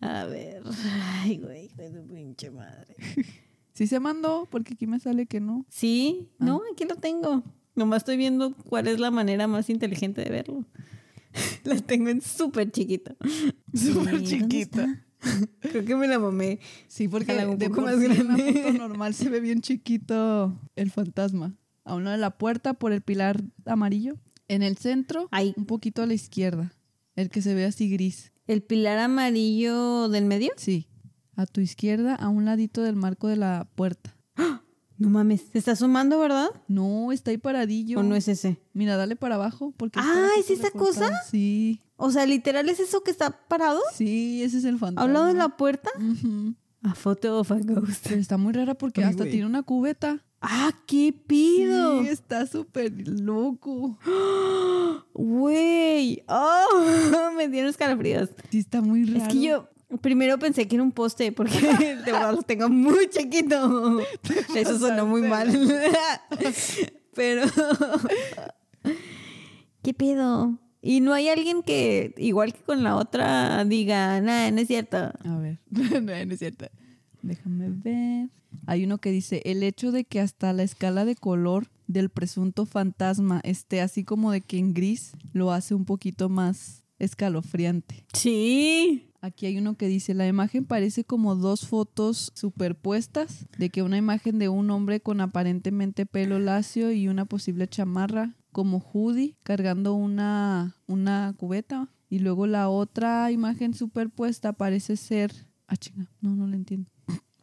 A 0.00 0.24
ver, 0.24 0.62
ay, 1.22 1.38
güey, 1.38 1.68
de 1.76 1.90
pinche 2.02 2.50
madre. 2.50 2.94
Sí 3.74 3.86
se 3.86 4.00
mandó, 4.00 4.48
porque 4.50 4.74
aquí 4.74 4.88
me 4.88 4.98
sale 4.98 5.26
que 5.26 5.38
no. 5.38 5.64
Sí, 5.68 6.28
Ah. 6.40 6.44
no, 6.46 6.62
aquí 6.72 6.84
lo 6.84 6.96
tengo. 6.96 7.44
Nomás 7.76 7.98
estoy 7.98 8.16
viendo 8.16 8.52
cuál 8.64 8.88
es 8.88 8.98
la 8.98 9.12
manera 9.12 9.46
más 9.46 9.70
inteligente 9.70 10.24
de 10.24 10.30
verlo. 10.30 10.64
la 11.64 11.76
tengo 11.76 12.08
en 12.08 12.20
súper 12.20 12.72
chiquito. 12.72 13.14
Súper 13.72 13.74
Sí, 13.74 13.92
¿dónde 13.92 14.24
chiquita. 14.24 15.04
Creo 15.60 15.84
que 15.84 15.94
me 15.94 16.08
la 16.08 16.18
mamé. 16.18 16.58
Sí, 16.88 17.06
porque 17.06 17.30
un 17.46 17.56
de 17.56 17.68
poco 17.68 17.82
más 17.82 17.94
una 17.94 18.14
grande. 18.16 18.52
foto 18.64 18.72
normal 18.78 19.14
se 19.14 19.28
ve 19.30 19.38
bien 19.38 19.60
chiquito 19.60 20.58
el 20.74 20.90
fantasma. 20.90 21.54
A 21.84 21.94
uno 21.94 22.10
de 22.10 22.18
la 22.18 22.36
puerta 22.36 22.74
por 22.74 22.90
el 22.92 23.00
pilar 23.02 23.44
amarillo. 23.64 24.16
En 24.48 24.62
el 24.64 24.76
centro, 24.76 25.28
Ahí. 25.30 25.54
un 25.56 25.66
poquito 25.66 26.02
a 26.02 26.06
la 26.06 26.14
izquierda. 26.14 26.72
El 27.14 27.30
que 27.30 27.42
se 27.42 27.54
ve 27.54 27.64
así 27.64 27.88
gris. 27.88 28.32
¿El 28.48 28.62
pilar 28.62 28.98
amarillo 28.98 30.08
del 30.08 30.24
medio? 30.24 30.50
Sí. 30.56 30.88
A 31.36 31.46
tu 31.46 31.60
izquierda, 31.60 32.16
a 32.16 32.28
un 32.28 32.44
ladito 32.44 32.82
del 32.82 32.96
marco 32.96 33.28
de 33.28 33.36
la 33.36 33.68
puerta. 33.76 34.16
No 35.00 35.10
mames, 35.10 35.42
se 35.52 35.58
está 35.60 35.76
sumando, 35.76 36.18
¿verdad? 36.18 36.48
No, 36.66 37.12
está 37.12 37.30
ahí 37.30 37.38
paradillo. 37.38 38.00
¿O 38.00 38.02
no 38.02 38.16
es 38.16 38.26
ese? 38.26 38.60
Mira, 38.72 38.96
dale 38.96 39.14
para 39.14 39.36
abajo. 39.36 39.72
Porque 39.76 40.00
está 40.00 40.10
Ah, 40.12 40.28
¿es 40.40 40.46
foto 40.46 40.52
esa 40.60 40.70
cosa? 40.72 41.22
Sí. 41.30 41.80
O 41.94 42.10
sea, 42.10 42.26
literal 42.26 42.68
es 42.68 42.80
eso 42.80 43.04
que 43.04 43.12
está 43.12 43.30
parado 43.46 43.80
Sí, 43.94 44.42
ese 44.42 44.58
es 44.58 44.64
el 44.64 44.76
fantasma. 44.76 45.02
al 45.06 45.12
lado 45.12 45.26
de 45.26 45.34
la 45.34 45.50
puerta. 45.56 45.88
A 46.82 46.94
photo 46.96 47.38
of 47.38 47.52
a 47.52 47.60
ghost. 47.60 48.06
Pero 48.08 48.20
está 48.20 48.38
muy 48.38 48.52
rara 48.52 48.74
porque 48.74 49.04
Ay, 49.04 49.10
hasta 49.10 49.22
tiene 49.22 49.46
una 49.46 49.62
cubeta. 49.62 50.24
Ah, 50.40 50.72
qué 50.86 51.12
pido. 51.26 52.02
Sí, 52.02 52.08
está 52.08 52.46
súper 52.46 52.92
loco. 53.06 53.98
Güey. 55.14 56.22
Oh, 56.28 57.32
me 57.36 57.48
dieron 57.48 57.70
escalofríos. 57.70 58.30
Sí, 58.50 58.58
está 58.58 58.80
muy 58.80 59.04
raro. 59.04 59.24
Es 59.24 59.28
que 59.32 59.40
yo 59.40 59.68
primero 60.00 60.38
pensé 60.38 60.68
que 60.68 60.76
era 60.76 60.82
un 60.82 60.92
poste 60.92 61.32
porque 61.32 61.58
de 62.04 62.12
verdad 62.12 62.34
lo 62.34 62.42
tengo 62.42 62.68
muy 62.68 63.08
chiquito. 63.08 64.00
Eso 64.54 64.78
sonó 64.78 65.06
muy 65.06 65.22
mal. 65.22 65.48
Pero 67.14 67.42
¿Qué 69.82 69.94
pedo? 69.94 70.58
Y 70.80 71.00
no 71.00 71.12
hay 71.12 71.28
alguien 71.28 71.62
que 71.62 72.14
igual 72.16 72.52
que 72.52 72.60
con 72.60 72.84
la 72.84 72.94
otra 72.94 73.64
diga, 73.64 74.20
"Nah, 74.20 74.50
no 74.52 74.60
es 74.60 74.68
cierto." 74.68 74.96
A 74.96 75.38
ver, 75.40 75.58
no, 75.70 76.00
no 76.00 76.12
es 76.12 76.38
cierto. 76.38 76.66
Déjame 77.22 77.70
ver. 77.70 78.30
Hay 78.66 78.84
uno 78.84 78.98
que 78.98 79.10
dice, 79.10 79.42
el 79.44 79.62
hecho 79.62 79.92
de 79.92 80.04
que 80.04 80.20
hasta 80.20 80.52
la 80.52 80.62
escala 80.62 81.04
de 81.04 81.14
color 81.14 81.68
del 81.86 82.10
presunto 82.10 82.66
fantasma 82.66 83.40
esté 83.44 83.80
así 83.80 84.04
como 84.04 84.30
de 84.30 84.40
que 84.40 84.58
en 84.58 84.74
gris, 84.74 85.12
lo 85.32 85.52
hace 85.52 85.74
un 85.74 85.84
poquito 85.84 86.28
más 86.28 86.84
escalofriante. 86.98 88.04
Sí. 88.12 89.04
Aquí 89.20 89.46
hay 89.46 89.58
uno 89.58 89.76
que 89.76 89.88
dice, 89.88 90.14
la 90.14 90.28
imagen 90.28 90.64
parece 90.64 91.04
como 91.04 91.34
dos 91.34 91.66
fotos 91.66 92.30
superpuestas, 92.34 93.46
de 93.58 93.68
que 93.68 93.82
una 93.82 93.96
imagen 93.96 94.38
de 94.38 94.48
un 94.48 94.70
hombre 94.70 95.00
con 95.00 95.20
aparentemente 95.20 96.06
pelo 96.06 96.38
lacio 96.38 96.92
y 96.92 97.08
una 97.08 97.24
posible 97.24 97.66
chamarra, 97.66 98.36
como 98.52 98.78
hoodie, 98.78 99.36
cargando 99.42 99.94
una, 99.94 100.76
una 100.86 101.34
cubeta. 101.36 101.88
Y 102.08 102.20
luego 102.20 102.46
la 102.46 102.68
otra 102.68 103.30
imagen 103.32 103.74
superpuesta 103.74 104.52
parece 104.52 104.96
ser... 104.96 105.32
Ah, 105.66 105.76
chinga, 105.76 106.10
no, 106.20 106.34
no 106.34 106.46
la 106.46 106.56
entiendo. 106.56 106.90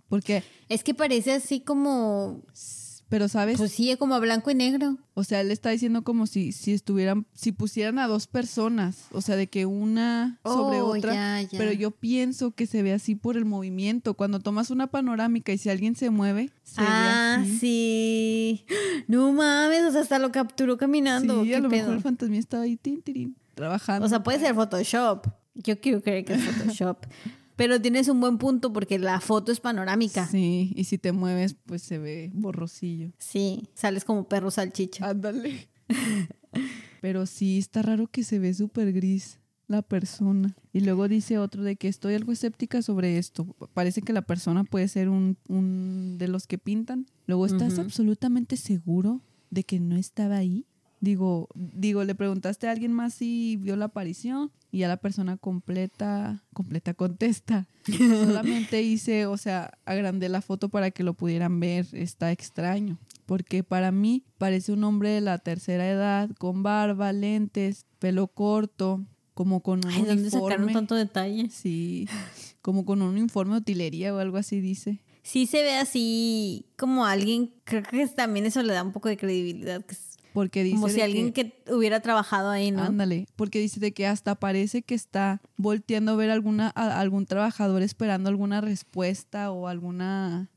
Porque, 0.10 0.44
Es 0.70 0.84
que 0.84 0.94
parece 0.94 1.34
así 1.34 1.60
como 1.62 2.44
pero 3.08 3.28
sabes, 3.28 3.58
pues 3.58 3.72
sí, 3.72 3.96
como 3.98 4.16
a 4.16 4.20
blanco 4.20 4.50
y 4.50 4.56
negro. 4.56 4.98
o 5.14 5.24
sea, 5.24 5.40
él 5.42 5.52
está 5.52 5.70
diciendo 5.70 6.04
como 6.04 6.26
si, 6.26 6.52
si 6.52 6.74
estuvieran, 6.74 7.28
si 7.34 7.52
pusieran 7.52 8.00
a 8.00 8.08
dos 8.08 8.26
personas, 8.26 9.06
o 9.12 9.22
sea, 9.22 9.36
de 9.36 9.46
que 9.48 9.68
una 9.68 10.40
sobre 10.44 10.82
Oh, 10.82 10.88
otra, 10.88 11.14
ya, 11.14 11.42
ya. 11.44 11.58
pero 11.58 11.72
yo 11.72 11.92
pienso 11.92 12.52
que 12.52 12.66
se 12.66 12.82
ve 12.82 12.94
así 12.94 13.14
por 13.14 13.38
el 13.38 13.46
movimiento. 13.46 14.16
Cuando 14.16 14.40
tomas 14.40 14.72
una 14.72 14.88
panorámica 14.88 15.54
y 15.54 15.60
si 15.60 15.70
alguien 15.70 15.96
se 15.96 16.10
mueve, 16.10 16.50
se 16.64 16.82
ah, 16.82 17.38
ve 17.40 17.44
así. 17.44 17.58
sí. 17.60 18.66
No 19.08 19.32
mames, 19.32 19.84
o 19.84 19.92
sea, 19.92 20.02
hasta 20.02 20.18
lo 20.18 20.32
capturó 20.32 20.78
caminando. 20.78 21.44
Sí, 21.44 21.50
¿Qué 21.50 21.56
a 21.56 21.60
lo 21.60 21.70
pedo? 21.70 21.82
mejor 21.84 21.96
el 21.98 22.02
fantasma 22.02 22.38
estaba 22.38 22.64
ahí 22.64 22.76
tin, 22.76 23.04
trabajando. 23.54 24.06
O 24.06 24.10
sea, 24.10 24.24
puede 24.24 24.40
ser 24.40 24.56
Photoshop. 24.56 25.28
Yo 25.54 25.80
quiero 25.80 26.02
creer 26.02 26.26
que 26.26 26.34
es 26.34 26.42
Photoshop. 26.44 27.06
Pero 27.56 27.82
tienes 27.82 28.08
un 28.08 28.20
buen 28.20 28.38
punto 28.38 28.74
porque 28.74 29.00
la 29.00 29.20
foto 29.22 29.52
es 29.52 29.60
panorámica. 29.60 30.28
Sí, 30.28 30.36
Sí, 30.36 30.74
y 30.76 30.84
si 30.84 30.98
te 30.98 31.12
mueves, 31.12 31.56
pues 31.66 31.82
se 31.82 31.98
ve 31.98 32.30
borrosillo. 32.34 33.12
sales 33.74 34.04
como 34.06 34.28
perro 34.28 34.52
salchicha. 34.52 35.10
Ándale. 35.10 35.70
Pero 37.02 37.26
sí, 37.26 37.58
está 37.58 37.82
raro 37.82 38.08
que 38.08 38.24
se 38.24 38.40
ve 38.40 38.54
súper 38.54 38.92
gris 38.94 39.40
la 39.68 39.82
persona. 39.82 40.56
Y 40.74 40.82
luego 40.82 41.08
dice 41.08 41.38
otro 41.38 41.64
de 41.64 41.76
que 41.76 41.88
estoy 41.88 42.14
algo 42.16 42.32
escéptica 42.32 42.82
sobre 42.82 43.18
esto. 43.18 43.46
Parece 43.74 44.02
que 44.02 44.14
la 44.14 44.22
persona 44.22 44.64
puede 44.64 44.88
ser 44.88 45.10
un, 45.10 45.38
un 45.48 46.18
de 46.18 46.28
los 46.28 46.48
que 46.48 46.58
pintan. 46.58 47.08
Luego, 47.26 47.46
¿estás 47.46 47.80
absolutamente 47.80 48.58
seguro 48.58 49.22
de 49.50 49.64
que 49.64 49.80
no 49.80 49.96
estaba 49.96 50.38
ahí? 50.38 50.66
Digo, 51.00 51.50
digo, 51.56 52.04
le 52.04 52.16
preguntaste 52.16 52.68
a 52.68 52.72
alguien 52.72 52.94
más 52.94 53.14
si 53.14 53.58
vio 53.58 53.76
la 53.76 53.86
aparición 53.86 54.52
y 54.72 54.80
ya 54.80 54.88
la 54.88 54.98
persona 54.98 55.38
completa, 55.38 56.44
completa 56.54 56.94
contesta. 56.94 57.68
Solamente 57.98 58.82
hice, 58.82 59.26
o 59.26 59.38
sea, 59.38 59.78
agrandé 59.86 60.30
la 60.30 60.42
foto 60.42 60.70
para 60.70 60.92
que 60.92 61.04
lo 61.04 61.14
pudieran 61.14 61.60
ver. 61.60 61.88
Está 61.94 62.32
extraño. 62.32 62.98
Porque 63.26 63.64
para 63.64 63.92
mí 63.92 64.24
parece 64.38 64.72
un 64.72 64.84
hombre 64.84 65.10
de 65.10 65.22
la 65.22 65.40
tercera 65.40 65.90
edad, 65.90 66.30
con 66.38 66.64
barba, 66.64 67.12
lentes, 67.12 67.86
pelo 68.00 68.28
corto, 68.28 69.04
como 69.34 69.62
con 69.62 69.86
un 69.86 69.92
Ay, 69.92 70.04
¿dónde 70.04 70.30
sacaron 70.30 70.64
uniforme. 70.64 70.74
tanto 70.74 70.96
detalle? 70.96 71.50
Sí, 71.50 72.08
como 72.62 72.86
con 72.86 73.02
un 73.02 73.10
uniforme 73.10 73.54
de 73.54 73.60
utilería 73.60 74.14
o 74.14 74.20
algo 74.20 74.38
así 74.38 74.62
dice. 74.62 75.02
Sí 75.24 75.48
se 75.48 75.64
ve 75.64 75.76
así 75.76 76.68
como 76.78 77.06
alguien, 77.06 77.52
creo 77.64 77.82
que 77.84 78.08
también 78.08 78.46
eso 78.46 78.62
le 78.62 78.74
da 78.74 78.84
un 78.84 78.92
poco 78.92 79.10
de 79.10 79.18
credibilidad. 79.18 79.84
que 79.84 79.96
Porque 80.36 80.66
dice 80.66 80.76
como 80.76 80.90
si 80.90 81.00
alguien 81.00 81.32
que, 81.32 81.64
hubiera 81.72 82.02
trabajado 82.02 82.50
ahí, 82.50 82.70
¿no? 82.70 82.84
Ándale, 82.84 83.26
porque 83.38 83.58
dice 83.62 83.80
de 83.80 83.94
que 83.94 84.06
hasta 84.06 84.36
parece 84.36 84.82
que 84.82 84.94
está 84.94 85.42
volteando 85.56 86.12
a 86.12 86.16
ver 86.18 86.30
alguna, 86.30 86.74
a 86.76 87.00
algún 87.00 87.26
trabajador 87.26 87.82
esperando 87.82 88.28
alguna 88.28 88.60
respuesta 88.60 89.50
o 89.52 89.70
alguna 89.70 90.50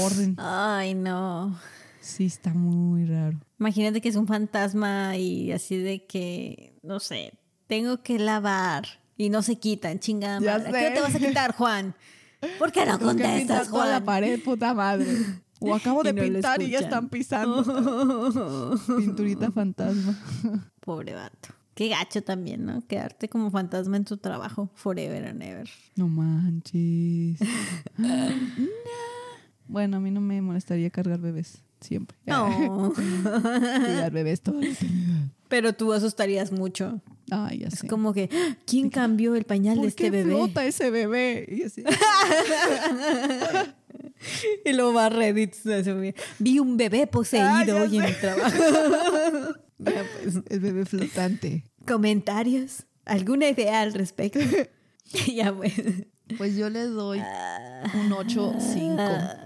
orden. 0.00 0.36
Ay, 0.38 0.94
no. 0.94 1.58
Sí, 2.00 2.26
está 2.26 2.54
muy 2.54 3.06
raro. 3.06 3.40
Imagínate 3.58 4.00
que 4.00 4.08
es 4.08 4.14
un 4.14 4.28
fantasma 4.28 5.16
y 5.16 5.50
así 5.50 5.78
de 5.78 6.06
que, 6.06 6.78
no 6.84 7.00
sé, 7.00 7.32
tengo 7.66 8.04
que 8.04 8.20
lavar 8.20 8.84
y 9.16 9.30
no 9.30 9.42
se 9.42 9.56
quitan, 9.56 9.98
chingada 9.98 10.38
madre. 10.38 10.68
¿A 10.68 10.88
¿Qué 10.88 10.94
te 10.94 11.00
vas 11.00 11.14
a 11.16 11.18
quitar, 11.18 11.56
Juan? 11.56 11.96
¿Por 12.60 12.70
qué 12.70 12.86
no 12.86 12.98
que 13.00 13.04
contestas, 13.04 13.68
toda 13.68 13.86
la 13.86 13.94
Juan? 13.94 14.04
pared, 14.04 14.40
puta 14.44 14.74
madre. 14.74 15.06
O 15.64 15.74
acabo 15.74 16.02
Y 16.02 16.06
de 16.06 16.12
no 16.12 16.22
pintar 16.22 16.62
y 16.62 16.70
ya 16.70 16.78
están 16.80 17.08
pisando. 17.08 17.62
Pinturita 18.98 19.50
fantasma. 19.50 20.18
Pobre 20.80 21.14
vato. 21.14 21.48
Qué 21.74 21.88
gacho 21.88 22.22
también, 22.22 22.64
¿no? 22.64 22.86
Quedarte 22.86 23.28
como 23.28 23.50
fantasma 23.50 23.96
en 23.96 24.04
tu 24.04 24.16
trabajo 24.16 24.70
forever 24.74 25.26
and 25.26 25.42
ever. 25.42 25.68
No 25.96 26.08
manches. 26.08 27.38
No. 27.96 28.08
Bueno, 29.66 29.96
a 29.96 30.00
mí 30.00 30.10
no 30.10 30.20
me 30.20 30.42
molestaría 30.42 30.90
cargar 30.90 31.20
bebés. 31.20 31.62
Siempre. 31.80 32.16
No. 32.26 32.92
Cuidar 32.94 34.12
bebés 34.12 34.42
todo. 34.42 34.60
el 34.60 34.76
día. 34.76 35.30
Pero 35.48 35.72
tú 35.72 35.94
asustarías 35.94 36.52
mucho. 36.52 37.00
Ay, 37.30 37.60
ya 37.60 37.68
Es 37.68 37.78
sé. 37.78 37.86
como 37.88 38.12
que, 38.12 38.28
¡Ah! 38.30 38.56
¿quién 38.66 38.90
cambió 38.90 39.34
el 39.34 39.44
pañal 39.44 39.76
de 39.76 39.80
¿Por 39.80 39.88
este 39.88 40.02
qué 40.04 40.10
bebé? 40.10 40.30
flota 40.30 40.66
ese 40.66 40.90
bebé? 40.90 41.46
Y 41.50 41.62
así. 41.62 41.82
Y 44.64 44.72
luego 44.72 44.92
va 44.94 45.06
a 45.06 45.08
Reddit. 45.10 45.54
Vi 46.38 46.58
un 46.58 46.76
bebé 46.76 47.02
Ah, 47.04 47.10
poseído 47.10 47.64
ya 47.66 47.82
hoy 47.82 47.96
en 47.98 48.04
el 48.04 48.16
trabajo. 48.20 48.56
Ya, 49.78 50.04
pues. 50.22 50.36
El 50.48 50.60
bebé 50.60 50.84
flotante. 50.86 51.64
¿Comentarios? 51.86 52.84
¿Alguna 53.04 53.48
idea 53.48 53.80
al 53.82 53.92
respecto? 53.92 54.38
ya, 55.34 55.52
pues. 55.54 55.72
Pues 56.38 56.56
yo 56.56 56.70
le 56.70 56.84
doy 56.84 57.18
un 57.18 58.10
8-5. 58.10 59.36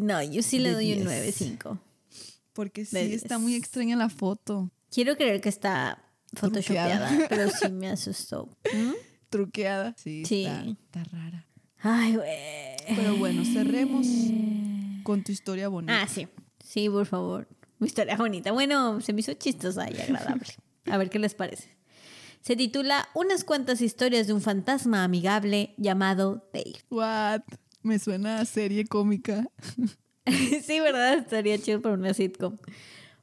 No, 0.00 0.22
yo 0.22 0.42
sí 0.42 0.58
le 0.58 0.72
doy 0.72 0.92
un 0.92 1.06
10. 1.08 1.40
9.5. 1.40 1.78
Porque 2.52 2.84
sí, 2.84 2.96
De 2.96 3.14
está 3.14 3.36
10. 3.36 3.40
muy 3.40 3.54
extraña 3.54 3.96
la 3.96 4.08
foto. 4.08 4.70
Quiero 4.90 5.16
creer 5.16 5.40
que 5.40 5.48
está 5.48 6.02
photoshopeada, 6.34 7.06
Truqueada. 7.08 7.28
pero 7.28 7.48
sí 7.50 7.68
me 7.70 7.88
asustó. 7.88 8.48
¿Mm? 8.74 8.92
Truqueada. 9.30 9.94
Sí, 9.96 10.24
Sí. 10.26 10.44
Está, 10.44 10.64
está 10.64 11.04
rara. 11.16 11.46
Ay, 11.82 12.16
güey. 12.16 12.96
Pero 12.96 13.16
bueno, 13.16 13.44
cerremos 13.44 14.06
con 15.02 15.22
tu 15.24 15.32
historia 15.32 15.68
bonita. 15.68 16.02
Ah, 16.02 16.08
sí. 16.08 16.28
Sí, 16.64 16.88
por 16.88 17.06
favor. 17.06 17.48
Mi 17.78 17.86
historia 17.86 18.16
bonita. 18.16 18.52
Bueno, 18.52 19.00
se 19.00 19.12
me 19.12 19.20
hizo 19.20 19.32
chistosa 19.34 19.90
y 19.90 20.00
agradable. 20.00 20.46
A 20.86 20.98
ver 20.98 21.08
qué 21.10 21.18
les 21.18 21.34
parece. 21.34 21.76
Se 22.42 22.56
titula 22.56 23.08
Unas 23.14 23.44
cuantas 23.44 23.80
historias 23.80 24.26
de 24.26 24.32
un 24.32 24.40
fantasma 24.40 25.04
amigable 25.04 25.74
llamado 25.76 26.48
Dave. 26.52 26.74
What? 26.90 27.42
Me 27.82 27.98
suena 27.98 28.40
a 28.40 28.44
serie 28.44 28.84
cómica. 28.86 29.46
sí, 30.26 30.80
¿verdad? 30.80 31.14
Estaría 31.18 31.58
chido 31.58 31.80
para 31.80 31.94
una 31.94 32.12
sitcom. 32.14 32.58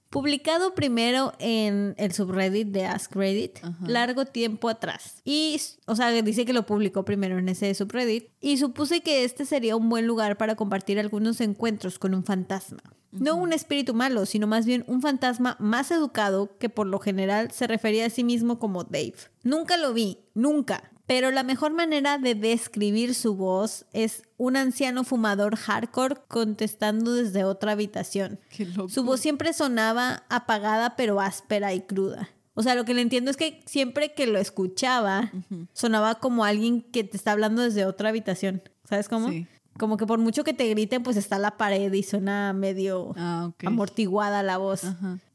Publicado 0.09 0.73
primero 0.73 1.33
en 1.39 1.93
el 1.97 2.13
subreddit 2.13 2.69
de 2.69 2.85
Ask 2.85 3.13
Reddit, 3.15 3.59
largo 3.85 4.25
tiempo 4.25 4.69
atrás. 4.69 5.21
Y, 5.25 5.59
o 5.85 5.95
sea, 5.95 6.11
dice 6.21 6.45
que 6.45 6.53
lo 6.53 6.65
publicó 6.65 7.03
primero 7.03 7.37
en 7.37 7.49
ese 7.49 7.73
subreddit. 7.73 8.29
Y 8.39 8.57
supuse 8.57 9.01
que 9.01 9.25
este 9.25 9.45
sería 9.45 9.75
un 9.75 9.89
buen 9.89 10.07
lugar 10.07 10.37
para 10.37 10.55
compartir 10.55 10.99
algunos 10.99 11.41
encuentros 11.41 11.99
con 11.99 12.13
un 12.13 12.23
fantasma. 12.23 12.81
No 13.11 13.35
un 13.35 13.53
espíritu 13.53 13.93
malo, 13.93 14.25
sino 14.25 14.47
más 14.47 14.65
bien 14.65 14.83
un 14.87 15.01
fantasma 15.01 15.55
más 15.59 15.91
educado 15.91 16.57
que 16.57 16.69
por 16.69 16.87
lo 16.87 16.99
general 16.99 17.51
se 17.51 17.67
refería 17.67 18.05
a 18.05 18.09
sí 18.09 18.23
mismo 18.23 18.59
como 18.59 18.83
Dave. 18.83 19.15
Nunca 19.43 19.77
lo 19.77 19.93
vi, 19.93 20.19
nunca. 20.33 20.91
Pero 21.07 21.31
la 21.31 21.43
mejor 21.43 21.71
manera 21.73 22.17
de 22.17 22.35
describir 22.35 23.15
su 23.15 23.35
voz 23.35 23.85
es 23.93 24.23
un 24.35 24.57
anciano 24.57 25.05
fumador 25.05 25.55
hardcore 25.55 26.17
contestando 26.27 27.13
desde 27.13 27.45
otra 27.45 27.71
habitación. 27.71 28.39
Qué 28.49 28.65
loco. 28.65 28.89
Su 28.89 29.03
voz 29.03 29.21
siempre 29.21 29.53
sonaba 29.53 30.23
apagada 30.29 30.95
pero 30.97 31.21
áspera 31.21 31.73
y 31.73 31.81
cruda. 31.81 32.29
O 32.55 32.63
sea, 32.63 32.75
lo 32.75 32.83
que 32.85 32.93
le 32.93 33.01
entiendo 33.01 33.31
es 33.31 33.37
que 33.37 33.61
siempre 33.65 34.13
que 34.13 34.27
lo 34.27 34.37
escuchaba, 34.39 35.31
sonaba 35.73 36.15
como 36.15 36.43
alguien 36.43 36.81
que 36.81 37.03
te 37.03 37.15
está 37.15 37.31
hablando 37.31 37.61
desde 37.61 37.85
otra 37.85 38.09
habitación. 38.09 38.61
¿Sabes 38.83 39.07
cómo? 39.07 39.29
Sí. 39.29 39.47
Como 39.77 39.95
que 39.95 40.07
por 40.07 40.17
mucho 40.17 40.43
que 40.43 40.53
te 40.55 40.67
griten, 40.67 41.03
pues 41.03 41.17
está 41.17 41.37
la 41.37 41.55
pared 41.55 41.93
y 41.93 42.01
suena 42.01 42.51
medio 42.53 43.13
Ah, 43.15 43.51
amortiguada 43.63 44.41
la 44.41 44.57
voz. 44.57 44.81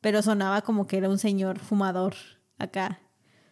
Pero 0.00 0.20
sonaba 0.20 0.62
como 0.62 0.88
que 0.88 0.96
era 0.98 1.08
un 1.08 1.18
señor 1.18 1.60
fumador 1.60 2.14
acá. 2.58 2.98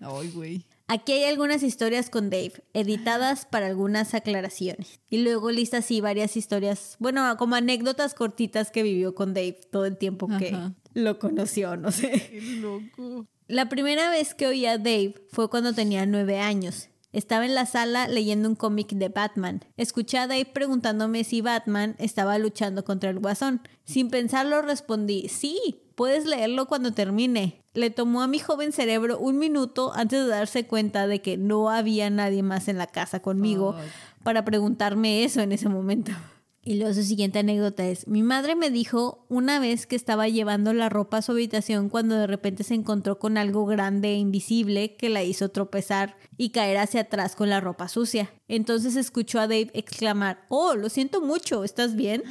Ay, 0.01 0.31
güey. 0.33 0.67
Aquí 0.93 1.13
hay 1.13 1.23
algunas 1.23 1.63
historias 1.63 2.11
con 2.11 2.31
Dave, 2.31 2.65
editadas 2.75 3.47
para 3.47 3.69
algunas 3.69 4.13
aclaraciones. 4.13 4.99
Y 5.09 5.19
luego 5.19 5.53
lista 5.53 5.77
así 5.77 6.01
varias 6.01 6.37
historias, 6.37 6.97
bueno, 6.99 7.37
como 7.37 7.55
anécdotas 7.55 8.13
cortitas 8.13 8.73
que 8.73 8.83
vivió 8.83 9.15
con 9.15 9.33
Dave 9.33 9.61
todo 9.71 9.87
el 9.87 9.97
tiempo 9.97 10.27
que 10.27 10.49
Ajá. 10.49 10.75
lo 10.95 11.21
conoció, 11.21 11.77
no 11.77 11.93
sé. 11.93 12.11
Qué 12.11 12.41
loco. 12.57 13.29
La 13.47 13.69
primera 13.69 14.11
vez 14.11 14.35
que 14.35 14.49
oí 14.49 14.67
a 14.67 14.79
Dave 14.79 15.15
fue 15.29 15.49
cuando 15.49 15.73
tenía 15.75 16.07
nueve 16.07 16.41
años. 16.41 16.89
Estaba 17.13 17.47
en 17.47 17.55
la 17.55 17.67
sala 17.67 18.09
leyendo 18.09 18.49
un 18.49 18.57
cómic 18.57 18.89
de 18.93 19.11
Batman. 19.11 19.65
Escuché 19.77 20.19
a 20.19 20.27
Dave 20.27 20.47
preguntándome 20.47 21.23
si 21.23 21.41
Batman 21.41 21.95
estaba 21.99 22.37
luchando 22.39 22.85
contra 22.85 23.11
el 23.11 23.21
guasón. 23.21 23.61
Sin 23.85 24.11
pensarlo 24.11 24.61
respondí, 24.61 25.29
sí, 25.29 25.83
puedes 26.01 26.25
leerlo 26.25 26.65
cuando 26.65 26.95
termine. 26.95 27.63
Le 27.75 27.91
tomó 27.91 28.23
a 28.23 28.27
mi 28.27 28.39
joven 28.39 28.73
cerebro 28.73 29.19
un 29.19 29.39
minuto 29.39 29.93
antes 29.95 30.23
de 30.23 30.31
darse 30.31 30.67
cuenta 30.67 31.07
de 31.07 31.21
que 31.21 31.37
no 31.37 31.69
había 31.69 32.09
nadie 32.09 32.43
más 32.43 32.69
en 32.69 32.79
la 32.79 32.87
casa 32.87 33.21
conmigo 33.21 33.77
para 34.25 34.43
preguntarme 34.43 35.25
eso 35.25 35.43
en 35.43 35.53
ese 35.53 35.69
momento. 35.69 36.13
Y 36.63 36.75
luego 36.75 36.93
su 36.93 37.03
siguiente 37.03 37.39
anécdota 37.39 37.87
es, 37.87 38.07
mi 38.07 38.23
madre 38.23 38.55
me 38.55 38.71
dijo 38.71 39.25
una 39.31 39.59
vez 39.61 39.87
que 39.87 39.97
estaba 39.97 40.29
llevando 40.29 40.75
la 40.75 40.91
ropa 40.91 41.17
a 41.17 41.23
su 41.23 41.33
habitación 41.33 41.89
cuando 41.89 42.17
de 42.17 42.27
repente 42.27 42.65
se 42.65 42.75
encontró 42.75 43.19
con 43.19 43.39
algo 43.39 43.65
grande 43.65 44.11
e 44.11 44.19
invisible 44.19 44.95
que 44.95 45.09
la 45.09 45.23
hizo 45.23 45.49
tropezar 45.49 46.17
y 46.37 46.51
caer 46.51 46.77
hacia 46.77 47.01
atrás 47.01 47.35
con 47.35 47.49
la 47.49 47.61
ropa 47.61 47.89
sucia. 47.89 48.31
Entonces 48.47 48.97
escuchó 48.97 49.41
a 49.41 49.49
Dave 49.49 49.71
exclamar, 49.73 50.45
oh, 50.51 50.75
lo 50.75 50.91
siento 50.91 51.23
mucho, 51.23 51.65
¿estás 51.65 51.97
bien? 51.97 52.25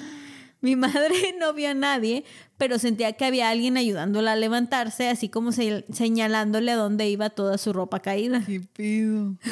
Mi 0.62 0.76
madre 0.76 1.36
no 1.40 1.54
vio 1.54 1.70
a 1.70 1.74
nadie, 1.74 2.24
pero 2.58 2.80
sentía 2.80 3.14
que 3.14 3.26
había 3.26 3.50
alguien 3.50 3.78
ayudándola 3.78 4.34
a 4.34 4.36
levantarse, 4.36 5.08
así 5.10 5.30
como 5.30 5.52
se- 5.52 5.86
señalándole 5.94 6.72
a 6.72 6.76
dónde 6.76 7.10
iba 7.10 7.30
toda 7.30 7.58
su 7.58 7.72
ropa 7.74 8.02
caída. 8.02 8.44
¿Qué 8.46 8.60
pido? 8.62 9.36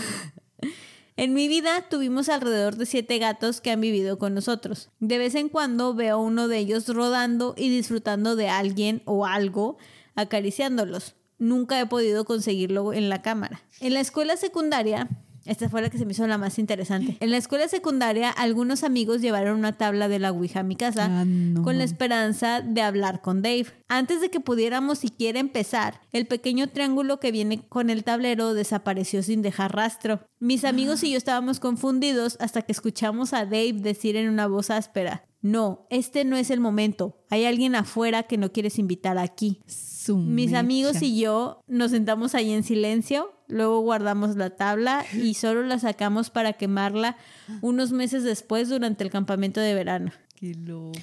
En 1.20 1.34
mi 1.34 1.48
vida 1.48 1.82
tuvimos 1.90 2.30
alrededor 2.30 2.76
de 2.76 2.86
siete 2.86 3.18
gatos 3.18 3.60
que 3.60 3.72
han 3.72 3.82
vivido 3.82 4.20
con 4.20 4.36
nosotros. 4.36 4.92
De 5.00 5.18
vez 5.18 5.34
en 5.34 5.50
cuando 5.50 5.96
veo 5.96 6.18
a 6.18 6.22
uno 6.22 6.48
de 6.48 6.60
ellos 6.60 6.88
rodando 6.88 7.56
y 7.58 7.70
disfrutando 7.70 8.36
de 8.36 8.50
alguien 8.50 9.02
o 9.06 9.26
algo 9.26 9.80
acariciándolos. 10.14 11.16
Nunca 11.40 11.80
he 11.80 11.88
podido 11.88 12.24
conseguirlo 12.24 12.94
en 12.94 13.10
la 13.10 13.24
cámara. 13.24 13.62
En 13.80 13.96
la 13.96 14.00
escuela 14.00 14.38
secundaria, 14.38 15.08
esta 15.48 15.70
fue 15.70 15.82
la 15.82 15.90
que 15.90 15.98
se 15.98 16.06
me 16.06 16.12
hizo 16.12 16.28
la 16.28 16.38
más 16.38 16.60
interesante. 16.60 17.18
En 17.20 17.32
la 17.32 17.38
escuela 17.38 17.68
secundaria, 17.68 18.30
algunos 18.30 18.84
amigos 18.84 19.22
llevaron 19.22 19.58
una 19.58 19.74
tabla 19.74 20.08
de 20.08 20.20
la 20.20 20.32
Ouija 20.32 20.60
a 20.60 20.64
mi 20.64 20.76
casa 20.76 21.06
Ah, 21.10 21.26
no. 21.26 21.64
con 21.64 21.78
la 21.78 21.84
esperanza 21.84 22.62
de 22.62 22.82
hablar 22.82 23.22
con 23.22 23.42
Dave. 23.42 23.68
Antes 23.88 24.22
de 24.22 24.30
que 24.30 24.40
pudiéramos 24.40 25.00
siquiera 25.00 25.40
empezar, 25.40 26.02
el 26.12 26.26
pequeño 26.28 26.68
triángulo 26.70 27.20
que 27.20 27.32
viene 27.32 27.62
con 27.68 27.90
el 27.90 28.04
tablero 28.04 28.54
desapareció 28.54 29.24
sin 29.24 29.42
dejar 29.42 29.76
rastro. 29.76 30.20
Mis 30.40 30.66
amigos 30.66 31.04
y 31.04 31.12
yo 31.12 31.18
estábamos 31.18 31.60
confundidos 31.60 32.38
hasta 32.40 32.62
que 32.62 32.72
escuchamos 32.72 33.34
a 33.34 33.46
Dave 33.46 33.74
decir 33.74 34.16
en 34.16 34.30
una 34.30 34.48
voz 34.48 34.70
áspera, 34.70 35.24
no, 35.42 35.86
este 35.90 36.26
no 36.26 36.36
es 36.36 36.50
el 36.50 36.60
momento. 36.60 37.24
Hay 37.30 37.46
alguien 37.46 37.76
afuera 37.76 38.24
que 38.24 38.38
no 38.38 38.52
quieres 38.52 38.80
invitar 38.80 39.18
aquí. 39.18 39.62
Mis 40.10 40.54
amigos 40.54 41.02
y 41.02 41.20
yo 41.20 41.62
nos 41.68 41.92
sentamos 41.92 42.34
ahí 42.34 42.52
en 42.52 42.64
silencio, 42.64 43.32
luego 43.48 43.80
guardamos 43.80 44.36
la 44.36 44.52
tabla 44.52 45.06
y 45.14 45.34
solo 45.36 45.64
la 45.64 45.80
sacamos 45.80 46.30
para 46.30 46.54
quemarla 46.54 47.18
unos 47.62 47.92
meses 47.92 48.24
después 48.24 48.70
durante 48.70 49.04
el 49.04 49.10
campamento 49.10 49.60
de 49.62 49.74
verano. 49.74 50.12
Qué 50.36 50.54
loco. 50.54 51.00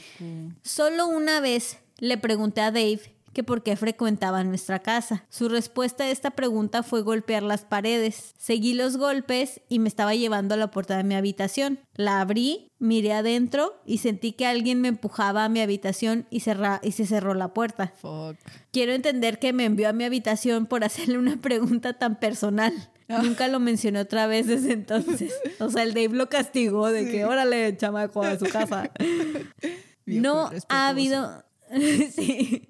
Solo 0.62 1.07
una 1.07 1.41
vez 1.41 1.79
le 1.99 2.19
pregunté 2.19 2.61
a 2.61 2.71
Dave 2.71 3.14
que 3.35 3.44
por 3.44 3.62
qué 3.62 3.77
frecuentaba 3.77 4.43
nuestra 4.44 4.78
casa. 4.78 5.27
Su 5.28 5.51
respuesta 5.51 6.05
a 6.05 6.11
esta 6.11 6.31
pregunta 6.31 6.82
fue 6.82 7.02
golpear 7.02 7.43
las 7.43 7.66
paredes. 7.66 8.32
Seguí 8.39 8.73
los 8.73 8.97
golpes 8.97 9.61
y 9.69 9.78
me 9.81 9.89
estaba 9.89 10.15
llevando 10.15 10.55
a 10.55 10.56
la 10.56 10.70
puerta 10.70 10.97
de 10.97 11.05
mi 11.05 11.15
habitación. 11.15 11.81
La 11.94 12.20
abrí, 12.23 12.69
miré 12.78 13.12
adentro 13.12 13.74
y 13.85 13.98
sentí 13.98 14.32
que 14.32 14.47
alguien 14.47 14.81
me 14.81 14.89
empujaba 14.89 15.44
a 15.44 15.48
mi 15.51 15.61
habitación 15.61 16.27
y, 16.31 16.40
cerra- 16.40 16.81
y 16.82 16.93
se 16.93 17.05
cerró 17.06 17.35
la 17.35 17.52
puerta. 17.52 17.93
Fuck. 18.01 18.36
Quiero 18.73 18.93
entender 18.93 19.39
que 19.39 19.52
me 19.52 19.65
envió 19.66 19.89
a 19.90 19.93
mi 19.93 20.05
habitación 20.05 20.65
por 20.66 20.85
hacerle 20.85 21.19
una 21.19 21.36
pregunta 21.36 21.93
tan 21.94 22.19
personal. 22.19 22.73
Nunca 23.06 23.48
lo 23.48 23.61
mencioné 23.61 24.01
otra 24.01 24.27
vez 24.27 24.47
desde 24.47 24.73
entonces. 24.73 25.35
O 25.61 25.69
sea, 25.69 25.82
el 25.82 25.93
Dave 25.93 26.09
lo 26.16 26.31
castigó 26.31 26.89
de 26.90 27.11
que 27.11 27.27
órale, 27.27 27.77
chamaco, 27.77 28.23
a 28.23 28.39
su 28.39 28.47
casa. 28.47 28.90
No 30.06 30.51
ha 30.69 30.89
habido. 30.89 31.44
sí. 32.15 32.69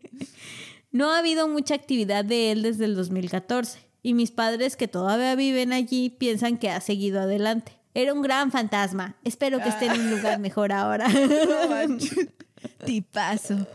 No 0.95 1.11
ha 1.11 1.19
habido 1.19 1.49
mucha 1.49 1.75
actividad 1.75 2.25
de 2.25 2.53
él 2.53 2.62
desde 2.62 2.85
el 2.85 2.95
2014. 2.95 3.81
Y 4.05 4.15
mis 4.15 4.31
padres, 4.31 4.77
que 4.77 4.87
todavía 4.87 5.35
viven 5.35 5.73
allí, 5.73 6.09
piensan 6.09 6.57
que 6.57 6.71
ha 6.71 6.81
seguido 6.81 7.21
adelante. 7.21 7.73
Era 7.95 8.12
un 8.12 8.23
gran 8.23 8.53
fantasma. 8.53 9.16
Espero 9.25 9.59
que 9.59 9.71
esté 9.71 9.87
en 9.87 10.01
un 10.01 10.11
lugar 10.12 10.39
mejor 10.39 10.71
ahora. 10.71 11.09
No. 11.89 11.99
Tipazo. 12.87 13.66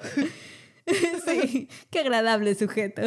sí, 1.28 1.68
qué 1.90 2.00
agradable 2.00 2.56
sujeto. 2.56 3.02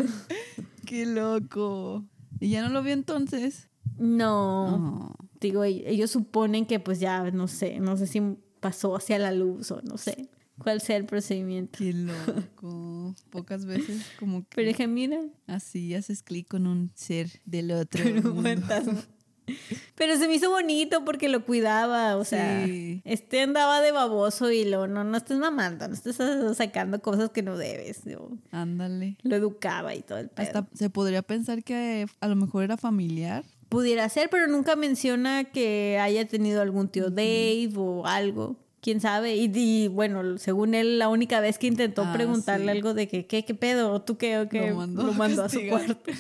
Qué 0.87 1.07
loco. 1.07 2.05
¿Y 2.39 2.51
ya 2.51 2.61
no 2.61 2.69
lo 2.69 2.83
vi 2.83 2.93
entonces? 2.93 3.71
No. 3.97 4.77
No. 4.77 5.17
Digo, 5.41 5.65
e- 5.65 5.89
ellos 5.91 6.11
suponen 6.11 6.67
que 6.67 6.81
pues 6.81 7.01
ya, 7.01 7.31
no 7.31 7.49
sé, 7.49 7.81
no 7.81 7.97
sé 7.97 8.07
si 8.07 8.21
pasó 8.61 8.95
hacia 8.95 9.19
la 9.19 9.33
luz 9.33 9.71
o 9.71 9.81
no 9.81 9.97
sé 9.97 10.29
cuál 10.63 10.81
sea 10.81 10.97
el 10.97 11.05
procedimiento. 11.05 11.79
Qué 11.79 11.93
loco. 12.57 13.15
Pocas 13.31 13.65
veces 13.67 14.03
como 14.19 14.43
que 14.43 14.49
Pero 14.57 14.69
dije, 14.69 14.87
mira, 14.87 15.21
así 15.47 15.95
haces 15.95 16.23
clic 16.23 16.49
con 16.49 16.67
un 16.67 16.91
ser 16.95 17.29
del 17.45 17.71
otro 17.73 18.05
un 18.05 18.43
fantasma. 18.43 19.03
Pero 19.97 20.17
se 20.17 20.29
me 20.29 20.35
hizo 20.37 20.49
bonito 20.51 21.05
porque 21.05 21.29
lo 21.29 21.45
cuidaba, 21.45 22.17
o 22.17 22.25
sea, 22.25 22.65
Sí. 22.65 23.03
este 23.05 23.41
andaba 23.43 23.81
de 23.81 23.91
baboso 23.91 24.51
y 24.53 24.65
lo, 24.65 24.87
no, 24.87 25.03
no 25.03 25.17
estés 25.17 25.37
mamando, 25.39 25.89
no 25.89 25.95
estés 25.95 26.17
sacando 26.57 27.03
cosas 27.03 27.31
que 27.31 27.43
no 27.43 27.57
debes. 27.59 28.05
yo 28.05 28.31
Ándale. 28.53 29.17
lo 29.23 29.35
educaba 29.37 29.95
y 29.97 30.03
todo 30.03 30.19
el 30.19 30.29
pedo. 30.29 30.47
Hasta 30.47 30.69
se 30.75 30.91
podría 30.91 31.23
pensar 31.23 31.65
que 31.65 32.07
a 32.21 32.29
lo 32.29 32.37
mejor 32.37 32.63
era 32.65 32.77
familiar. 32.77 33.45
Pudiera 33.69 34.09
ser, 34.09 34.31
pero 34.31 34.47
nunca 34.47 34.77
menciona 34.77 35.45
que 35.45 35.99
haya 36.01 36.27
tenido 36.27 36.63
algún 36.63 36.89
tío 36.89 37.11
Dave 37.11 37.73
o 37.77 38.07
algo. 38.07 38.57
Quién 38.83 39.01
sabe. 39.01 39.37
Y, 39.37 39.51
y, 39.55 39.89
bueno, 39.89 40.37
según 40.39 40.75
él, 40.75 40.99
la 40.99 41.09
única 41.09 41.41
vez 41.41 41.57
que 41.57 41.69
intentó 41.69 42.03
Ah, 42.05 42.13
preguntarle 42.13 42.73
sí. 42.73 42.77
algo 42.79 42.93
de 42.95 43.09
que, 43.09 43.27
¿qué, 43.27 43.45
qué 43.45 43.55
pedo? 43.55 43.93
¿O 43.93 44.03
tú 44.03 44.19
qué? 44.19 44.39
¿O 44.41 44.49
qué? 44.49 44.71
Lo 44.71 44.77
mandó 45.15 45.43
a 45.43 45.47
a 45.47 45.49
su 45.49 45.61
cuarto. 45.69 45.97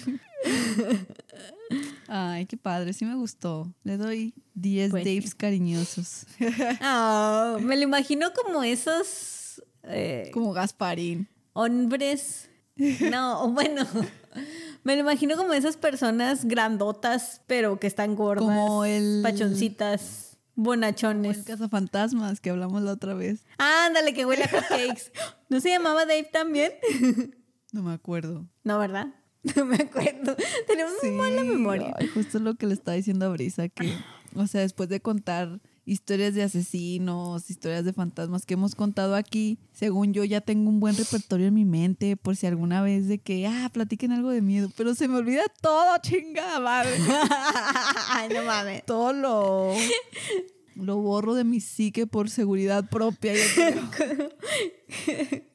Ay, 2.08 2.46
qué 2.46 2.56
padre, 2.56 2.92
sí 2.92 3.04
me 3.04 3.14
gustó. 3.14 3.72
Le 3.84 3.96
doy 3.96 4.34
10 4.54 4.90
Pues. 4.90 5.04
Daves 5.04 5.34
cariñosos. 5.34 6.26
Ah, 6.80 7.56
me 7.60 7.76
lo 7.76 7.82
imagino 7.82 8.28
como 8.32 8.62
esos 8.62 9.62
eh, 9.84 10.30
Como 10.32 10.52
Gasparín. 10.52 11.28
hombres. 11.54 12.48
No, 13.10 13.50
bueno. 13.50 13.86
Me 14.84 14.94
lo 14.96 15.02
imagino 15.02 15.36
como 15.36 15.52
esas 15.52 15.76
personas 15.76 16.44
grandotas, 16.46 17.40
pero 17.46 17.78
que 17.78 17.86
están 17.86 18.16
gordas. 18.16 18.42
Como 18.44 18.84
el- 18.84 19.20
Pachoncitas, 19.22 20.31
Como 20.54 20.64
bonachones. 20.66 21.38
el 21.38 21.44
cazafantasmas 21.44 22.40
que 22.40 22.50
hablamos 22.50 22.82
la 22.82 22.92
otra 22.92 23.14
vez. 23.14 23.44
Ándale, 23.58 24.12
que 24.14 24.26
huele 24.26 24.44
a 24.44 24.48
hotcakes. 24.50 25.12
¿No 25.48 25.60
se 25.60 25.70
llamaba 25.70 26.04
Dave 26.06 26.28
también? 26.32 26.72
No 27.72 27.82
me 27.82 27.92
acuerdo. 27.92 28.46
No, 28.64 28.78
¿verdad? 28.78 29.08
No 29.56 29.64
me 29.64 29.74
acuerdo. 29.76 30.36
Tenemos 30.68 30.92
muy 31.02 31.10
mala 31.12 31.42
memoria. 31.42 31.92
Ay, 31.98 32.06
justo 32.08 32.38
lo 32.38 32.54
que 32.54 32.66
le 32.66 32.74
estaba 32.74 32.94
diciendo 32.96 33.26
a 33.26 33.30
Brisa, 33.30 33.68
que, 33.68 33.92
o 34.36 34.46
sea, 34.46 34.60
después 34.60 34.88
de 34.88 35.00
contar 35.00 35.60
historias 35.84 36.34
de 36.34 36.42
asesinos, 36.42 37.50
historias 37.50 37.84
de 37.84 37.92
fantasmas 37.92 38.46
que 38.46 38.54
hemos 38.54 38.74
contado 38.74 39.14
aquí, 39.14 39.58
según 39.72 40.12
yo 40.12 40.24
ya 40.24 40.40
tengo 40.40 40.70
un 40.70 40.80
buen 40.80 40.96
repertorio 40.96 41.48
en 41.48 41.54
mi 41.54 41.64
mente, 41.64 42.16
por 42.16 42.36
si 42.36 42.46
alguna 42.46 42.82
vez 42.82 43.08
de 43.08 43.18
que, 43.18 43.46
ah, 43.46 43.70
platiquen 43.72 44.12
algo 44.12 44.30
de 44.30 44.42
miedo, 44.42 44.70
pero 44.76 44.94
se 44.94 45.08
me 45.08 45.16
olvida 45.16 45.42
todo, 45.60 45.96
chingada 46.02 46.60
madre. 46.60 46.90
Ay, 48.10 48.28
no 48.32 48.44
mames. 48.44 48.84
Todo 48.84 49.12
lo, 49.12 49.74
lo 50.76 50.96
borro 50.98 51.34
de 51.34 51.44
mi 51.44 51.60
psique 51.60 52.06
por 52.06 52.30
seguridad 52.30 52.88
propia. 52.88 53.34
yo. 53.34 53.40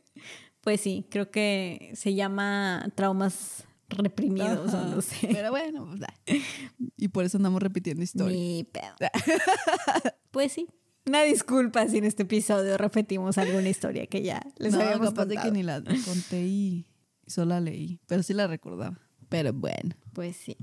Pues 0.68 0.82
sí, 0.82 1.06
creo 1.10 1.32
que 1.32 1.94
se 1.96 2.14
llama 2.14 2.92
traumas 2.94 3.67
reprimidos 3.90 4.74
o 4.74 4.86
no 4.86 5.02
sé. 5.02 5.30
Pero 5.32 5.50
bueno, 5.52 5.86
pues, 5.88 6.02
ah. 6.04 6.14
y 6.98 7.08
por 7.10 7.24
eso 7.26 7.38
andamos 7.38 7.62
repitiendo 7.62 8.04
historias. 8.04 8.38
Ni 8.40 8.64
pedo. 8.66 8.94
Pues 10.32 10.52
sí. 10.52 10.68
Una 11.08 11.24
disculpa 11.24 11.88
si 11.88 11.98
en 11.98 12.04
este 12.04 12.24
episodio 12.24 12.78
repetimos 12.78 13.38
alguna 13.38 13.70
historia 13.70 14.06
que 14.08 14.22
ya 14.22 14.46
les 14.58 14.74
no, 14.74 14.82
habíamos 14.82 15.10
capaz 15.10 15.26
de 15.26 15.36
contado. 15.36 15.54
que 15.54 15.58
ni 15.58 15.64
la 15.64 15.82
conté 16.06 16.42
y 16.46 16.86
solo 17.26 17.52
la 17.52 17.62
leí, 17.62 18.00
pero 18.08 18.22
sí 18.24 18.34
la 18.34 18.46
recordaba. 18.46 19.00
Pero 19.30 19.52
bueno, 19.54 19.96
Pues 20.14 20.36
sí. 20.36 20.58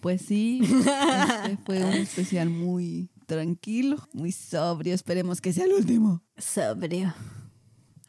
pues 0.00 0.22
sí, 0.22 0.60
este 0.62 1.58
fue 1.66 1.84
un 1.84 1.92
especial 1.94 2.48
muy 2.48 3.10
tranquilo, 3.26 3.96
muy 4.12 4.32
sobrio. 4.32 4.94
Esperemos 4.94 5.40
que 5.40 5.52
sea 5.52 5.64
el 5.64 5.72
último. 5.72 6.22
Sobrio. 6.38 7.12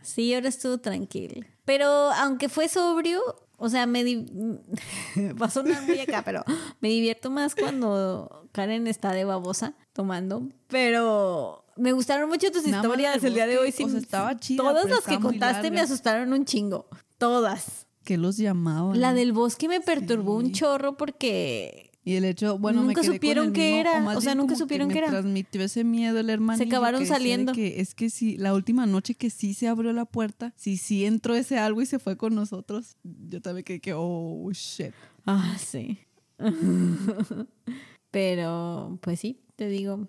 Sí, 0.01 0.33
ahora 0.33 0.47
estuvo 0.49 0.77
tranquilo. 0.77 1.41
Pero 1.65 1.87
aunque 2.13 2.49
fue 2.49 2.69
sobrio, 2.69 3.19
o 3.59 3.69
sea, 3.69 3.85
me 3.85 4.03
di- 4.03 4.25
va 5.41 5.45
a 5.47 5.49
sonar 5.49 5.83
muy 5.83 5.99
acá, 5.99 6.21
pero 6.25 6.43
me 6.81 6.89
divierto 6.89 7.29
más 7.29 7.55
cuando 7.55 8.47
Karen 8.51 8.87
está 8.87 9.11
de 9.11 9.25
babosa 9.25 9.73
tomando. 9.93 10.47
Pero 10.67 11.65
me 11.75 11.91
gustaron 11.91 12.29
mucho 12.29 12.51
tus 12.51 12.65
Nada 12.65 12.81
historias 12.83 13.23
el 13.23 13.33
día 13.33 13.47
de 13.47 13.57
hoy. 13.57 13.69
o 13.69 13.71
sí. 13.71 13.89
sea, 13.89 13.99
estaba 13.99 14.37
chida, 14.39 14.63
Todas 14.63 14.89
las 14.89 15.01
que 15.01 15.19
contaste 15.19 15.71
me 15.71 15.79
asustaron 15.81 16.33
un 16.33 16.45
chingo. 16.45 16.87
Todas. 17.17 17.85
Que 18.03 18.17
los 18.17 18.37
llamaban. 18.37 18.99
La 18.99 19.13
del 19.13 19.33
bosque 19.33 19.67
me 19.67 19.81
perturbó 19.81 20.35
un 20.35 20.51
chorro 20.51 20.97
porque 20.97 21.88
Y 22.09 22.15
el 22.15 22.25
hecho, 22.25 22.57
bueno, 22.57 22.81
me 22.81 22.87
Nunca 22.87 23.01
quedé 23.01 23.07
con 23.09 23.15
supieron 23.17 23.45
el 23.47 23.53
qué 23.53 23.61
mismo- 23.67 23.79
era, 23.81 23.99
más 24.01 24.17
o 24.17 24.21
sea, 24.21 24.29
bien 24.31 24.37
nunca 24.39 24.53
como 24.55 24.65
supieron 24.65 24.87
que 24.87 24.93
qué 24.95 24.99
me 25.01 25.05
era. 25.05 25.11
transmitió 25.11 25.61
ese 25.61 25.83
miedo 25.83 26.17
el 26.19 26.31
hermano. 26.31 26.63
acabaron 26.63 27.05
saliendo. 27.05 27.53
Que 27.53 27.81
es 27.81 27.93
que 27.93 28.09
sí, 28.09 28.35
la 28.35 28.55
última 28.55 28.87
noche 28.87 29.13
que 29.13 29.29
sí 29.29 29.53
se 29.53 29.67
abrió 29.67 29.93
la 29.93 30.05
puerta, 30.05 30.51
sí, 30.55 30.77
sí 30.77 31.05
entró 31.05 31.35
ese 31.35 31.59
algo 31.59 31.83
y 31.83 31.85
se 31.85 31.99
fue 31.99 32.17
con 32.17 32.33
nosotros. 32.33 32.95
Yo 33.03 33.43
también 33.43 33.63
quedé 33.63 33.79
que, 33.79 33.93
oh, 33.95 34.49
shit. 34.51 34.91
Ah, 35.27 35.55
sí. 35.59 35.99
Pero, 38.09 38.97
pues 39.01 39.19
sí, 39.19 39.41
te 39.55 39.67
digo. 39.67 40.07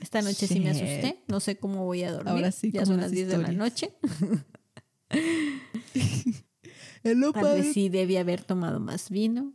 Esta 0.00 0.20
noche 0.20 0.48
sí 0.48 0.58
me 0.58 0.70
asusté. 0.70 1.20
No 1.28 1.38
sé 1.38 1.56
cómo 1.58 1.84
voy 1.84 2.02
a 2.02 2.10
dormir. 2.10 2.28
Ahora 2.32 2.50
sí, 2.50 2.72
ya 2.72 2.84
son 2.84 2.96
las 2.96 3.04
las 3.06 3.12
10 3.12 3.28
de 3.28 3.38
la 3.38 3.52
noche. 3.52 3.92
Tal 7.04 7.24
vez 7.60 7.72
sí 7.72 7.88
debí 7.88 8.16
haber 8.16 8.42
tomado 8.42 8.80
más 8.80 9.10
vino. 9.10 9.52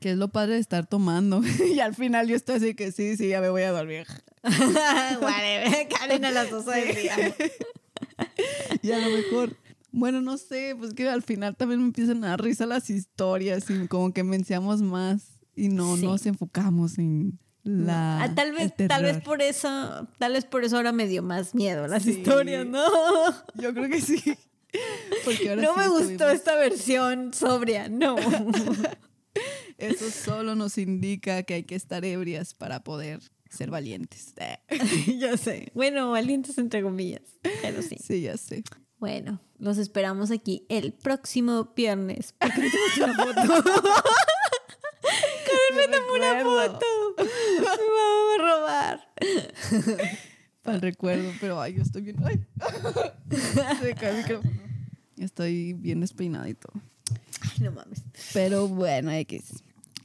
Que 0.00 0.12
es 0.12 0.16
lo 0.16 0.28
padre 0.28 0.54
de 0.54 0.60
estar 0.60 0.86
tomando. 0.86 1.40
y 1.74 1.80
al 1.80 1.94
final 1.94 2.28
yo 2.28 2.36
estoy 2.36 2.56
así 2.56 2.74
que 2.74 2.92
sí, 2.92 3.16
sí, 3.16 3.28
ya 3.28 3.40
me 3.40 3.48
voy 3.48 3.62
a 3.62 3.72
dormir. 3.72 4.06
Karen 5.98 6.24
a 6.24 6.30
las 6.30 6.50
12 6.50 6.70
del 6.70 6.96
día. 6.96 7.16
Y 8.82 8.92
a 8.92 8.98
lo 8.98 9.10
mejor, 9.10 9.56
bueno, 9.90 10.20
no 10.20 10.38
sé, 10.38 10.76
pues 10.78 10.94
que 10.94 11.08
al 11.08 11.22
final 11.22 11.56
también 11.56 11.80
me 11.80 11.86
empiezan 11.86 12.22
a 12.22 12.28
dar 12.28 12.42
risa 12.42 12.64
las 12.66 12.90
historias 12.90 13.68
y 13.70 13.88
como 13.88 14.12
que 14.12 14.22
mencionamos 14.22 14.80
más 14.82 15.40
y 15.56 15.68
no 15.68 15.96
Sí. 15.96 16.04
nos 16.04 16.24
enfocamos 16.26 16.98
en 16.98 17.38
la. 17.64 18.22
Ah, 18.22 18.34
tal 18.34 18.52
vez, 18.52 18.72
el 18.78 18.86
tal 18.88 19.02
vez 19.02 19.20
por 19.20 19.42
eso, 19.42 20.06
tal 20.18 20.34
vez 20.34 20.44
por 20.44 20.64
eso 20.64 20.76
ahora 20.76 20.92
me 20.92 21.08
dio 21.08 21.22
más 21.24 21.54
miedo 21.56 21.88
las 21.88 22.04
Sí. 22.04 22.10
historias, 22.10 22.64
¿no? 22.66 22.84
Yo 23.56 23.74
creo 23.74 23.88
que 23.88 24.00
sí. 24.00 24.22
Porque 25.24 25.50
ahora 25.50 25.62
No 25.62 25.74
sí 25.74 25.80
me 25.80 25.88
gustó 25.88 26.28
esta 26.30 26.54
versión 26.54 27.34
sobria, 27.34 27.88
no. 27.88 28.14
Eso 29.78 30.10
solo 30.10 30.54
nos 30.56 30.76
indica 30.76 31.44
que 31.44 31.54
hay 31.54 31.62
que 31.62 31.76
estar 31.76 32.04
ebrias 32.04 32.52
para 32.52 32.82
poder 32.82 33.20
ser 33.48 33.70
valientes. 33.70 34.34
ya 35.18 35.36
sé. 35.36 35.70
Bueno, 35.74 36.10
valientes 36.10 36.58
entre 36.58 36.82
comillas, 36.82 37.22
pero 37.62 37.80
sí. 37.82 37.96
Sí, 38.04 38.22
ya 38.22 38.36
sé. 38.36 38.64
Bueno, 38.98 39.40
los 39.58 39.78
esperamos 39.78 40.32
aquí 40.32 40.66
el 40.68 40.92
próximo 40.92 41.72
viernes. 41.76 42.34
Me 42.40 42.50
tomaste 42.50 43.04
una 43.04 43.14
foto. 43.14 43.64
Karen 45.46 45.76
me 45.76 45.86
tomó 45.96 46.12
una 46.16 46.42
foto. 46.42 46.86
Me 47.16 47.24
va 47.94 48.34
a 48.34 48.38
robar. 48.38 49.08
Para 50.62 50.74
el 50.76 50.82
recuerdo, 50.82 51.30
pero 51.40 51.60
ay, 51.60 51.74
yo 51.74 51.82
estoy 51.82 52.02
bien. 52.02 52.16
Ay. 52.24 52.44
Se 53.80 53.94
cae 53.94 54.10
el 54.10 54.16
micrófono. 54.18 54.60
Estoy 55.16 55.72
bien 55.74 56.00
despeinada 56.00 56.48
y 56.48 56.54
todo. 56.54 56.72
Ay, 57.42 57.60
no 57.60 57.70
mames. 57.70 58.02
Pero 58.34 58.66
bueno, 58.66 59.12
X. 59.12 59.62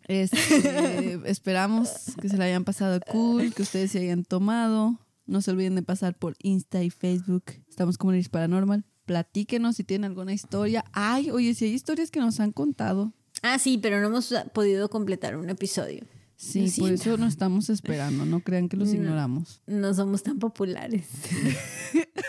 Este, 0.07 1.19
esperamos 1.29 1.89
que 2.21 2.29
se 2.29 2.37
la 2.37 2.45
hayan 2.45 2.63
pasado 2.63 2.99
cool, 3.11 3.53
que 3.53 3.61
ustedes 3.61 3.91
se 3.91 3.99
hayan 3.99 4.23
tomado. 4.23 4.99
No 5.25 5.41
se 5.41 5.51
olviden 5.51 5.75
de 5.75 5.83
pasar 5.83 6.17
por 6.17 6.35
Insta 6.41 6.83
y 6.83 6.89
Facebook. 6.89 7.43
Estamos 7.69 7.97
como 7.97 8.13
Iris 8.13 8.29
Paranormal. 8.29 8.83
Platíquenos 9.05 9.75
si 9.77 9.83
tienen 9.83 10.09
alguna 10.09 10.33
historia. 10.33 10.83
Ay, 10.93 11.31
oye, 11.31 11.53
si 11.53 11.65
hay 11.65 11.73
historias 11.73 12.11
que 12.11 12.19
nos 12.19 12.39
han 12.39 12.51
contado. 12.51 13.13
Ah, 13.41 13.59
sí, 13.59 13.77
pero 13.77 13.99
no 14.01 14.07
hemos 14.07 14.33
podido 14.53 14.89
completar 14.89 15.35
un 15.37 15.49
episodio. 15.49 16.05
Sí, 16.35 16.69
por 16.77 16.91
eso 16.91 17.15
nos 17.17 17.29
estamos 17.33 17.69
esperando. 17.69 18.25
No 18.25 18.41
crean 18.41 18.67
que 18.67 18.75
los 18.75 18.89
No. 18.89 18.95
ignoramos. 18.95 19.61
No 19.65 19.93
somos 19.93 20.23
tan 20.23 20.39
populares. 20.39 21.07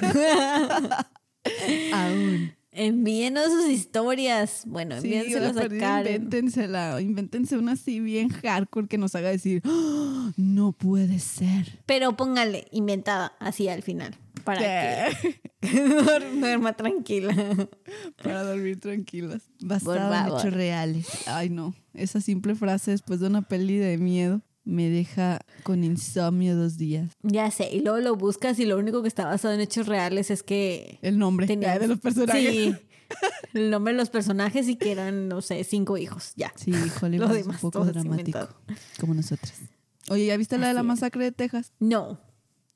Aún. 1.92 2.52
Envíenos 2.76 3.46
sus 3.52 3.68
historias. 3.70 4.64
Bueno, 4.66 5.00
Sí, 5.00 5.14
envíenselas 5.14 5.54
de 5.54 5.62
a 5.62 5.80
Karen. 5.80 6.14
invéntensela. 6.16 7.00
Invéntense 7.00 7.56
una 7.56 7.72
así 7.72 8.00
bien 8.00 8.28
hardcore 8.28 8.88
que 8.88 8.98
nos 8.98 9.14
haga 9.14 9.30
decir, 9.30 9.62
"Ah, 9.64 10.32
no 10.36 10.72
puede 10.72 11.20
ser. 11.20 11.78
Pero 11.86 12.16
póngale 12.16 12.66
inventada 12.72 13.32
así 13.38 13.68
al 13.68 13.82
final. 13.82 14.16
Para 14.42 14.60
¿Qué? 14.60 15.38
que 15.60 15.80
duerma 16.40 16.72
tranquila. 16.74 17.34
Para 18.22 18.42
dormir 18.42 18.80
tranquilas. 18.80 19.42
Basado 19.60 20.12
en 20.12 20.26
hechos 20.36 20.52
reales. 20.52 21.06
Ay, 21.26 21.50
no. 21.50 21.74
Esa 21.94 22.20
simple 22.20 22.54
frase 22.56 22.90
después 22.90 23.20
de 23.20 23.28
una 23.28 23.42
peli 23.42 23.76
de 23.76 23.96
miedo 23.98 24.42
me 24.64 24.88
deja 24.88 25.40
con 25.62 25.84
insomnio 25.84 26.56
dos 26.56 26.76
días. 26.78 27.12
Ya 27.22 27.50
sé, 27.50 27.68
y 27.72 27.80
luego 27.80 27.98
lo 28.00 28.16
buscas 28.16 28.58
y 28.58 28.64
lo 28.64 28.78
único 28.78 29.02
que 29.02 29.08
está 29.08 29.24
basado 29.26 29.54
en 29.54 29.60
hechos 29.60 29.86
reales 29.86 30.30
es 30.30 30.42
que 30.42 30.98
El 31.02 31.18
nombre 31.18 31.46
tenía- 31.46 31.78
de 31.78 31.86
los 31.88 32.00
personajes. 32.00 32.50
Sí, 32.50 32.74
el 33.52 33.70
nombre 33.70 33.92
de 33.92 33.98
los 33.98 34.10
personajes 34.10 34.68
y 34.68 34.76
que 34.76 34.92
eran, 34.92 35.28
no 35.28 35.42
sé, 35.42 35.62
cinco 35.64 35.98
hijos, 35.98 36.32
ya. 36.36 36.52
Sí, 36.56 36.72
Hollywood 37.00 37.28
Lo 37.28 37.34
es 37.34 37.46
un 37.46 37.56
poco 37.58 37.84
dramático. 37.84 38.10
inventado. 38.10 38.56
Como 38.98 39.14
nosotras. 39.14 39.54
Oye, 40.08 40.26
¿ya 40.26 40.36
viste 40.36 40.58
la 40.58 40.68
de 40.68 40.74
la 40.74 40.82
masacre 40.82 41.24
de 41.24 41.32
Texas? 41.32 41.72
No, 41.78 42.20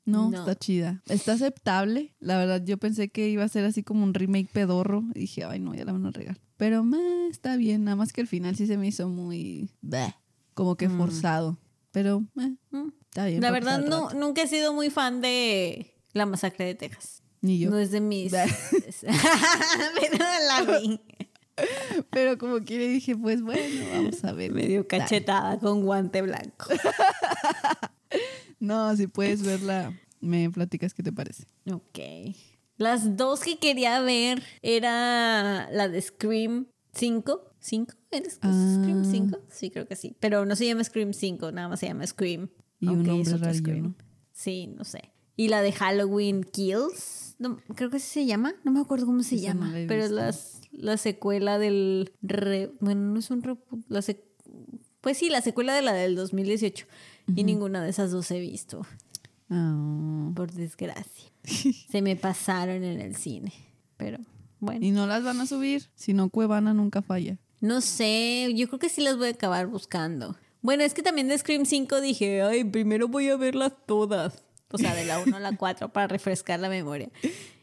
No, 0.05 0.31
No. 0.31 0.39
está 0.39 0.55
chida. 0.55 1.03
Está 1.07 1.33
aceptable. 1.33 2.15
La 2.19 2.37
verdad, 2.39 2.63
yo 2.65 2.77
pensé 2.79 3.09
que 3.09 3.29
iba 3.29 3.43
a 3.43 3.47
ser 3.49 3.65
así 3.65 3.83
como 3.83 4.03
un 4.03 4.15
remake 4.15 4.49
pedorro. 4.51 5.03
Y 5.13 5.19
dije, 5.19 5.43
ay, 5.43 5.59
no, 5.59 5.75
ya 5.75 5.85
la 5.85 5.91
van 5.91 6.07
a 6.07 6.11
regar. 6.11 6.39
Pero 6.57 6.83
meh, 6.83 7.27
está 7.29 7.55
bien. 7.57 7.83
Nada 7.83 7.95
más 7.95 8.11
que 8.11 8.21
el 8.21 8.27
final 8.27 8.55
sí 8.55 8.65
se 8.65 8.77
me 8.77 8.87
hizo 8.87 9.07
muy. 9.07 9.69
bleh, 9.81 10.15
como 10.55 10.75
que 10.77 10.89
forzado. 10.89 11.59
Pero 11.91 12.23
meh, 12.35 12.55
Mm. 12.71 12.89
está 13.09 13.25
bien. 13.25 13.41
la 13.41 13.51
verdad 13.51 13.79
no, 13.79 14.09
nunca 14.11 14.43
he 14.43 14.47
sido 14.47 14.73
muy 14.73 14.89
fan 14.89 15.21
de 15.21 15.95
la 16.13 16.25
masacre 16.25 16.65
de 16.65 16.75
Texas. 16.75 17.23
Ni 17.41 17.57
yo. 17.59 17.69
No 17.69 17.77
es 17.79 17.91
de 17.91 18.01
mis... 18.01 18.31
Pero 19.01 20.25
la 20.47 20.79
vi. 20.79 20.99
Pero 22.09 22.37
como 22.37 22.59
quiere 22.63 22.87
dije, 22.87 23.15
pues 23.15 23.41
bueno, 23.41 23.85
vamos 23.93 24.23
a 24.23 24.31
ver. 24.33 24.51
Medio 24.51 24.85
Dale. 24.89 25.03
cachetada 25.03 25.59
con 25.59 25.83
guante 25.83 26.21
blanco. 26.21 26.67
No, 28.59 28.93
si 28.97 29.07
puedes 29.07 29.41
verla, 29.41 29.97
me 30.19 30.49
platicas 30.49 30.93
qué 30.93 31.01
te 31.01 31.13
parece. 31.13 31.45
Ok. 31.71 32.35
Las 32.77 33.15
dos 33.15 33.39
que 33.39 33.57
quería 33.57 34.01
ver 34.01 34.43
era 34.61 35.69
la 35.71 35.87
de 35.87 36.01
Scream 36.01 36.67
5. 36.93 37.48
¿5? 37.61 37.93
¿Eres 38.11 38.39
Ah. 38.41 38.77
Scream 38.81 39.05
5? 39.05 39.39
Sí, 39.49 39.69
creo 39.71 39.87
que 39.87 39.95
sí. 39.95 40.15
Pero 40.19 40.45
no 40.45 40.55
se 40.55 40.65
llama 40.65 40.83
Scream 40.83 41.13
5, 41.13 41.51
nada 41.51 41.67
más 41.69 41.79
se 41.79 41.87
llama 41.87 42.05
Scream. 42.07 42.49
Y 42.79 42.87
un 42.87 42.95
aunque 42.95 43.21
es 43.21 43.29
nombre 43.29 43.45
rarillo, 43.47 43.59
Scream. 43.63 43.83
¿no? 43.83 43.95
Sí, 44.31 44.67
no 44.67 44.83
sé. 44.83 45.11
Y 45.35 45.47
la 45.49 45.61
de 45.61 45.71
Halloween 45.71 46.43
Kills. 46.43 47.35
No, 47.39 47.57
creo 47.75 47.89
que 47.89 47.97
así 47.97 48.07
se 48.07 48.25
llama. 48.25 48.53
No 48.63 48.71
me 48.71 48.79
acuerdo 48.81 49.05
cómo 49.05 49.23
se 49.23 49.35
Esa 49.35 49.45
llama. 49.47 49.71
pero 49.87 50.03
es 50.03 50.61
la 50.71 50.97
secuela 50.97 51.57
del... 51.59 52.11
re- 52.21 52.73
bueno, 52.81 53.01
no 53.13 53.19
es 53.19 53.29
un... 53.31 53.41
la 53.87 53.99
sec- 54.01 54.23
pues 55.01 55.17
sí, 55.17 55.29
la 55.29 55.41
secuela 55.41 55.73
de 55.73 55.81
la 55.81 55.93
del 55.93 56.15
2018. 56.15 56.85
Y 57.35 57.43
ninguna 57.43 57.81
de 57.83 57.89
esas 57.89 58.11
dos 58.11 58.29
he 58.31 58.39
visto. 58.39 58.85
Ah. 59.49 60.31
Por 60.35 60.51
desgracia. 60.51 61.31
Se 61.89 62.01
me 62.01 62.15
pasaron 62.15 62.83
en 62.83 62.99
el 62.99 63.15
cine. 63.15 63.53
Pero 63.97 64.17
bueno. 64.59 64.85
Y 64.85 64.91
no 64.91 65.07
las 65.07 65.23
van 65.23 65.39
a 65.39 65.45
subir. 65.45 65.89
Si 65.95 66.13
no, 66.13 66.29
Cuevana 66.29 66.73
nunca 66.73 67.01
falla. 67.01 67.37
No 67.61 67.81
sé, 67.81 68.53
yo 68.55 68.67
creo 68.67 68.79
que 68.79 68.89
sí 68.89 69.01
las 69.01 69.17
voy 69.17 69.27
a 69.27 69.31
acabar 69.31 69.67
buscando. 69.67 70.37
Bueno, 70.61 70.83
es 70.83 70.93
que 70.93 71.03
también 71.03 71.27
de 71.27 71.37
Scream 71.37 71.65
5 71.65 72.01
dije, 72.01 72.41
ay, 72.41 72.63
primero 72.63 73.07
voy 73.07 73.29
a 73.29 73.37
verlas 73.37 73.73
todas. 73.85 74.43
O 74.71 74.77
sea, 74.77 74.93
de 74.93 75.05
la 75.05 75.19
1 75.19 75.35
a 75.35 75.39
la 75.39 75.55
4 75.55 75.91
para 75.91 76.07
refrescar 76.07 76.59
la 76.59 76.69
memoria. 76.69 77.09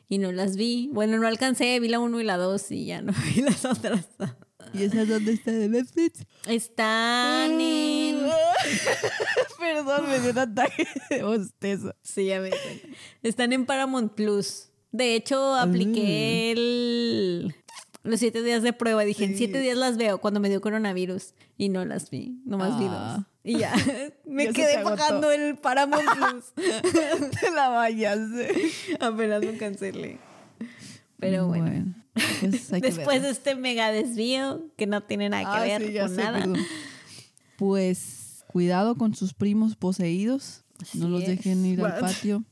Y 0.08 0.18
no 0.18 0.32
las 0.32 0.56
vi. 0.56 0.88
Bueno, 0.92 1.18
no 1.18 1.26
alcancé, 1.26 1.78
vi 1.80 1.88
la 1.88 2.00
1 2.00 2.20
y 2.20 2.24
la 2.24 2.36
2 2.36 2.70
y 2.72 2.86
ya 2.86 3.02
no 3.02 3.12
vi 3.34 3.42
las 3.42 3.64
otras. 3.64 4.06
¿Y 4.74 4.84
esa 4.84 5.04
dónde 5.04 5.32
está 5.32 5.52
de 5.52 5.68
Netflix? 5.68 6.26
Están 6.46 7.60
en... 7.60 8.26
Perdón, 9.58 10.08
me 10.08 10.20
dio 10.20 10.30
un 10.32 10.38
ataque 10.38 10.86
de 11.10 11.22
bostezo. 11.22 11.94
Sí, 12.02 12.26
ya 12.26 12.40
me. 12.40 12.50
Están 13.22 13.52
en 13.52 13.64
Paramount 13.64 14.12
Plus. 14.12 14.68
De 14.92 15.14
hecho, 15.14 15.54
apliqué 15.54 16.52
el... 16.52 17.54
los 18.06 18.20
siete 18.20 18.42
días 18.42 18.62
de 18.62 18.72
prueba. 18.72 19.02
Dije, 19.04 19.24
en 19.24 19.36
siete 19.36 19.60
días 19.60 19.76
las 19.76 19.96
veo 19.96 20.18
cuando 20.18 20.40
me 20.40 20.48
dio 20.48 20.60
coronavirus. 20.60 21.34
Y 21.58 21.68
no 21.68 21.84
las 21.84 22.10
vi. 22.10 22.40
Nomás 22.44 22.78
vi 22.78 22.84
dos. 22.86 22.94
Ah. 22.94 23.26
Y 23.44 23.58
ya. 23.58 23.72
Me 24.26 24.46
Ya 24.46 24.52
quedé 24.52 24.82
pagando 24.82 25.30
el 25.30 25.56
Paramount 25.56 26.04
Plus. 26.14 26.44
Te 27.40 27.50
la 27.50 27.68
vayas. 27.68 28.18
Apenas 29.00 29.44
lo 29.44 29.56
cancelé. 29.58 30.18
Pero 31.18 31.46
bueno. 31.46 31.94
pues 32.40 32.70
Después 32.70 33.22
de 33.22 33.30
este 33.30 33.54
mega 33.54 33.90
desvío 33.92 34.70
que 34.76 34.86
no 34.86 35.02
tiene 35.02 35.28
nada 35.28 35.42
que 35.44 35.58
Ah, 35.58 35.78
ver 35.78 35.86
sí, 35.86 35.98
con 35.98 36.08
sé, 36.10 36.16
nada. 36.16 36.38
perdón. 36.40 36.58
Pues 37.56 38.44
cuidado 38.48 38.96
con 38.96 39.14
sus 39.14 39.32
primos 39.34 39.76
poseídos. 39.76 40.64
Así 40.80 40.98
no 40.98 41.08
los 41.08 41.26
dejen 41.26 41.64
ir 41.64 41.80
al 41.82 42.00
patio. 42.00 42.44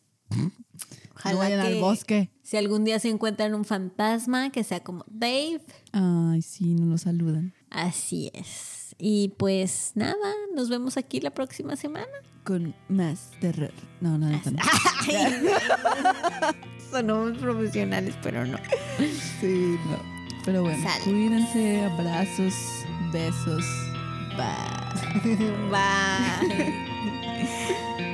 Ojalá 1.15 1.33
no 1.35 1.39
vayan 1.39 1.61
al 1.61 1.73
que 1.75 1.81
bosque. 1.81 2.31
Si 2.45 2.59
algún 2.59 2.85
día 2.85 2.99
se 2.99 3.09
encuentran 3.09 3.55
un 3.55 3.65
fantasma, 3.65 4.51
que 4.51 4.65
sea 4.65 4.81
como 4.81 5.07
Dave. 5.09 5.63
Ay, 5.93 6.43
sí, 6.43 6.75
no 6.75 6.85
los 6.85 7.01
saludan. 7.01 7.55
Así 7.71 8.31
es. 8.35 8.95
Y 8.99 9.31
pues 9.39 9.93
nada, 9.95 10.15
nos 10.55 10.69
vemos 10.69 10.99
aquí 10.99 11.21
la 11.21 11.31
próxima 11.31 11.75
semana. 11.75 12.07
Con 12.45 12.75
más 12.89 13.31
terror. 13.41 13.73
No, 14.03 14.19
no, 14.19 14.29
no. 14.29 14.39
no. 14.39 14.63
Sonamos 16.91 17.39
profesionales, 17.39 18.15
pero 18.23 18.45
no. 18.45 18.59
Sí, 19.41 19.79
no. 19.89 19.97
Pero 20.45 20.61
bueno, 20.63 20.87
Sale. 20.87 21.03
cuídense, 21.05 21.81
abrazos, 21.87 22.53
besos. 23.11 23.65
Bye. 24.37 25.71
Bye. 27.41 28.14